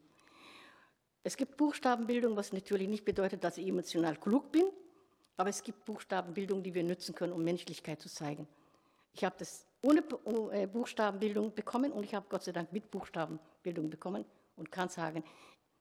Es 1.23 1.37
gibt 1.37 1.57
Buchstabenbildung, 1.57 2.35
was 2.35 2.51
natürlich 2.51 2.87
nicht 2.87 3.05
bedeutet, 3.05 3.43
dass 3.43 3.57
ich 3.57 3.67
emotional 3.67 4.15
klug 4.17 4.51
bin, 4.51 4.65
aber 5.37 5.49
es 5.49 5.61
gibt 5.61 5.85
Buchstabenbildung, 5.85 6.63
die 6.63 6.73
wir 6.73 6.83
nutzen 6.83 7.13
können, 7.13 7.33
um 7.33 7.43
Menschlichkeit 7.43 8.01
zu 8.01 8.09
zeigen. 8.09 8.47
Ich 9.13 9.23
habe 9.23 9.35
das 9.37 9.65
ohne 9.81 10.03
äh, 10.51 10.67
Buchstabenbildung 10.67 11.53
bekommen 11.53 11.91
und 11.91 12.03
ich 12.03 12.15
habe 12.15 12.25
Gott 12.29 12.43
sei 12.43 12.51
Dank 12.51 12.71
mit 12.71 12.89
Buchstabenbildung 12.89 13.89
bekommen 13.89 14.25
und 14.55 14.71
kann 14.71 14.89
sagen, 14.89 15.23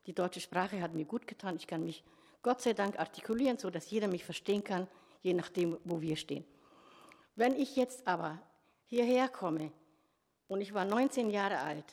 die 0.07 0.15
deutsche 0.15 0.41
Sprache 0.41 0.81
hat 0.81 0.95
mir 0.95 1.05
gut 1.05 1.27
getan. 1.27 1.57
Ich 1.57 1.67
kann 1.67 1.85
mich 1.85 2.03
Gott 2.43 2.61
sei 2.63 2.73
Dank 2.73 2.99
artikulieren, 2.99 3.59
so 3.59 3.71
dass 3.71 3.91
jeder 3.91 4.09
mich 4.09 4.25
verstehen 4.25 4.65
kann, 4.65 4.89
je 5.23 5.35
nachdem, 5.35 5.79
wo 5.85 6.01
wir 6.01 6.17
stehen. 6.17 6.45
Wenn 7.37 7.55
ich 7.55 7.77
jetzt 7.77 8.07
aber 8.07 8.39
hierher 8.87 9.29
komme 9.29 9.73
und 10.49 10.61
ich 10.61 10.75
war 10.75 10.85
19 10.85 11.31
Jahre 11.31 11.59
alt, 11.59 11.85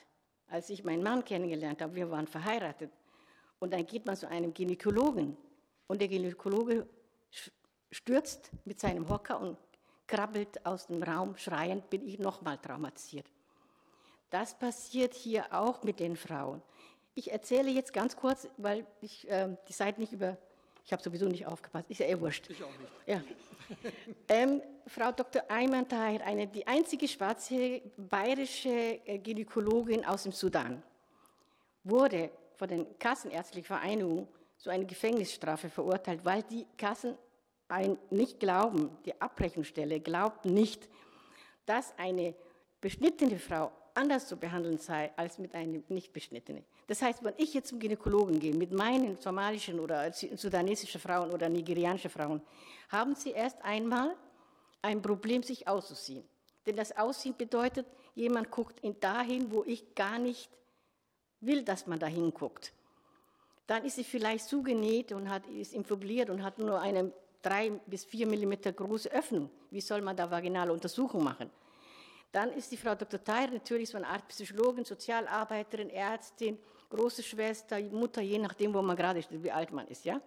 als 0.47 0.69
ich 0.69 0.83
meinen 0.83 1.03
Mann 1.03 1.25
kennengelernt 1.25 1.81
habe, 1.81 1.95
wir 1.95 2.09
waren 2.09 2.27
verheiratet, 2.27 2.91
und 3.59 3.73
dann 3.73 3.85
geht 3.85 4.05
man 4.05 4.15
zu 4.15 4.27
einem 4.27 4.53
Gynäkologen 4.53 5.35
und 5.87 6.01
der 6.01 6.07
Gynäkologe 6.07 6.87
stürzt 7.91 8.51
mit 8.65 8.79
seinem 8.79 9.07
Hocker 9.09 9.39
und 9.39 9.57
krabbelt 10.05 10.65
aus 10.65 10.87
dem 10.87 11.03
Raum, 11.03 11.35
schreiend, 11.37 11.89
bin 11.89 12.07
ich 12.07 12.19
nochmal 12.19 12.57
traumatisiert. 12.57 13.25
Das 14.29 14.57
passiert 14.57 15.13
hier 15.13 15.45
auch 15.51 15.83
mit 15.83 15.99
den 15.99 16.15
Frauen. 16.15 16.61
Ich 17.15 17.31
erzähle 17.31 17.69
jetzt 17.69 17.93
ganz 17.93 18.15
kurz, 18.15 18.47
weil 18.57 18.85
ich 19.01 19.29
äh, 19.29 19.55
die 19.67 19.73
Zeit 19.73 19.97
nicht 19.97 20.11
über, 20.11 20.37
ich 20.85 20.91
habe 20.91 21.01
sowieso 21.01 21.27
nicht 21.27 21.45
aufgepasst, 21.45 21.89
ist 21.89 21.99
ja 21.99 22.07
eh 22.07 22.19
wurscht. 22.19 22.49
Ich 22.49 22.63
auch 22.63 22.67
nicht. 22.67 22.91
Ja. 23.05 23.21
ähm, 24.29 24.61
Frau 24.85 25.11
Dr. 25.11 25.43
Ayman 25.49 25.87
Tahir, 25.87 26.25
eine, 26.25 26.47
die 26.47 26.65
einzige 26.67 27.07
schwarze 27.07 27.81
bayerische 27.97 28.69
äh, 29.05 29.17
Gynäkologin 29.17 30.05
aus 30.05 30.23
dem 30.23 30.31
Sudan, 30.31 30.83
wurde 31.83 32.29
von 32.57 32.67
der 32.67 32.85
Kassenärztlichen 32.99 33.67
Vereinigung 33.67 34.27
zu 34.57 34.69
einer 34.69 34.85
Gefängnisstrafe 34.85 35.69
verurteilt, 35.69 36.25
weil 36.25 36.43
die 36.43 36.65
Kassen 36.77 37.15
ein 37.67 37.97
nicht 38.09 38.39
glauben, 38.39 38.97
die 39.05 39.19
Abrechnungsstelle 39.21 39.99
glaubt 39.99 40.45
nicht, 40.45 40.89
dass 41.65 41.93
eine 41.97 42.33
beschnittene 42.81 43.39
Frau 43.39 43.71
anders 43.93 44.27
zu 44.27 44.37
behandeln 44.37 44.77
sei 44.77 45.11
als 45.15 45.37
mit 45.37 45.53
einer 45.55 45.79
nicht 45.89 46.13
beschnittenen. 46.13 46.63
Das 46.85 47.01
heißt, 47.01 47.23
wenn 47.23 47.33
ich 47.37 47.53
jetzt 47.53 47.69
zum 47.69 47.79
Gynäkologen 47.79 48.39
gehe 48.39 48.55
mit 48.55 48.71
meinen 48.71 49.17
somalischen 49.17 49.79
oder 49.79 50.11
sudanesischen 50.13 51.01
Frauen 51.01 51.31
oder 51.31 51.49
nigerianischen 51.49 52.09
Frauen, 52.09 52.41
haben 52.89 53.15
sie 53.15 53.31
erst 53.31 53.61
einmal 53.63 54.15
ein 54.81 55.01
Problem, 55.01 55.43
sich 55.43 55.67
auszuziehen. 55.67 56.23
Denn 56.65 56.75
das 56.75 56.95
Ausziehen 56.95 57.35
bedeutet, 57.35 57.87
jemand 58.13 58.51
guckt 58.51 58.79
dahin, 59.01 59.51
wo 59.51 59.63
ich 59.65 59.95
gar 59.95 60.19
nicht 60.19 60.49
will, 61.41 61.63
dass 61.63 61.87
man 61.87 61.99
dahin 61.99 62.33
guckt. 62.33 62.73
Dann 63.67 63.83
ist 63.83 63.95
sie 63.95 64.03
vielleicht 64.03 64.45
zugenäht 64.45 65.11
und 65.11 65.29
hat, 65.29 65.45
ist 65.47 65.73
infubliert 65.73 66.29
und 66.29 66.43
hat 66.43 66.57
nur 66.57 66.79
eine 66.79 67.11
drei 67.41 67.69
bis 67.85 68.05
vier 68.05 68.25
Millimeter 68.25 68.71
große 68.71 69.11
Öffnung. 69.11 69.49
Wie 69.71 69.81
soll 69.81 70.01
man 70.01 70.15
da 70.15 70.29
vaginale 70.29 70.71
Untersuchung 70.71 71.23
machen? 71.23 71.49
Dann 72.31 72.51
ist 72.53 72.71
die 72.71 72.77
Frau 72.77 72.95
Dr. 72.95 73.23
Theier 73.23 73.49
natürlich 73.51 73.89
so 73.89 73.97
eine 73.97 74.07
Art 74.07 74.27
Psychologin, 74.27 74.85
Sozialarbeiterin, 74.85 75.89
Ärztin, 75.89 76.57
große 76.89 77.23
Schwester, 77.23 77.79
Mutter, 77.79 78.21
je 78.21 78.37
nachdem, 78.37 78.73
wo 78.73 78.81
man 78.81 78.95
gerade 78.95 79.19
ist, 79.19 79.29
wie 79.31 79.51
alt 79.51 79.71
man 79.71 79.87
ist. 79.87 80.05
Ja? 80.05 80.21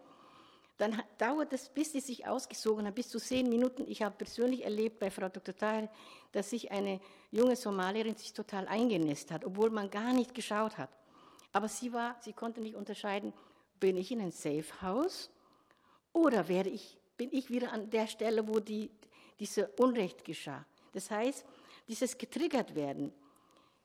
Dann 0.78 1.02
dauert 1.18 1.52
es, 1.52 1.68
bis 1.68 1.92
sie 1.92 2.00
sich 2.00 2.26
ausgesogen 2.26 2.86
hat, 2.86 2.94
bis 2.94 3.10
zu 3.10 3.18
zehn 3.18 3.48
Minuten. 3.48 3.84
Ich 3.86 4.02
habe 4.02 4.14
persönlich 4.16 4.64
erlebt 4.64 4.98
bei 4.98 5.10
Frau 5.10 5.28
Dr. 5.28 5.54
Theier, 5.54 5.88
dass 6.32 6.50
sich 6.50 6.70
eine 6.70 7.00
junge 7.30 7.56
Somalierin 7.56 8.16
sich 8.16 8.32
total 8.32 8.66
eingenässt 8.66 9.30
hat, 9.30 9.44
obwohl 9.44 9.70
man 9.70 9.90
gar 9.90 10.12
nicht 10.12 10.34
geschaut 10.34 10.78
hat. 10.78 10.88
Aber 11.52 11.68
sie 11.68 11.92
war, 11.92 12.16
sie 12.20 12.32
konnte 12.32 12.60
nicht 12.60 12.76
unterscheiden, 12.76 13.32
bin 13.78 13.96
ich 13.96 14.12
in 14.12 14.20
ein 14.20 14.30
Safe 14.30 14.64
House 14.82 15.30
oder 16.12 16.48
werde 16.48 16.70
ich 16.70 17.00
bin 17.20 17.28
ich 17.32 17.50
wieder 17.50 17.70
an 17.70 17.90
der 17.90 18.06
Stelle, 18.06 18.48
wo 18.48 18.60
die, 18.60 18.90
diese 19.38 19.68
Unrecht 19.78 20.24
geschah. 20.24 20.64
Das 20.94 21.10
heißt, 21.10 21.44
dieses 21.86 22.16
getriggert 22.16 22.74
werden, 22.74 23.12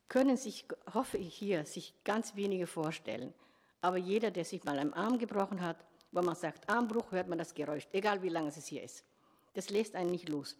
können 0.07 0.37
sich, 0.37 0.65
hoffe 0.93 1.17
ich 1.17 1.35
hier, 1.35 1.65
sich 1.65 1.93
ganz 2.05 2.37
wenige 2.37 2.65
vorstellen. 2.65 3.33
Aber 3.81 3.97
jeder, 3.97 4.31
der 4.31 4.45
sich 4.45 4.63
mal 4.63 4.79
am 4.79 4.93
Arm 4.93 5.17
gebrochen 5.17 5.59
hat, 5.59 5.85
wo 6.13 6.21
man 6.21 6.35
sagt 6.35 6.69
Armbruch, 6.69 7.11
hört 7.11 7.27
man 7.27 7.37
das 7.37 7.53
Geräusch, 7.53 7.85
egal 7.91 8.23
wie 8.23 8.29
lange 8.29 8.47
es 8.47 8.67
hier 8.67 8.83
ist. 8.83 9.03
Das 9.53 9.69
lässt 9.69 9.95
einen 9.95 10.11
nicht 10.11 10.29
los. 10.29 10.57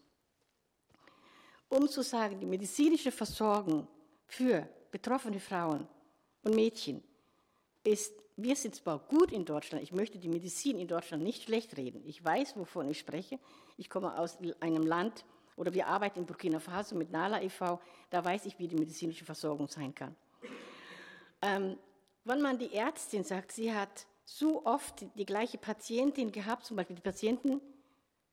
Um 1.69 1.87
zu 1.87 2.01
sagen, 2.01 2.37
die 2.41 2.45
medizinische 2.45 3.13
Versorgung 3.13 3.87
für 4.27 4.67
betroffene 4.91 5.39
Frauen 5.39 5.87
und 6.45 6.55
Mädchen 6.55 7.03
ist 7.83 8.13
wir 8.37 8.55
sind 8.55 8.75
zwar 8.75 8.99
gut 8.99 9.31
in 9.31 9.45
Deutschland, 9.45 9.83
ich 9.83 9.93
möchte 9.93 10.17
die 10.17 10.27
Medizin 10.27 10.77
in 10.77 10.87
Deutschland 10.87 11.23
nicht 11.23 11.43
schlecht 11.43 11.77
reden. 11.77 12.03
Ich 12.05 12.23
weiß, 12.23 12.57
wovon 12.57 12.89
ich 12.89 12.99
spreche. 12.99 13.39
Ich 13.77 13.89
komme 13.89 14.17
aus 14.17 14.37
einem 14.59 14.85
Land, 14.85 15.23
oder 15.55 15.73
wir 15.73 15.87
arbeiten 15.87 16.19
in 16.19 16.25
Burkina 16.25 16.59
Faso 16.59 16.95
mit 16.95 17.11
NALA 17.11 17.41
e.V., 17.43 17.79
da 18.09 18.25
weiß 18.25 18.45
ich, 18.45 18.59
wie 18.59 18.67
die 18.67 18.75
medizinische 18.75 19.23
Versorgung 19.23 19.69
sein 19.69 19.95
kann. 19.95 20.15
Ähm, 21.41 21.77
wenn 22.25 22.41
man 22.41 22.57
die 22.57 22.73
Ärztin 22.73 23.23
sagt, 23.23 23.53
sie 23.53 23.73
hat 23.73 24.05
so 24.25 24.65
oft 24.65 25.05
die 25.15 25.25
gleiche 25.25 25.57
Patientin 25.57 26.31
gehabt, 26.31 26.65
zum 26.65 26.75
Beispiel 26.75 26.97
die 26.97 27.01
Patienten, 27.01 27.61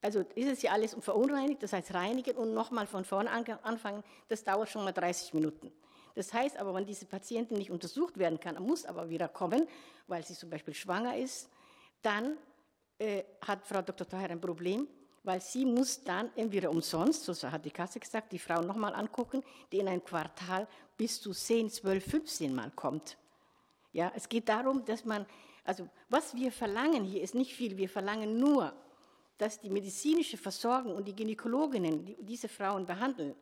also 0.01 0.21
ist 0.35 0.51
es 0.51 0.63
ja 0.63 0.73
alles 0.73 0.97
verunreinigt, 0.99 1.63
das 1.63 1.75
heißt 1.75 1.95
reinigen 1.95 2.37
und 2.37 2.55
nochmal 2.55 2.89
von 2.89 3.05
vorne 3.05 3.31
anfangen, 3.31 4.03
das 4.29 4.43
dauert 4.43 4.69
schon 4.69 4.83
mal 4.83 4.93
30 4.93 5.33
Minuten. 5.35 5.71
Das 6.15 6.33
heißt 6.33 6.57
aber, 6.57 6.75
wenn 6.75 6.87
diese 6.87 7.07
Patientin 7.07 7.59
nicht 7.59 7.71
untersucht 7.71 8.19
werden 8.19 8.39
kann, 8.39 8.63
muss 8.63 8.85
aber 8.85 9.09
wieder 9.09 9.29
kommen, 9.29 9.67
weil 10.07 10.25
sie 10.25 10.35
zum 10.35 10.51
Beispiel 10.51 10.75
schwanger 10.75 11.17
ist, 11.17 11.49
dann 12.03 12.37
äh, 12.99 13.25
hat 13.41 13.67
Frau 13.67 13.83
Dr. 13.83 14.07
Teuer 14.07 14.31
ein 14.31 14.41
Problem, 14.41 14.87
weil 15.25 15.41
sie 15.41 15.65
muss 15.65 16.03
dann 16.03 16.31
entweder 16.37 16.71
umsonst, 16.71 17.25
so 17.25 17.51
hat 17.51 17.65
die 17.65 17.71
Kasse 17.71 18.01
gesagt, 18.01 18.33
die 18.33 18.39
Frau 18.39 18.61
nochmal 18.61 18.95
angucken, 18.95 19.43
die 19.71 19.79
in 19.79 19.89
einem 19.89 20.05
Quartal 20.05 20.67
bis 20.97 21.21
zu 21.21 21.33
10, 21.33 21.71
12, 21.71 22.05
15 22.05 22.55
Mal 22.55 22.71
kommt. 22.73 23.17
Ja, 23.93 24.13
es 24.15 24.29
geht 24.29 24.49
darum, 24.49 24.85
dass 24.85 25.05
man, 25.05 25.27
also 25.65 25.89
was 26.09 26.35
wir 26.35 26.51
verlangen 26.51 27.05
hier 27.05 27.23
ist 27.23 27.35
nicht 27.35 27.55
viel, 27.55 27.77
wir 27.77 27.89
verlangen 27.89 28.39
nur, 28.39 28.73
dass 29.39 29.61
die 29.61 29.71
medizinische 29.71 30.37
Versorgung 30.37 30.95
und 30.95 31.07
die 31.07 31.15
Gynäkologinnen, 31.15 32.05
die 32.05 32.17
diese 32.21 32.49
Frauen 32.49 32.87
behandeln, 32.87 33.35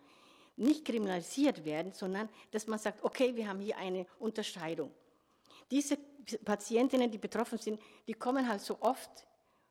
nicht 0.60 0.84
kriminalisiert 0.84 1.64
werden, 1.64 1.92
sondern 1.92 2.28
dass 2.50 2.66
man 2.66 2.78
sagt, 2.78 3.02
okay, 3.02 3.34
wir 3.34 3.48
haben 3.48 3.60
hier 3.60 3.76
eine 3.78 4.06
Unterscheidung. 4.18 4.90
Diese 5.70 5.96
Patientinnen, 6.44 7.10
die 7.10 7.18
betroffen 7.18 7.58
sind, 7.58 7.80
die 8.06 8.14
kommen 8.14 8.48
halt 8.48 8.60
so 8.60 8.76
oft, 8.80 9.10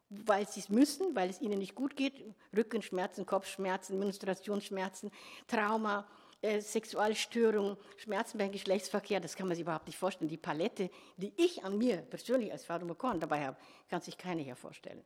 weil 0.10 0.48
sie 0.48 0.61
es 0.61 0.70
müssen, 0.70 1.16
weil 1.16 1.30
es 1.30 1.40
ihnen 1.40 1.60
nicht 1.60 1.76
gut 1.76 1.95
geht, 1.95 2.24
Rückenschmerzen, 2.56 3.26
Kopfschmerzen, 3.26 3.99
Menstruationsschmerzen, 3.99 5.11
Trauma, 5.48 6.07
äh, 6.41 6.61
Sexualstörungen, 6.61 7.78
Schmerzen 7.98 8.38
beim 8.38 8.52
Geschlechtsverkehr, 8.52 9.20
das 9.20 9.36
kann 9.36 9.48
man 9.48 9.56
sich 9.56 9.61
überhaupt 9.61 9.88
nicht 9.88 9.99
vorstellen. 9.99 10.30
Die 10.30 10.38
Palette, 10.38 10.90
die 11.18 11.34
ich 11.38 11.64
an 11.64 11.78
mir 11.78 11.98
persönlich 11.98 12.52
als 12.52 12.66
Frau 12.66 12.80
Korn 12.95 13.20
dabei 13.20 13.45
habe, 13.45 13.57
kann 13.90 14.02
sich 14.02 14.18
keiner 14.18 14.41
hier 14.41 14.56
vorstellen. 14.56 15.03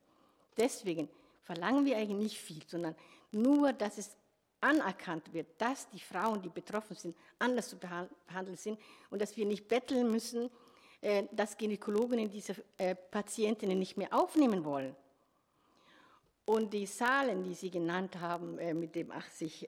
Deswegen 0.55 1.09
verlangen 1.41 1.85
wir 1.85 1.97
eigentlich 1.97 2.23
nicht 2.23 2.37
viel, 2.37 2.61
sondern 2.67 2.95
nur, 3.31 3.73
dass 3.73 3.97
es 3.97 4.15
anerkannt 4.63 5.31
wird, 5.33 5.47
dass 5.57 5.89
die 5.89 5.99
Frauen, 5.99 6.41
die 6.41 6.49
betroffen 6.49 6.95
sind, 6.95 7.15
anders 7.37 7.69
zu 7.69 7.77
behandeln 7.77 8.57
sind 8.57 8.79
und 9.09 9.21
dass 9.21 9.35
wir 9.35 9.45
nicht 9.45 9.67
betteln 9.67 10.09
müssen, 10.09 10.49
äh, 11.01 11.25
dass 11.33 11.57
Gynäkologinnen 11.57 12.29
diese 12.29 12.55
äh, 12.77 12.95
Patientinnen 12.95 13.77
nicht 13.77 13.97
mehr 13.97 14.13
aufnehmen 14.13 14.63
wollen. 14.63 14.95
Und 16.45 16.73
die 16.73 16.85
Zahlen, 16.85 17.43
die 17.43 17.53
Sie 17.53 17.69
genannt 17.69 18.19
haben, 18.19 18.57
äh, 18.57 18.73
mit 18.73 18.95
dem 18.95 19.11
80 19.11 19.67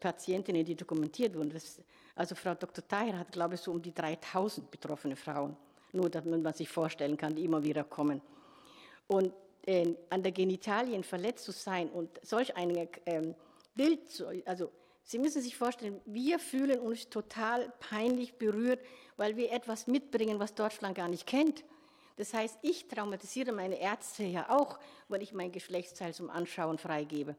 Patientinnen, 0.00 0.64
die 0.64 0.74
dokumentiert 0.74 1.36
wurden, 1.36 1.50
das, 1.50 1.80
also 2.16 2.34
Frau 2.34 2.54
Dr. 2.54 2.86
Theier 2.88 3.16
hat, 3.16 3.30
glaube 3.30 3.54
ich, 3.54 3.60
so 3.60 3.70
um 3.70 3.80
die 3.80 3.94
3000 3.94 4.68
betroffene 4.68 5.14
Frauen, 5.14 5.56
nur 5.92 6.10
damit 6.10 6.42
man 6.42 6.52
sich 6.52 6.68
vorstellen 6.68 7.16
kann, 7.16 7.36
die 7.36 7.44
immer 7.44 7.62
wieder 7.62 7.84
kommen. 7.84 8.20
Und 9.06 9.32
äh, 9.66 9.94
an 10.10 10.22
der 10.22 10.32
Genitalien 10.32 11.04
verletzt 11.04 11.44
zu 11.44 11.52
sein 11.52 11.88
und 11.90 12.10
solch 12.22 12.56
ein 12.56 12.76
äh, 12.76 13.34
Bild, 13.74 14.08
zu, 14.10 14.26
also 14.44 14.70
Sie 15.06 15.18
müssen 15.18 15.42
sich 15.42 15.56
vorstellen, 15.56 16.00
wir 16.06 16.38
fühlen 16.38 16.80
uns 16.80 17.10
total 17.10 17.70
peinlich 17.78 18.38
berührt, 18.38 18.80
weil 19.18 19.36
wir 19.36 19.52
etwas 19.52 19.86
mitbringen, 19.86 20.38
was 20.38 20.54
Deutschland 20.54 20.96
gar 20.96 21.08
nicht 21.08 21.26
kennt. 21.26 21.62
Das 22.16 22.32
heißt, 22.32 22.58
ich 22.62 22.88
traumatisiere 22.88 23.52
meine 23.52 23.78
Ärzte 23.78 24.24
ja 24.24 24.48
auch, 24.48 24.78
wenn 25.08 25.20
ich 25.20 25.34
mein 25.34 25.52
Geschlechtsteil 25.52 26.14
zum 26.14 26.30
Anschauen 26.30 26.78
freigebe. 26.78 27.36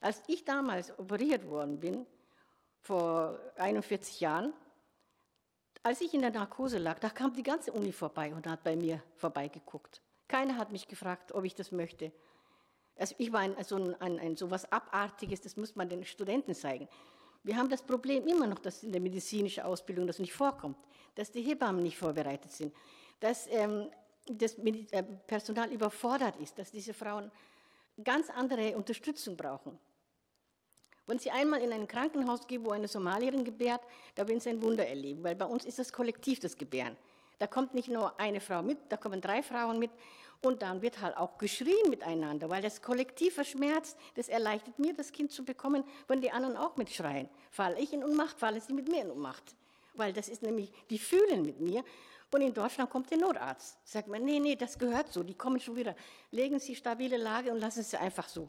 Als 0.00 0.22
ich 0.26 0.44
damals 0.44 0.98
operiert 0.98 1.48
worden 1.48 1.78
bin, 1.78 2.04
vor 2.80 3.38
41 3.56 4.20
Jahren, 4.20 4.52
als 5.82 6.00
ich 6.00 6.14
in 6.14 6.20
der 6.20 6.30
Narkose 6.30 6.78
lag, 6.78 6.98
da 6.98 7.10
kam 7.10 7.32
die 7.32 7.42
ganze 7.42 7.72
Uni 7.72 7.92
vorbei 7.92 8.34
und 8.34 8.46
hat 8.46 8.64
bei 8.64 8.74
mir 8.74 9.02
vorbeigeguckt. 9.16 10.02
Keiner 10.28 10.56
hat 10.56 10.72
mich 10.72 10.88
gefragt, 10.88 11.32
ob 11.32 11.44
ich 11.44 11.54
das 11.54 11.72
möchte. 11.72 12.12
Also 12.96 13.14
ich 13.18 13.32
war 13.32 13.40
ein, 13.40 13.56
so 13.64 13.76
ein, 13.76 14.00
ein, 14.00 14.18
ein 14.18 14.36
so 14.36 14.50
was 14.50 14.70
Abartiges, 14.70 15.40
das 15.40 15.56
muss 15.56 15.74
man 15.74 15.88
den 15.88 16.04
Studenten 16.04 16.54
zeigen. 16.54 16.88
Wir 17.42 17.56
haben 17.56 17.68
das 17.68 17.82
Problem 17.82 18.26
immer 18.26 18.46
noch, 18.46 18.58
dass 18.58 18.82
in 18.82 18.92
der 18.92 19.00
medizinischen 19.00 19.64
Ausbildung 19.64 20.06
das 20.06 20.18
nicht 20.18 20.32
vorkommt, 20.32 20.78
dass 21.14 21.30
die 21.30 21.42
Hebammen 21.42 21.82
nicht 21.82 21.98
vorbereitet 21.98 22.52
sind, 22.52 22.74
dass 23.20 23.46
ähm, 23.48 23.90
das 24.26 24.54
äh, 24.54 25.02
Personal 25.26 25.70
überfordert 25.70 26.36
ist, 26.36 26.58
dass 26.58 26.70
diese 26.70 26.94
Frauen 26.94 27.30
ganz 28.02 28.30
andere 28.30 28.76
Unterstützung 28.76 29.36
brauchen. 29.36 29.78
Wenn 31.06 31.18
Sie 31.18 31.30
einmal 31.30 31.60
in 31.60 31.72
ein 31.72 31.86
Krankenhaus 31.86 32.46
gehen, 32.46 32.64
wo 32.64 32.70
eine 32.70 32.88
Somalierin 32.88 33.44
gebärt, 33.44 33.82
da 34.14 34.26
werden 34.26 34.40
Sie 34.40 34.48
ein 34.48 34.62
Wunder 34.62 34.86
erleben, 34.86 35.22
weil 35.22 35.34
bei 35.34 35.44
uns 35.44 35.66
ist 35.66 35.78
das 35.78 35.92
Kollektiv 35.92 36.40
das 36.40 36.56
Gebären. 36.56 36.96
Da 37.38 37.46
kommt 37.46 37.74
nicht 37.74 37.88
nur 37.88 38.18
eine 38.18 38.40
Frau 38.40 38.62
mit, 38.62 38.78
da 38.88 38.96
kommen 38.96 39.20
drei 39.20 39.42
Frauen 39.42 39.78
mit 39.78 39.90
und 40.42 40.62
dann 40.62 40.82
wird 40.82 41.00
halt 41.00 41.16
auch 41.16 41.38
geschrien 41.38 41.88
miteinander, 41.88 42.48
weil 42.50 42.62
das 42.62 42.82
Kollektiv 42.82 43.34
verschmerzt, 43.34 43.96
das 44.14 44.28
erleichtert 44.28 44.78
mir, 44.78 44.94
das 44.94 45.10
Kind 45.10 45.32
zu 45.32 45.44
bekommen, 45.44 45.84
wenn 46.06 46.20
die 46.20 46.30
anderen 46.30 46.56
auch 46.56 46.76
mitschreien. 46.76 47.28
Falle 47.50 47.78
ich 47.78 47.92
in 47.92 48.04
Unmacht, 48.04 48.38
fallen 48.38 48.60
sie 48.60 48.72
mit 48.72 48.88
mir 48.88 49.02
in 49.02 49.10
Unmacht. 49.10 49.54
Weil 49.94 50.12
das 50.12 50.28
ist 50.28 50.42
nämlich, 50.42 50.72
die 50.90 50.98
fühlen 50.98 51.42
mit 51.42 51.60
mir. 51.60 51.84
Und 52.32 52.40
in 52.40 52.52
Deutschland 52.52 52.90
kommt 52.90 53.10
der 53.10 53.18
Notarzt. 53.18 53.78
Sagt 53.84 54.08
man, 54.08 54.24
nee, 54.24 54.40
nee, 54.40 54.56
das 54.56 54.76
gehört 54.76 55.12
so, 55.12 55.22
die 55.22 55.34
kommen 55.34 55.60
schon 55.60 55.76
wieder. 55.76 55.94
Legen 56.32 56.58
Sie 56.58 56.74
stabile 56.74 57.16
Lage 57.16 57.52
und 57.52 57.60
lassen 57.60 57.84
Sie 57.84 57.96
einfach 57.96 58.28
so. 58.28 58.48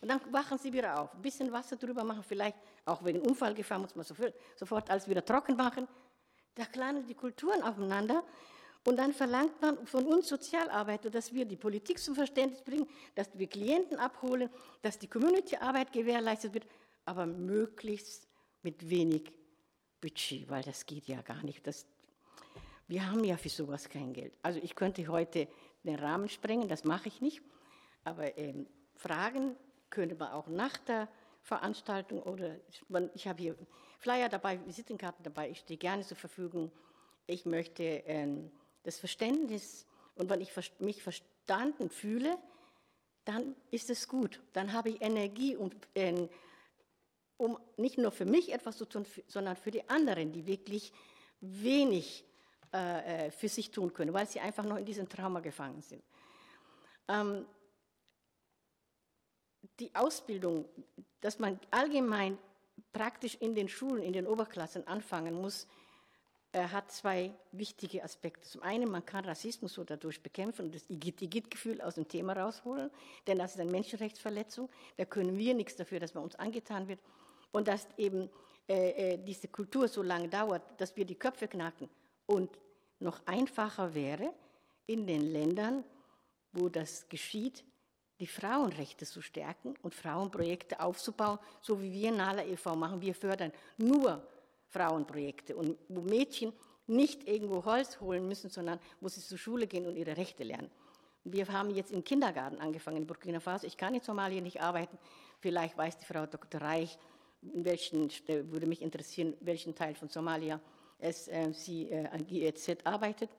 Und 0.00 0.08
dann 0.08 0.20
wachen 0.30 0.58
sie 0.58 0.72
wieder 0.72 0.98
auf. 0.98 1.14
Ein 1.14 1.22
bisschen 1.22 1.52
Wasser 1.52 1.76
drüber 1.76 2.04
machen, 2.04 2.22
vielleicht 2.26 2.56
auch 2.86 3.04
wegen 3.04 3.20
Unfallgefahr 3.20 3.78
muss 3.78 3.94
man 3.94 4.04
sofort 4.56 4.90
alles 4.90 5.08
wieder 5.08 5.24
trocken 5.24 5.56
machen. 5.56 5.86
Da 6.54 6.64
klanen 6.64 7.06
die 7.06 7.14
Kulturen 7.14 7.62
aufeinander 7.62 8.24
und 8.84 8.96
dann 8.96 9.12
verlangt 9.12 9.60
man 9.60 9.86
von 9.86 10.06
uns 10.06 10.28
Sozialarbeiter, 10.28 11.10
dass 11.10 11.32
wir 11.32 11.44
die 11.44 11.56
Politik 11.56 11.98
zum 11.98 12.14
Verständnis 12.14 12.62
bringen, 12.62 12.88
dass 13.14 13.28
wir 13.34 13.46
Klienten 13.46 13.98
abholen, 13.98 14.48
dass 14.82 14.98
die 14.98 15.08
Community-Arbeit 15.08 15.92
gewährleistet 15.92 16.54
wird, 16.54 16.66
aber 17.04 17.26
möglichst 17.26 18.26
mit 18.62 18.88
wenig 18.88 19.32
Budget, 20.00 20.48
weil 20.48 20.62
das 20.62 20.86
geht 20.86 21.06
ja 21.06 21.20
gar 21.20 21.42
nicht. 21.42 21.66
Das, 21.66 21.86
wir 22.88 23.06
haben 23.06 23.22
ja 23.24 23.36
für 23.36 23.50
sowas 23.50 23.88
kein 23.88 24.12
Geld. 24.12 24.32
Also 24.42 24.60
ich 24.62 24.74
könnte 24.74 25.06
heute 25.08 25.46
den 25.84 25.96
Rahmen 25.96 26.28
sprengen, 26.28 26.68
das 26.68 26.84
mache 26.84 27.08
ich 27.08 27.20
nicht, 27.20 27.42
aber 28.04 28.36
ähm, 28.38 28.66
Fragen 28.96 29.56
könnte 29.90 30.14
man 30.14 30.32
auch 30.32 30.46
nach 30.46 30.76
der 30.78 31.08
Veranstaltung 31.42 32.22
oder 32.22 32.56
ich 33.14 33.26
habe 33.26 33.42
hier 33.42 33.56
Flyer 33.98 34.28
dabei, 34.28 34.64
Visitenkarten 34.66 35.22
dabei, 35.22 35.50
ich 35.50 35.60
stehe 35.60 35.78
gerne 35.78 36.04
zur 36.04 36.16
Verfügung. 36.16 36.70
Ich 37.26 37.44
möchte 37.44 37.82
ähm, 37.82 38.50
das 38.82 38.98
Verständnis 38.98 39.86
und 40.14 40.30
wenn 40.30 40.40
ich 40.40 40.52
mich 40.78 41.02
verstanden 41.02 41.90
fühle, 41.90 42.38
dann 43.24 43.54
ist 43.70 43.90
es 43.90 44.08
gut. 44.08 44.40
Dann 44.52 44.72
habe 44.72 44.90
ich 44.90 45.02
Energie, 45.02 45.56
und, 45.56 45.76
äh, 45.94 46.28
um 47.36 47.58
nicht 47.76 47.98
nur 47.98 48.10
für 48.10 48.24
mich 48.24 48.52
etwas 48.52 48.76
zu 48.76 48.86
tun, 48.86 49.06
sondern 49.26 49.56
für 49.56 49.70
die 49.70 49.88
anderen, 49.88 50.32
die 50.32 50.46
wirklich 50.46 50.92
wenig 51.40 52.24
äh, 52.72 53.26
äh, 53.26 53.30
für 53.30 53.48
sich 53.48 53.70
tun 53.70 53.92
können, 53.92 54.12
weil 54.12 54.28
sie 54.28 54.40
einfach 54.40 54.64
noch 54.64 54.76
in 54.76 54.84
diesem 54.84 55.08
Trauma 55.08 55.40
gefangen 55.40 55.82
sind. 55.82 56.02
Ähm, 57.08 57.44
die 59.78 59.94
Ausbildung, 59.94 60.66
dass 61.20 61.38
man 61.38 61.58
allgemein 61.70 62.38
praktisch 62.92 63.36
in 63.36 63.54
den 63.54 63.68
Schulen, 63.68 64.02
in 64.02 64.12
den 64.12 64.26
Oberklassen 64.26 64.86
anfangen 64.86 65.34
muss, 65.40 65.66
hat 66.52 66.90
zwei 66.90 67.32
wichtige 67.52 68.02
Aspekte. 68.02 68.48
Zum 68.48 68.62
einen, 68.62 68.90
man 68.90 69.06
kann 69.06 69.24
Rassismus 69.24 69.74
so 69.74 69.84
dadurch 69.84 70.20
bekämpfen 70.20 70.66
und 70.66 70.74
das 70.74 70.88
Igitt-Gefühl 70.88 71.80
aus 71.80 71.94
dem 71.94 72.08
Thema 72.08 72.32
rausholen, 72.32 72.90
denn 73.26 73.38
das 73.38 73.52
ist 73.54 73.60
eine 73.60 73.70
Menschenrechtsverletzung. 73.70 74.68
Da 74.96 75.04
können 75.04 75.38
wir 75.38 75.54
nichts 75.54 75.76
dafür, 75.76 76.00
dass 76.00 76.12
bei 76.12 76.20
uns 76.20 76.34
angetan 76.34 76.88
wird. 76.88 76.98
Und 77.52 77.68
dass 77.68 77.86
eben 77.96 78.28
äh, 78.68 79.14
äh, 79.14 79.18
diese 79.18 79.48
Kultur 79.48 79.88
so 79.88 80.02
lange 80.02 80.28
dauert, 80.28 80.62
dass 80.78 80.96
wir 80.96 81.04
die 81.04 81.16
Köpfe 81.16 81.48
knacken. 81.48 81.88
Und 82.26 82.50
noch 82.98 83.24
einfacher 83.26 83.94
wäre, 83.94 84.32
in 84.86 85.06
den 85.06 85.32
Ländern, 85.32 85.84
wo 86.52 86.68
das 86.68 87.08
geschieht, 87.08 87.64
die 88.20 88.26
Frauenrechte 88.26 89.06
zu 89.06 89.22
stärken 89.22 89.74
und 89.82 89.94
Frauenprojekte 89.94 90.80
aufzubauen, 90.80 91.38
so 91.62 91.80
wie 91.80 91.92
wir 91.92 92.12
Nala 92.12 92.44
e.V. 92.44 92.76
machen. 92.76 93.00
Wir 93.00 93.14
fördern 93.14 93.50
nur 93.78 94.22
Frauenprojekte 94.68 95.56
und 95.56 95.78
wo 95.88 96.02
Mädchen 96.02 96.52
nicht 96.86 97.26
irgendwo 97.26 97.64
Holz 97.64 97.98
holen 98.00 98.28
müssen, 98.28 98.50
sondern 98.50 98.78
wo 99.00 99.08
sie 99.08 99.20
zur 99.20 99.38
Schule 99.38 99.66
gehen 99.66 99.86
und 99.86 99.96
ihre 99.96 100.16
Rechte 100.16 100.44
lernen. 100.44 100.70
Wir 101.24 101.48
haben 101.48 101.70
jetzt 101.70 101.92
im 101.92 102.04
Kindergarten 102.04 102.58
angefangen 102.58 102.98
in 102.98 103.06
Burkina 103.06 103.40
Faso. 103.40 103.66
Ich 103.66 103.76
kann 103.76 103.94
in 103.94 104.00
Somalia 104.00 104.40
nicht 104.40 104.60
arbeiten. 104.60 104.98
Vielleicht 105.40 105.76
weiß 105.76 105.98
die 105.98 106.04
Frau 106.04 106.26
Dr. 106.26 106.60
Reich, 106.60 106.98
in 107.42 107.64
welchen, 107.64 108.10
äh, 108.26 108.44
würde 108.50 108.66
mich 108.66 108.82
interessieren, 108.82 109.34
welchen 109.40 109.74
Teil 109.74 109.94
von 109.94 110.08
Somalia 110.08 110.60
es, 110.98 111.28
äh, 111.28 111.52
sie 111.52 111.90
äh, 111.90 112.06
an 112.08 112.26
GEZ 112.26 112.84
arbeitet. 112.84 113.30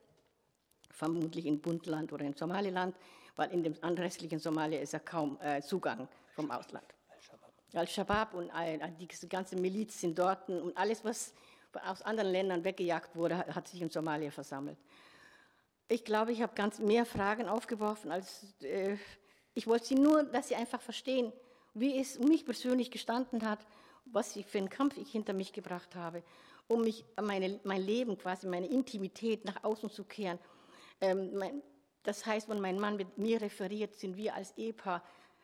Vermutlich 0.90 1.46
in 1.46 1.60
Bundland 1.60 2.12
oder 2.14 2.26
in 2.26 2.34
Somaliland, 2.34 2.96
weil 3.36 3.52
in 3.52 3.64
dem 3.64 3.76
restlichen 3.84 4.40
Somalia 4.40 4.80
ist 4.80 4.94
ja 4.94 5.00
kaum 5.00 5.40
äh, 5.42 5.62
Zugang 5.62 6.08
vom 6.36 6.52
Ausland. 6.52 6.86
Al-Shabaab 7.74 8.34
und 8.34 8.52
die 9.00 9.30
ganze 9.30 9.56
Miliz 9.56 10.00
sind 10.00 10.20
dort 10.20 10.50
und 10.50 10.76
alles, 10.76 11.06
was 11.06 11.34
aus 11.86 12.02
anderen 12.02 12.32
Ländern 12.32 12.64
weggejagt 12.64 13.16
wurde, 13.16 13.38
hat 13.38 13.68
sich 13.68 13.82
in 13.82 13.90
Somalia 13.90 14.30
versammelt. 14.30 14.78
Ich 15.88 16.04
glaube, 16.04 16.32
ich 16.32 16.42
habe 16.42 16.54
ganz 16.54 16.80
mehr 16.80 17.06
Fragen 17.06 17.48
aufgeworfen, 17.48 18.12
als 18.12 18.46
äh, 18.62 18.98
ich 19.54 19.68
wollte 19.68 19.86
sie 19.86 19.96
nur, 19.96 20.24
dass 20.24 20.48
sie 20.48 20.56
einfach 20.56 20.82
verstehen, 20.82 21.34
wie 21.74 22.00
es 22.00 22.18
um 22.18 22.28
mich 22.28 22.46
persönlich 22.46 22.92
gestanden 22.92 23.48
hat, 23.48 23.60
was 24.06 24.36
ich 24.36 24.46
für 24.46 24.58
einen 24.58 24.70
Kampf 24.70 24.98
ich 24.98 25.12
hinter 25.12 25.34
mich 25.34 25.54
gebracht 25.54 25.96
habe, 25.96 26.24
um 26.68 26.82
mich 26.82 27.06
meine, 27.22 27.60
mein 27.64 27.82
Leben 27.82 28.18
quasi, 28.18 28.48
meine 28.48 28.68
Intimität 28.68 29.46
nach 29.46 29.64
außen 29.64 29.90
zu 29.90 30.04
kehren. 30.04 30.40
Ähm, 31.02 31.38
mein, 31.38 31.62
das 32.04 32.26
heißt, 32.26 32.50
wenn 32.50 32.60
mein 32.60 32.80
Mann 32.80 32.98
mit 32.98 33.18
mir 33.18 33.42
referiert, 33.42 33.96
sind 33.96 34.18
wir 34.18 34.36
als 34.36 34.58
Ehepaar 34.58 35.04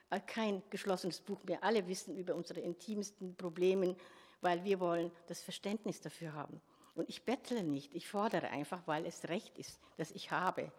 äh, 0.10 0.20
kein 0.20 0.64
geschlossenes 0.70 1.22
Buch 1.22 1.44
mehr. 1.44 1.64
Alle 1.64 1.88
wissen 1.88 2.18
über 2.18 2.36
unsere 2.36 2.60
intimsten 2.60 3.36
Probleme, 3.36 3.96
weil 4.42 4.64
wir 4.64 4.80
wollen 4.80 5.12
das 5.28 5.42
Verständnis 5.42 6.02
dafür 6.02 6.34
haben. 6.34 6.62
Und 6.96 7.10
ich 7.10 7.24
bettle 7.24 7.64
nicht, 7.64 7.94
ich 7.94 8.08
fordere 8.08 8.50
einfach, 8.50 8.82
weil 8.88 9.06
es 9.06 9.28
Recht 9.28 9.58
ist, 9.58 9.80
das 9.98 10.12
ich 10.12 10.32
habe. 10.32 10.72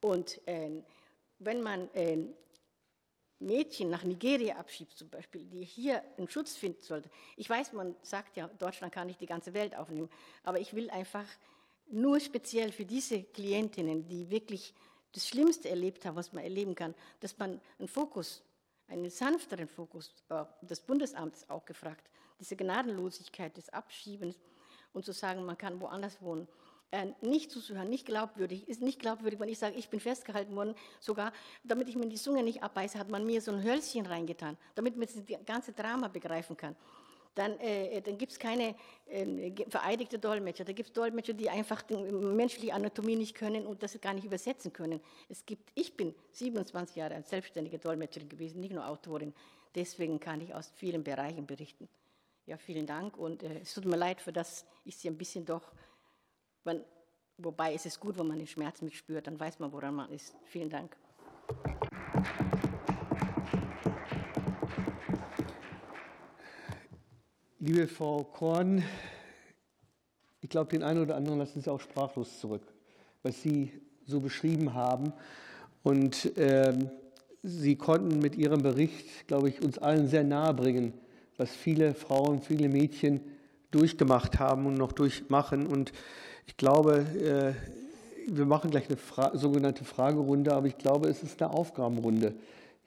Und 0.00 0.40
äh, 0.46 0.70
wenn 1.38 1.62
man 1.62 1.92
äh, 1.94 2.18
Mädchen 3.40 3.90
nach 3.90 4.04
Nigeria 4.04 4.56
abschiebt, 4.56 4.96
zum 4.96 5.10
Beispiel, 5.10 5.44
die 5.44 5.64
hier 5.64 6.02
einen 6.16 6.28
Schutz 6.28 6.56
finden 6.56 6.82
sollte. 6.82 7.10
Ich 7.36 7.48
weiß, 7.48 7.72
man 7.72 7.94
sagt 8.02 8.36
ja, 8.36 8.48
Deutschland 8.58 8.92
kann 8.92 9.06
nicht 9.06 9.20
die 9.20 9.26
ganze 9.26 9.52
Welt 9.54 9.76
aufnehmen, 9.76 10.08
aber 10.44 10.60
ich 10.60 10.74
will 10.74 10.88
einfach 10.90 11.26
nur 11.90 12.20
speziell 12.20 12.72
für 12.72 12.86
diese 12.86 13.22
Klientinnen, 13.22 14.06
die 14.06 14.30
wirklich 14.30 14.72
das 15.14 15.28
Schlimmste 15.28 15.68
erlebt 15.68 16.04
haben, 16.04 16.16
was 16.16 16.32
man 16.32 16.44
erleben 16.44 16.74
kann, 16.74 16.94
dass 17.20 17.38
man 17.38 17.60
einen 17.78 17.88
Fokus, 17.88 18.42
einen 18.88 19.08
sanfteren 19.10 19.68
Fokus 19.68 20.12
äh, 20.28 20.44
des 20.62 20.80
Bundesamts 20.80 21.48
auch 21.48 21.64
gefragt, 21.64 22.10
diese 22.40 22.56
Gnadenlosigkeit 22.56 23.56
des 23.56 23.68
Abschiebens 23.70 24.36
und 24.92 25.04
zu 25.04 25.12
sagen, 25.12 25.44
man 25.44 25.56
kann 25.56 25.80
woanders 25.80 26.20
wohnen. 26.20 26.48
äh, 26.90 27.06
nicht 27.22 27.50
zuzuhören, 27.50 27.88
nicht 27.88 28.06
glaubwürdig, 28.06 28.68
ist 28.68 28.80
nicht 28.80 29.00
glaubwürdig, 29.00 29.40
wenn 29.40 29.48
ich 29.48 29.58
sage, 29.58 29.76
ich 29.76 29.88
bin 29.88 30.00
festgehalten 30.00 30.54
worden, 30.54 30.74
sogar, 31.00 31.32
damit 31.64 31.88
ich 31.88 31.96
mir 31.96 32.08
die 32.08 32.16
Zunge 32.16 32.42
nicht 32.42 32.62
abbeiße, 32.62 32.98
hat 32.98 33.08
man 33.08 33.26
mir 33.26 33.40
so 33.40 33.50
ein 33.52 33.64
Hölzchen 33.64 34.06
reingetan, 34.06 34.56
damit 34.74 34.96
man 34.96 35.08
das 35.08 35.44
ganze 35.44 35.72
Drama 35.72 36.08
begreifen 36.08 36.56
kann. 36.56 36.76
Dann, 37.34 37.58
äh, 37.58 38.00
dann 38.00 38.16
gibt 38.16 38.32
es 38.32 38.38
keine 38.38 38.74
äh, 39.06 39.52
vereidigte 39.68 40.18
Dolmetscher. 40.18 40.64
Da 40.64 40.72
gibt 40.72 40.88
es 40.90 40.92
Dolmetscher, 40.92 41.32
die 41.32 41.50
einfach 41.50 41.82
die 41.82 41.96
menschliche 41.96 42.74
Anatomie 42.74 43.16
nicht 43.16 43.34
können 43.34 43.66
und 43.66 43.82
das 43.82 44.00
gar 44.00 44.14
nicht 44.14 44.24
übersetzen 44.24 44.72
können. 44.72 45.00
Es 45.28 45.44
gibt, 45.44 45.70
ich 45.74 45.96
bin 45.96 46.14
27 46.32 46.96
Jahre 46.96 47.16
als 47.16 47.30
selbstständige 47.30 47.78
Dolmetscherin 47.78 48.28
gewesen, 48.28 48.60
nicht 48.60 48.72
nur 48.72 48.86
Autorin. 48.86 49.34
Deswegen 49.74 50.20
kann 50.20 50.40
ich 50.40 50.54
aus 50.54 50.70
vielen 50.76 51.02
Bereichen 51.02 51.46
berichten. 51.46 51.88
Ja, 52.46 52.58
vielen 52.58 52.86
Dank 52.86 53.16
und 53.16 53.42
äh, 53.42 53.60
es 53.60 53.74
tut 53.74 53.86
mir 53.86 53.96
leid, 53.96 54.20
für 54.20 54.32
das 54.32 54.66
ich 54.84 54.96
Sie 54.96 55.08
ein 55.08 55.16
bisschen 55.16 55.44
doch 55.44 55.72
man, 56.64 56.84
wobei 57.38 57.74
es 57.74 57.86
ist 57.86 58.00
gut, 58.00 58.18
wenn 58.18 58.26
man 58.26 58.38
den 58.38 58.46
Schmerz 58.46 58.80
mitspürt, 58.80 59.26
dann 59.26 59.38
weiß 59.38 59.58
man, 59.58 59.72
woran 59.72 59.94
man 59.94 60.10
ist. 60.10 60.34
Vielen 60.44 60.70
Dank. 60.70 60.96
Liebe 67.66 67.88
Frau 67.88 68.24
Korn, 68.24 68.84
ich 70.42 70.50
glaube, 70.50 70.70
den 70.70 70.82
einen 70.82 71.00
oder 71.00 71.16
anderen 71.16 71.38
lassen 71.38 71.62
Sie 71.62 71.70
auch 71.72 71.80
sprachlos 71.80 72.38
zurück, 72.38 72.60
was 73.22 73.40
Sie 73.40 73.72
so 74.06 74.20
beschrieben 74.20 74.74
haben. 74.74 75.14
Und 75.82 76.30
ähm, 76.36 76.90
Sie 77.42 77.76
konnten 77.76 78.18
mit 78.18 78.36
Ihrem 78.36 78.60
Bericht, 78.60 79.26
glaube 79.28 79.48
ich, 79.48 79.62
uns 79.62 79.78
allen 79.78 80.08
sehr 80.08 80.24
nahe 80.24 80.52
bringen, 80.52 80.92
was 81.38 81.52
viele 81.52 81.94
Frauen, 81.94 82.42
viele 82.42 82.68
Mädchen 82.68 83.22
durchgemacht 83.70 84.38
haben 84.38 84.66
und 84.66 84.74
noch 84.74 84.92
durchmachen. 84.92 85.66
Und 85.66 85.94
ich 86.46 86.58
glaube, 86.58 87.06
äh, 87.18 87.54
wir 88.30 88.44
machen 88.44 88.72
gleich 88.72 88.88
eine 88.88 88.98
Fra 88.98 89.34
sogenannte 89.38 89.86
Fragerunde, 89.86 90.52
aber 90.52 90.66
ich 90.66 90.76
glaube, 90.76 91.08
es 91.08 91.22
ist 91.22 91.40
eine 91.40 91.50
Aufgabenrunde 91.54 92.34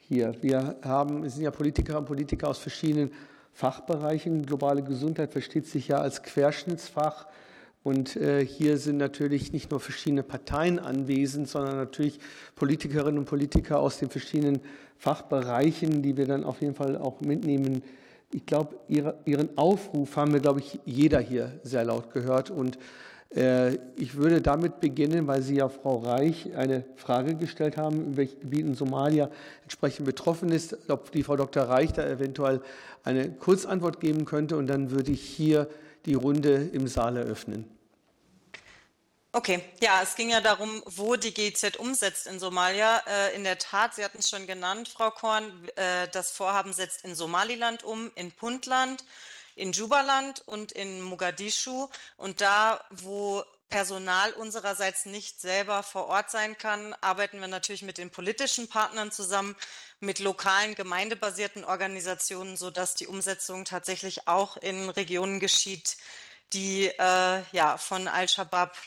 hier. 0.07 0.35
Wir 0.43 0.75
haben, 0.83 1.23
es 1.23 1.33
sind 1.33 1.45
ja 1.45 1.49
Politiker 1.49 1.97
und 1.97 2.05
Politiker 2.05 2.49
aus 2.49 2.59
verschiedenen 2.59 3.09
Fachbereichen. 3.57 4.45
Globale 4.45 4.83
Gesundheit 4.83 5.31
versteht 5.31 5.65
sich 5.65 5.87
ja 5.87 5.97
als 5.97 6.21
Querschnittsfach. 6.21 7.25
Und 7.81 8.15
äh, 8.15 8.45
hier 8.45 8.77
sind 8.77 8.97
natürlich 8.97 9.51
nicht 9.51 9.71
nur 9.71 9.79
verschiedene 9.79 10.21
Parteien 10.21 10.77
anwesend, 10.77 11.47
sondern 11.49 11.77
natürlich 11.77 12.19
Politikerinnen 12.53 13.17
und 13.17 13.25
Politiker 13.25 13.79
aus 13.79 13.97
den 13.97 14.11
verschiedenen 14.11 14.59
Fachbereichen, 14.99 16.03
die 16.03 16.17
wir 16.17 16.27
dann 16.27 16.43
auf 16.43 16.61
jeden 16.61 16.75
Fall 16.75 16.97
auch 16.97 17.19
mitnehmen. 17.21 17.81
Ich 18.31 18.45
glaube, 18.45 18.75
Ihren 19.25 19.57
Aufruf 19.57 20.15
haben 20.17 20.33
wir, 20.33 20.39
glaube 20.39 20.59
ich, 20.59 20.79
jeder 20.85 21.19
hier 21.19 21.59
sehr 21.63 21.83
laut 21.83 22.13
gehört. 22.13 22.51
Und 22.51 22.77
ich 23.29 24.15
würde 24.15 24.41
damit 24.41 24.79
beginnen, 24.79 25.27
weil 25.27 25.41
Sie 25.41 25.55
ja 25.55 25.67
Frau 25.67 25.97
Reich 25.97 26.55
eine 26.55 26.85
Frage 26.95 27.35
gestellt 27.35 27.75
haben, 27.75 28.01
in 28.01 28.17
welchen 28.17 28.39
Gebieten 28.39 28.73
Somalia 28.73 29.29
entsprechend 29.63 30.05
betroffen 30.05 30.49
ist, 30.49 30.89
ob 30.89 31.11
die 31.11 31.23
Frau 31.23 31.35
Dr. 31.35 31.63
Reich 31.63 31.91
da 31.91 32.07
eventuell 32.07 32.61
eine 33.03 33.29
Kurzantwort 33.29 33.99
geben 33.99 34.23
könnte. 34.23 34.55
Und 34.55 34.67
dann 34.67 34.91
würde 34.91 35.11
ich 35.11 35.21
hier 35.21 35.67
die 36.05 36.13
Runde 36.13 36.69
im 36.71 36.87
Saal 36.87 37.17
eröffnen. 37.17 37.65
Okay, 39.33 39.61
ja, 39.81 40.01
es 40.01 40.15
ging 40.15 40.29
ja 40.29 40.41
darum, 40.41 40.81
wo 40.85 41.15
die 41.15 41.33
GIZ 41.33 41.75
umsetzt 41.77 42.27
in 42.27 42.39
Somalia. 42.39 43.03
Äh, 43.05 43.35
in 43.35 43.43
der 43.43 43.57
Tat, 43.57 43.93
Sie 43.93 44.03
hatten 44.03 44.19
es 44.19 44.29
schon 44.29 44.47
genannt, 44.47 44.87
Frau 44.87 45.11
Korn, 45.11 45.51
äh, 45.75 46.07
das 46.11 46.31
Vorhaben 46.31 46.73
setzt 46.73 47.03
in 47.03 47.13
Somaliland 47.13 47.83
um, 47.83 48.09
in 48.15 48.31
Puntland 48.31 49.03
in 49.57 49.71
Jubaland 49.71 50.47
und 50.47 50.71
in 50.71 51.01
Mogadischu. 51.01 51.87
Und 52.15 52.41
da, 52.41 52.83
wo 52.89 53.43
Personal 53.69 54.31
unsererseits 54.33 55.05
nicht 55.05 55.41
selber 55.41 55.83
vor 55.83 56.07
Ort 56.07 56.31
sein 56.31 56.57
kann, 56.57 56.93
arbeiten 57.01 57.41
wir 57.41 57.47
natürlich 57.47 57.81
mit 57.81 57.97
den 57.97 58.09
politischen 58.09 58.69
Partnern 58.69 59.11
zusammen, 59.11 59.55
mit 59.99 60.19
lokalen 60.19 60.75
gemeindebasierten 60.75 61.65
Organisationen, 61.65 62.55
sodass 62.55 62.95
die 62.95 63.07
Umsetzung 63.07 63.65
tatsächlich 63.65 64.27
auch 64.27 64.55
in 64.57 64.89
Regionen 64.89 65.39
geschieht, 65.39 65.97
die 66.53 66.85
äh, 66.87 67.41
ja, 67.51 67.77
von 67.77 68.07
Al-Shabaab 68.07 68.77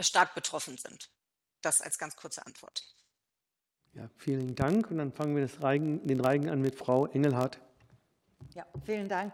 stark 0.00 0.34
betroffen 0.34 0.76
sind. 0.76 1.08
Das 1.62 1.80
als 1.80 1.98
ganz 1.98 2.16
kurze 2.16 2.44
Antwort. 2.44 2.82
Ja, 3.92 4.10
vielen 4.16 4.56
Dank. 4.56 4.90
Und 4.90 4.98
dann 4.98 5.12
fangen 5.12 5.36
wir 5.36 5.48
Reigen, 5.62 6.04
den 6.04 6.20
Reigen 6.20 6.50
an 6.50 6.60
mit 6.60 6.74
Frau 6.74 7.06
Engelhardt. 7.06 7.60
Ja, 8.54 8.66
vielen 8.84 9.08
Dank. 9.08 9.32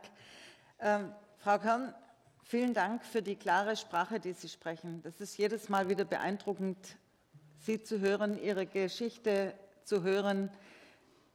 Ähm, 0.82 1.12
Frau 1.36 1.59
Kern, 1.59 1.94
vielen 2.43 2.73
Dank 2.73 3.05
für 3.05 3.20
die 3.20 3.36
klare 3.36 3.77
Sprache, 3.77 4.19
die 4.19 4.32
Sie 4.32 4.48
sprechen. 4.48 5.02
Das 5.02 5.20
ist 5.20 5.36
jedes 5.36 5.69
Mal 5.69 5.90
wieder 5.90 6.07
beeindruckend, 6.07 6.97
Sie 7.59 7.82
zu 7.82 8.01
hören, 8.01 8.43
Ihre 8.43 8.65
Geschichte 8.65 9.52
zu 9.85 10.02
hören. 10.02 10.51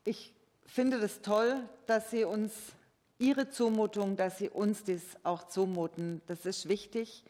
Ich 0.03 0.33
finde 0.65 0.97
es 0.97 1.17
das 1.17 1.21
toll, 1.21 1.61
dass 1.85 2.09
Sie 2.09 2.23
uns 2.23 2.53
Ihre 3.19 3.47
Zumutung, 3.51 4.17
dass 4.17 4.39
Sie 4.39 4.49
uns 4.49 4.83
das 4.83 5.01
auch 5.21 5.47
zumuten. 5.47 6.23
Das 6.25 6.47
ist 6.47 6.67
wichtig, 6.67 7.23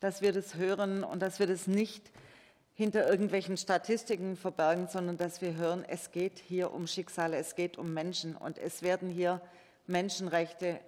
dass 0.00 0.22
wir 0.22 0.32
das 0.32 0.54
hören 0.54 1.04
und 1.04 1.20
dass 1.20 1.38
wir 1.38 1.46
das 1.46 1.66
nicht 1.66 2.10
hinter 2.72 3.06
irgendwelchen 3.06 3.58
Statistiken 3.58 4.38
verbergen, 4.38 4.88
sondern 4.88 5.18
dass 5.18 5.42
wir 5.42 5.54
hören, 5.54 5.84
es 5.86 6.12
geht 6.12 6.38
hier 6.38 6.72
um 6.72 6.86
Schicksale, 6.86 7.36
es 7.36 7.56
geht 7.56 7.76
um 7.76 7.92
Menschen 7.92 8.36
und 8.36 8.56
es 8.56 8.80
werden 8.80 9.10
hier 9.10 9.42
Menschenrechte 9.86 10.80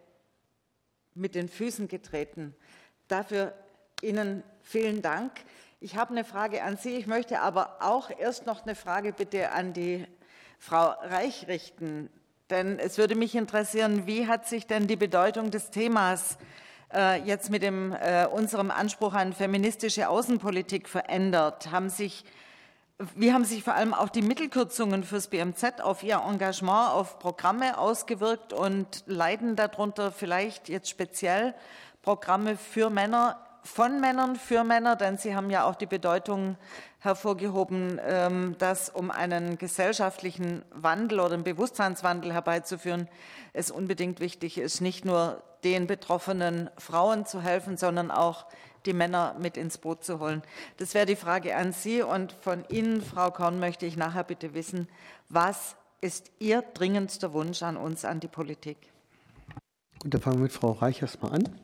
mit 1.20 1.34
den 1.34 1.48
Füßen 1.48 1.86
getreten. 1.86 2.54
Dafür 3.06 3.52
Ihnen 4.02 4.42
vielen 4.62 5.02
Dank. 5.02 5.32
Ich 5.80 5.96
habe 5.96 6.10
eine 6.10 6.24
Frage 6.24 6.62
an 6.62 6.76
Sie. 6.76 6.96
Ich 6.96 7.06
möchte 7.06 7.40
aber 7.40 7.76
auch 7.80 8.10
erst 8.18 8.46
noch 8.46 8.62
eine 8.62 8.74
Frage 8.74 9.12
bitte 9.12 9.52
an 9.52 9.72
die 9.72 10.06
Frau 10.58 10.86
Reich 11.02 11.46
richten. 11.48 12.10
Denn 12.50 12.78
es 12.78 12.98
würde 12.98 13.14
mich 13.14 13.34
interessieren, 13.34 14.06
wie 14.06 14.26
hat 14.26 14.48
sich 14.48 14.66
denn 14.66 14.86
die 14.86 14.96
Bedeutung 14.96 15.50
des 15.50 15.70
Themas 15.70 16.38
äh, 16.92 17.22
jetzt 17.22 17.50
mit 17.50 17.62
dem, 17.62 17.92
äh, 17.92 18.26
unserem 18.26 18.70
Anspruch 18.70 19.14
an 19.14 19.32
feministische 19.32 20.08
Außenpolitik 20.08 20.88
verändert? 20.88 21.70
Haben 21.70 21.90
sich 21.90 22.24
wie 23.14 23.32
haben 23.32 23.44
sich 23.44 23.62
vor 23.62 23.74
allem 23.74 23.94
auch 23.94 24.10
die 24.10 24.22
Mittelkürzungen 24.22 25.04
fürs 25.04 25.28
BMZ 25.28 25.80
auf 25.80 26.02
Ihr 26.02 26.22
Engagement, 26.26 26.90
auf 26.90 27.18
Programme 27.18 27.78
ausgewirkt 27.78 28.52
und 28.52 29.04
leiden 29.06 29.56
darunter 29.56 30.12
vielleicht 30.12 30.68
jetzt 30.68 30.90
speziell 30.90 31.54
Programme 32.02 32.56
für 32.56 32.90
Männer, 32.90 33.38
von 33.62 34.00
Männern 34.00 34.36
für 34.36 34.64
Männer? 34.64 34.96
Denn 34.96 35.18
Sie 35.18 35.34
haben 35.34 35.50
ja 35.50 35.64
auch 35.64 35.74
die 35.74 35.86
Bedeutung 35.86 36.56
hervorgehoben, 37.00 38.00
ähm, 38.04 38.56
dass 38.58 38.90
um 38.90 39.10
einen 39.10 39.58
gesellschaftlichen 39.58 40.62
Wandel 40.70 41.20
oder 41.20 41.34
einen 41.34 41.44
Bewusstseinswandel 41.44 42.32
herbeizuführen, 42.32 43.08
es 43.52 43.70
unbedingt 43.70 44.20
wichtig 44.20 44.58
ist, 44.58 44.80
nicht 44.80 45.04
nur 45.04 45.42
den 45.64 45.86
betroffenen 45.86 46.70
Frauen 46.78 47.26
zu 47.26 47.42
helfen, 47.42 47.76
sondern 47.76 48.10
auch 48.10 48.46
die 48.86 48.92
Männer 48.92 49.36
mit 49.38 49.56
ins 49.56 49.78
Boot 49.78 50.04
zu 50.04 50.20
holen. 50.20 50.42
Das 50.78 50.94
wäre 50.94 51.06
die 51.06 51.16
Frage 51.16 51.56
an 51.56 51.72
Sie 51.72 52.02
und 52.02 52.32
von 52.32 52.64
Ihnen, 52.68 53.02
Frau 53.02 53.30
Korn, 53.30 53.60
möchte 53.60 53.86
ich 53.86 53.96
nachher 53.96 54.24
bitte 54.24 54.54
wissen, 54.54 54.88
was 55.28 55.76
ist 56.00 56.30
Ihr 56.38 56.62
dringendster 56.62 57.32
Wunsch 57.32 57.62
an 57.62 57.76
uns, 57.76 58.04
an 58.04 58.20
die 58.20 58.28
Politik? 58.28 58.78
Gut, 59.98 60.14
dann 60.14 60.20
fangen 60.20 60.38
wir 60.38 60.44
mit 60.44 60.52
Frau 60.52 60.72
Reich 60.72 61.02
erstmal 61.02 61.32
an. 61.34 61.60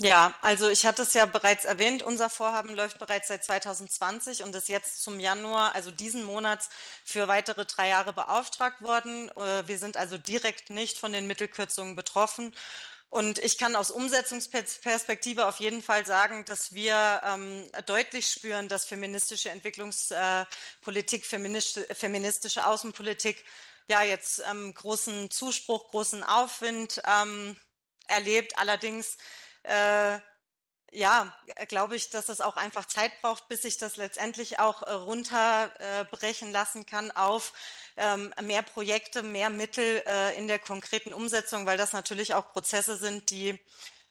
Ja, 0.00 0.32
also 0.42 0.68
ich 0.68 0.86
hatte 0.86 1.02
es 1.02 1.12
ja 1.14 1.26
bereits 1.26 1.64
erwähnt, 1.64 2.04
unser 2.04 2.30
Vorhaben 2.30 2.72
läuft 2.76 3.00
bereits 3.00 3.26
seit 3.28 3.42
2020 3.44 4.44
und 4.44 4.54
ist 4.54 4.68
jetzt 4.68 5.02
zum 5.02 5.18
Januar, 5.18 5.74
also 5.74 5.90
diesen 5.90 6.22
Monats, 6.22 6.68
für 7.04 7.26
weitere 7.26 7.64
drei 7.64 7.88
Jahre 7.88 8.12
beauftragt 8.12 8.80
worden. 8.80 9.28
Äh, 9.30 9.66
wir 9.66 9.78
sind 9.78 9.96
also 9.96 10.16
direkt 10.16 10.70
nicht 10.70 10.98
von 10.98 11.12
den 11.12 11.26
Mittelkürzungen 11.26 11.96
betroffen 11.96 12.54
und 13.10 13.38
ich 13.38 13.56
kann 13.56 13.74
aus 13.74 13.90
Umsetzungsperspektive 13.90 15.46
auf 15.46 15.60
jeden 15.60 15.82
Fall 15.82 16.04
sagen, 16.04 16.44
dass 16.44 16.74
wir 16.74 17.22
ähm, 17.24 17.68
deutlich 17.86 18.28
spüren, 18.30 18.68
dass 18.68 18.84
feministische 18.84 19.50
Entwicklungspolitik, 19.50 21.24
feministische, 21.24 21.94
feministische 21.94 22.66
Außenpolitik 22.66 23.44
ja 23.88 24.02
jetzt 24.02 24.42
ähm, 24.50 24.74
großen 24.74 25.30
Zuspruch, 25.30 25.90
großen 25.90 26.22
Aufwind 26.22 27.00
ähm, 27.06 27.56
erlebt. 28.08 28.58
Allerdings 28.58 29.16
äh, 29.64 30.18
ja, 30.90 31.34
glaube 31.68 31.96
ich, 31.96 32.10
dass 32.10 32.28
es 32.28 32.40
auch 32.40 32.56
einfach 32.56 32.86
Zeit 32.86 33.12
braucht, 33.20 33.48
bis 33.48 33.62
sich 33.62 33.76
das 33.76 33.96
letztendlich 33.96 34.58
auch 34.58 34.82
äh, 34.82 34.92
runterbrechen 34.92 36.50
lassen 36.50 36.86
kann 36.86 37.10
auf 37.10 37.52
ähm, 37.96 38.32
mehr 38.42 38.62
Projekte, 38.62 39.22
mehr 39.22 39.50
Mittel 39.50 40.02
äh, 40.06 40.36
in 40.38 40.48
der 40.48 40.58
konkreten 40.58 41.12
Umsetzung, 41.12 41.66
weil 41.66 41.76
das 41.76 41.92
natürlich 41.92 42.34
auch 42.34 42.52
Prozesse 42.52 42.96
sind, 42.96 43.30
die 43.30 43.58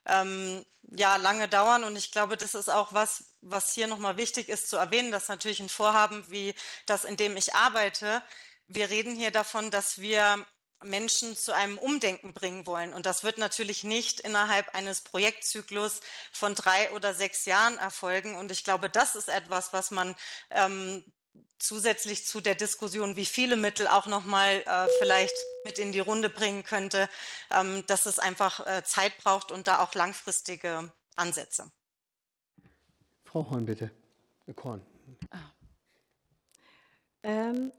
ähm, 0.05 0.63
ja 0.83 1.15
lange 1.15 1.47
dauern. 1.47 1.83
Und 1.83 1.95
ich 1.95 2.11
glaube, 2.11 2.37
das 2.37 2.53
ist 2.53 2.69
auch 2.69 2.93
was, 2.93 3.23
was 3.41 3.73
hier 3.73 3.87
nochmal 3.87 4.17
wichtig 4.17 4.47
ist 4.47 4.69
zu 4.69 4.77
erwähnen, 4.77 5.11
dass 5.11 5.29
natürlich 5.29 5.59
ein 5.59 5.69
Vorhaben 5.69 6.29
wie 6.29 6.53
das, 6.85 7.05
in 7.05 7.17
dem 7.17 7.37
ich 7.37 7.55
arbeite, 7.55 8.21
wir 8.67 8.89
reden 8.89 9.15
hier 9.15 9.31
davon, 9.31 9.71
dass 9.71 9.99
wir 9.99 10.45
Menschen 10.83 11.35
zu 11.35 11.53
einem 11.53 11.77
Umdenken 11.77 12.33
bringen 12.33 12.65
wollen. 12.65 12.93
Und 12.93 13.05
das 13.05 13.23
wird 13.23 13.37
natürlich 13.37 13.83
nicht 13.83 14.19
innerhalb 14.19 14.73
eines 14.75 15.01
Projektzyklus 15.01 16.01
von 16.31 16.55
drei 16.55 16.91
oder 16.91 17.13
sechs 17.13 17.45
Jahren 17.45 17.77
erfolgen. 17.77 18.35
Und 18.35 18.51
ich 18.51 18.63
glaube, 18.63 18.89
das 18.89 19.15
ist 19.15 19.29
etwas, 19.29 19.73
was 19.73 19.91
man 19.91 20.15
ähm, 20.51 21.03
zusätzlich 21.59 22.25
zu 22.25 22.41
der 22.41 22.55
Diskussion, 22.55 23.15
wie 23.15 23.25
viele 23.25 23.55
Mittel 23.55 23.87
auch 23.87 24.05
nochmal 24.05 24.63
äh, 24.65 24.87
vielleicht 24.99 25.35
mit 25.65 25.79
in 25.79 25.91
die 25.91 25.99
Runde 25.99 26.29
bringen 26.29 26.63
könnte, 26.63 27.09
ähm, 27.51 27.83
dass 27.87 28.05
es 28.05 28.19
einfach 28.19 28.65
äh, 28.65 28.83
Zeit 28.83 29.17
braucht 29.17 29.51
und 29.51 29.67
da 29.67 29.79
auch 29.79 29.93
langfristige 29.93 30.91
Ansätze. 31.15 31.71
Frau 33.25 33.49
Horn, 33.49 33.65
bitte. 33.65 33.91
Korn. 34.55 34.85
Ah. 35.31 35.51
Ähm, 37.23 37.73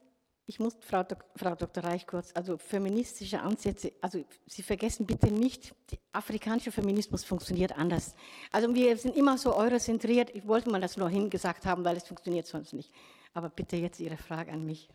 ich 0.49 0.59
muss, 0.59 0.75
Frau, 0.81 1.05
Frau 1.37 1.55
Dr. 1.55 1.85
Reich, 1.85 2.07
kurz, 2.07 2.33
also 2.35 2.57
feministische 2.57 3.41
Ansätze, 3.43 3.93
also 4.01 4.25
Sie 4.47 4.63
vergessen 4.63 5.05
bitte 5.05 5.31
nicht, 5.31 5.75
der 5.91 5.99
afrikanische 6.13 6.73
Feminismus 6.73 7.23
funktioniert 7.23 7.77
anders. 7.77 8.15
Also 8.51 8.75
wir 8.75 8.97
sind 8.97 9.15
immer 9.15 9.37
so 9.37 9.55
eurozentriert, 9.55 10.35
ich 10.35 10.49
wollte 10.49 10.71
mal 10.71 10.81
das 10.81 10.97
nur 10.97 11.11
hingesagt 11.11 11.67
haben, 11.67 11.85
weil 11.85 11.99
es 11.99 12.09
funktioniert 12.09 12.47
sonst 12.47 12.73
nicht. 12.73 12.91
Aber 13.35 13.51
bitte 13.51 13.77
jetzt 13.77 14.01
Ihre 14.01 14.17
Frage 14.17 14.51
an 14.51 14.65
mich. 14.65 14.89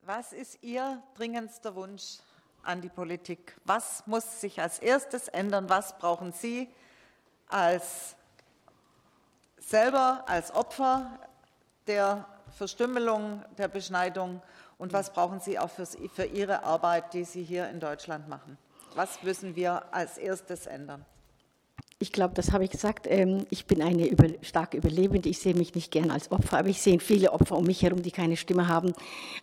Was 0.00 0.32
ist 0.32 0.64
Ihr 0.64 1.00
dringendster 1.14 1.76
Wunsch 1.76 2.18
an 2.64 2.80
die 2.80 2.88
Politik? 2.88 3.54
Was 3.64 4.04
muss 4.08 4.40
sich 4.40 4.60
als 4.60 4.80
erstes 4.80 5.28
ändern? 5.28 5.68
Was 5.68 5.96
brauchen 5.98 6.32
Sie 6.32 6.68
als 7.46 8.16
selber 9.56 10.24
als 10.26 10.52
Opfer 10.52 11.20
der 11.86 12.26
Verstümmelung, 12.56 13.42
der 13.58 13.68
Beschneidung 13.68 14.42
und 14.78 14.92
was 14.92 15.12
brauchen 15.12 15.40
Sie 15.40 15.58
auch 15.58 15.70
für, 15.70 15.86
für 15.86 16.24
Ihre 16.24 16.64
Arbeit, 16.64 17.14
die 17.14 17.24
Sie 17.24 17.42
hier 17.42 17.68
in 17.68 17.80
Deutschland 17.80 18.28
machen? 18.28 18.58
Was 18.94 19.22
müssen 19.22 19.56
wir 19.56 19.82
als 19.94 20.18
erstes 20.18 20.66
ändern? 20.66 21.04
Ich 22.02 22.10
glaube, 22.10 22.34
das 22.34 22.50
habe 22.50 22.64
ich 22.64 22.70
gesagt. 22.70 23.06
Ähm, 23.08 23.46
ich 23.48 23.66
bin 23.66 23.80
eine 23.80 24.08
über, 24.08 24.26
starke 24.42 24.76
Überlebende. 24.76 25.28
Ich 25.28 25.38
sehe 25.38 25.54
mich 25.54 25.72
nicht 25.76 25.92
gern 25.92 26.10
als 26.10 26.32
Opfer, 26.32 26.58
aber 26.58 26.68
ich 26.68 26.82
sehe 26.82 26.98
viele 26.98 27.32
Opfer 27.32 27.56
um 27.56 27.64
mich 27.64 27.82
herum, 27.82 28.02
die 28.02 28.10
keine 28.10 28.36
Stimme 28.36 28.66
haben. 28.66 28.92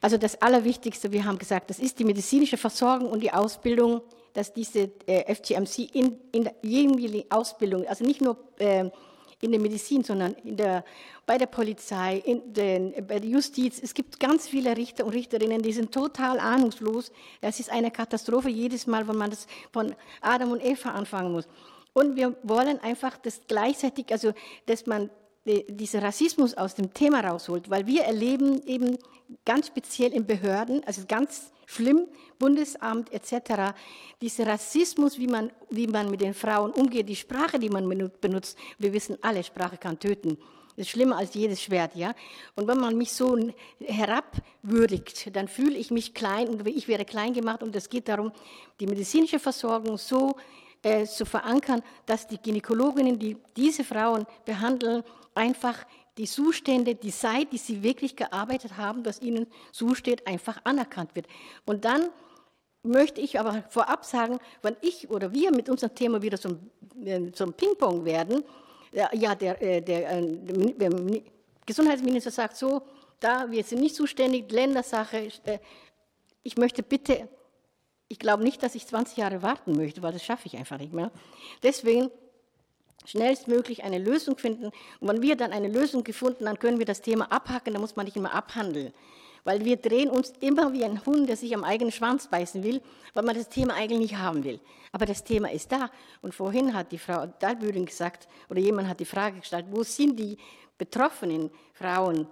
Also 0.02 0.18
das 0.18 0.41
Allerwichtigste, 0.41 1.14
wir 1.14 1.23
haben 1.23 1.40
gesagt, 1.40 1.69
das 1.69 1.80
ist 1.80 1.99
die 1.99 2.03
medizinische 2.03 2.57
Versorgung 2.57 3.10
und 3.10 3.22
die 3.22 3.31
Ausbildung, 3.31 4.02
dass 4.34 4.52
diese 4.52 4.91
äh, 5.07 5.34
FGMC 5.34 5.90
in, 5.94 6.18
in 6.34 6.44
der 6.44 6.56
jeweiligen 6.61 7.31
Ausbildung, 7.31 7.88
also 7.88 8.03
nicht 8.03 8.22
nur 8.22 8.36
äh, 8.57 8.90
in 9.41 9.52
der 9.52 9.60
Medizin, 9.60 10.03
sondern 10.03 10.34
in 10.44 10.57
der, 10.57 10.84
bei 11.26 11.38
der 11.38 11.45
Polizei, 11.45 12.18
in 12.26 12.53
den, 12.53 12.94
bei 13.07 13.20
der 13.20 13.30
Justiz. 13.30 13.80
Es 13.82 13.94
gibt 13.94 14.20
ganz 14.20 14.48
viele 14.48 14.76
Richter 14.76 15.06
und 15.06 15.14
Richterinnen, 15.14 15.61
die 15.61 15.74
sind 15.74 15.91
total 15.91 16.40
ahnungslos. 16.40 17.11
Es 17.41 17.60
ist 17.60 17.72
eine 17.72 17.91
Katastrophe 17.91 18.49
jedes 18.49 18.88
Mal, 18.88 19.07
wenn 19.07 19.18
man 19.18 19.30
das 19.30 19.48
von 19.72 19.95
Adam 20.22 20.52
und 20.52 20.64
Eva 20.64 20.91
anfangen 20.91 21.32
muss. 21.32 21.48
Und 21.94 22.16
wir 22.16 22.36
wollen 22.44 22.80
einfach 22.82 23.18
das 23.18 23.41
gleichzeitig, 23.48 24.11
also 24.11 24.34
dass 24.66 24.86
man 24.86 25.10
diesen 25.45 26.02
Rassismus 26.02 26.53
aus 26.56 26.76
dem 26.76 26.94
Thema 26.94 27.22
rausholt, 27.22 27.70
weil 27.70 27.88
wir 27.88 28.03
erleben 28.03 28.61
eben 28.68 28.98
ganz 29.45 29.68
speziell 29.68 30.14
in 30.14 30.26
Behörden, 30.26 30.84
also 30.86 31.03
ganz 31.07 31.52
schlimm, 31.66 32.07
Bundesamt 32.40 33.11
etc., 33.11 33.74
dieser 34.22 34.48
Rassismus, 34.48 35.20
wie 35.20 35.28
man, 35.28 35.52
wie 35.70 35.88
man 35.88 36.10
mit 36.10 36.22
den 36.22 36.34
Frauen 36.34 36.72
umgeht, 36.72 37.07
die 37.10 37.16
Sprache, 37.16 37.60
die 37.60 37.70
man 37.70 37.88
benutzt, 38.22 38.57
wir 38.80 38.94
wissen 38.94 39.18
alle, 39.22 39.44
Sprache 39.44 39.78
kann 39.78 39.99
töten. 39.99 40.38
Das 40.76 40.88
ist 40.88 40.91
schlimmer 40.91 41.18
als 41.18 41.34
jedes 41.34 41.61
Schwert, 41.61 41.94
ja. 41.95 42.14
Und 42.56 42.68
wenn 42.68 42.80
man 42.80 42.98
mich 42.98 43.11
so 43.11 43.38
herabwürdigt, 43.84 45.36
dann 45.36 45.49
fühle 45.49 45.78
ich 45.78 45.91
mich 45.91 46.14
klein 46.14 46.48
und 46.48 46.66
ich 46.66 46.88
wäre 46.88 47.03
klein 47.03 47.34
gemacht 47.34 47.61
und 47.61 47.76
es 47.76 47.90
geht 47.90 48.07
darum, 48.07 48.32
die 48.80 48.88
medizinische 48.88 49.40
Versorgung 49.40 49.98
so 49.98 50.38
äh, 50.82 51.06
zu 51.06 51.26
verankern, 51.26 51.82
dass 52.06 52.28
die 52.28 52.38
Gynäkologinnen, 52.38 53.20
die 53.20 53.36
diese 53.57 53.84
Frauen 53.84 54.26
behandeln, 54.45 55.03
einfach 55.36 55.86
die 56.18 56.28
Zustände, 56.28 56.95
die 56.95 57.11
Zeit, 57.11 57.52
die 57.52 57.57
sie 57.57 57.84
wirklich 57.84 58.16
gearbeitet 58.16 58.78
haben, 58.78 59.03
dass 59.03 59.22
ihnen 59.22 59.48
zusteht, 59.74 60.28
einfach 60.28 60.61
anerkannt 60.64 61.16
wird. 61.16 61.28
Und 61.66 61.84
dann 61.84 62.10
möchte 62.84 63.22
ich 63.22 63.40
aber 63.40 63.64
vorab 63.70 64.06
sagen, 64.06 64.40
wenn 64.62 64.76
ich 64.82 65.10
oder 65.10 65.34
wir 65.34 65.52
mit 65.52 65.70
unserem 65.70 65.96
Thema 65.96 66.22
wieder 66.22 66.40
zum, 66.40 66.70
äh, 67.04 67.32
zum 67.32 67.54
Ping-Pong 67.54 68.06
werden, 68.06 68.44
ja, 68.92 69.36
der, 69.36 69.62
äh, 69.62 69.82
der, 69.82 70.12
äh, 70.12 70.38
der, 70.74 70.92
Gesundheitsminister 71.66 72.32
sagt 72.32 72.56
so, 72.56 72.82
da, 73.20 73.52
wir 73.52 73.64
sind 73.64 73.82
nicht 73.82 73.96
zuständig, 73.96 74.52
Ländersache. 74.52 75.28
Ich 76.42 76.58
möchte 76.58 76.82
bitte, 76.82 77.28
ich 78.08 78.18
glaube 78.18 78.44
nicht, 78.44 78.64
dass 78.64 78.74
ich 78.74 78.88
20 78.88 79.18
Jahre 79.18 79.44
warten 79.44 79.76
möchte, 79.76 80.02
weil 80.02 80.14
das 80.14 80.24
schaffe 80.24 80.48
ich 80.48 80.58
einfach 80.58 80.80
nicht 80.80 80.94
mehr. 80.94 81.12
Deswegen 81.62 82.10
schnellstmöglich 83.06 83.84
eine 83.84 84.00
Lösung 84.00 84.38
finden. 84.38 84.72
Und 85.00 85.08
wenn 85.08 85.22
wir 85.22 85.36
dann 85.36 85.52
eine 85.52 85.68
Lösung 85.68 86.04
gefunden, 86.04 86.46
dann 86.46 86.58
können 86.58 86.80
wir 86.80 86.86
das 86.86 87.02
Thema 87.02 87.32
abhacken, 87.32 87.74
da 87.74 87.80
muss 87.80 87.96
man 87.96 88.06
nicht 88.06 88.18
immer 88.18 88.34
abhandeln. 88.34 88.94
Weil 89.44 89.64
wir 89.66 89.78
drehen 89.78 90.10
uns 90.10 90.34
immer 90.40 90.74
wie 90.74 90.84
ein 90.84 91.06
Hund, 91.06 91.30
der 91.30 91.38
sich 91.38 91.53
am 91.56 91.64
eigenen 91.64 91.91
Schwanz 91.91 92.28
beißen 92.28 92.64
will, 92.64 92.82
weil 93.14 93.24
man 93.24 93.36
das 93.36 93.49
Thema 93.49 93.74
eigentlich 93.74 93.99
nicht 93.99 94.18
haben 94.18 94.44
will. 94.44 94.60
Aber 94.91 95.06
das 95.06 95.24
Thema 95.24 95.52
ist 95.52 95.72
da. 95.72 95.90
Und 96.22 96.34
vorhin 96.34 96.74
hat 96.74 96.91
die 96.91 96.98
Frau 96.98 97.28
Dalbüring 97.40 97.86
gesagt, 97.86 98.28
oder 98.49 98.60
jemand 98.60 98.88
hat 98.88 98.99
die 98.99 99.06
Frage 99.06 99.40
gestellt, 99.40 99.66
wo 99.70 99.84
sind 99.84 100.20
die 100.20 100.38
betroffenen 100.78 101.52
Frauen, 101.74 102.28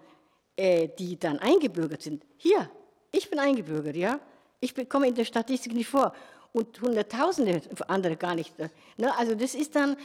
äh, 0.56 0.90
die 0.98 1.18
dann 1.18 1.40
eingebürgert 1.40 2.02
sind? 2.02 2.24
Hier, 2.38 2.70
ich 3.12 3.30
bin 3.30 3.40
eingebürgert, 3.40 3.96
ja. 3.96 4.20
Ich 4.60 4.74
komme 4.90 5.08
in 5.08 5.16
der 5.16 5.26
Statistik 5.26 5.74
nicht 5.74 5.88
vor 5.88 6.14
und 6.54 6.82
Hunderttausende 6.82 7.62
andere 7.88 8.16
gar 8.16 8.36
nicht. 8.36 8.58
Ne? 8.58 8.70
Also 9.18 9.36
das 9.36 9.54
ist 9.54 9.76
dann, 9.76 9.96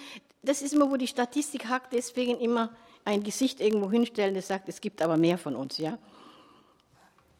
das 0.42 0.62
ist 0.62 0.74
immer, 0.74 0.90
wo 0.90 0.96
die 0.96 1.06
Statistik 1.06 1.68
hakt, 1.68 1.92
deswegen 1.92 2.38
immer 2.38 2.70
ein 3.04 3.22
Gesicht 3.22 3.60
irgendwo 3.60 3.90
hinstellen, 3.90 4.34
das 4.34 4.48
sagt, 4.48 4.68
es 4.68 4.80
gibt 4.80 5.02
aber 5.02 5.16
mehr 5.16 5.38
von 5.38 5.56
uns. 5.56 5.78
Ja? 5.78 5.98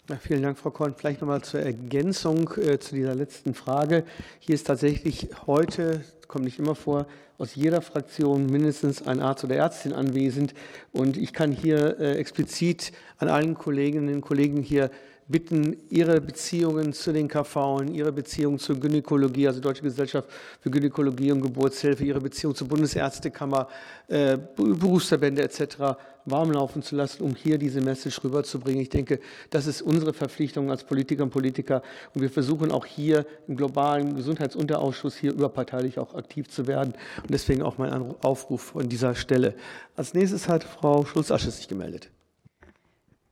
Ja, 0.09 0.17
vielen 0.17 0.43
Dank, 0.43 0.59
Frau 0.59 0.71
Korn. 0.71 0.97
Vielleicht 0.99 1.21
noch 1.21 1.29
mal 1.29 1.43
zur 1.43 1.61
Ergänzung 1.61 2.51
äh, 2.57 2.81
zu 2.81 2.97
dieser 2.97 3.15
letzten 3.15 3.55
Frage. 3.55 4.03
Hier 4.41 4.57
ist 4.57 4.67
tatsächlich 4.67 5.29
heute, 5.47 6.03
kommt 6.27 6.45
nicht 6.45 6.59
immer 6.59 6.75
vor, 6.75 7.07
aus 7.39 7.55
jeder 7.55 7.81
Fraktion 7.83 8.47
mindestens 8.47 9.07
ein 9.07 9.21
Arzt 9.21 9.45
oder 9.45 9.55
Ärztin 9.55 9.93
anwesend. 9.93 10.55
Und 10.91 11.17
ich 11.17 11.33
kann 11.33 11.53
hier 11.53 12.01
äh, 12.01 12.17
explizit 12.17 12.91
an 13.19 13.29
allen 13.29 13.55
Kolleginnen 13.55 14.13
und 14.13 14.23
Kollegen 14.23 14.61
hier 14.61 14.91
bitten, 15.29 15.77
ihre 15.89 16.21
Beziehungen 16.21 16.93
zu 16.93 17.13
den 17.13 17.29
KV, 17.29 17.83
ihre 17.93 18.13
Beziehungen 18.13 18.59
zur 18.59 18.81
Gynäkologie, 18.81 19.47
also 19.47 19.61
Deutsche 19.61 19.83
Gesellschaft 19.83 20.29
für 20.61 20.71
Gynäkologie 20.71 21.31
und 21.31 21.43
Geburtshilfe, 21.43 22.05
ihre 22.05 22.21
Beziehung 22.21 22.55
zur 22.55 22.67
Bundesärztekammer, 22.69 23.69
äh, 24.09 24.37
Berufsverbände 24.57 25.43
etc. 25.43 25.97
warm 26.25 26.53
laufen 26.53 26.83
zu 26.83 26.97
lassen, 26.97 27.23
um 27.23 27.35
hier 27.35 27.59
diese 27.59 27.81
Message 27.81 28.23
rüberzubringen. 28.23 28.81
Ich 28.81 28.89
denke, 28.89 29.21
das 29.51 29.67
ist 29.67 29.83
unsere 29.83 30.13
Verpflichtung 30.13 30.71
als 30.71 30.85
Politiker 30.85 31.23
und 31.25 31.31
Politiker. 31.31 31.83
Und 32.15 32.23
wir 32.23 32.31
versuchen 32.31 32.71
auch 32.71 32.87
hier 32.87 33.27
im 33.49 33.57
globalen 33.57 34.17
Gesundheitsunterausschuss 34.17 35.17
hier 35.17 35.33
überparteilich 35.33 35.99
auch 35.99 36.15
aktiv 36.15 36.49
zu 36.49 36.67
werden. 36.67 36.95
Und 37.23 37.31
deswegen 37.31 37.63
auch 37.63 37.79
mein 37.79 37.93
Aufruf 38.23 38.77
an 38.77 38.89
dieser 38.89 39.15
Stelle. 39.15 39.55
Als 39.97 40.15
nächstes 40.15 40.49
hat 40.49 40.65
Frau 40.65 41.05
Schulz-Asche 41.05 41.51
sich 41.51 41.69
gemeldet. 41.69 42.11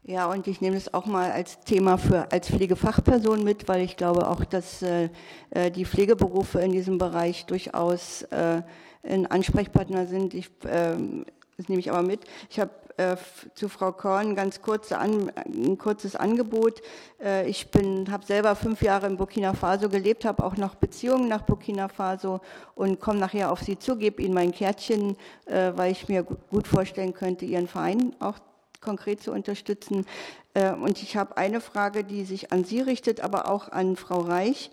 Ja, 0.03 0.31
und 0.31 0.49
ich 0.49 0.61
nehme 0.61 0.77
es 0.77 0.93
auch 0.93 1.07
mal 1.07 1.31
als 1.31 1.61
Thema 1.61 1.99
für 1.99 2.33
als 2.33 2.49
Pflegefachperson 2.49 3.45
mit, 3.45 3.69
weil 3.69 3.83
ich 3.83 3.97
glaube 3.97 4.29
auch, 4.29 4.45
dass 4.45 4.83
äh, 4.83 5.11
äh 5.51 5.71
die 5.71 5.85
Pflegeberufe 5.85 6.59
in 6.61 6.73
diesem 6.73 6.99
Bereich 6.99 7.47
durchaus 7.47 8.23
äh, 8.23 8.63
ein 9.03 9.27
Ansprechpartner 9.27 10.07
sind. 10.07 10.35
Ich, 10.35 10.47
äh, 10.65 10.97
das 11.57 11.69
nehme 11.69 11.81
ich 11.81 11.91
aber 11.93 12.03
mit. 12.03 12.21
Ich 12.49 12.59
habe 12.59 12.71
äh, 13.01 13.17
zu 13.55 13.69
Frau 13.69 13.93
Korn 13.93 14.35
ganz 14.35 14.61
kurze 14.61 14.99
an, 14.99 15.33
ein 15.35 15.79
kurzes 15.79 16.17
Angebot. 16.17 16.83
Äh, 17.23 17.49
ich 17.49 17.67
habe 18.11 18.27
selber 18.27 18.55
fünf 18.55 18.83
Jahre 18.83 19.07
in 19.07 19.17
Burkina 19.17 19.55
Faso 19.55 19.89
gelebt, 19.89 20.25
habe 20.25 20.45
auch 20.45 20.57
noch 20.57 20.75
Beziehungen 20.75 21.29
nach 21.29 21.43
Burkina 21.43 21.89
Faso 21.89 22.41
und 22.75 23.01
komme 23.01 23.19
nachher 23.19 23.51
auf 23.51 23.61
Sie 23.61 23.79
zu, 23.79 23.97
gebe 23.97 24.23
Ihnen 24.23 24.35
mein 24.35 24.53
Kärtchen, 24.53 25.17
äh, 25.47 25.73
weil 25.75 25.93
ich 25.93 26.09
mir 26.09 26.23
gut 26.25 26.69
vorstellen 26.69 27.15
könnte, 27.15 27.47
Ihren 27.47 27.69
Verein 27.69 28.15
auch 28.21 28.39
konkret 28.81 29.23
zu 29.23 29.33
unterstützen. 29.33 30.07
Äh, 30.55 30.73
und 30.73 31.03
ich 31.03 31.17
habe 31.17 31.37
eine 31.37 31.61
Frage, 31.61 32.05
die 32.05 32.25
sich 32.25 32.53
an 32.53 32.65
Sie 32.65 32.81
richtet, 32.81 33.21
aber 33.21 33.49
auch 33.51 33.71
an 33.71 33.97
Frau 33.97 34.21
Reich. 34.21 34.71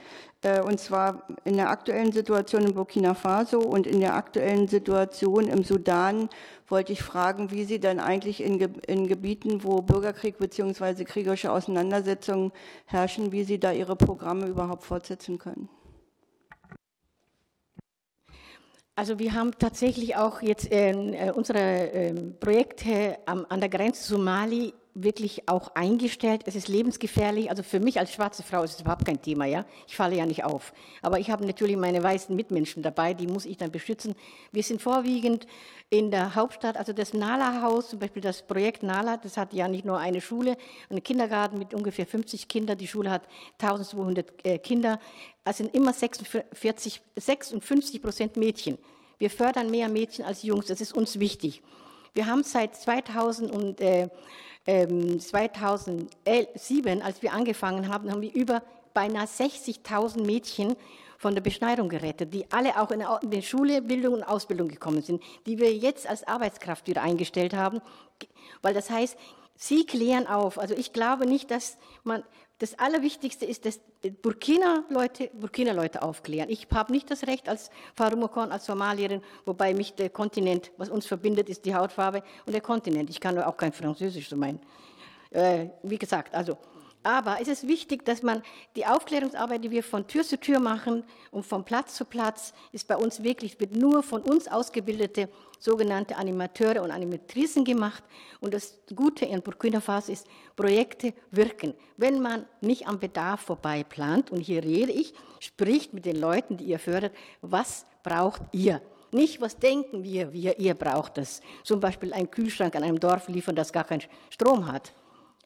Äh, 0.48 0.62
und 0.62 0.80
zwar 0.80 1.24
in 1.44 1.58
der 1.58 1.70
aktuellen 1.70 2.12
Situation 2.12 2.64
in 2.64 2.74
Burkina 2.74 3.14
Faso 3.14 3.60
und 3.60 3.86
in 3.86 4.00
der 4.00 4.16
aktuellen 4.16 4.68
Situation 4.68 5.48
im 5.48 5.64
Sudan 5.64 6.30
wollte 6.68 6.94
ich 6.94 7.02
fragen, 7.02 7.52
wie 7.52 7.66
Sie 7.66 7.80
dann 7.80 8.00
eigentlich 8.00 8.42
in, 8.42 8.60
in 8.88 9.08
Gebieten, 9.08 9.64
wo 9.64 9.82
Bürgerkrieg 9.82 10.38
bzw. 10.38 11.04
kriegerische 11.04 11.52
Auseinandersetzungen 11.52 12.52
herrschen, 12.86 13.32
wie 13.32 13.44
Sie 13.44 13.60
da 13.60 13.72
Ihre 13.72 13.96
Programme 13.96 14.46
überhaupt 14.46 14.84
fortsetzen 14.84 15.38
können. 15.38 15.70
Also 18.96 19.20
wir 19.20 19.34
haben 19.34 19.52
tatsächlich 19.60 20.16
auch 20.16 20.42
jetzt 20.42 20.72
äh, 20.72 21.32
unsere 21.36 21.60
äh, 21.60 22.14
Projekte 22.40 23.20
am, 23.26 23.46
an 23.50 23.60
der 23.60 23.70
Grenze 23.70 24.02
zu 24.02 24.18
Mali 24.18 24.74
wirklich 25.04 25.48
auch 25.48 25.76
eingestellt. 25.76 26.42
Es 26.46 26.56
ist 26.56 26.68
lebensgefährlich. 26.68 27.50
Also 27.50 27.64
für 27.64 27.80
mich 27.80 28.00
als 28.00 28.12
schwarze 28.14 28.44
Frau 28.44 28.64
ist 28.64 28.76
es 28.76 28.82
überhaupt 28.82 29.06
kein 29.06 29.22
Thema. 29.22 29.46
Ja? 29.46 29.66
Ich 29.88 29.96
falle 29.96 30.16
ja 30.16 30.26
nicht 30.26 30.44
auf. 30.44 30.74
Aber 31.02 31.20
ich 31.20 31.30
habe 31.30 31.46
natürlich 31.46 31.78
meine 31.78 32.02
weißen 32.02 32.36
Mitmenschen 32.36 32.84
dabei, 32.84 33.14
die 33.14 33.28
muss 33.28 33.46
ich 33.46 33.58
dann 33.58 33.72
beschützen. 33.72 34.16
Wir 34.52 34.64
sind 34.64 34.82
vorwiegend 34.82 35.48
in 35.90 36.12
der 36.12 36.36
Hauptstadt, 36.36 36.76
also 36.76 36.92
das 36.92 37.14
Nala-Haus, 37.14 37.90
zum 37.90 38.00
Beispiel 38.00 38.22
das 38.22 38.42
Projekt 38.42 38.84
Nala, 38.84 39.18
das 39.18 39.38
hat 39.38 39.54
ja 39.54 39.68
nicht 39.68 39.86
nur 39.86 40.00
eine 40.00 40.20
Schule, 40.20 40.58
einen 40.90 41.02
Kindergarten 41.02 41.58
mit 41.58 41.74
ungefähr 41.74 42.06
50 42.06 42.48
Kindern. 42.48 42.78
Die 42.78 42.88
Schule 42.88 43.10
hat 43.10 43.24
1200 43.60 44.46
äh, 44.46 44.58
Kinder. 44.58 45.00
Es 45.46 45.58
sind 45.58 45.74
immer 45.74 45.94
46, 45.94 47.02
56 47.16 48.02
Prozent 48.02 48.36
Mädchen. 48.36 48.78
Wir 49.18 49.30
fördern 49.30 49.72
mehr 49.72 49.90
Mädchen 49.90 50.26
als 50.26 50.44
Jungs. 50.44 50.66
Das 50.68 50.82
ist 50.82 50.94
uns 50.94 51.20
wichtig. 51.20 51.62
Wir 52.14 52.26
haben 52.26 52.44
seit 52.44 52.76
2000 52.76 53.52
und 53.52 53.80
äh, 53.80 54.10
2007, 54.68 56.08
ähm, 56.26 57.02
als 57.02 57.22
wir 57.22 57.32
angefangen 57.32 57.88
haben, 57.88 58.12
haben 58.12 58.22
wir 58.22 58.34
über 58.34 58.62
beinahe 58.94 59.26
60.000 59.26 60.26
Mädchen 60.26 60.76
von 61.18 61.34
der 61.34 61.42
Beschneidung 61.42 61.88
gerettet, 61.88 62.34
die 62.34 62.46
alle 62.52 62.80
auch 62.80 62.92
in 62.92 63.04
die 63.32 63.42
Schule, 63.42 63.82
Bildung 63.82 64.16
und 64.16 64.24
Ausbildung 64.24 64.68
gekommen 64.68 65.02
sind, 65.02 65.24
die 65.46 65.58
wir 65.58 65.74
jetzt 65.74 66.08
als 66.08 66.28
Arbeitskraft 66.28 66.88
wieder 66.88 67.02
eingestellt 67.02 67.54
haben, 67.54 67.82
weil 68.62 68.74
das 68.74 68.90
heißt, 68.90 69.18
sie 69.56 69.86
klären 69.86 70.28
auf. 70.28 70.60
Also 70.60 70.76
ich 70.76 70.94
glaube 70.94 71.26
nicht, 71.26 71.50
dass 71.50 71.78
man 72.04 72.24
das 72.60 72.78
Allerwichtigste 72.80 73.46
ist, 73.46 73.66
dass 73.66 73.80
Burkina-Leute 74.22 75.30
Burkina 75.34 75.74
-Leute 75.74 76.00
aufklären. 76.00 76.50
Ich 76.50 76.68
habe 76.74 76.92
nicht 76.92 77.10
das 77.12 77.28
Recht 77.28 77.48
als 77.48 77.70
Farumokon, 77.96 78.52
als 78.52 78.66
Somalierin, 78.66 79.22
wobei 79.46 79.74
mich 79.74 79.94
der 79.94 80.10
Kontinent, 80.10 80.72
was 80.78 80.90
uns 80.90 81.06
verbindet, 81.06 81.50
ist 81.50 81.66
die 81.66 81.76
Hautfarbe 81.76 82.24
und 82.46 82.54
der 82.54 82.62
Kontinent. 82.62 83.10
Ich 83.10 83.20
kann 83.20 83.38
auch 83.40 83.58
kein 83.58 83.74
Französisch 83.74 84.30
so 84.30 84.36
meinen. 84.36 84.60
Äh, 85.32 85.68
wie 85.84 85.98
gesagt, 85.98 86.34
also 86.34 86.58
aber 87.04 87.38
es 87.42 87.48
ist 87.48 87.68
wichtig, 87.68 88.04
dass 88.06 88.22
man 88.22 88.42
die 88.76 88.86
Aufklärungsarbeit, 88.86 89.64
die 89.64 89.72
wir 89.72 89.84
von 89.84 90.08
Tür 90.08 90.24
zu 90.24 90.40
Tür 90.40 90.60
machen 90.60 91.04
und 91.32 91.46
von 91.46 91.64
Platz 91.64 91.96
zu 91.96 92.06
Platz, 92.06 92.54
ist 92.72 92.88
bei 92.88 92.98
uns 92.98 93.24
wirklich, 93.24 93.60
wird 93.60 93.76
nur 93.76 94.04
von 94.04 94.22
uns 94.22 94.48
ausgebildete 94.48 95.30
sogenannte 95.60 96.18
Animateure 96.18 96.82
und 96.84 96.92
Animatrizen 96.92 97.64
gemacht. 97.64 98.04
Und 98.42 98.54
das 98.54 98.80
Gute 98.94 99.26
in 99.26 99.42
Burkina 99.42 99.80
Faso 99.80 100.12
ist, 100.12 100.28
Projekte 100.56 101.14
wirken. 101.32 101.74
Wenn 101.96 102.22
man 102.22 102.46
nicht 102.62 102.88
am 102.88 103.00
Bedarf 103.00 103.42
vorbei 103.42 103.84
plant, 103.84 104.32
und 104.32 104.42
hier 104.42 104.64
rede 104.64 104.92
ich, 104.92 105.14
spricht 105.40 105.94
mit 105.94 106.06
den 106.06 106.20
Leuten, 106.20 106.58
die 106.58 106.66
ihr 106.66 106.80
fördert, 106.80 107.14
was 107.42 107.86
braucht 108.04 108.42
ihr? 108.52 108.82
Nicht, 109.12 109.40
was 109.40 109.58
denken 109.58 110.04
wir, 110.04 110.34
wir 110.34 110.60
ihr 110.60 110.74
braucht 110.74 111.18
es. 111.18 111.42
Zum 111.64 111.80
Beispiel 111.80 112.12
ein 112.12 112.30
Kühlschrank 112.30 112.76
an 112.76 112.84
einem 112.84 113.00
Dorf 113.00 113.30
liefern, 113.30 113.56
das 113.56 113.72
gar 113.72 113.86
keinen 113.86 114.04
Strom 114.30 114.70
hat 114.70 114.92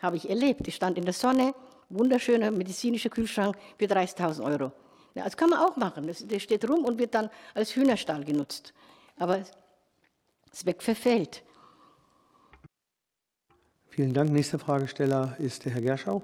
habe 0.02 0.18
ich 0.18 0.30
erlebt. 0.30 0.68
Ich 0.68 0.76
stand 0.76 0.98
in 0.98 1.06
der 1.06 1.14
Sonne, 1.14 1.54
wunderschöner 1.90 2.52
medizinischer 2.52 3.10
Kühlschrank 3.10 3.56
für 3.78 3.86
30.000 3.86 4.44
Euro. 4.44 4.72
Ja, 5.14 5.26
das 5.26 5.36
kann 5.36 5.50
man 5.50 5.60
auch 5.60 5.76
machen. 5.76 6.08
Das, 6.08 6.26
der 6.26 6.40
steht 6.40 6.68
rum 6.70 6.86
und 6.86 6.98
wird 6.98 7.14
dann 7.14 7.30
als 7.54 7.76
Hühnerstall 7.76 8.24
genutzt. 8.24 8.74
Aber 9.18 9.44
es 10.52 10.66
wird 10.66 10.82
verfehlt. 10.82 11.44
Vielen 13.90 14.14
Dank. 14.14 14.32
Nächster 14.32 14.58
Fragesteller 14.58 15.36
ist 15.38 15.66
der 15.66 15.74
Herr 15.74 15.82
Gerschau. 15.82 16.22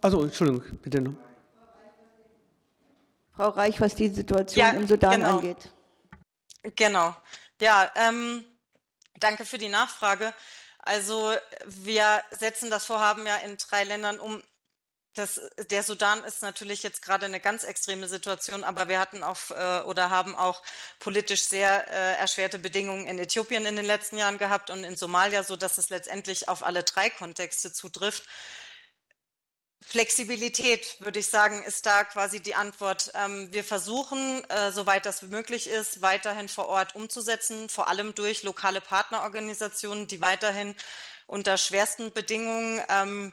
Also, 0.00 0.22
Entschuldigung, 0.22 0.62
bitte 0.78 1.00
noch. 1.00 1.14
Frau 3.34 3.48
Reich, 3.48 3.80
was 3.80 3.94
die 3.94 4.08
Situation 4.08 4.64
ja, 4.64 4.70
im 4.72 4.86
Sudan 4.86 5.20
genau. 5.20 5.38
angeht. 5.38 5.72
Genau. 6.76 7.16
Ja, 7.60 7.90
ähm, 7.96 8.44
danke 9.18 9.44
für 9.44 9.58
die 9.58 9.68
Nachfrage. 9.68 10.32
Also 10.90 11.32
wir 11.66 12.20
setzen 12.32 12.68
das 12.68 12.84
Vorhaben 12.84 13.24
ja 13.24 13.36
in 13.36 13.56
drei 13.58 13.84
Ländern 13.84 14.18
um. 14.18 14.42
Das, 15.14 15.40
der 15.70 15.84
Sudan 15.84 16.24
ist 16.24 16.42
natürlich 16.42 16.82
jetzt 16.82 17.02
gerade 17.02 17.26
eine 17.26 17.38
ganz 17.38 17.62
extreme 17.62 18.08
Situation, 18.08 18.64
aber 18.64 18.88
wir 18.88 18.98
hatten 18.98 19.22
auch 19.22 19.38
äh, 19.50 19.82
oder 19.84 20.10
haben 20.10 20.34
auch 20.34 20.64
politisch 20.98 21.44
sehr 21.44 21.86
äh, 21.88 22.16
erschwerte 22.16 22.58
Bedingungen 22.58 23.06
in 23.06 23.20
Äthiopien 23.20 23.66
in 23.66 23.76
den 23.76 23.84
letzten 23.84 24.18
Jahren 24.18 24.38
gehabt 24.38 24.68
und 24.70 24.82
in 24.82 24.96
Somalia, 24.96 25.44
so 25.44 25.54
dass 25.54 25.78
es 25.78 25.90
letztendlich 25.90 26.48
auf 26.48 26.64
alle 26.64 26.82
drei 26.82 27.08
Kontexte 27.08 27.72
zutrifft. 27.72 28.24
Flexibilität, 29.82 30.96
würde 31.00 31.18
ich 31.18 31.26
sagen, 31.26 31.62
ist 31.62 31.86
da 31.86 32.04
quasi 32.04 32.40
die 32.40 32.54
Antwort. 32.54 33.10
Ähm, 33.14 33.52
wir 33.52 33.64
versuchen, 33.64 34.44
äh, 34.48 34.70
soweit 34.72 35.06
das 35.06 35.22
möglich 35.22 35.68
ist, 35.68 36.02
weiterhin 36.02 36.48
vor 36.48 36.68
Ort 36.68 36.94
umzusetzen, 36.94 37.68
vor 37.68 37.88
allem 37.88 38.14
durch 38.14 38.42
lokale 38.42 38.80
Partnerorganisationen, 38.80 40.06
die 40.06 40.20
weiterhin 40.20 40.74
unter 41.26 41.56
schwersten 41.56 42.12
Bedingungen 42.12 42.82
ähm, 42.88 43.32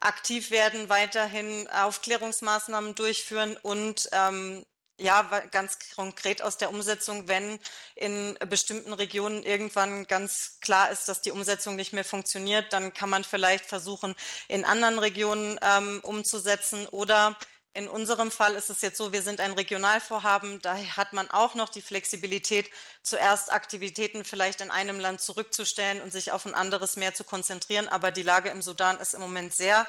aktiv 0.00 0.50
werden, 0.50 0.88
weiterhin 0.88 1.68
Aufklärungsmaßnahmen 1.68 2.94
durchführen 2.94 3.56
und 3.62 4.08
ähm, 4.12 4.64
ja, 4.98 5.22
ganz 5.50 5.78
konkret 5.94 6.42
aus 6.42 6.58
der 6.58 6.70
Umsetzung, 6.70 7.28
wenn 7.28 7.58
in 7.94 8.36
bestimmten 8.48 8.92
Regionen 8.92 9.42
irgendwann 9.44 10.06
ganz 10.06 10.58
klar 10.60 10.90
ist, 10.90 11.08
dass 11.08 11.22
die 11.22 11.30
Umsetzung 11.30 11.76
nicht 11.76 11.92
mehr 11.92 12.04
funktioniert, 12.04 12.72
dann 12.72 12.92
kann 12.92 13.08
man 13.08 13.24
vielleicht 13.24 13.64
versuchen, 13.64 14.14
in 14.48 14.64
anderen 14.64 14.98
Regionen 14.98 15.58
ähm, 15.62 16.00
umzusetzen 16.02 16.86
oder 16.88 17.36
in 17.74 17.86
unserem 17.88 18.32
Fall 18.32 18.56
ist 18.56 18.70
es 18.70 18.80
jetzt 18.80 18.96
so, 18.96 19.12
wir 19.12 19.22
sind 19.22 19.40
ein 19.40 19.52
Regionalvorhaben, 19.52 20.60
da 20.62 20.76
hat 20.96 21.12
man 21.12 21.30
auch 21.30 21.54
noch 21.54 21.68
die 21.68 21.82
Flexibilität, 21.82 22.68
zuerst 23.02 23.52
Aktivitäten 23.52 24.24
vielleicht 24.24 24.60
in 24.60 24.72
einem 24.72 24.98
Land 24.98 25.20
zurückzustellen 25.20 26.00
und 26.00 26.10
sich 26.10 26.32
auf 26.32 26.44
ein 26.44 26.54
anderes 26.54 26.96
mehr 26.96 27.14
zu 27.14 27.22
konzentrieren. 27.22 27.88
Aber 27.88 28.10
die 28.10 28.24
Lage 28.24 28.48
im 28.48 28.62
Sudan 28.62 28.98
ist 28.98 29.14
im 29.14 29.20
Moment 29.20 29.54
sehr 29.54 29.86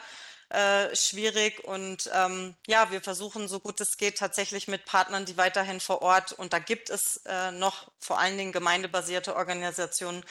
äh, 0.50 0.96
schwierig. 0.96 1.64
Und 1.64 2.10
ähm, 2.14 2.56
ja, 2.68 2.92
wir 2.92 3.02
versuchen 3.02 3.48
so 3.48 3.60
gut 3.60 3.80
es 3.82 3.98
geht 3.98 4.18
tatsächlich 4.18 4.68
mit 4.68 4.86
Partnern, 4.86 5.26
die 5.26 5.38
weiterhin 5.38 5.80
vor 5.80 6.02
Ort, 6.02 6.34
und 6.34 6.54
da 6.54 6.60
gibt 6.60 6.90
es 6.90 7.22
äh, 7.26 7.52
noch 7.52 7.92
vor 8.00 8.20
allen 8.20 8.38
Dingen 8.38 8.52
gemeindebasierte 8.52 9.36
Organisationen, 9.36 10.24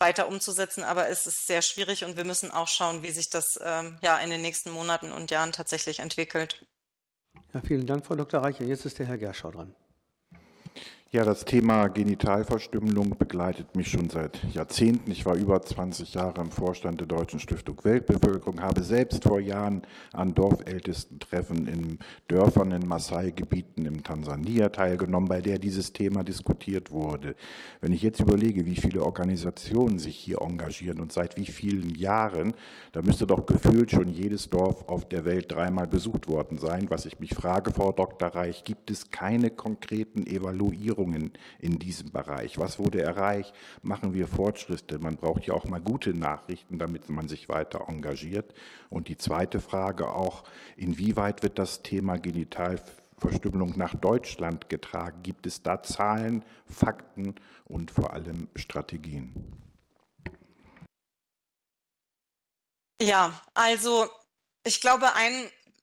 weiter 0.00 0.28
umzusetzen. 0.28 0.82
Aber 0.82 1.08
es 1.08 1.26
ist 1.26 1.46
sehr 1.46 1.62
schwierig 1.62 2.04
und 2.04 2.16
wir 2.16 2.24
müssen 2.24 2.50
auch 2.50 2.68
schauen, 2.68 3.02
wie 3.02 3.10
sich 3.10 3.30
das 3.30 3.60
ähm, 3.62 3.98
ja 4.02 4.18
in 4.18 4.30
den 4.30 4.40
nächsten 4.40 4.70
Monaten 4.70 5.12
und 5.12 5.30
Jahren 5.30 5.52
tatsächlich 5.52 6.00
entwickelt. 6.00 6.66
Ja, 7.52 7.60
vielen 7.60 7.86
Dank, 7.86 8.06
Frau 8.06 8.16
Dr. 8.16 8.42
Reicher. 8.42 8.64
Jetzt 8.64 8.86
ist 8.86 8.98
der 8.98 9.06
Herr 9.06 9.18
Gerschau 9.18 9.50
dran. 9.50 9.74
Ja, 11.12 11.24
das 11.24 11.44
Thema 11.44 11.88
Genitalverstümmelung 11.88 13.18
begleitet 13.18 13.74
mich 13.74 13.90
schon 13.90 14.08
seit 14.10 14.44
Jahrzehnten. 14.54 15.10
Ich 15.10 15.26
war 15.26 15.34
über 15.34 15.60
20 15.60 16.14
Jahre 16.14 16.40
im 16.40 16.52
Vorstand 16.52 17.00
der 17.00 17.08
Deutschen 17.08 17.40
Stiftung 17.40 17.82
Weltbevölkerung, 17.82 18.62
habe 18.62 18.84
selbst 18.84 19.24
vor 19.24 19.40
Jahren 19.40 19.82
an 20.12 20.34
Dorfältestentreffen 20.34 21.66
in 21.66 21.98
Dörfern 22.28 22.70
in 22.70 22.86
Maasai-Gebieten 22.86 23.86
in 23.86 24.04
Tansania 24.04 24.68
teilgenommen, 24.68 25.28
bei 25.28 25.40
der 25.40 25.58
dieses 25.58 25.92
Thema 25.92 26.22
diskutiert 26.22 26.92
wurde. 26.92 27.34
Wenn 27.80 27.90
ich 27.90 28.02
jetzt 28.02 28.20
überlege, 28.20 28.64
wie 28.64 28.76
viele 28.76 29.02
Organisationen 29.02 29.98
sich 29.98 30.14
hier 30.14 30.40
engagieren 30.42 31.00
und 31.00 31.10
seit 31.10 31.36
wie 31.36 31.46
vielen 31.46 31.92
Jahren, 31.96 32.54
da 32.92 33.02
müsste 33.02 33.26
doch 33.26 33.46
gefühlt 33.46 33.90
schon 33.90 34.10
jedes 34.10 34.48
Dorf 34.48 34.88
auf 34.88 35.08
der 35.08 35.24
Welt 35.24 35.50
dreimal 35.50 35.88
besucht 35.88 36.28
worden 36.28 36.58
sein. 36.58 36.86
Was 36.88 37.04
ich 37.04 37.18
mich 37.18 37.34
frage, 37.34 37.72
Frau 37.72 37.90
Dr. 37.90 38.28
Reich, 38.28 38.62
gibt 38.62 38.92
es 38.92 39.10
keine 39.10 39.50
konkreten 39.50 40.24
Evaluierungen 40.24 40.99
Verbesserungen 41.00 41.32
in 41.58 41.78
diesem 41.78 42.10
Bereich? 42.10 42.58
Was 42.58 42.78
wurde 42.78 43.02
erreicht? 43.02 43.54
Machen 43.82 44.14
wir 44.14 44.26
Fortschritte? 44.28 44.98
Man 44.98 45.16
braucht 45.16 45.46
ja 45.46 45.54
auch 45.54 45.64
mal 45.64 45.80
gute 45.80 46.14
Nachrichten, 46.14 46.78
damit 46.78 47.08
man 47.08 47.28
sich 47.28 47.48
weiter 47.48 47.86
engagiert. 47.88 48.54
Und 48.88 49.08
die 49.08 49.16
zweite 49.16 49.60
Frage 49.60 50.08
auch, 50.08 50.44
inwieweit 50.76 51.42
wird 51.42 51.58
das 51.58 51.82
Thema 51.82 52.18
Genitalverstümmelung 52.18 53.74
nach 53.76 53.94
Deutschland 53.94 54.68
getragen? 54.68 55.22
Gibt 55.22 55.46
es 55.46 55.62
da 55.62 55.82
Zahlen, 55.82 56.44
Fakten 56.66 57.34
und 57.64 57.90
vor 57.90 58.12
allem 58.12 58.48
Strategien? 58.54 59.34
Ja, 63.02 63.40
also 63.54 64.08
ich 64.62 64.82
glaube, 64.82 65.14
ein 65.14 65.32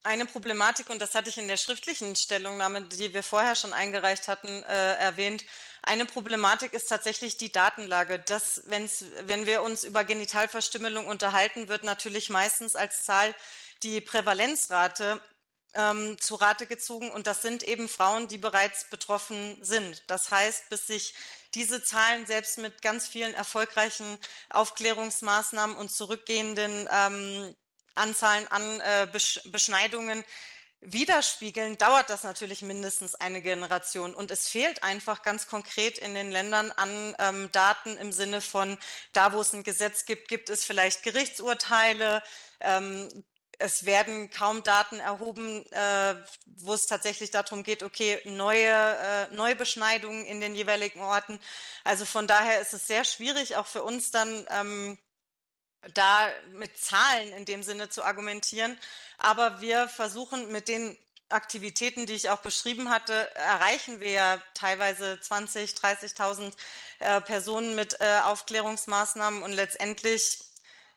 eine 0.08 0.26
Problematik, 0.26 0.90
und 0.90 1.02
das 1.02 1.16
hatte 1.16 1.30
ich 1.30 1.38
in 1.38 1.50
der 1.50 1.58
schriftlichen 1.58 2.16
Stellungnahme, 2.16 2.84
die 2.84 3.14
wir 3.14 3.24
vorher 3.24 3.56
schon 3.56 3.74
eingereicht 3.74 4.30
hatten, 4.30 4.64
äh, 4.64 4.96
erwähnt. 4.96 5.44
Eine 5.84 6.06
Problematik 6.06 6.72
ist 6.72 6.88
tatsächlich 6.88 7.36
die 7.36 7.52
Datenlage. 7.52 8.18
Das, 8.20 8.64
wenn's, 8.68 9.04
wenn 9.24 9.46
wir 9.46 9.64
uns 9.64 9.84
über 9.84 10.06
Genitalverstümmelung 10.06 11.08
unterhalten, 11.08 11.68
wird 11.68 11.84
natürlich 11.84 12.30
meistens 12.30 12.78
als 12.78 13.04
Zahl 13.04 13.36
die 13.84 14.00
Prävalenzrate 14.00 15.22
ähm, 15.74 16.18
zu 16.22 16.36
Rate 16.36 16.68
gezogen. 16.68 17.12
Und 17.12 17.28
das 17.28 17.42
sind 17.42 17.64
eben 17.64 17.90
Frauen, 17.90 18.30
die 18.30 18.38
bereits 18.38 18.90
betroffen 18.90 19.58
sind. 19.62 20.04
Das 20.08 20.32
heißt, 20.32 20.70
bis 20.70 20.88
sich 20.88 21.16
diese 21.54 21.84
Zahlen 21.84 22.26
selbst 22.26 22.58
mit 22.60 22.82
ganz 22.82 23.10
vielen 23.10 23.34
erfolgreichen 23.34 24.18
Aufklärungsmaßnahmen 24.52 25.76
und 25.76 25.92
zurückgehenden 25.92 26.88
ähm, 26.92 27.56
Anzahlen 27.98 28.48
an 28.48 28.80
äh, 28.80 29.08
Beschneidungen 29.46 30.24
widerspiegeln, 30.82 31.78
dauert 31.78 32.10
das 32.10 32.24
natürlich 32.24 32.62
mindestens 32.62 33.16
eine 33.16 33.42
Generation. 33.42 34.14
Und 34.14 34.32
es 34.32 34.48
fehlt 34.48 34.84
einfach 34.84 35.24
ganz 35.24 35.48
konkret 35.48 35.98
in 35.98 36.14
den 36.14 36.32
Ländern 36.32 36.72
an 36.72 37.16
ähm, 37.20 37.52
Daten 37.52 37.98
im 37.98 38.12
Sinne 38.12 38.42
von, 38.42 38.78
da 39.12 39.34
wo 39.34 39.42
es 39.42 39.54
ein 39.54 39.64
Gesetz 39.64 40.06
gibt, 40.06 40.28
gibt 40.28 40.50
es 40.50 40.64
vielleicht 40.64 41.04
Gerichtsurteile. 41.04 42.22
Ähm, 42.60 43.10
es 43.60 43.86
werden 43.86 44.30
kaum 44.30 44.62
Daten 44.62 45.00
erhoben, 45.00 45.66
äh, 45.72 46.16
wo 46.46 46.74
es 46.76 46.86
tatsächlich 46.86 47.32
darum 47.32 47.64
geht, 47.64 47.82
okay, 47.82 48.22
neue, 48.26 48.70
äh, 48.70 49.34
neue 49.34 49.56
Beschneidungen 49.56 50.26
in 50.26 50.40
den 50.40 50.54
jeweiligen 50.54 51.02
Orten. 51.02 51.40
Also 51.84 52.06
von 52.06 52.28
daher 52.28 52.62
ist 52.62 52.74
es 52.74 52.86
sehr 52.86 53.04
schwierig, 53.04 53.56
auch 53.56 53.66
für 53.66 53.84
uns 53.84 54.12
dann 54.12 54.46
ähm, 54.52 54.98
da 55.94 56.30
mit 56.54 56.78
Zahlen 56.78 57.32
in 57.34 57.46
dem 57.46 57.64
Sinne 57.64 57.90
zu 57.90 58.04
argumentieren. 58.04 58.78
Aber 59.18 59.62
wir 59.62 59.88
versuchen 59.88 60.52
mit 60.52 60.68
den 60.68 60.98
Aktivitäten, 61.30 62.06
die 62.06 62.14
ich 62.14 62.30
auch 62.30 62.40
beschrieben 62.40 62.90
hatte, 62.90 63.14
erreichen 63.36 64.00
wir 64.00 64.12
ja 64.12 64.42
teilweise 64.54 65.20
20, 65.20 65.72
30.000 65.72 66.54
äh, 67.00 67.22
Personen 67.22 67.76
mit 67.76 68.00
äh, 68.00 68.20
Aufklärungsmaßnahmen 68.24 69.44
und 69.44 69.52
letztendlich 69.52 70.40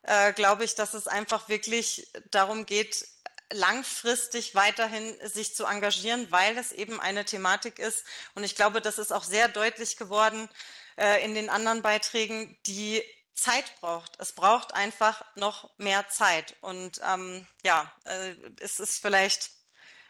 äh, 0.02 0.32
glaube 0.32 0.64
ich, 0.64 0.76
dass 0.76 0.94
es 0.94 1.08
einfach 1.08 1.48
wirklich 1.48 2.08
darum 2.30 2.64
geht, 2.64 3.06
langfristig 3.52 4.54
weiterhin 4.54 5.16
sich 5.24 5.56
zu 5.56 5.66
engagieren, 5.66 6.30
weil 6.30 6.56
es 6.56 6.70
eben 6.70 7.00
eine 7.00 7.24
Thematik 7.24 7.78
ist. 7.80 8.04
Und 8.34 8.44
ich 8.44 8.54
glaube, 8.54 8.80
das 8.80 8.98
ist 8.98 9.12
auch 9.12 9.24
sehr 9.24 9.48
deutlich 9.48 9.96
geworden 9.96 10.48
äh, 10.96 11.24
in 11.24 11.34
den 11.34 11.50
anderen 11.50 11.82
Beiträgen, 11.82 12.56
die 12.66 13.02
Zeit 13.40 13.80
braucht. 13.80 14.12
Es 14.18 14.32
braucht 14.32 14.74
einfach 14.74 15.24
noch 15.34 15.70
mehr 15.78 16.08
Zeit. 16.08 16.56
Und 16.60 17.00
ähm, 17.04 17.46
ja, 17.64 17.90
äh, 18.04 18.34
es 18.60 18.78
ist 18.78 19.00
vielleicht 19.00 19.50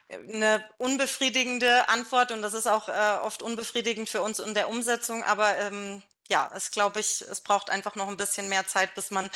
eine 0.08 0.68
unbefriedigende 0.78 1.88
Antwort 1.88 2.32
und 2.32 2.42
das 2.42 2.54
ist 2.54 2.66
auch 2.66 2.88
äh, 2.88 3.18
oft 3.22 3.42
unbefriedigend 3.42 4.08
für 4.08 4.22
uns 4.22 4.40
in 4.40 4.54
der 4.54 4.68
Umsetzung. 4.68 5.22
Aber 5.22 5.56
ähm, 5.58 6.02
ja, 6.28 6.50
es 6.54 6.70
glaube 6.70 7.00
ich, 7.00 7.22
es 7.22 7.40
braucht 7.40 7.70
einfach 7.70 7.94
noch 7.94 8.08
ein 8.08 8.16
bisschen 8.16 8.48
mehr 8.48 8.66
Zeit, 8.66 8.94
bis 8.94 9.10
man 9.10 9.30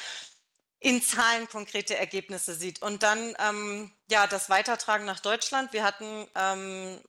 in 0.80 1.02
Zahlen 1.02 1.48
konkrete 1.48 1.96
Ergebnisse 1.96 2.54
sieht. 2.54 2.82
Und 2.82 3.02
dann 3.02 3.34
ähm, 3.38 3.92
ja 4.10 4.26
das 4.26 4.50
Weitertragen 4.50 5.06
nach 5.06 5.20
Deutschland. 5.20 5.72
Wir 5.72 5.84
hatten 5.84 6.28
ähm, 6.34 7.00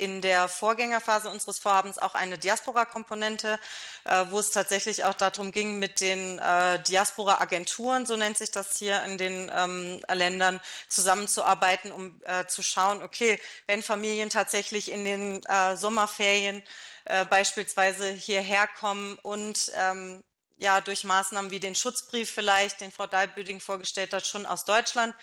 in 0.00 0.22
der 0.22 0.48
Vorgängerphase 0.48 1.28
unseres 1.28 1.58
Vorhabens 1.58 1.98
auch 1.98 2.14
eine 2.14 2.38
Diaspora-Komponente, 2.38 3.58
äh, 4.04 4.24
wo 4.30 4.38
es 4.38 4.50
tatsächlich 4.50 5.04
auch 5.04 5.14
darum 5.14 5.52
ging, 5.52 5.78
mit 5.78 6.00
den 6.00 6.38
äh, 6.38 6.82
Diaspora-Agenturen, 6.82 8.06
so 8.06 8.16
nennt 8.16 8.38
sich 8.38 8.50
das 8.50 8.78
hier 8.78 9.02
in 9.04 9.18
den 9.18 9.50
ähm, 9.54 10.00
Ländern, 10.12 10.60
zusammenzuarbeiten, 10.88 11.92
um 11.92 12.20
äh, 12.24 12.46
zu 12.46 12.62
schauen, 12.62 13.02
okay, 13.02 13.38
wenn 13.66 13.82
Familien 13.82 14.30
tatsächlich 14.30 14.90
in 14.90 15.04
den 15.04 15.44
äh, 15.44 15.76
Sommerferien 15.76 16.62
äh, 17.04 17.24
beispielsweise 17.26 18.10
hierher 18.10 18.66
kommen 18.66 19.18
und 19.22 19.70
ähm, 19.74 20.24
ja 20.56 20.80
durch 20.80 21.04
Maßnahmen 21.04 21.50
wie 21.50 21.60
den 21.60 21.74
Schutzbrief 21.74 22.30
vielleicht, 22.30 22.80
den 22.80 22.92
Frau 22.92 23.06
Dalbüding 23.06 23.60
vorgestellt 23.60 24.12
hat, 24.12 24.26
schon 24.26 24.46
aus 24.46 24.64
Deutschland 24.64 25.14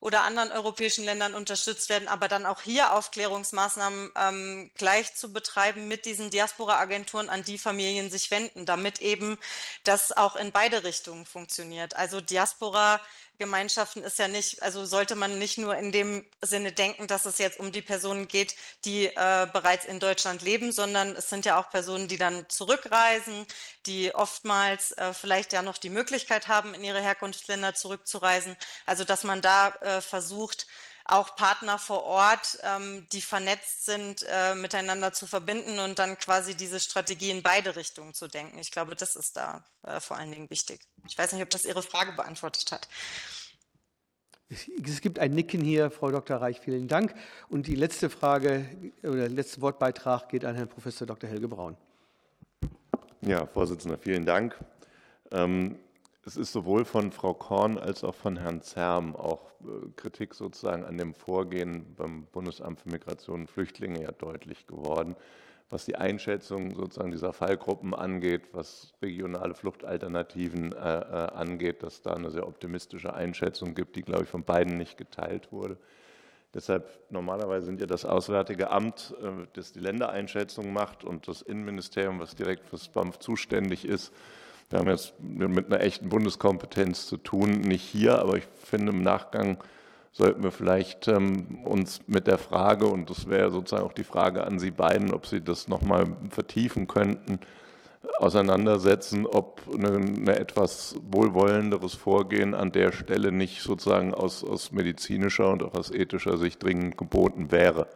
oder 0.00 0.22
anderen 0.22 0.50
europäischen 0.50 1.04
Ländern 1.04 1.34
unterstützt 1.34 1.90
werden, 1.90 2.08
aber 2.08 2.26
dann 2.26 2.46
auch 2.46 2.62
hier 2.62 2.94
Aufklärungsmaßnahmen 2.94 4.10
ähm, 4.16 4.70
gleich 4.74 5.14
zu 5.14 5.32
betreiben 5.32 5.88
mit 5.88 6.06
diesen 6.06 6.30
Diaspora-Agenturen, 6.30 7.28
an 7.28 7.44
die 7.44 7.58
Familien 7.58 8.10
sich 8.10 8.30
wenden, 8.30 8.64
damit 8.64 9.00
eben 9.00 9.38
das 9.84 10.16
auch 10.16 10.36
in 10.36 10.52
beide 10.52 10.84
Richtungen 10.84 11.26
funktioniert. 11.26 11.96
Also 11.96 12.22
Diaspora 12.22 13.00
Gemeinschaften 13.40 14.04
ist 14.04 14.20
ja 14.20 14.28
nicht, 14.28 14.62
also 14.62 14.84
sollte 14.84 15.16
man 15.16 15.38
nicht 15.40 15.58
nur 15.58 15.76
in 15.76 15.90
dem 15.90 16.24
Sinne 16.40 16.70
denken, 16.70 17.08
dass 17.08 17.24
es 17.24 17.38
jetzt 17.38 17.58
um 17.58 17.72
die 17.72 17.82
Personen 17.82 18.28
geht, 18.28 18.54
die 18.84 19.06
äh, 19.06 19.48
bereits 19.52 19.86
in 19.86 19.98
Deutschland 19.98 20.42
leben, 20.42 20.70
sondern 20.70 21.16
es 21.16 21.28
sind 21.28 21.44
ja 21.44 21.58
auch 21.58 21.70
Personen, 21.70 22.06
die 22.06 22.18
dann 22.18 22.48
zurückreisen, 22.48 23.46
die 23.86 24.14
oftmals 24.14 24.92
äh, 24.92 25.12
vielleicht 25.14 25.52
ja 25.52 25.62
noch 25.62 25.78
die 25.78 25.90
Möglichkeit 25.90 26.46
haben, 26.46 26.74
in 26.74 26.84
ihre 26.84 27.00
Herkunftsländer 27.00 27.74
zurückzureisen. 27.74 28.56
Also 28.86 29.02
dass 29.04 29.24
man 29.24 29.40
da 29.42 29.70
äh, 29.80 30.00
versucht, 30.00 30.66
auch 31.04 31.36
Partner 31.36 31.78
vor 31.78 32.04
Ort, 32.04 32.58
ähm, 32.62 33.06
die 33.12 33.20
vernetzt 33.20 33.86
sind, 33.86 34.24
äh, 34.28 34.54
miteinander 34.54 35.12
zu 35.12 35.26
verbinden 35.26 35.78
und 35.78 35.98
dann 35.98 36.18
quasi 36.18 36.54
diese 36.54 36.80
Strategie 36.80 37.30
in 37.30 37.42
beide 37.42 37.76
Richtungen 37.76 38.14
zu 38.14 38.28
denken. 38.28 38.58
Ich 38.58 38.70
glaube, 38.70 38.94
das 38.96 39.16
ist 39.16 39.36
da 39.36 39.64
äh, 39.82 40.00
vor 40.00 40.16
allen 40.16 40.30
Dingen 40.30 40.50
wichtig. 40.50 40.80
Ich 41.06 41.16
weiß 41.16 41.32
nicht, 41.32 41.42
ob 41.42 41.50
das 41.50 41.64
Ihre 41.64 41.82
Frage 41.82 42.12
beantwortet 42.12 42.70
hat. 42.72 42.88
Es 44.84 45.00
gibt 45.00 45.20
ein 45.20 45.30
Nicken 45.30 45.60
hier, 45.60 45.92
Frau 45.92 46.10
Dr. 46.10 46.38
Reich, 46.38 46.58
vielen 46.58 46.88
Dank. 46.88 47.14
Und 47.48 47.68
die 47.68 47.76
letzte 47.76 48.10
Frage 48.10 48.68
oder 49.04 49.16
der 49.16 49.28
letzte 49.28 49.60
Wortbeitrag 49.60 50.28
geht 50.28 50.44
an 50.44 50.56
Herrn 50.56 50.68
Professor 50.68 51.06
Dr. 51.06 51.30
Helge 51.30 51.46
Braun. 51.46 51.76
Ja, 53.20 53.46
Vorsitzender, 53.46 53.96
vielen 53.96 54.26
Dank. 54.26 54.58
Ähm, 55.30 55.78
es 56.30 56.36
ist 56.36 56.52
sowohl 56.52 56.84
von 56.84 57.10
Frau 57.10 57.34
Korn 57.34 57.76
als 57.76 58.04
auch 58.04 58.14
von 58.14 58.36
Herrn 58.36 58.62
Zerm 58.62 59.16
auch 59.16 59.50
äh, 59.62 59.88
Kritik 59.96 60.32
sozusagen 60.32 60.84
an 60.84 60.96
dem 60.96 61.12
Vorgehen 61.12 61.96
beim 61.96 62.26
Bundesamt 62.26 62.78
für 62.78 62.88
Migration 62.88 63.40
und 63.40 63.50
Flüchtlinge 63.50 64.00
ja 64.00 64.12
deutlich 64.12 64.68
geworden, 64.68 65.16
was 65.70 65.86
die 65.86 65.96
Einschätzung 65.96 66.76
sozusagen 66.76 67.10
dieser 67.10 67.32
Fallgruppen 67.32 67.94
angeht, 67.94 68.42
was 68.52 68.92
regionale 69.02 69.54
Fluchtalternativen 69.54 70.72
äh, 70.72 70.76
äh, 70.76 71.32
angeht, 71.32 71.82
dass 71.82 72.00
da 72.00 72.12
eine 72.12 72.30
sehr 72.30 72.46
optimistische 72.46 73.12
Einschätzung 73.12 73.74
gibt, 73.74 73.96
die, 73.96 74.02
glaube 74.02 74.22
ich, 74.22 74.28
von 74.28 74.44
beiden 74.44 74.78
nicht 74.78 74.96
geteilt 74.96 75.50
wurde. 75.50 75.78
Deshalb 76.54 76.88
normalerweise 77.10 77.66
sind 77.66 77.80
ja 77.80 77.88
das 77.88 78.04
Auswärtige 78.04 78.70
Amt, 78.70 79.16
äh, 79.20 79.48
das 79.54 79.72
die 79.72 79.80
Ländereinschätzung 79.80 80.72
macht, 80.72 81.02
und 81.02 81.26
das 81.26 81.42
Innenministerium, 81.42 82.20
was 82.20 82.36
direkt 82.36 82.68
fürs 82.68 82.88
BAMF 82.88 83.18
zuständig 83.18 83.84
ist, 83.84 84.12
wir 84.70 84.78
haben 84.78 84.88
jetzt 84.88 85.14
mit 85.20 85.66
einer 85.66 85.82
echten 85.82 86.08
Bundeskompetenz 86.08 87.06
zu 87.06 87.16
tun, 87.16 87.60
nicht 87.60 87.82
hier, 87.82 88.20
aber 88.20 88.36
ich 88.36 88.44
finde 88.64 88.92
im 88.92 89.02
Nachgang 89.02 89.58
sollten 90.12 90.42
wir 90.42 90.52
vielleicht 90.52 91.08
ähm, 91.08 91.58
uns 91.64 92.00
mit 92.06 92.26
der 92.26 92.38
Frage, 92.38 92.86
und 92.86 93.10
das 93.10 93.28
wäre 93.28 93.50
sozusagen 93.50 93.84
auch 93.84 93.92
die 93.92 94.04
Frage 94.04 94.44
an 94.44 94.58
Sie 94.58 94.70
beiden, 94.70 95.12
ob 95.12 95.26
Sie 95.26 95.40
das 95.40 95.68
nochmal 95.68 96.06
vertiefen 96.30 96.86
könnten, 96.86 97.40
auseinandersetzen, 98.18 99.26
ob 99.26 99.60
ein 99.72 100.26
etwas 100.28 100.96
wohlwollenderes 101.10 101.94
Vorgehen 101.94 102.54
an 102.54 102.72
der 102.72 102.92
Stelle 102.92 103.30
nicht 103.32 103.62
sozusagen 103.62 104.14
aus, 104.14 104.42
aus 104.42 104.72
medizinischer 104.72 105.50
und 105.50 105.62
auch 105.62 105.74
aus 105.74 105.90
ethischer 105.90 106.38
Sicht 106.38 106.62
dringend 106.62 106.96
geboten 106.96 107.50
wäre. 107.50 107.88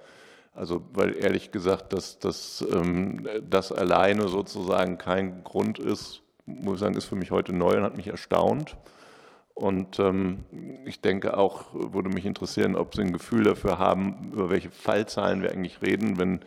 Also 0.55 0.83
weil 0.93 1.17
ehrlich 1.17 1.51
gesagt, 1.51 1.93
dass, 1.93 2.19
dass 2.19 2.65
ähm, 2.73 3.27
das 3.49 3.73
alleine 3.73 4.29
sozusagen 4.29 4.99
kein 4.99 5.43
Grund 5.43 5.79
ist, 5.81 6.24
muss 6.47 6.81
sagen, 6.81 6.95
ist 6.95 7.07
für 7.07 7.17
mich 7.17 7.31
heute 7.31 7.53
neu 7.53 7.77
und 7.77 7.83
hat 7.83 7.97
mich 7.97 8.09
erstaunt. 8.09 8.77
Und 9.55 10.01
ähm, 10.01 10.45
ich 10.85 11.01
denke 11.01 11.37
auch, 11.37 11.67
würde 11.73 12.09
mich 12.09 12.27
interessieren, 12.27 12.75
ob 12.75 12.95
Sie 12.95 13.03
ein 13.03 13.13
Gefühl 13.13 13.45
dafür 13.45 13.79
haben, 13.79 14.33
über 14.33 14.51
welche 14.51 14.71
Fallzahlen 14.71 15.43
wir 15.43 15.53
eigentlich 15.53 15.81
reden, 15.81 16.19
wenn, 16.19 16.41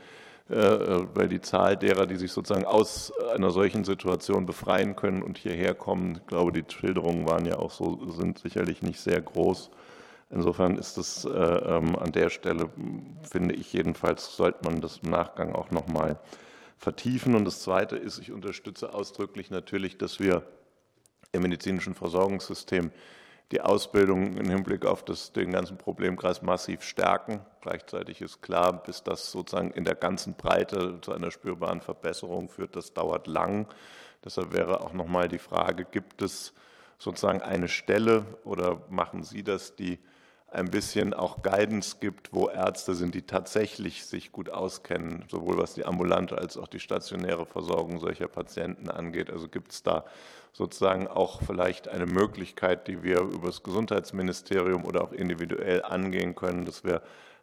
äh, 0.49 1.05
weil 1.13 1.29
die 1.29 1.39
Zahl 1.39 1.77
derer, 1.77 2.05
die 2.05 2.17
sich 2.17 2.33
sozusagen 2.33 2.65
aus 2.65 3.13
einer 3.33 3.51
solchen 3.51 3.85
Situation 3.85 4.45
befreien 4.45 4.97
können 4.97 5.21
und 5.21 5.37
hierher 5.37 5.73
kommen, 5.73 6.15
ich 6.15 6.27
glaube, 6.27 6.51
die 6.51 6.65
Schilderungen 6.69 7.27
waren 7.27 7.45
ja 7.45 7.59
auch 7.59 7.71
so, 7.71 8.11
sind 8.11 8.39
sicherlich 8.39 8.81
nicht 8.81 8.99
sehr 8.99 9.21
groß. 9.21 9.71
Insofern 10.29 10.77
ist 10.77 10.97
es 10.97 11.23
äh, 11.23 11.29
ähm, 11.29 11.95
an 11.95 12.11
der 12.11 12.29
Stelle, 12.29 12.69
finde 13.21 13.55
ich 13.55 13.71
jedenfalls, 13.71 14.35
sollte 14.35 14.65
man 14.65 14.81
das 14.81 14.99
im 15.01 15.11
Nachgang 15.11 15.55
auch 15.55 15.71
nochmal 15.71 16.09
mal 16.09 16.19
vertiefen. 16.77 17.35
Und 17.35 17.45
das 17.45 17.61
Zweite 17.61 17.97
ist, 17.97 18.19
ich 18.19 18.31
unterstütze 18.31 18.93
ausdrücklich 18.93 19.49
natürlich, 19.49 19.97
dass 19.97 20.19
wir 20.19 20.43
im 21.31 21.41
medizinischen 21.41 21.93
Versorgungssystem 21.93 22.91
die 23.51 23.61
Ausbildung 23.61 24.35
im 24.35 24.49
Hinblick 24.49 24.85
auf 24.85 25.05
das, 25.05 25.31
den 25.31 25.51
ganzen 25.51 25.77
Problemkreis 25.77 26.41
massiv 26.41 26.83
stärken. 26.83 27.39
Gleichzeitig 27.61 28.21
ist 28.21 28.41
klar, 28.41 28.83
bis 28.83 29.03
das 29.03 29.31
sozusagen 29.31 29.71
in 29.71 29.85
der 29.85 29.95
ganzen 29.95 30.33
Breite 30.33 30.99
zu 31.01 31.13
einer 31.13 31.31
spürbaren 31.31 31.79
Verbesserung 31.79 32.49
führt, 32.49 32.75
das 32.75 32.93
dauert 32.93 33.27
lang. 33.27 33.67
Deshalb 34.25 34.51
wäre 34.51 34.81
auch 34.81 34.93
nochmal 34.93 35.29
die 35.29 35.37
Frage, 35.37 35.85
gibt 35.85 36.21
es 36.21 36.53
sozusagen 36.97 37.41
eine 37.41 37.69
Stelle 37.69 38.25
oder 38.43 38.81
machen 38.89 39.23
Sie 39.23 39.43
das, 39.43 39.75
die 39.75 39.99
ein 40.49 40.71
bisschen 40.71 41.13
auch 41.13 41.43
Guidance 41.43 41.97
gibt, 41.99 42.33
wo 42.33 42.47
Ärzte 42.47 42.95
sind, 42.95 43.13
die 43.15 43.23
tatsächlich 43.23 44.05
sich 44.05 44.31
gut 44.31 44.49
auskennen, 44.49 45.25
sowohl 45.29 45.57
was 45.57 45.73
die 45.73 45.85
ambulante 45.85 46.37
als 46.37 46.57
auch 46.57 46.67
die 46.67 46.79
stationäre 46.79 47.45
Versorgung 47.45 47.99
solcher 47.99 48.27
Patienten 48.27 48.89
angeht. 48.89 49.29
Also 49.29 49.49
gibt 49.49 49.73
es 49.73 49.83
da 49.83 50.05
sozusagen 50.53 51.07
auch 51.07 51.41
vielleicht 51.41 51.89
eine 51.89 52.05
Möglichkeit, 52.05 52.87
die 52.87 53.03
wir 53.03 53.19
über 53.19 53.47
das 53.47 53.61
Gesundheitsministerium 53.61 54.85
oder 54.85 55.03
auch 55.03 55.11
individuell 55.11 55.83
angehen 55.83 56.33
können, 56.33 56.65
dass 56.65 56.83
wir 56.83 57.01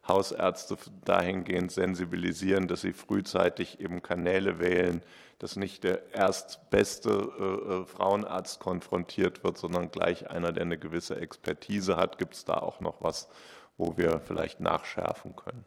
Hausärzte 0.09 0.77
dahingehend 1.05 1.73
sensibilisieren, 1.73 2.69
dass 2.69 2.81
sie 2.81 2.93
frühzeitig 2.93 3.81
eben 3.81 4.03
Kanäle 4.03 4.59
wählen, 4.59 5.03
dass 5.39 5.57
nicht 5.57 5.85
der 5.85 6.15
erstbeste 6.15 7.11
äh, 7.11 7.73
äh, 7.83 7.85
Frauenarzt 7.85 8.61
konfrontiert 8.61 9.45
wird, 9.45 9.59
sondern 9.59 9.91
gleich 9.91 10.31
einer, 10.31 10.53
der 10.53 10.63
eine 10.63 10.79
gewisse 10.79 11.17
Expertise 11.17 11.97
hat. 11.97 12.19
Gibt 12.19 12.35
es 12.35 12.45
da 12.45 12.55
auch 12.55 12.81
noch 12.81 13.03
was, 13.03 13.29
wo 13.77 13.97
wir 13.97 14.21
vielleicht 14.21 14.61
nachschärfen 14.61 15.35
können. 15.37 15.65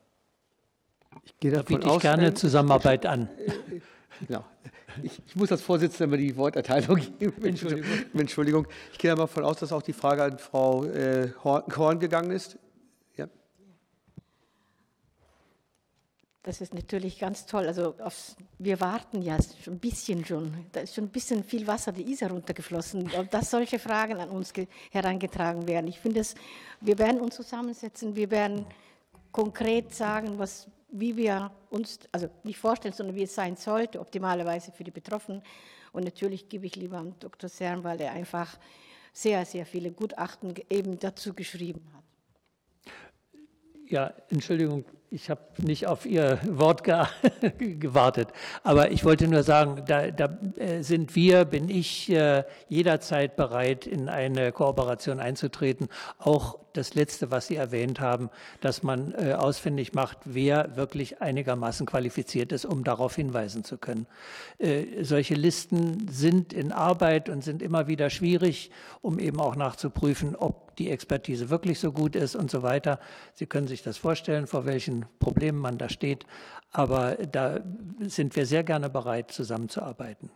Ich 1.24 1.38
gehe 1.40 1.52
davon 1.52 1.66
da 1.66 1.78
biete 1.78 1.88
ich 1.88 1.94
aus, 1.94 2.02
gerne 2.02 2.34
Zusammenarbeit 2.34 3.06
an. 3.06 3.30
Genau. 4.28 4.44
Ich, 5.04 5.22
ich, 5.28 5.36
muss 5.36 5.52
als 5.52 5.62
Vorsitzender 5.62 6.06
immer 6.06 6.18
die 6.18 6.36
Worterteilung 6.36 7.00
geben. 7.20 7.46
Entschuldigung. 7.46 7.86
Entschuldigung. 8.16 8.68
Ich 8.92 8.98
gehe 8.98 9.14
davon 9.14 9.44
aus, 9.44 9.58
dass 9.58 9.72
auch 9.72 9.84
die 9.84 9.94
Frage 9.94 10.24
an 10.24 10.40
Frau 10.40 10.86
äh, 10.86 11.32
Horn 11.44 12.00
gegangen 12.00 12.32
ist. 12.32 12.58
Das 16.48 16.62
ist 16.62 16.74
natürlich 16.74 17.20
ganz 17.20 17.46
toll. 17.46 17.68
Also 17.68 17.94
aufs, 18.00 18.38
wir 18.58 18.80
warten 18.80 19.22
ja 19.22 19.38
schon 19.62 19.74
ein 19.74 19.80
bisschen 19.80 20.24
schon. 20.24 20.54
Da 20.72 20.80
ist 20.80 20.96
schon 20.96 21.04
ein 21.04 21.10
bisschen 21.10 21.44
viel 21.44 21.68
Wasser 21.68 21.92
die 21.92 22.10
Isar 22.10 22.32
runtergeflossen, 22.32 23.12
dass 23.30 23.52
solche 23.52 23.80
Fragen 23.80 24.22
an 24.22 24.30
uns 24.30 24.54
herangetragen 24.90 25.68
werden. 25.68 25.88
Ich 25.88 26.00
finde 26.00 26.24
wir 26.80 26.98
werden 27.00 27.20
uns 27.20 27.36
zusammensetzen, 27.36 28.16
wir 28.16 28.32
werden 28.32 28.66
konkret 29.34 29.94
sagen, 29.94 30.40
was 30.40 30.70
wie 30.90 31.18
wir 31.18 31.52
uns, 31.70 32.00
also 32.14 32.30
nicht 32.44 32.60
vorstellen, 32.60 32.94
sondern 32.94 33.18
wie 33.18 33.24
es 33.24 33.36
sein 33.36 33.58
sollte, 33.58 34.00
optimalerweise 34.00 34.72
für 34.72 34.86
die 34.86 34.92
Betroffenen. 34.92 35.44
Und 35.92 36.06
natürlich 36.06 36.48
gebe 36.48 36.66
ich 36.66 36.78
lieber 36.78 37.00
an 37.00 37.14
Dr. 37.20 37.50
Cern, 37.50 37.84
weil 37.84 38.00
er 38.00 38.14
einfach 38.14 38.58
sehr, 39.12 39.46
sehr 39.46 39.66
viele 39.66 39.92
Gutachten 39.92 40.54
eben 40.70 40.98
dazu 40.98 41.34
geschrieben 41.34 41.86
hat. 41.94 42.04
Ja, 43.90 44.14
Entschuldigung, 44.30 44.86
ich 45.10 45.30
habe 45.30 45.42
nicht 45.58 45.88
auf 45.88 46.06
Ihr 46.06 46.40
Wort 46.46 46.84
ge 46.84 47.06
gewartet, 47.58 48.30
aber 48.64 48.92
ich 48.92 49.06
wollte 49.06 49.28
nur 49.28 49.44
sagen, 49.44 49.84
da, 49.88 50.12
da 50.12 50.38
äh, 50.58 50.82
sind 50.82 51.16
wir, 51.16 51.46
bin 51.46 51.70
ich 51.70 52.10
äh, 52.10 52.44
jederzeit 52.68 53.36
bereit, 53.38 53.88
in 53.88 54.10
eine 54.10 54.52
Kooperation 54.52 55.20
einzutreten. 55.20 55.88
Auch 56.20 56.60
das 56.74 56.94
Letzte, 56.94 57.32
was 57.32 57.48
Sie 57.48 57.56
erwähnt 57.56 58.02
haben, 58.02 58.30
dass 58.60 58.84
man 58.84 59.14
äh, 59.14 59.34
ausfindig 59.34 59.94
macht, 59.94 60.18
wer 60.26 60.76
wirklich 60.76 61.22
einigermaßen 61.22 61.86
qualifiziert 61.86 62.52
ist, 62.52 62.66
um 62.66 62.84
darauf 62.84 63.16
hinweisen 63.16 63.64
zu 63.64 63.78
können. 63.78 64.08
Solche 65.02 65.36
Listen 65.36 66.08
sind 66.10 66.54
in 66.54 66.72
Arbeit 66.72 67.30
und 67.30 67.44
sind 67.44 67.62
immer 67.62 67.88
wieder 67.88 68.10
schwierig, 68.10 68.72
um 69.02 69.20
eben 69.20 69.40
auch 69.40 69.56
nachzuprüfen, 69.56 70.36
ob 70.36 70.67
die 70.80 70.90
Expertise 70.90 71.50
wirklich 71.50 71.80
so 71.80 71.92
gut 71.92 72.16
ist 72.16 72.36
und 72.36 72.52
so 72.52 72.64
weiter. 72.64 73.00
Sie 73.34 73.46
können 73.46 73.68
sich 73.68 73.84
das 73.84 73.98
vorstellen, 73.98 74.48
vor 74.48 74.66
welchen 74.66 75.06
Problemen 75.20 75.60
man 75.60 75.78
da 75.78 75.90
steht. 75.90 76.26
Aber 76.72 77.16
da 77.16 77.60
sind 78.02 78.36
wir 78.36 78.46
sehr 78.46 78.64
gerne 78.64 78.90
bereit, 78.90 79.32
zusammenzuarbeiten. 79.32 80.30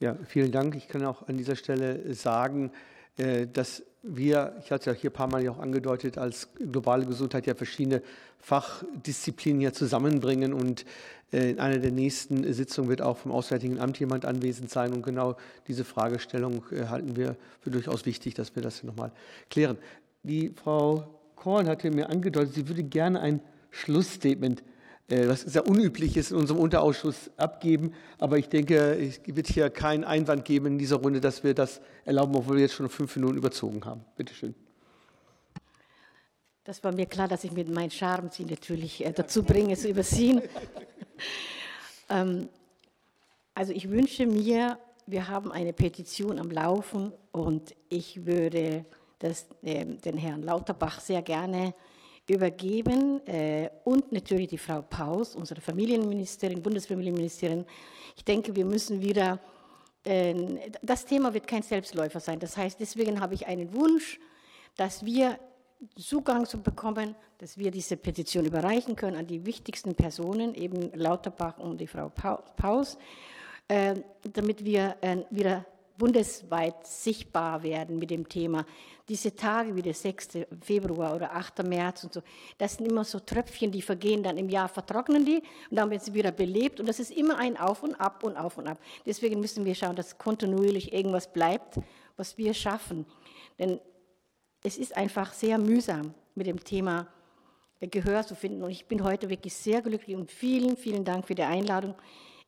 Ja, 0.00 0.16
vielen 0.26 0.50
Dank. 0.50 0.76
Ich 0.76 0.88
kann 0.88 1.04
auch 1.04 1.28
an 1.28 1.36
dieser 1.36 1.56
Stelle 1.56 2.14
sagen, 2.14 2.72
äh, 3.18 3.46
dass 3.46 3.82
wir, 4.02 4.54
ich 4.64 4.70
hatte 4.70 4.90
ja 4.90 4.96
hier 4.96 5.10
ein 5.10 5.14
paar 5.14 5.28
Mal 5.28 5.46
auch 5.48 5.58
angedeutet, 5.58 6.18
als 6.18 6.48
globale 6.54 7.04
Gesundheit 7.04 7.46
ja 7.46 7.54
verschiedene 7.54 8.02
Fachdisziplinen 8.38 9.60
hier 9.60 9.72
zusammenbringen 9.72 10.54
und 10.54 10.86
äh, 11.32 11.50
in 11.50 11.60
einer 11.60 11.78
der 11.78 11.92
nächsten 11.92 12.50
Sitzungen 12.52 12.88
wird 12.88 13.02
auch 13.02 13.18
vom 13.18 13.32
Auswärtigen 13.32 13.78
Amt 13.78 13.98
jemand 14.00 14.24
anwesend 14.24 14.70
sein 14.70 14.92
und 14.92 15.02
genau 15.02 15.36
diese 15.68 15.84
Fragestellung 15.84 16.64
äh, 16.70 16.86
halten 16.86 17.16
wir 17.16 17.36
für 17.60 17.70
durchaus 17.70 18.06
wichtig, 18.06 18.34
dass 18.34 18.56
wir 18.56 18.62
das 18.62 18.82
nochmal 18.82 19.12
klären. 19.50 19.76
Die 20.22 20.50
Frau 20.50 21.04
Korn 21.36 21.68
hatte 21.68 21.90
mir 21.90 22.08
angedeutet, 22.08 22.54
sie 22.54 22.68
würde 22.68 22.82
gerne 22.82 23.20
ein 23.20 23.40
Schlussstatement 23.70 24.62
was 25.10 25.42
sehr 25.42 25.66
unüblich 25.66 26.16
ist, 26.16 26.30
in 26.30 26.36
unserem 26.36 26.60
Unterausschuss 26.60 27.30
abgeben. 27.36 27.92
Aber 28.18 28.38
ich 28.38 28.48
denke, 28.48 28.96
es 28.96 29.20
wird 29.26 29.48
hier 29.48 29.68
keinen 29.70 30.04
Einwand 30.04 30.44
geben 30.44 30.66
in 30.66 30.78
dieser 30.78 30.96
Runde, 30.96 31.20
dass 31.20 31.42
wir 31.42 31.54
das 31.54 31.80
erlauben, 32.04 32.34
obwohl 32.36 32.56
wir 32.56 32.62
jetzt 32.62 32.74
schon 32.74 32.88
fünf 32.88 33.14
Minuten 33.16 33.36
überzogen 33.36 33.84
haben. 33.84 34.04
Bitte 34.16 34.34
schön. 34.34 34.54
Das 36.64 36.84
war 36.84 36.92
mir 36.92 37.06
klar, 37.06 37.26
dass 37.26 37.42
ich 37.42 37.52
mit 37.52 37.68
meinem 37.68 37.90
Charme 37.90 38.30
Sie 38.30 38.44
natürlich 38.44 39.04
äh, 39.04 39.12
dazu 39.12 39.42
bringe, 39.42 39.76
zu 39.76 39.88
überziehen. 39.88 40.42
ähm, 42.10 42.48
also 43.54 43.72
ich 43.72 43.90
wünsche 43.90 44.26
mir, 44.26 44.78
wir 45.06 45.28
haben 45.28 45.50
eine 45.50 45.72
Petition 45.72 46.38
am 46.38 46.50
Laufen 46.50 47.12
und 47.32 47.74
ich 47.88 48.24
würde 48.26 48.84
das, 49.18 49.46
äh, 49.62 49.84
den 49.84 50.16
Herrn 50.16 50.42
Lauterbach 50.42 51.00
sehr 51.00 51.22
gerne 51.22 51.74
übergeben 52.30 53.26
äh, 53.26 53.70
und 53.84 54.12
natürlich 54.12 54.48
die 54.48 54.58
Frau 54.58 54.82
Paus, 54.82 55.34
unsere 55.34 55.60
Familienministerin, 55.60 56.62
Bundesfamilienministerin. 56.62 57.64
Ich 58.16 58.24
denke, 58.24 58.54
wir 58.54 58.64
müssen 58.64 59.00
wieder, 59.00 59.40
äh, 60.04 60.70
das 60.82 61.04
Thema 61.04 61.34
wird 61.34 61.46
kein 61.46 61.62
Selbstläufer 61.62 62.20
sein. 62.20 62.38
Das 62.38 62.56
heißt, 62.56 62.78
deswegen 62.80 63.20
habe 63.20 63.34
ich 63.34 63.46
einen 63.46 63.74
Wunsch, 63.74 64.18
dass 64.76 65.04
wir 65.04 65.38
Zugang 65.96 66.46
zu 66.46 66.62
bekommen, 66.62 67.14
dass 67.38 67.56
wir 67.56 67.70
diese 67.70 67.96
Petition 67.96 68.44
überreichen 68.44 68.96
können 68.96 69.16
an 69.16 69.26
die 69.26 69.46
wichtigsten 69.46 69.94
Personen, 69.94 70.54
eben 70.54 70.92
Lauterbach 70.92 71.58
und 71.58 71.80
die 71.80 71.86
Frau 71.86 72.10
Paus, 72.10 72.98
äh, 73.68 73.94
damit 74.32 74.64
wir 74.64 74.96
äh, 75.00 75.18
wieder 75.30 75.64
bundesweit 76.00 76.86
sichtbar 76.86 77.62
werden 77.62 77.98
mit 77.98 78.10
dem 78.10 78.26
Thema. 78.26 78.64
Diese 79.06 79.36
Tage 79.36 79.76
wie 79.76 79.82
der 79.82 79.92
6. 79.92 80.46
Februar 80.62 81.14
oder 81.14 81.34
8. 81.34 81.62
März 81.62 82.04
und 82.04 82.14
so, 82.14 82.22
das 82.56 82.76
sind 82.76 82.90
immer 82.90 83.04
so 83.04 83.20
Tröpfchen, 83.20 83.70
die 83.70 83.82
vergehen 83.82 84.22
dann 84.22 84.38
im 84.38 84.48
Jahr, 84.48 84.68
vertrocknen 84.68 85.26
die 85.26 85.42
und 85.70 85.76
dann 85.76 85.90
wird 85.90 86.02
sie 86.02 86.14
wieder 86.14 86.32
belebt 86.32 86.80
und 86.80 86.88
das 86.88 87.00
ist 87.00 87.10
immer 87.10 87.36
ein 87.36 87.58
Auf 87.58 87.82
und 87.82 87.94
Ab 87.96 88.24
und 88.24 88.38
Auf 88.38 88.56
und 88.56 88.66
Ab. 88.66 88.78
Deswegen 89.04 89.40
müssen 89.40 89.66
wir 89.66 89.74
schauen, 89.74 89.94
dass 89.94 90.16
kontinuierlich 90.16 90.90
irgendwas 90.90 91.30
bleibt, 91.30 91.78
was 92.16 92.38
wir 92.38 92.54
schaffen. 92.54 93.04
Denn 93.58 93.78
es 94.64 94.78
ist 94.78 94.96
einfach 94.96 95.34
sehr 95.34 95.58
mühsam 95.58 96.14
mit 96.34 96.46
dem 96.46 96.64
Thema 96.64 97.08
Gehör 97.80 98.26
zu 98.26 98.34
finden 98.34 98.62
und 98.62 98.70
ich 98.70 98.86
bin 98.86 99.04
heute 99.04 99.28
wirklich 99.28 99.52
sehr 99.52 99.82
glücklich 99.82 100.16
und 100.16 100.30
vielen, 100.30 100.78
vielen 100.78 101.04
Dank 101.04 101.26
für 101.26 101.34
die 101.34 101.42
Einladung. 101.42 101.94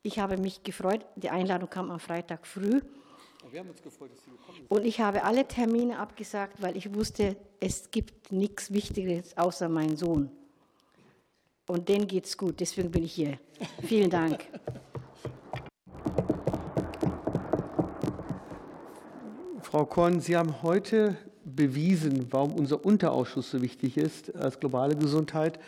Ich 0.01 0.17
habe 0.17 0.37
mich 0.37 0.63
gefreut, 0.63 1.05
die 1.15 1.29
Einladung 1.29 1.69
kam 1.69 1.91
am 1.91 1.99
Freitag 1.99 2.47
früh 2.47 2.81
Und 4.69 4.85
ich 4.85 4.99
habe 4.99 5.23
alle 5.23 5.47
Termine 5.47 5.99
abgesagt, 5.99 6.61
weil 6.61 6.75
ich 6.75 6.93
wusste, 6.93 7.35
es 7.59 7.91
gibt 7.91 8.31
nichts 8.31 8.73
Wichtigeres 8.73 9.37
außer 9.37 9.69
meinen 9.69 9.97
Sohn. 9.97 10.31
Und 11.67 11.87
denen 11.87 12.07
geht 12.07 12.25
es 12.25 12.37
gut, 12.37 12.59
deswegen 12.59 12.91
bin 12.91 13.03
ich 13.03 13.13
hier. 13.13 13.37
Vielen 13.83 14.09
Dank. 14.09 14.45
Frau 19.61 19.85
Korn, 19.85 20.19
Sie 20.19 20.35
haben 20.37 20.61
heute 20.61 21.17
bewiesen, 21.45 22.27
warum 22.31 22.53
unser 22.53 22.85
Unterausschuss 22.85 23.49
so 23.51 23.61
wichtig 23.61 23.97
ist 23.97 24.35
als 24.35 24.59
globale 24.59 24.95
Gesundheit. 24.95 25.59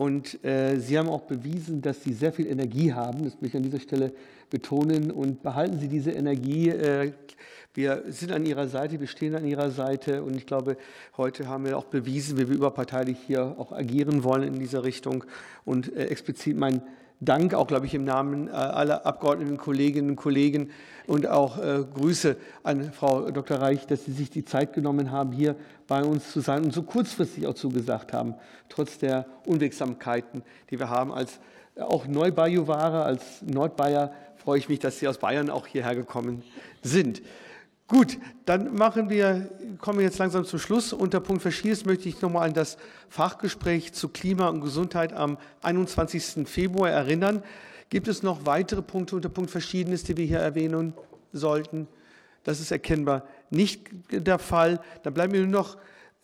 Und 0.00 0.42
äh, 0.46 0.78
Sie 0.78 0.96
haben 0.96 1.10
auch 1.10 1.24
bewiesen, 1.24 1.82
dass 1.82 2.02
Sie 2.02 2.14
sehr 2.14 2.32
viel 2.32 2.46
Energie 2.46 2.94
haben. 2.94 3.22
Das 3.22 3.34
möchte 3.34 3.48
ich 3.48 3.56
an 3.56 3.62
dieser 3.64 3.80
Stelle 3.80 4.14
betonen. 4.48 5.10
Und 5.10 5.42
behalten 5.42 5.78
Sie 5.78 5.88
diese 5.88 6.10
Energie. 6.10 6.70
Äh, 6.70 7.12
wir 7.74 8.04
sind 8.08 8.32
an 8.32 8.46
Ihrer 8.46 8.66
Seite, 8.66 8.98
wir 8.98 9.08
stehen 9.08 9.34
an 9.34 9.44
Ihrer 9.44 9.70
Seite. 9.70 10.22
Und 10.22 10.38
ich 10.38 10.46
glaube, 10.46 10.78
heute 11.18 11.48
haben 11.48 11.66
wir 11.66 11.76
auch 11.76 11.84
bewiesen, 11.84 12.38
wie 12.38 12.48
wir 12.48 12.56
überparteilich 12.56 13.18
hier 13.26 13.56
auch 13.58 13.72
agieren 13.72 14.24
wollen 14.24 14.54
in 14.54 14.58
dieser 14.58 14.84
Richtung. 14.84 15.24
Und 15.66 15.94
äh, 15.94 16.06
explizit 16.06 16.56
mein 16.56 16.80
Dank, 17.22 17.52
auch 17.52 17.66
glaube 17.66 17.84
ich 17.84 17.92
im 17.92 18.04
Namen 18.04 18.48
äh, 18.48 18.52
aller 18.52 19.04
Abgeordneten, 19.04 19.58
Kolleginnen 19.58 20.10
und 20.10 20.16
Kollegen 20.16 20.70
und 21.06 21.26
auch 21.26 21.58
äh, 21.58 21.84
Grüße 21.94 22.36
an 22.62 22.92
Frau 22.92 23.30
Dr. 23.30 23.58
Reich, 23.58 23.86
dass 23.86 24.06
Sie 24.06 24.12
sich 24.12 24.30
die 24.30 24.44
Zeit 24.44 24.72
genommen 24.72 25.10
haben, 25.10 25.30
hier 25.32 25.54
bei 25.86 26.02
uns 26.02 26.32
zu 26.32 26.40
sein 26.40 26.64
und 26.64 26.72
so 26.72 26.82
kurzfristig 26.82 27.46
auch 27.46 27.54
zugesagt 27.54 28.14
haben, 28.14 28.36
trotz 28.70 28.96
der 28.96 29.26
Unwegsamkeiten, 29.44 30.42
die 30.70 30.78
wir 30.78 30.88
haben. 30.88 31.12
Als 31.12 31.40
äh, 31.74 31.82
auch 31.82 32.06
Neubajuware, 32.06 33.02
als 33.02 33.42
Nordbayer 33.42 34.12
freue 34.36 34.58
ich 34.58 34.70
mich, 34.70 34.78
dass 34.78 34.98
Sie 34.98 35.06
aus 35.06 35.18
Bayern 35.18 35.50
auch 35.50 35.66
hierher 35.66 35.94
gekommen 35.94 36.42
sind. 36.82 37.20
Gut, 37.90 38.18
dann 38.44 38.76
machen 38.76 39.10
wir, 39.10 39.50
kommen 39.78 39.98
wir 39.98 40.04
jetzt 40.04 40.18
langsam 40.18 40.44
zum 40.44 40.60
Schluss. 40.60 40.92
Unter 40.92 41.18
Punkt 41.18 41.42
Verschiedenes 41.42 41.84
möchte 41.84 42.08
ich 42.08 42.22
nochmal 42.22 42.46
an 42.46 42.54
das 42.54 42.78
Fachgespräch 43.08 43.92
zu 43.94 44.08
Klima 44.10 44.48
und 44.48 44.60
Gesundheit 44.60 45.12
am 45.12 45.38
21. 45.62 46.48
Februar 46.48 46.88
erinnern. 46.88 47.42
Gibt 47.88 48.06
es 48.06 48.22
noch 48.22 48.46
weitere 48.46 48.80
Punkte 48.80 49.16
unter 49.16 49.28
Punkt 49.28 49.50
Verschiedenes, 49.50 50.04
die 50.04 50.16
wir 50.16 50.24
hier 50.24 50.38
erwähnen 50.38 50.94
sollten? 51.32 51.88
Das 52.44 52.60
ist 52.60 52.70
erkennbar 52.70 53.24
nicht 53.50 53.88
der 54.12 54.38
Fall. 54.38 54.78
Dann 55.02 55.12
bleibt 55.12 55.32
mir 55.32 55.40
nur 55.40 55.48
noch 55.48 55.76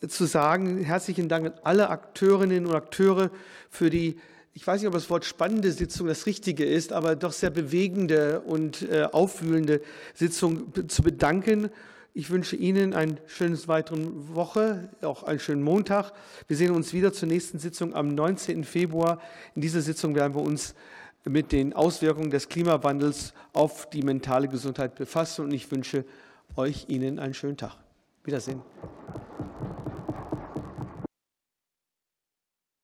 zu 0.07 0.23
sagen, 0.23 0.77
herzlichen 0.77 1.27
Dank 1.27 1.47
an 1.47 1.53
alle 1.63 1.89
Akteurinnen 1.89 2.65
und 2.65 2.75
Akteure 2.75 3.29
für 3.69 3.89
die 3.89 4.17
ich 4.57 4.65
weiß 4.65 4.81
nicht, 4.81 4.87
ob 4.87 4.95
das 4.95 5.11
Wort 5.11 5.23
spannende 5.23 5.71
Sitzung 5.71 6.07
das 6.07 6.25
richtige 6.25 6.65
ist, 6.65 6.91
aber 6.91 7.15
doch 7.15 7.31
sehr 7.31 7.51
bewegende 7.51 8.39
und 8.39 8.81
äh, 8.89 9.03
aufwühlende 9.03 9.81
Sitzung 10.15 10.73
zu 10.87 11.03
bedanken. 11.03 11.69
Ich 12.15 12.31
wünsche 12.31 12.55
Ihnen 12.55 12.95
eine 12.95 13.17
schöne 13.27 13.55
weitere 13.67 13.99
Woche, 14.01 14.89
auch 15.03 15.21
einen 15.21 15.37
schönen 15.39 15.61
Montag. 15.61 16.11
Wir 16.47 16.57
sehen 16.57 16.71
uns 16.71 16.91
wieder 16.91 17.13
zur 17.13 17.27
nächsten 17.27 17.59
Sitzung 17.59 17.93
am 17.93 18.15
19. 18.15 18.63
Februar. 18.63 19.21
In 19.53 19.61
dieser 19.61 19.81
Sitzung 19.81 20.15
werden 20.15 20.33
wir 20.33 20.41
uns 20.41 20.73
mit 21.23 21.51
den 21.51 21.73
Auswirkungen 21.73 22.31
des 22.31 22.49
Klimawandels 22.49 23.35
auf 23.53 23.87
die 23.91 24.01
mentale 24.01 24.47
Gesundheit 24.47 24.95
befassen 24.95 25.45
und 25.45 25.53
ich 25.53 25.69
wünsche 25.69 26.03
euch 26.55 26.85
Ihnen 26.87 27.19
einen 27.19 27.35
schönen 27.35 27.57
Tag. 27.57 27.75
Wiedersehen. 28.23 28.63